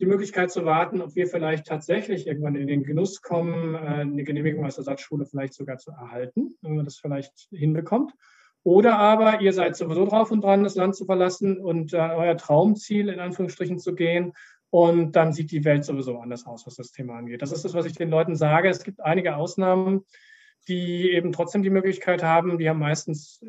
Die 0.00 0.06
Möglichkeit 0.06 0.50
zu 0.50 0.64
warten, 0.64 1.00
ob 1.00 1.14
wir 1.14 1.28
vielleicht 1.28 1.66
tatsächlich 1.66 2.26
irgendwann 2.26 2.56
in 2.56 2.66
den 2.66 2.82
Genuss 2.82 3.22
kommen, 3.22 3.74
äh, 3.74 3.78
eine 3.78 4.24
Genehmigung 4.24 4.66
aus 4.66 4.74
der 4.74 4.84
Satzschule 4.84 5.24
vielleicht 5.24 5.54
sogar 5.54 5.78
zu 5.78 5.92
erhalten, 5.92 6.58
wenn 6.62 6.74
man 6.74 6.84
das 6.84 6.98
vielleicht 6.98 7.32
hinbekommt. 7.52 8.12
Oder 8.64 8.98
aber 8.98 9.42
ihr 9.42 9.52
seid 9.52 9.76
sowieso 9.76 10.06
drauf 10.06 10.30
und 10.30 10.42
dran, 10.42 10.64
das 10.64 10.74
Land 10.74 10.96
zu 10.96 11.04
verlassen 11.04 11.58
und 11.58 11.92
äh, 11.92 11.98
euer 11.98 12.36
Traumziel 12.36 13.10
in 13.10 13.20
Anführungsstrichen 13.20 13.78
zu 13.78 13.94
gehen. 13.94 14.32
Und 14.70 15.12
dann 15.14 15.32
sieht 15.32 15.52
die 15.52 15.64
Welt 15.64 15.84
sowieso 15.84 16.18
anders 16.18 16.46
aus, 16.46 16.66
was 16.66 16.74
das 16.74 16.90
Thema 16.90 17.16
angeht. 17.16 17.42
Das 17.42 17.52
ist 17.52 17.64
das, 17.64 17.74
was 17.74 17.86
ich 17.86 17.92
den 17.92 18.10
Leuten 18.10 18.34
sage. 18.34 18.68
Es 18.68 18.82
gibt 18.82 19.00
einige 19.00 19.36
Ausnahmen, 19.36 20.04
die 20.66 21.12
eben 21.12 21.30
trotzdem 21.30 21.62
die 21.62 21.70
Möglichkeit 21.70 22.22
haben. 22.24 22.58
Die 22.58 22.68
haben 22.68 22.80
meistens 22.80 23.44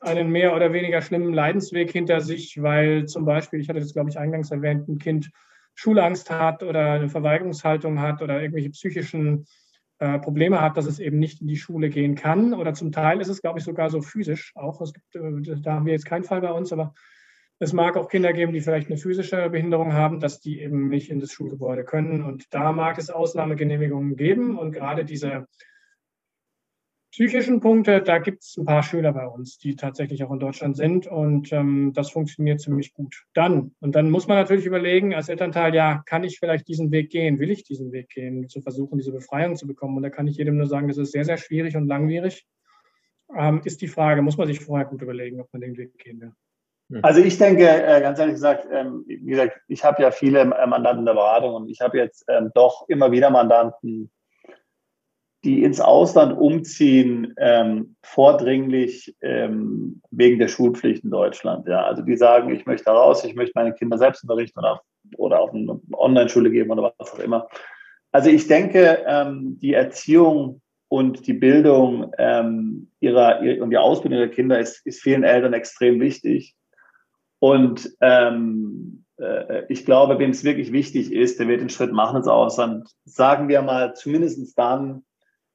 einen 0.00 0.30
mehr 0.30 0.54
oder 0.54 0.72
weniger 0.72 1.00
schlimmen 1.00 1.32
Leidensweg 1.32 1.90
hinter 1.90 2.20
sich, 2.20 2.60
weil 2.60 3.06
zum 3.06 3.24
Beispiel, 3.24 3.60
ich 3.60 3.68
hatte 3.68 3.80
das, 3.80 3.94
glaube 3.94 4.10
ich, 4.10 4.18
eingangs 4.18 4.50
erwähnt, 4.50 4.88
ein 4.88 4.98
Kind 4.98 5.30
Schulangst 5.74 6.30
hat 6.30 6.62
oder 6.62 6.92
eine 6.92 7.08
Verweigerungshaltung 7.08 8.00
hat 8.00 8.20
oder 8.20 8.42
irgendwelche 8.42 8.70
psychischen 8.70 9.46
äh, 10.02 10.18
Probleme 10.18 10.60
hat, 10.60 10.76
dass 10.76 10.86
es 10.86 10.98
eben 10.98 11.20
nicht 11.20 11.42
in 11.42 11.46
die 11.46 11.56
Schule 11.56 11.88
gehen 11.88 12.16
kann. 12.16 12.54
Oder 12.54 12.74
zum 12.74 12.90
Teil 12.90 13.20
ist 13.20 13.28
es, 13.28 13.40
glaube 13.40 13.60
ich, 13.60 13.64
sogar 13.64 13.88
so 13.88 14.02
physisch 14.02 14.50
auch. 14.56 14.80
Es 14.80 14.92
gibt, 14.92 15.14
äh, 15.14 15.60
da 15.62 15.74
haben 15.74 15.86
wir 15.86 15.92
jetzt 15.92 16.06
keinen 16.06 16.24
Fall 16.24 16.40
bei 16.40 16.50
uns, 16.50 16.72
aber 16.72 16.92
es 17.60 17.72
mag 17.72 17.96
auch 17.96 18.08
Kinder 18.08 18.32
geben, 18.32 18.52
die 18.52 18.60
vielleicht 18.60 18.88
eine 18.88 18.96
physische 18.96 19.48
Behinderung 19.48 19.92
haben, 19.92 20.18
dass 20.18 20.40
die 20.40 20.60
eben 20.60 20.88
nicht 20.88 21.08
in 21.08 21.20
das 21.20 21.30
Schulgebäude 21.30 21.84
können. 21.84 22.24
Und 22.24 22.52
da 22.52 22.72
mag 22.72 22.98
es 22.98 23.10
Ausnahmegenehmigungen 23.10 24.16
geben. 24.16 24.58
Und 24.58 24.72
gerade 24.72 25.04
diese 25.04 25.46
psychischen 27.12 27.60
Punkte, 27.60 28.00
da 28.00 28.18
gibt 28.18 28.42
es 28.42 28.56
ein 28.56 28.64
paar 28.64 28.82
Schüler 28.82 29.12
bei 29.12 29.26
uns, 29.26 29.58
die 29.58 29.76
tatsächlich 29.76 30.24
auch 30.24 30.32
in 30.32 30.40
Deutschland 30.40 30.76
sind 30.78 31.06
und 31.06 31.52
ähm, 31.52 31.92
das 31.94 32.10
funktioniert 32.10 32.60
ziemlich 32.60 32.94
gut. 32.94 33.24
Dann, 33.34 33.74
und 33.80 33.94
dann 33.94 34.10
muss 34.10 34.28
man 34.28 34.38
natürlich 34.38 34.64
überlegen, 34.64 35.14
als 35.14 35.28
Elternteil, 35.28 35.74
ja, 35.74 36.02
kann 36.06 36.24
ich 36.24 36.38
vielleicht 36.38 36.66
diesen 36.68 36.90
Weg 36.90 37.10
gehen? 37.10 37.38
Will 37.38 37.50
ich 37.50 37.64
diesen 37.64 37.92
Weg 37.92 38.08
gehen, 38.08 38.48
zu 38.48 38.62
versuchen, 38.62 38.98
diese 38.98 39.12
Befreiung 39.12 39.56
zu 39.56 39.66
bekommen? 39.66 39.96
Und 39.98 40.02
da 40.02 40.10
kann 40.10 40.26
ich 40.26 40.38
jedem 40.38 40.56
nur 40.56 40.66
sagen, 40.66 40.88
das 40.88 40.96
ist 40.96 41.12
sehr, 41.12 41.26
sehr 41.26 41.36
schwierig 41.36 41.76
und 41.76 41.86
langwierig. 41.86 42.46
Ähm, 43.36 43.60
ist 43.64 43.82
die 43.82 43.88
Frage, 43.88 44.22
muss 44.22 44.38
man 44.38 44.46
sich 44.46 44.60
vorher 44.60 44.86
gut 44.86 45.02
überlegen, 45.02 45.40
ob 45.40 45.52
man 45.52 45.60
den 45.60 45.76
Weg 45.76 45.98
gehen 45.98 46.20
will. 46.20 46.32
Also 47.02 47.20
ich 47.22 47.38
denke, 47.38 47.66
äh, 47.66 48.00
ganz 48.00 48.18
ehrlich 48.18 48.34
gesagt, 48.34 48.66
ähm, 48.70 49.04
wie 49.06 49.18
gesagt, 49.18 49.60
ich 49.68 49.84
habe 49.84 50.02
ja 50.02 50.10
viele 50.10 50.40
äh, 50.40 50.66
Mandanten 50.66 51.06
der 51.06 51.14
Beratung 51.14 51.54
und 51.54 51.68
ich 51.70 51.80
habe 51.80 51.96
jetzt 51.96 52.24
ähm, 52.28 52.50
doch 52.54 52.86
immer 52.88 53.10
wieder 53.12 53.30
Mandanten, 53.30 54.10
die 55.44 55.64
ins 55.64 55.80
Ausland 55.80 56.38
umziehen, 56.38 57.34
ähm, 57.38 57.96
vordringlich 58.02 59.16
ähm, 59.20 60.00
wegen 60.10 60.38
der 60.38 60.48
Schulpflicht 60.48 61.04
in 61.04 61.10
Deutschland. 61.10 61.66
Ja, 61.66 61.84
also 61.84 62.02
die 62.02 62.16
sagen, 62.16 62.54
ich 62.54 62.64
möchte 62.66 62.90
raus, 62.90 63.24
ich 63.24 63.34
möchte 63.34 63.52
meine 63.56 63.74
Kinder 63.74 63.98
selbst 63.98 64.22
unterrichten 64.22 64.60
oder 64.60 64.72
auf, 64.72 64.80
oder 65.16 65.40
auf 65.40 65.52
eine 65.52 65.80
Online-Schule 65.92 66.50
geben 66.50 66.70
oder 66.70 66.94
was 66.96 67.12
auch 67.12 67.18
immer. 67.18 67.48
Also 68.12 68.30
ich 68.30 68.46
denke, 68.46 69.02
ähm, 69.06 69.58
die 69.60 69.72
Erziehung 69.72 70.60
und 70.88 71.26
die 71.26 71.32
Bildung 71.32 72.12
ähm, 72.18 72.90
ihrer, 73.00 73.40
und 73.60 73.70
die 73.70 73.78
Ausbildung 73.78 74.20
ihrer 74.20 74.28
Kinder 74.28 74.60
ist, 74.60 74.86
ist 74.86 75.02
vielen 75.02 75.24
Eltern 75.24 75.54
extrem 75.54 75.98
wichtig. 76.00 76.54
Und 77.38 77.90
ähm, 78.00 79.04
äh, 79.16 79.64
ich 79.68 79.84
glaube, 79.84 80.18
wem 80.18 80.30
es 80.30 80.44
wirklich 80.44 80.70
wichtig 80.70 81.12
ist, 81.12 81.40
der 81.40 81.48
wird 81.48 81.62
den 81.62 81.70
Schritt 81.70 81.92
machen 81.92 82.18
ins 82.18 82.28
Ausland. 82.28 82.90
Sagen 83.04 83.48
wir 83.48 83.62
mal, 83.62 83.94
zumindest 83.94 84.56
dann, 84.58 85.04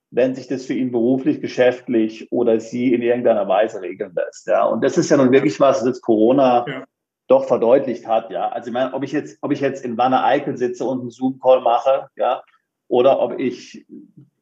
wenn 0.09 0.35
sich 0.35 0.47
das 0.47 0.65
für 0.65 0.73
ihn 0.73 0.91
beruflich, 0.91 1.41
geschäftlich 1.41 2.31
oder 2.31 2.59
sie 2.59 2.93
in 2.93 3.01
irgendeiner 3.01 3.47
Weise 3.47 3.81
regeln 3.81 4.13
lässt. 4.15 4.47
Ja, 4.47 4.65
und 4.65 4.83
das 4.83 4.97
ist 4.97 5.09
ja 5.09 5.17
nun 5.17 5.31
wirklich 5.31 5.59
was, 5.59 5.83
das 5.83 6.01
Corona. 6.01 6.65
Ja. 6.67 6.83
doch 7.27 7.45
verdeutlicht 7.45 8.07
hat. 8.07 8.31
Ja, 8.31 8.49
also 8.49 8.69
ich 8.69 8.73
meine, 8.73 8.93
ob 8.93 9.03
ich 9.03 9.11
jetzt, 9.11 9.37
ob 9.41 9.51
ich 9.51 9.59
jetzt 9.59 9.83
in 9.83 9.97
Wanne 9.97 10.23
Eickel 10.23 10.55
sitze 10.57 10.85
und 10.85 11.01
einen 11.01 11.09
Zoom-Call 11.09 11.61
mache, 11.61 12.07
ja, 12.15 12.41
oder 12.87 13.19
ob 13.19 13.37
ich 13.37 13.85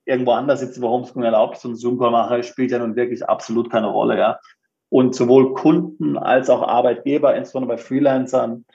irgendwo 0.05 0.33
anders 0.33 0.59
sitze, 0.59 0.81
wo 0.81 0.89
Homeschooling 0.89 1.23
erlaubt 1.23 1.57
ist 1.57 1.65
und 1.65 1.71
einen 1.71 1.79
Zoom-Call 1.79 2.11
mache, 2.11 2.43
spielt 2.43 2.69
ja 2.69 2.77
nun 2.77 2.95
wirklich 2.95 3.27
absolut 3.27 3.71
keine 3.71 3.87
Rolle. 3.87 4.19
Ja, 4.19 4.39
und 4.89 5.15
sowohl 5.15 5.53
Kunden 5.55 6.17
als 6.17 6.49
auch 6.49 6.61
Arbeitgeber, 6.61 7.35
insbesondere 7.35 7.75
bei 7.75 7.81
Freelancern, 7.81 8.65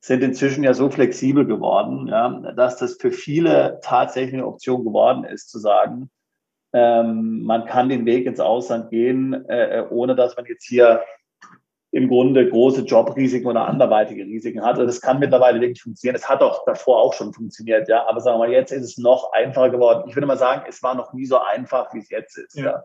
sind 0.00 0.22
inzwischen 0.22 0.64
ja 0.64 0.74
so 0.74 0.90
flexibel 0.90 1.46
geworden, 1.46 2.08
ja, 2.08 2.28
dass 2.56 2.76
das 2.78 2.94
für 2.94 3.12
viele 3.12 3.78
tatsächlich 3.82 4.34
eine 4.34 4.46
Option 4.46 4.84
geworden 4.84 5.24
ist, 5.24 5.50
zu 5.50 5.58
sagen, 5.58 6.10
ähm, 6.72 7.42
man 7.42 7.64
kann 7.66 7.88
den 7.88 8.06
Weg 8.06 8.26
ins 8.26 8.40
Ausland 8.40 8.90
gehen, 8.90 9.44
äh, 9.48 9.84
ohne 9.90 10.14
dass 10.14 10.36
man 10.36 10.46
jetzt 10.46 10.64
hier 10.64 11.02
im 11.92 12.08
Grunde 12.08 12.48
große 12.48 12.82
Jobrisiken 12.82 13.48
oder 13.48 13.66
anderweitige 13.66 14.24
Risiken 14.24 14.62
hat. 14.62 14.74
Also 14.74 14.86
das 14.86 15.00
kann 15.00 15.18
mittlerweile 15.18 15.60
wirklich 15.60 15.82
funktionieren. 15.82 16.14
Es 16.14 16.28
hat 16.28 16.40
auch 16.40 16.64
davor 16.64 16.98
auch 16.98 17.14
schon 17.14 17.32
funktioniert, 17.32 17.88
ja. 17.88 18.06
Aber 18.08 18.20
sagen 18.20 18.38
wir 18.38 18.46
mal, 18.46 18.52
jetzt 18.52 18.70
ist 18.70 18.84
es 18.84 18.98
noch 18.98 19.32
einfacher 19.32 19.70
geworden. 19.70 20.04
Ich 20.08 20.14
würde 20.14 20.26
mal 20.26 20.36
sagen, 20.36 20.62
es 20.68 20.82
war 20.82 20.94
noch 20.94 21.12
nie 21.12 21.26
so 21.26 21.40
einfach, 21.40 21.92
wie 21.92 21.98
es 21.98 22.10
jetzt 22.10 22.38
ist. 22.38 22.56
Ja. 22.56 22.64
ja. 22.64 22.84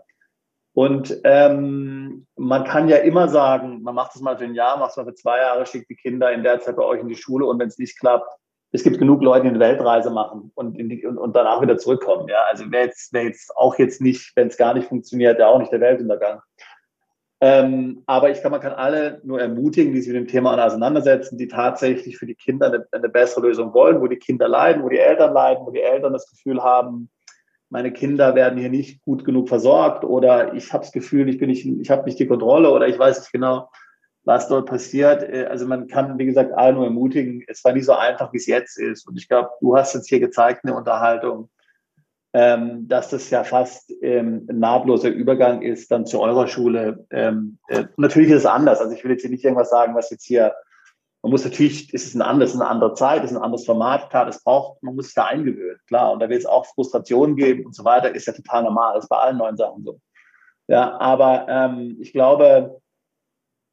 Und 0.74 1.22
ähm, 1.24 2.26
man 2.36 2.64
kann 2.66 2.90
ja 2.90 2.98
immer 2.98 3.30
sagen, 3.30 3.82
man 3.84 3.96
macht 3.96 4.16
es 4.16 4.22
mal 4.22 4.38
für 4.38 4.44
ein 4.44 4.56
Jahr, 4.56 4.78
macht 4.78 4.92
es 4.92 4.98
mal 4.98 5.06
für 5.06 5.14
zwei 5.14 5.38
Jahre, 5.38 5.66
schickt 5.66 5.90
die 5.90 5.96
Kinder 5.96 6.32
in 6.32 6.44
der 6.44 6.60
Zeit 6.60 6.76
bei 6.76 6.84
euch 6.84 7.00
in 7.00 7.08
die 7.08 7.16
Schule 7.16 7.46
und 7.46 7.60
wenn 7.60 7.70
es 7.70 7.78
nicht 7.78 7.98
klappt, 7.98 8.30
es 8.76 8.84
gibt 8.84 9.00
genug 9.00 9.24
Leute, 9.24 9.44
die 9.44 9.50
eine 9.50 9.60
Weltreise 9.60 10.12
machen 10.12 10.52
und, 10.54 10.78
die, 10.78 11.06
und, 11.06 11.18
und, 11.18 11.36
danach 11.36 11.62
wieder 11.62 11.78
zurückkommen. 11.78 12.28
Ja, 12.28 12.44
also 12.50 12.70
wäre 12.72 12.86
jetzt, 12.86 13.14
wär 13.14 13.24
jetzt 13.24 13.56
auch 13.56 13.78
jetzt 13.80 14.02
nicht, 14.02 14.36
wenn 14.36 14.50
es 14.50 14.58
gar 14.58 14.74
nicht 14.74 14.90
funktioniert, 14.90 15.40
ja 15.40 15.48
auch 15.48 15.60
nicht 15.60 15.72
der 15.72 15.80
Weltuntergang. 15.80 16.42
Ähm, 17.42 18.04
aber 18.06 18.30
ich 18.30 18.42
glaube, 18.42 18.52
man 18.52 18.62
kann 18.62 18.74
alle 18.74 19.22
nur 19.24 19.40
ermutigen, 19.40 19.94
die 19.94 20.02
sich 20.02 20.12
mit 20.14 20.22
dem 20.22 20.28
Thema 20.28 20.64
auseinandersetzen, 20.64 21.38
die 21.38 21.48
tatsächlich 21.48 22.18
für 22.18 22.26
die 22.26 22.36
Kinder 22.36 22.68
eine, 22.68 22.86
eine, 22.92 23.10
bessere 23.10 23.48
Lösung 23.48 23.74
wollen, 23.74 24.02
wo 24.02 24.08
die 24.08 24.18
Kinder 24.18 24.48
leiden, 24.48 24.84
wo 24.84 24.90
die 24.90 25.00
Eltern 25.00 25.34
leiden, 25.34 25.66
wo 25.66 25.72
die 25.72 25.82
Eltern 25.82 26.14
das 26.14 26.30
Gefühl 26.30 26.64
haben, 26.64 27.10
meine 27.70 27.92
Kinder 27.92 28.36
werden 28.36 28.60
hier 28.60 28.70
nicht 28.70 29.02
gut 29.02 29.26
genug 29.26 29.50
versorgt 29.50 30.04
oder 30.04 30.54
ich 30.54 30.72
habe 30.72 30.84
das 30.84 30.92
Gefühl, 30.92 31.28
ich 31.30 31.38
bin 31.38 31.50
ich 31.50 31.90
habe 31.90 32.06
nicht 32.06 32.20
die 32.20 32.28
Kontrolle 32.28 32.72
oder 32.72 32.88
ich 32.88 32.98
weiß 32.98 33.20
nicht 33.20 33.32
genau, 33.32 33.70
was 34.26 34.48
dort 34.48 34.68
passiert. 34.68 35.24
Äh, 35.24 35.46
also 35.46 35.66
man 35.66 35.88
kann, 35.88 36.18
wie 36.18 36.26
gesagt, 36.26 36.52
alle 36.54 36.74
nur 36.74 36.86
ermutigen. 36.86 37.44
Es 37.48 37.64
war 37.64 37.72
nicht 37.72 37.86
so 37.86 37.94
einfach, 37.94 38.34
wie 38.34 38.38
es 38.38 38.48
jetzt 38.48 38.78
ist. 38.78 39.08
Und 39.08 39.18
ich 39.18 39.30
glaube, 39.30 39.52
du 39.62 39.78
hast 39.78 39.94
jetzt 39.94 40.10
hier 40.10 40.20
gezeigt 40.20 40.64
in 40.64 40.68
der 40.70 40.78
Unterhaltung, 40.78 41.50
ähm, 42.34 42.88
dass 42.88 43.10
das 43.10 43.30
ja 43.30 43.46
fast 43.46 43.94
ähm, 44.02 44.46
ein 44.50 44.60
nahtloser 44.60 45.10
Übergang 45.10 45.62
ist 45.62 45.90
dann 45.90 46.06
zu 46.06 46.20
eurer 46.20 46.48
Schule. 46.48 47.06
Ähm, 47.12 47.60
äh, 47.70 47.86
natürlich 47.96 48.30
ist 48.30 48.40
es 48.40 48.46
anders. 48.46 48.82
Also 48.82 48.94
ich 48.94 49.04
will 49.04 49.12
jetzt 49.12 49.22
hier 49.22 49.30
nicht 49.30 49.46
irgendwas 49.46 49.70
sagen, 49.70 49.96
was 49.96 50.10
jetzt 50.10 50.26
hier, 50.26 50.54
man 51.22 51.32
muss 51.32 51.46
natürlich, 51.46 51.94
ist 51.94 52.08
es 52.08 52.14
ein 52.14 52.22
anderes, 52.22 52.54
eine 52.54 52.68
andere 52.68 52.94
Zeit, 52.94 53.24
ist 53.24 53.32
ein 53.32 53.42
anderes 53.42 53.66
Format, 53.66 54.10
klar, 54.10 54.26
das 54.26 54.44
braucht, 54.44 54.84
man 54.84 54.96
muss 54.96 55.06
sich 55.06 55.16
da 55.16 55.26
eingewöhnen, 55.26 55.80
klar. 55.88 56.12
Und 56.12 56.20
da 56.20 56.28
wird 56.28 56.40
es 56.40 56.46
auch 56.46 56.66
Frustrationen 56.66 57.38
geben 57.38 57.66
und 57.66 57.74
so 57.74 57.86
weiter, 57.86 58.14
ist 58.14 58.28
ja 58.28 58.34
total 58.34 58.64
normal, 58.64 58.98
ist 58.98 59.08
bei 59.08 59.18
allen 59.18 59.38
neuen 59.38 59.56
Sachen 59.56 59.84
so. 59.84 60.00
Ja, 60.68 61.00
aber 61.00 61.46
ähm, 61.48 61.98
ich 62.02 62.12
glaube, 62.12 62.82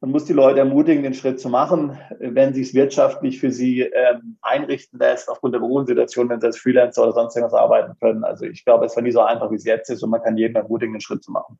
man 0.03 0.11
muss 0.11 0.25
die 0.25 0.33
Leute 0.33 0.59
ermutigen, 0.59 1.01
den 1.01 1.13
Schritt 1.13 1.39
zu 1.39 1.47
machen, 1.47 1.97
wenn 2.19 2.53
sich 2.53 2.67
es 2.67 2.73
wirtschaftlich 2.73 3.39
für 3.39 3.51
sie 3.51 3.83
ähm, 3.83 4.37
einrichten 4.41 4.99
lässt, 4.99 5.29
aufgrund 5.29 5.53
der 5.53 5.59
Berufssituation, 5.59 6.27
wenn 6.27 6.41
sie 6.41 6.47
als 6.47 6.57
Freelancer 6.57 7.03
oder 7.03 7.13
sonst 7.13 7.37
irgendwas 7.37 7.57
arbeiten 7.57 7.93
können. 8.01 8.25
Also 8.25 8.43
ich 8.43 8.65
glaube, 8.65 8.85
es 8.85 8.97
war 8.97 9.03
nie 9.03 9.13
so 9.13 9.21
einfach, 9.21 9.49
wie 9.49 9.55
es 9.55 9.63
jetzt 9.63 9.89
ist 9.89 10.03
und 10.03 10.09
man 10.09 10.21
kann 10.21 10.35
jeden 10.35 10.57
ermutigen, 10.57 10.93
den 10.93 10.99
Schritt 10.99 11.23
zu 11.23 11.31
machen. 11.31 11.57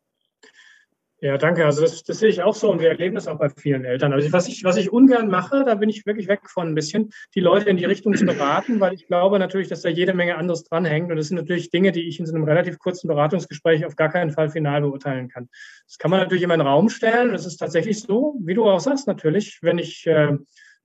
Ja, 1.24 1.38
danke. 1.38 1.65
Also 1.65 1.84
das, 1.84 2.03
das, 2.03 2.19
sehe 2.19 2.28
ich 2.28 2.43
auch 2.43 2.53
so 2.53 2.69
und 2.69 2.82
wir 2.82 2.89
erleben 2.89 3.15
das 3.15 3.30
auch 3.30 3.39
bei 3.39 3.47
vielen 3.47 3.86
Eltern. 3.86 4.11
Also 4.11 4.34
was 4.34 4.49
ich, 4.49 4.65
was 4.65 4.76
ich 4.76 4.91
ungern 4.91 5.30
mache, 5.30 5.63
da 5.63 5.76
bin 5.76 5.88
ich 5.88 6.05
wirklich 6.05 6.28
weg 6.28 6.49
von 6.49 6.67
ein 6.67 6.76
bisschen, 6.76 7.13
die 7.34 7.39
Leute 7.39 7.69
in 7.69 7.78
die 7.78 7.86
Richtung 7.86 8.13
zu 8.13 8.26
beraten, 8.26 8.82
weil 8.82 8.93
ich 8.93 9.07
glaube 9.07 9.39
natürlich, 9.39 9.69
dass 9.69 9.84
da 9.84 9.88
jede 9.88 10.13
Menge 10.13 10.36
anderes 10.36 10.65
dranhängt. 10.65 11.09
Und 11.09 11.15
das 11.15 11.30
sind 11.30 11.38
natürlich 11.38 11.69
Dinge, 11.69 11.93
die 11.93 12.09
ich 12.09 12.19
in 12.19 12.26
so 12.26 12.36
einem 12.36 12.43
relativ 12.43 12.78
kurzen 12.78 13.07
Beratungsgespräch 13.07 13.86
auf 13.86 13.95
gar 13.95 14.09
keinen 14.09 14.32
Fall 14.32 14.49
final 14.49 14.82
beurteilen 14.82 15.30
kann. 15.30 15.47
Das 15.88 15.97
kann 15.97 16.11
man 16.11 16.19
natürlich 16.19 16.43
in 16.43 16.49
den 16.49 16.59
Raum 16.59 16.89
stellen. 16.89 17.32
Das 17.32 17.45
ist 17.45 17.55
tatsächlich 17.55 18.01
so, 18.01 18.36
wie 18.41 18.53
du 18.53 18.65
auch 18.65 18.82
sagst, 18.82 19.07
natürlich, 19.07 19.59
wenn 19.61 19.78
ich 19.78 20.05
äh, 20.05 20.36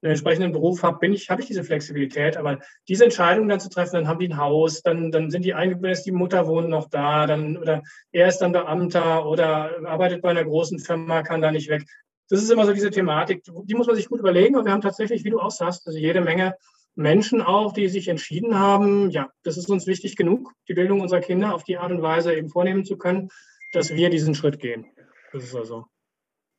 einen 0.02 0.10
entsprechenden 0.10 0.52
Beruf 0.52 0.82
habe, 0.82 0.98
bin 0.98 1.12
ich, 1.12 1.28
habe 1.28 1.40
ich 1.40 1.48
diese 1.48 1.64
Flexibilität. 1.64 2.36
Aber 2.36 2.58
diese 2.88 3.04
Entscheidung 3.04 3.48
dann 3.48 3.60
zu 3.60 3.68
treffen, 3.68 3.96
dann 3.96 4.08
haben 4.08 4.20
die 4.20 4.28
ein 4.28 4.36
Haus, 4.36 4.82
dann, 4.82 5.10
dann 5.10 5.30
sind 5.30 5.44
die 5.44 5.54
eingebildet, 5.54 6.06
die 6.06 6.12
Mutter 6.12 6.46
wohnt 6.46 6.68
noch 6.68 6.88
da, 6.88 7.26
dann, 7.26 7.56
oder 7.56 7.82
er 8.12 8.28
ist 8.28 8.38
dann 8.38 8.52
Beamter 8.52 9.26
oder 9.26 9.86
arbeitet 9.86 10.22
bei 10.22 10.30
einer 10.30 10.44
großen 10.44 10.78
Firma, 10.78 11.22
kann 11.22 11.42
da 11.42 11.50
nicht 11.50 11.68
weg. 11.68 11.84
Das 12.28 12.42
ist 12.42 12.50
immer 12.50 12.66
so 12.66 12.72
diese 12.72 12.90
Thematik, 12.90 13.42
die 13.64 13.74
muss 13.74 13.86
man 13.86 13.96
sich 13.96 14.08
gut 14.08 14.20
überlegen. 14.20 14.56
Und 14.56 14.66
wir 14.66 14.72
haben 14.72 14.82
tatsächlich, 14.82 15.24
wie 15.24 15.30
du 15.30 15.40
auch 15.40 15.50
sagst, 15.50 15.86
also 15.86 15.98
jede 15.98 16.20
Menge 16.20 16.54
Menschen 16.94 17.40
auch, 17.40 17.72
die 17.72 17.88
sich 17.88 18.08
entschieden 18.08 18.58
haben, 18.58 19.10
ja, 19.10 19.30
das 19.44 19.56
ist 19.56 19.70
uns 19.70 19.86
wichtig 19.86 20.16
genug, 20.16 20.52
die 20.68 20.74
Bildung 20.74 21.00
unserer 21.00 21.20
Kinder 21.20 21.54
auf 21.54 21.62
die 21.62 21.78
Art 21.78 21.92
und 21.92 22.02
Weise 22.02 22.34
eben 22.34 22.48
vornehmen 22.48 22.84
zu 22.84 22.98
können, 22.98 23.30
dass 23.72 23.90
wir 23.90 24.10
diesen 24.10 24.34
Schritt 24.34 24.58
gehen. 24.58 24.86
Das 25.32 25.44
ist 25.44 25.54
also. 25.54 25.86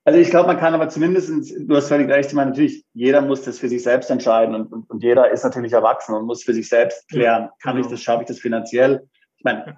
Also 0.10 0.22
ich 0.22 0.32
glaube, 0.32 0.47
man 0.47 0.57
kann 0.57 0.74
aber 0.74 0.89
zumindest, 0.89 1.30
du 1.30 1.76
hast 1.76 1.88
völlig 1.88 2.10
recht, 2.10 2.30
ich 2.30 2.36
meine, 2.36 2.49
natürlich, 2.49 2.84
jeder 2.95 3.22
muss 3.22 3.43
das 3.43 3.60
für 3.60 3.70
sich 3.70 3.84
selbst 3.84 4.10
entscheiden 4.10 4.55
und, 4.55 4.74
und, 4.74 4.89
und 4.89 5.03
jeder 5.03 5.30
ist 5.30 5.43
natürlich 5.43 5.72
erwachsen 5.72 6.16
und 6.16 6.26
muss 6.26 6.41
für 6.41 6.55
sich 6.55 6.68
selbst 6.68 7.07
klären, 7.10 7.49
kann 7.62 7.78
ich 7.78 7.84
genau. 7.84 7.91
das, 7.91 8.01
schaffe 8.01 8.24
ich 8.24 8.28
das 8.28 8.39
finanziell? 8.39 9.07
Ich 9.38 9.43
meine, 9.43 9.76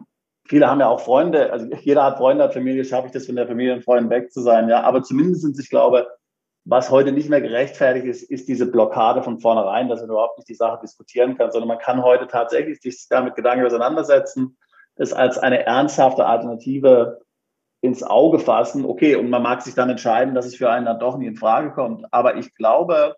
viele 0.48 0.70
haben 0.70 0.80
ja 0.80 0.88
auch 0.88 1.02
Freunde, 1.02 1.52
also 1.52 1.66
jeder 1.82 2.06
hat 2.06 2.16
Freunde, 2.16 2.46
hat 2.46 2.54
Familie, 2.54 2.86
schaffe 2.86 3.08
ich 3.08 3.12
das 3.12 3.26
von 3.26 3.36
der 3.36 3.46
Familie 3.46 3.74
und 3.74 3.84
Freunden 3.84 4.10
weg 4.10 4.32
zu 4.32 4.40
sein, 4.40 4.70
ja, 4.70 4.84
aber 4.84 5.04
zumindest, 5.04 5.60
ich 5.60 5.70
glaube, 5.70 6.08
was 6.64 6.90
heute 6.92 7.12
nicht 7.12 7.28
mehr 7.28 7.42
gerechtfertigt 7.42 8.06
ist, 8.06 8.24
ist 8.24 8.48
diese 8.48 8.72
Blockade 8.72 9.24
von 9.24 9.38
vornherein, 9.42 9.90
dass 9.90 10.00
man 10.00 10.12
überhaupt 10.12 10.38
nicht 10.38 10.48
die 10.48 10.56
Sache 10.56 10.80
diskutieren 10.82 11.38
kann, 11.38 11.52
sondern 11.52 11.68
man 11.68 11.80
kann 11.80 12.04
heute 12.04 12.28
tatsächlich 12.28 12.80
sich 12.80 13.06
damit 13.10 13.36
Gedanken 13.36 13.66
auseinandersetzen, 13.66 14.58
das 14.96 15.12
als 15.12 15.38
eine 15.38 15.66
ernsthafte 15.66 16.26
Alternative 16.26 17.20
ins 17.82 18.04
Auge 18.04 18.40
fassen. 18.40 18.86
Okay, 18.86 19.16
und 19.16 19.30
man 19.30 19.42
mag 19.44 19.62
sich 19.62 19.74
dann 19.74 19.90
entscheiden, 19.90 20.36
dass 20.36 20.46
es 20.46 20.56
für 20.56 20.70
einen 20.70 20.86
dann 20.86 21.00
doch 21.00 21.18
nie 21.18 21.26
in 21.26 21.36
Frage 21.36 21.72
kommt. 21.72 22.06
Aber 22.12 22.38
ich 22.38 22.54
glaube, 22.56 23.16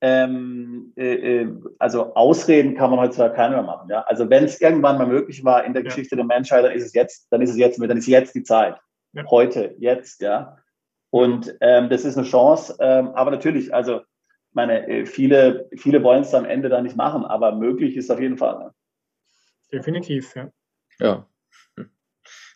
ähm, 0.00 0.92
äh, 0.96 1.42
äh 1.42 1.48
also 1.78 2.14
Ausreden 2.14 2.74
kann 2.74 2.90
man 2.90 3.00
heutzutage 3.00 3.34
keiner 3.34 3.56
mehr 3.56 3.62
machen. 3.62 3.88
Ja? 3.88 4.02
Also 4.02 4.28
wenn 4.28 4.44
es 4.44 4.60
irgendwann 4.60 4.98
mal 4.98 5.06
möglich 5.06 5.44
war 5.44 5.64
in 5.64 5.72
der 5.72 5.82
ja. 5.82 5.88
Geschichte 5.88 6.16
der 6.16 6.24
Menschheit, 6.24 6.64
dann 6.64 6.72
ist 6.72 6.84
es 6.84 6.92
jetzt, 6.92 7.28
dann 7.30 7.40
ist 7.40 7.50
es 7.50 7.56
jetzt, 7.56 7.80
dann 7.80 7.96
ist 7.96 8.06
jetzt 8.06 8.34
die 8.34 8.42
Zeit. 8.42 8.76
Ja. 9.12 9.24
Heute, 9.30 9.74
jetzt, 9.78 10.20
ja. 10.20 10.58
Und 11.10 11.56
ähm, 11.60 11.88
das 11.88 12.04
ist 12.04 12.18
eine 12.18 12.26
Chance. 12.26 12.76
Ähm, 12.80 13.10
aber 13.14 13.30
natürlich, 13.30 13.72
also 13.72 14.00
meine, 14.52 14.88
äh, 14.88 15.06
viele, 15.06 15.68
viele 15.76 16.02
wollen 16.02 16.22
es 16.22 16.34
am 16.34 16.44
Ende 16.44 16.68
dann 16.68 16.82
nicht 16.82 16.96
machen, 16.96 17.24
aber 17.24 17.54
möglich 17.54 17.96
ist 17.96 18.10
auf 18.10 18.20
jeden 18.20 18.36
Fall. 18.36 18.58
Ne? 18.58 18.74
Definitiv, 19.72 20.34
ja. 20.34 20.50
Ja, 20.98 21.26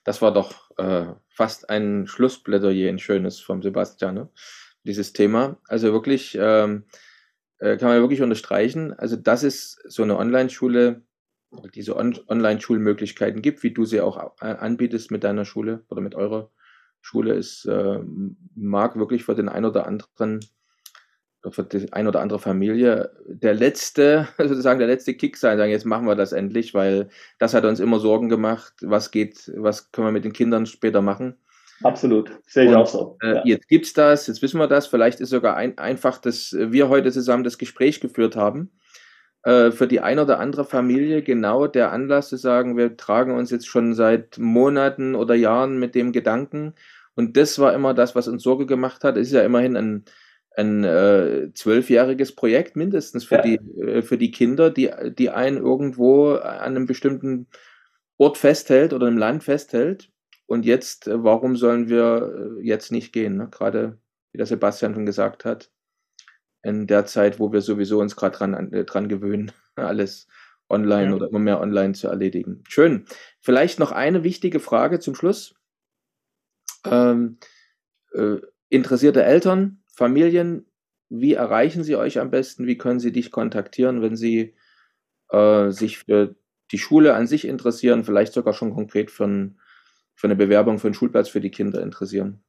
das 0.04 0.22
war 0.22 0.32
doch 0.32 0.70
äh, 0.78 1.06
fast 1.28 1.70
ein 1.70 2.06
Schlussplädoyer, 2.06 2.88
ein 2.88 2.98
schönes 2.98 3.40
vom 3.40 3.62
Sebastian, 3.62 4.14
ne? 4.14 4.28
dieses 4.84 5.12
Thema. 5.12 5.58
Also 5.68 5.92
wirklich, 5.92 6.36
ähm, 6.40 6.84
äh, 7.58 7.76
kann 7.76 7.88
man 7.88 8.00
wirklich 8.00 8.22
unterstreichen. 8.22 8.92
Also, 8.92 9.16
dass 9.16 9.42
es 9.42 9.78
so 9.86 10.02
eine 10.02 10.16
Online-Schule, 10.16 11.02
diese 11.74 11.96
On 11.96 12.18
Online-Schulmöglichkeiten 12.28 13.42
gibt, 13.42 13.62
wie 13.62 13.72
du 13.72 13.84
sie 13.84 14.00
auch 14.00 14.36
anbietest 14.40 15.10
mit 15.10 15.24
deiner 15.24 15.44
Schule 15.44 15.84
oder 15.88 16.00
mit 16.00 16.14
eurer 16.14 16.50
Schule, 17.00 17.34
ist, 17.34 17.64
äh, 17.64 18.00
mag 18.54 18.96
wirklich 18.96 19.24
für 19.24 19.34
den 19.34 19.48
einen 19.48 19.66
oder 19.66 19.86
anderen 19.86 20.40
für 21.50 21.64
die 21.64 21.92
ein 21.92 22.06
oder 22.06 22.20
andere 22.20 22.38
Familie 22.38 23.10
der 23.26 23.54
letzte, 23.54 24.28
sozusagen 24.38 24.78
der 24.78 24.88
letzte 24.88 25.14
Kick 25.14 25.36
sein, 25.36 25.58
sagen, 25.58 25.70
jetzt 25.70 25.86
machen 25.86 26.06
wir 26.06 26.14
das 26.14 26.32
endlich, 26.32 26.74
weil 26.74 27.08
das 27.38 27.54
hat 27.54 27.64
uns 27.64 27.80
immer 27.80 28.00
Sorgen 28.00 28.28
gemacht, 28.28 28.74
was 28.82 29.10
geht, 29.10 29.52
was 29.56 29.92
können 29.92 30.08
wir 30.08 30.12
mit 30.12 30.24
den 30.24 30.32
Kindern 30.32 30.66
später 30.66 31.02
machen. 31.02 31.34
Absolut, 31.82 32.32
sehe 32.46 32.68
ich 32.68 32.74
auch 32.74 32.88
so. 32.88 33.16
Äh, 33.22 33.34
ja. 33.34 33.42
Jetzt 33.44 33.68
gibt's 33.68 33.92
das, 33.92 34.26
jetzt 34.26 34.42
wissen 34.42 34.58
wir 34.58 34.66
das, 34.66 34.88
vielleicht 34.88 35.20
ist 35.20 35.30
sogar 35.30 35.56
ein, 35.56 35.78
einfach, 35.78 36.18
dass 36.18 36.56
wir 36.58 36.88
heute 36.88 37.12
zusammen 37.12 37.44
das 37.44 37.58
Gespräch 37.58 38.00
geführt 38.00 38.34
haben, 38.34 38.72
äh, 39.44 39.70
für 39.70 39.86
die 39.86 40.00
ein 40.00 40.18
oder 40.18 40.40
andere 40.40 40.64
Familie 40.64 41.22
genau 41.22 41.68
der 41.68 41.92
Anlass 41.92 42.28
zu 42.28 42.36
sagen, 42.36 42.76
wir 42.76 42.96
tragen 42.96 43.36
uns 43.36 43.50
jetzt 43.50 43.68
schon 43.68 43.94
seit 43.94 44.38
Monaten 44.38 45.14
oder 45.14 45.34
Jahren 45.34 45.78
mit 45.78 45.94
dem 45.94 46.10
Gedanken. 46.12 46.74
Und 47.14 47.36
das 47.36 47.58
war 47.58 47.72
immer 47.72 47.94
das, 47.94 48.14
was 48.14 48.28
uns 48.28 48.42
Sorge 48.42 48.66
gemacht 48.66 49.04
hat. 49.04 49.16
Es 49.16 49.28
ist 49.28 49.32
ja 49.32 49.42
immerhin 49.42 49.76
ein, 49.76 50.04
ein 50.58 50.82
äh, 50.82 51.52
zwölfjähriges 51.54 52.34
Projekt 52.34 52.74
mindestens 52.74 53.24
für, 53.24 53.36
ja. 53.36 53.42
die, 53.42 53.54
äh, 53.80 54.02
für 54.02 54.18
die 54.18 54.32
Kinder, 54.32 54.70
die, 54.70 54.90
die 55.16 55.30
einen 55.30 55.56
irgendwo 55.56 56.32
an 56.32 56.58
einem 56.58 56.86
bestimmten 56.86 57.46
Ort 58.16 58.36
festhält 58.38 58.92
oder 58.92 59.06
im 59.06 59.16
Land 59.16 59.44
festhält. 59.44 60.10
Und 60.46 60.66
jetzt, 60.66 61.06
äh, 61.06 61.22
warum 61.22 61.56
sollen 61.56 61.88
wir 61.88 62.58
äh, 62.58 62.66
jetzt 62.66 62.90
nicht 62.90 63.12
gehen? 63.12 63.36
Ne? 63.36 63.48
Gerade, 63.50 63.98
wie 64.32 64.38
der 64.38 64.46
Sebastian 64.46 64.94
schon 64.94 65.06
gesagt 65.06 65.44
hat, 65.44 65.70
in 66.64 66.88
der 66.88 67.06
Zeit, 67.06 67.38
wo 67.38 67.52
wir 67.52 67.60
sowieso 67.60 68.00
uns 68.00 68.16
gerade 68.16 68.36
dran, 68.36 68.72
äh, 68.72 68.84
dran 68.84 69.08
gewöhnen, 69.08 69.52
alles 69.76 70.26
online 70.68 71.10
ja. 71.10 71.14
oder 71.14 71.28
immer 71.28 71.38
mehr 71.38 71.60
online 71.60 71.94
zu 71.94 72.08
erledigen. 72.08 72.64
Schön. 72.66 73.04
Vielleicht 73.40 73.78
noch 73.78 73.92
eine 73.92 74.24
wichtige 74.24 74.58
Frage 74.58 74.98
zum 74.98 75.14
Schluss. 75.14 75.54
Ähm, 76.84 77.38
äh, 78.12 78.38
interessierte 78.68 79.22
Eltern, 79.22 79.77
Familien, 79.98 80.64
wie 81.08 81.34
erreichen 81.34 81.82
sie 81.82 81.96
euch 81.96 82.20
am 82.20 82.30
besten? 82.30 82.68
Wie 82.68 82.78
können 82.78 83.00
sie 83.00 83.10
dich 83.10 83.32
kontaktieren, 83.32 84.00
wenn 84.00 84.14
sie 84.14 84.54
äh, 85.30 85.70
sich 85.70 85.98
für 85.98 86.36
die 86.70 86.78
Schule 86.78 87.14
an 87.14 87.26
sich 87.26 87.48
interessieren, 87.48 88.04
vielleicht 88.04 88.32
sogar 88.32 88.54
schon 88.54 88.72
konkret 88.72 89.10
für, 89.10 89.24
ein, 89.24 89.58
für 90.14 90.28
eine 90.28 90.36
Bewerbung 90.36 90.78
für 90.78 90.86
einen 90.86 90.94
Schulplatz 90.94 91.28
für 91.28 91.40
die 91.40 91.50
Kinder 91.50 91.82
interessieren? 91.82 92.44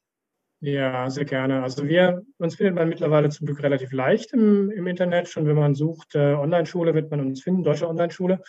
Ja, 0.62 1.10
sehr 1.10 1.26
gerne. 1.26 1.64
Also 1.64 1.88
wir, 1.88 2.22
uns 2.38 2.56
findet 2.56 2.76
man 2.76 2.88
mittlerweile 2.88 3.30
zum 3.30 3.48
Glück 3.48 3.64
relativ 3.64 3.92
leicht 3.94 4.32
im, 4.34 4.70
im 4.70 4.86
Internet. 4.86 5.28
Schon 5.28 5.48
wenn 5.48 5.56
man 5.56 5.74
sucht, 5.74 6.14
äh, 6.14 6.36
Online-Schule 6.36 6.94
wird 6.94 7.10
man 7.10 7.22
uns 7.22 7.42
finden, 7.42 7.64
deutsche 7.64 7.90
Online-Schule. 7.90 8.44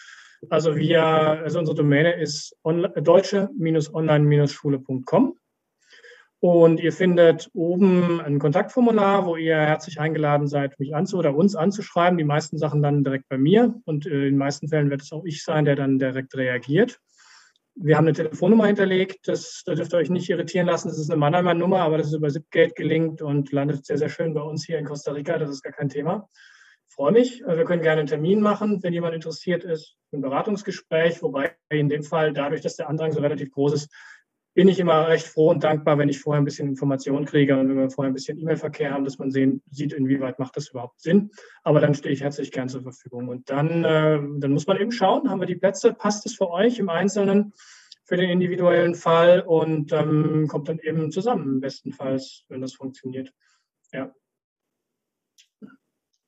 Also 0.51 0.77
wir, 0.77 1.03
also 1.03 1.59
unsere 1.59 1.77
Domäne 1.77 2.21
ist 2.21 2.55
deutsche-online-schule.com. 2.65 5.40
Und 6.43 6.81
ihr 6.81 6.93
findet 6.93 7.51
oben 7.53 8.19
ein 8.23 8.39
Kontaktformular, 8.39 9.27
wo 9.27 9.37
ihr 9.37 9.57
herzlich 9.57 10.01
eingeladen 10.01 10.47
seid, 10.47 10.81
mich 10.81 10.95
anzu 10.95 11.19
oder 11.19 11.35
uns 11.37 11.55
anzuschreiben. 11.55 12.17
Die 12.17 12.25
meisten 12.25 12.57
Sachen 12.57 12.81
dann 12.81 13.05
direkt 13.05 13.29
bei 13.29 13.37
mir 13.37 13.75
und 13.85 14.07
äh, 14.07 14.11
in 14.11 14.21
den 14.21 14.37
meisten 14.39 14.69
Fällen 14.69 14.89
wird 14.89 15.03
es 15.03 15.13
auch 15.13 15.25
ich 15.27 15.45
sein, 15.45 15.67
der 15.67 15.77
dann 15.77 15.99
direkt 15.99 16.35
reagiert. 16.35 16.99
Wir 17.75 17.97
haben 17.97 18.07
eine 18.07 18.15
Telefonnummer 18.15 18.67
hinterlegt, 18.67 19.29
das, 19.29 19.63
da 19.67 19.75
dürft 19.75 19.93
ihr 19.93 19.99
euch 19.99 20.11
nicht 20.11 20.29
irritieren 20.31 20.67
lassen. 20.67 20.89
Das 20.89 20.99
ist 20.99 21.11
eine 21.11 21.21
Mannheimer 21.21 21.53
Nummer, 21.53 21.81
aber 21.81 21.99
das 21.99 22.09
ist 22.09 22.15
über 22.15 22.29
Zipgate 22.29 22.75
gelinkt 22.75 23.21
und 23.21 23.53
landet 23.53 23.85
sehr, 23.85 23.99
sehr 23.99 24.09
schön 24.09 24.33
bei 24.33 24.41
uns 24.41 24.65
hier 24.65 24.79
in 24.79 24.87
Costa 24.87 25.13
Rica. 25.13 25.39
Das 25.39 25.51
ist 25.51 25.63
gar 25.63 25.73
kein 25.75 25.91
Thema. 25.91 26.29
Freue 26.89 27.13
mich. 27.13 27.43
Wir 27.47 27.65
können 27.65 27.83
gerne 27.83 28.01
einen 28.01 28.09
Termin 28.09 28.41
machen, 28.41 28.83
wenn 28.83 28.93
jemand 28.93 29.15
interessiert 29.15 29.63
ist, 29.63 29.97
ein 30.13 30.23
Beratungsgespräch, 30.23 31.23
wobei 31.23 31.55
in 31.69 31.89
dem 31.89 32.03
Fall, 32.03 32.33
dadurch, 32.33 32.63
dass 32.63 32.77
der 32.77 32.89
Andrang 32.89 33.13
so 33.13 33.21
relativ 33.21 33.51
groß 33.53 33.75
ist, 33.75 33.95
bin 34.55 34.69
ich 34.69 34.81
immer 34.81 35.07
recht 35.09 35.27
froh 35.27 35.51
und 35.51 35.63
dankbar, 35.63 35.99
wenn 35.99 36.09
ich 36.09 36.21
vorher 36.21 36.41
ein 36.41 36.45
bisschen 36.45 36.69
Informationen 36.69 37.25
kriege 37.25 37.57
und 37.57 37.69
wenn 37.69 37.79
wir 37.79 37.91
vorher 37.91 38.11
ein 38.11 38.15
bisschen 38.15 38.39
E-Mail-Verkehr 38.39 38.93
haben, 38.93 39.05
dass 39.05 39.19
man 39.19 39.31
sehen, 39.31 39.63
sieht, 39.71 39.93
inwieweit 39.93 40.39
macht 40.39 40.57
das 40.57 40.71
überhaupt 40.71 41.01
Sinn. 41.01 41.31
Aber 41.63 41.81
dann 41.81 41.95
stehe 41.95 42.13
ich 42.13 42.23
herzlich 42.23 42.51
gern 42.51 42.69
zur 42.69 42.83
Verfügung. 42.83 43.29
Und 43.29 43.49
dann, 43.49 43.85
äh, 43.85 44.19
dann 44.39 44.51
muss 44.51 44.67
man 44.67 44.79
eben 44.79 44.91
schauen, 44.91 45.31
haben 45.31 45.41
wir 45.41 45.47
die 45.47 45.57
Plätze, 45.57 45.93
passt 45.93 46.27
es 46.27 46.35
für 46.35 46.51
euch 46.51 46.79
im 46.79 46.89
Einzelnen, 46.89 47.53
für 48.05 48.17
den 48.17 48.29
individuellen 48.29 48.97
Fall 48.97 49.41
und 49.41 49.93
ähm, 49.93 50.49
kommt 50.49 50.69
dann 50.69 50.81
eben 50.81 51.13
zusammen, 51.13 51.61
bestenfalls, 51.61 52.45
wenn 52.49 52.61
das 52.61 52.75
funktioniert. 52.75 53.33
Ja. 53.93 54.13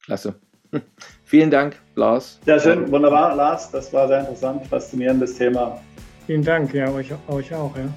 Klasse. 0.05 0.41
Vielen 1.25 1.51
Dank, 1.51 1.83
Lars. 1.97 2.41
Sehr 2.45 2.61
schön, 2.61 2.91
wunderbar, 2.91 3.35
Lars. 3.35 3.70
Das 3.73 3.93
war 3.93 4.07
sehr 4.07 4.20
interessant, 4.20 4.64
faszinierendes 4.68 5.37
Thema. 5.37 5.83
Vielen 6.27 6.45
Dank, 6.45 6.73
ja, 6.73 6.89
euch, 6.93 7.11
euch 7.29 7.53
auch, 7.53 7.77
ja. 7.77 7.93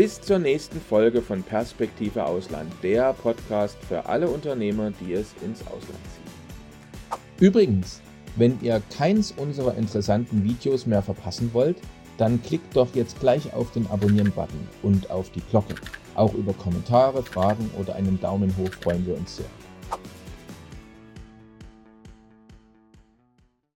Bis 0.00 0.18
zur 0.18 0.38
nächsten 0.38 0.80
Folge 0.80 1.20
von 1.20 1.42
Perspektive 1.42 2.24
Ausland, 2.24 2.72
der 2.82 3.12
Podcast 3.12 3.76
für 3.86 4.06
alle 4.06 4.30
Unternehmer, 4.30 4.92
die 4.92 5.12
es 5.12 5.34
ins 5.44 5.60
Ausland 5.66 5.82
ziehen. 6.14 7.18
Übrigens, 7.38 8.00
wenn 8.36 8.58
ihr 8.62 8.80
keins 8.96 9.34
unserer 9.36 9.76
interessanten 9.76 10.42
Videos 10.42 10.86
mehr 10.86 11.02
verpassen 11.02 11.50
wollt, 11.52 11.76
dann 12.16 12.42
klickt 12.42 12.74
doch 12.74 12.88
jetzt 12.94 13.20
gleich 13.20 13.52
auf 13.52 13.72
den 13.72 13.86
Abonnieren-Button 13.88 14.68
und 14.82 15.10
auf 15.10 15.28
die 15.32 15.42
Glocke. 15.50 15.74
Auch 16.14 16.32
über 16.32 16.54
Kommentare, 16.54 17.22
Fragen 17.22 17.70
oder 17.78 17.94
einen 17.94 18.18
Daumen 18.18 18.56
hoch 18.56 18.72
freuen 18.80 19.06
wir 19.06 19.18
uns 19.18 19.36
sehr. 19.36 19.59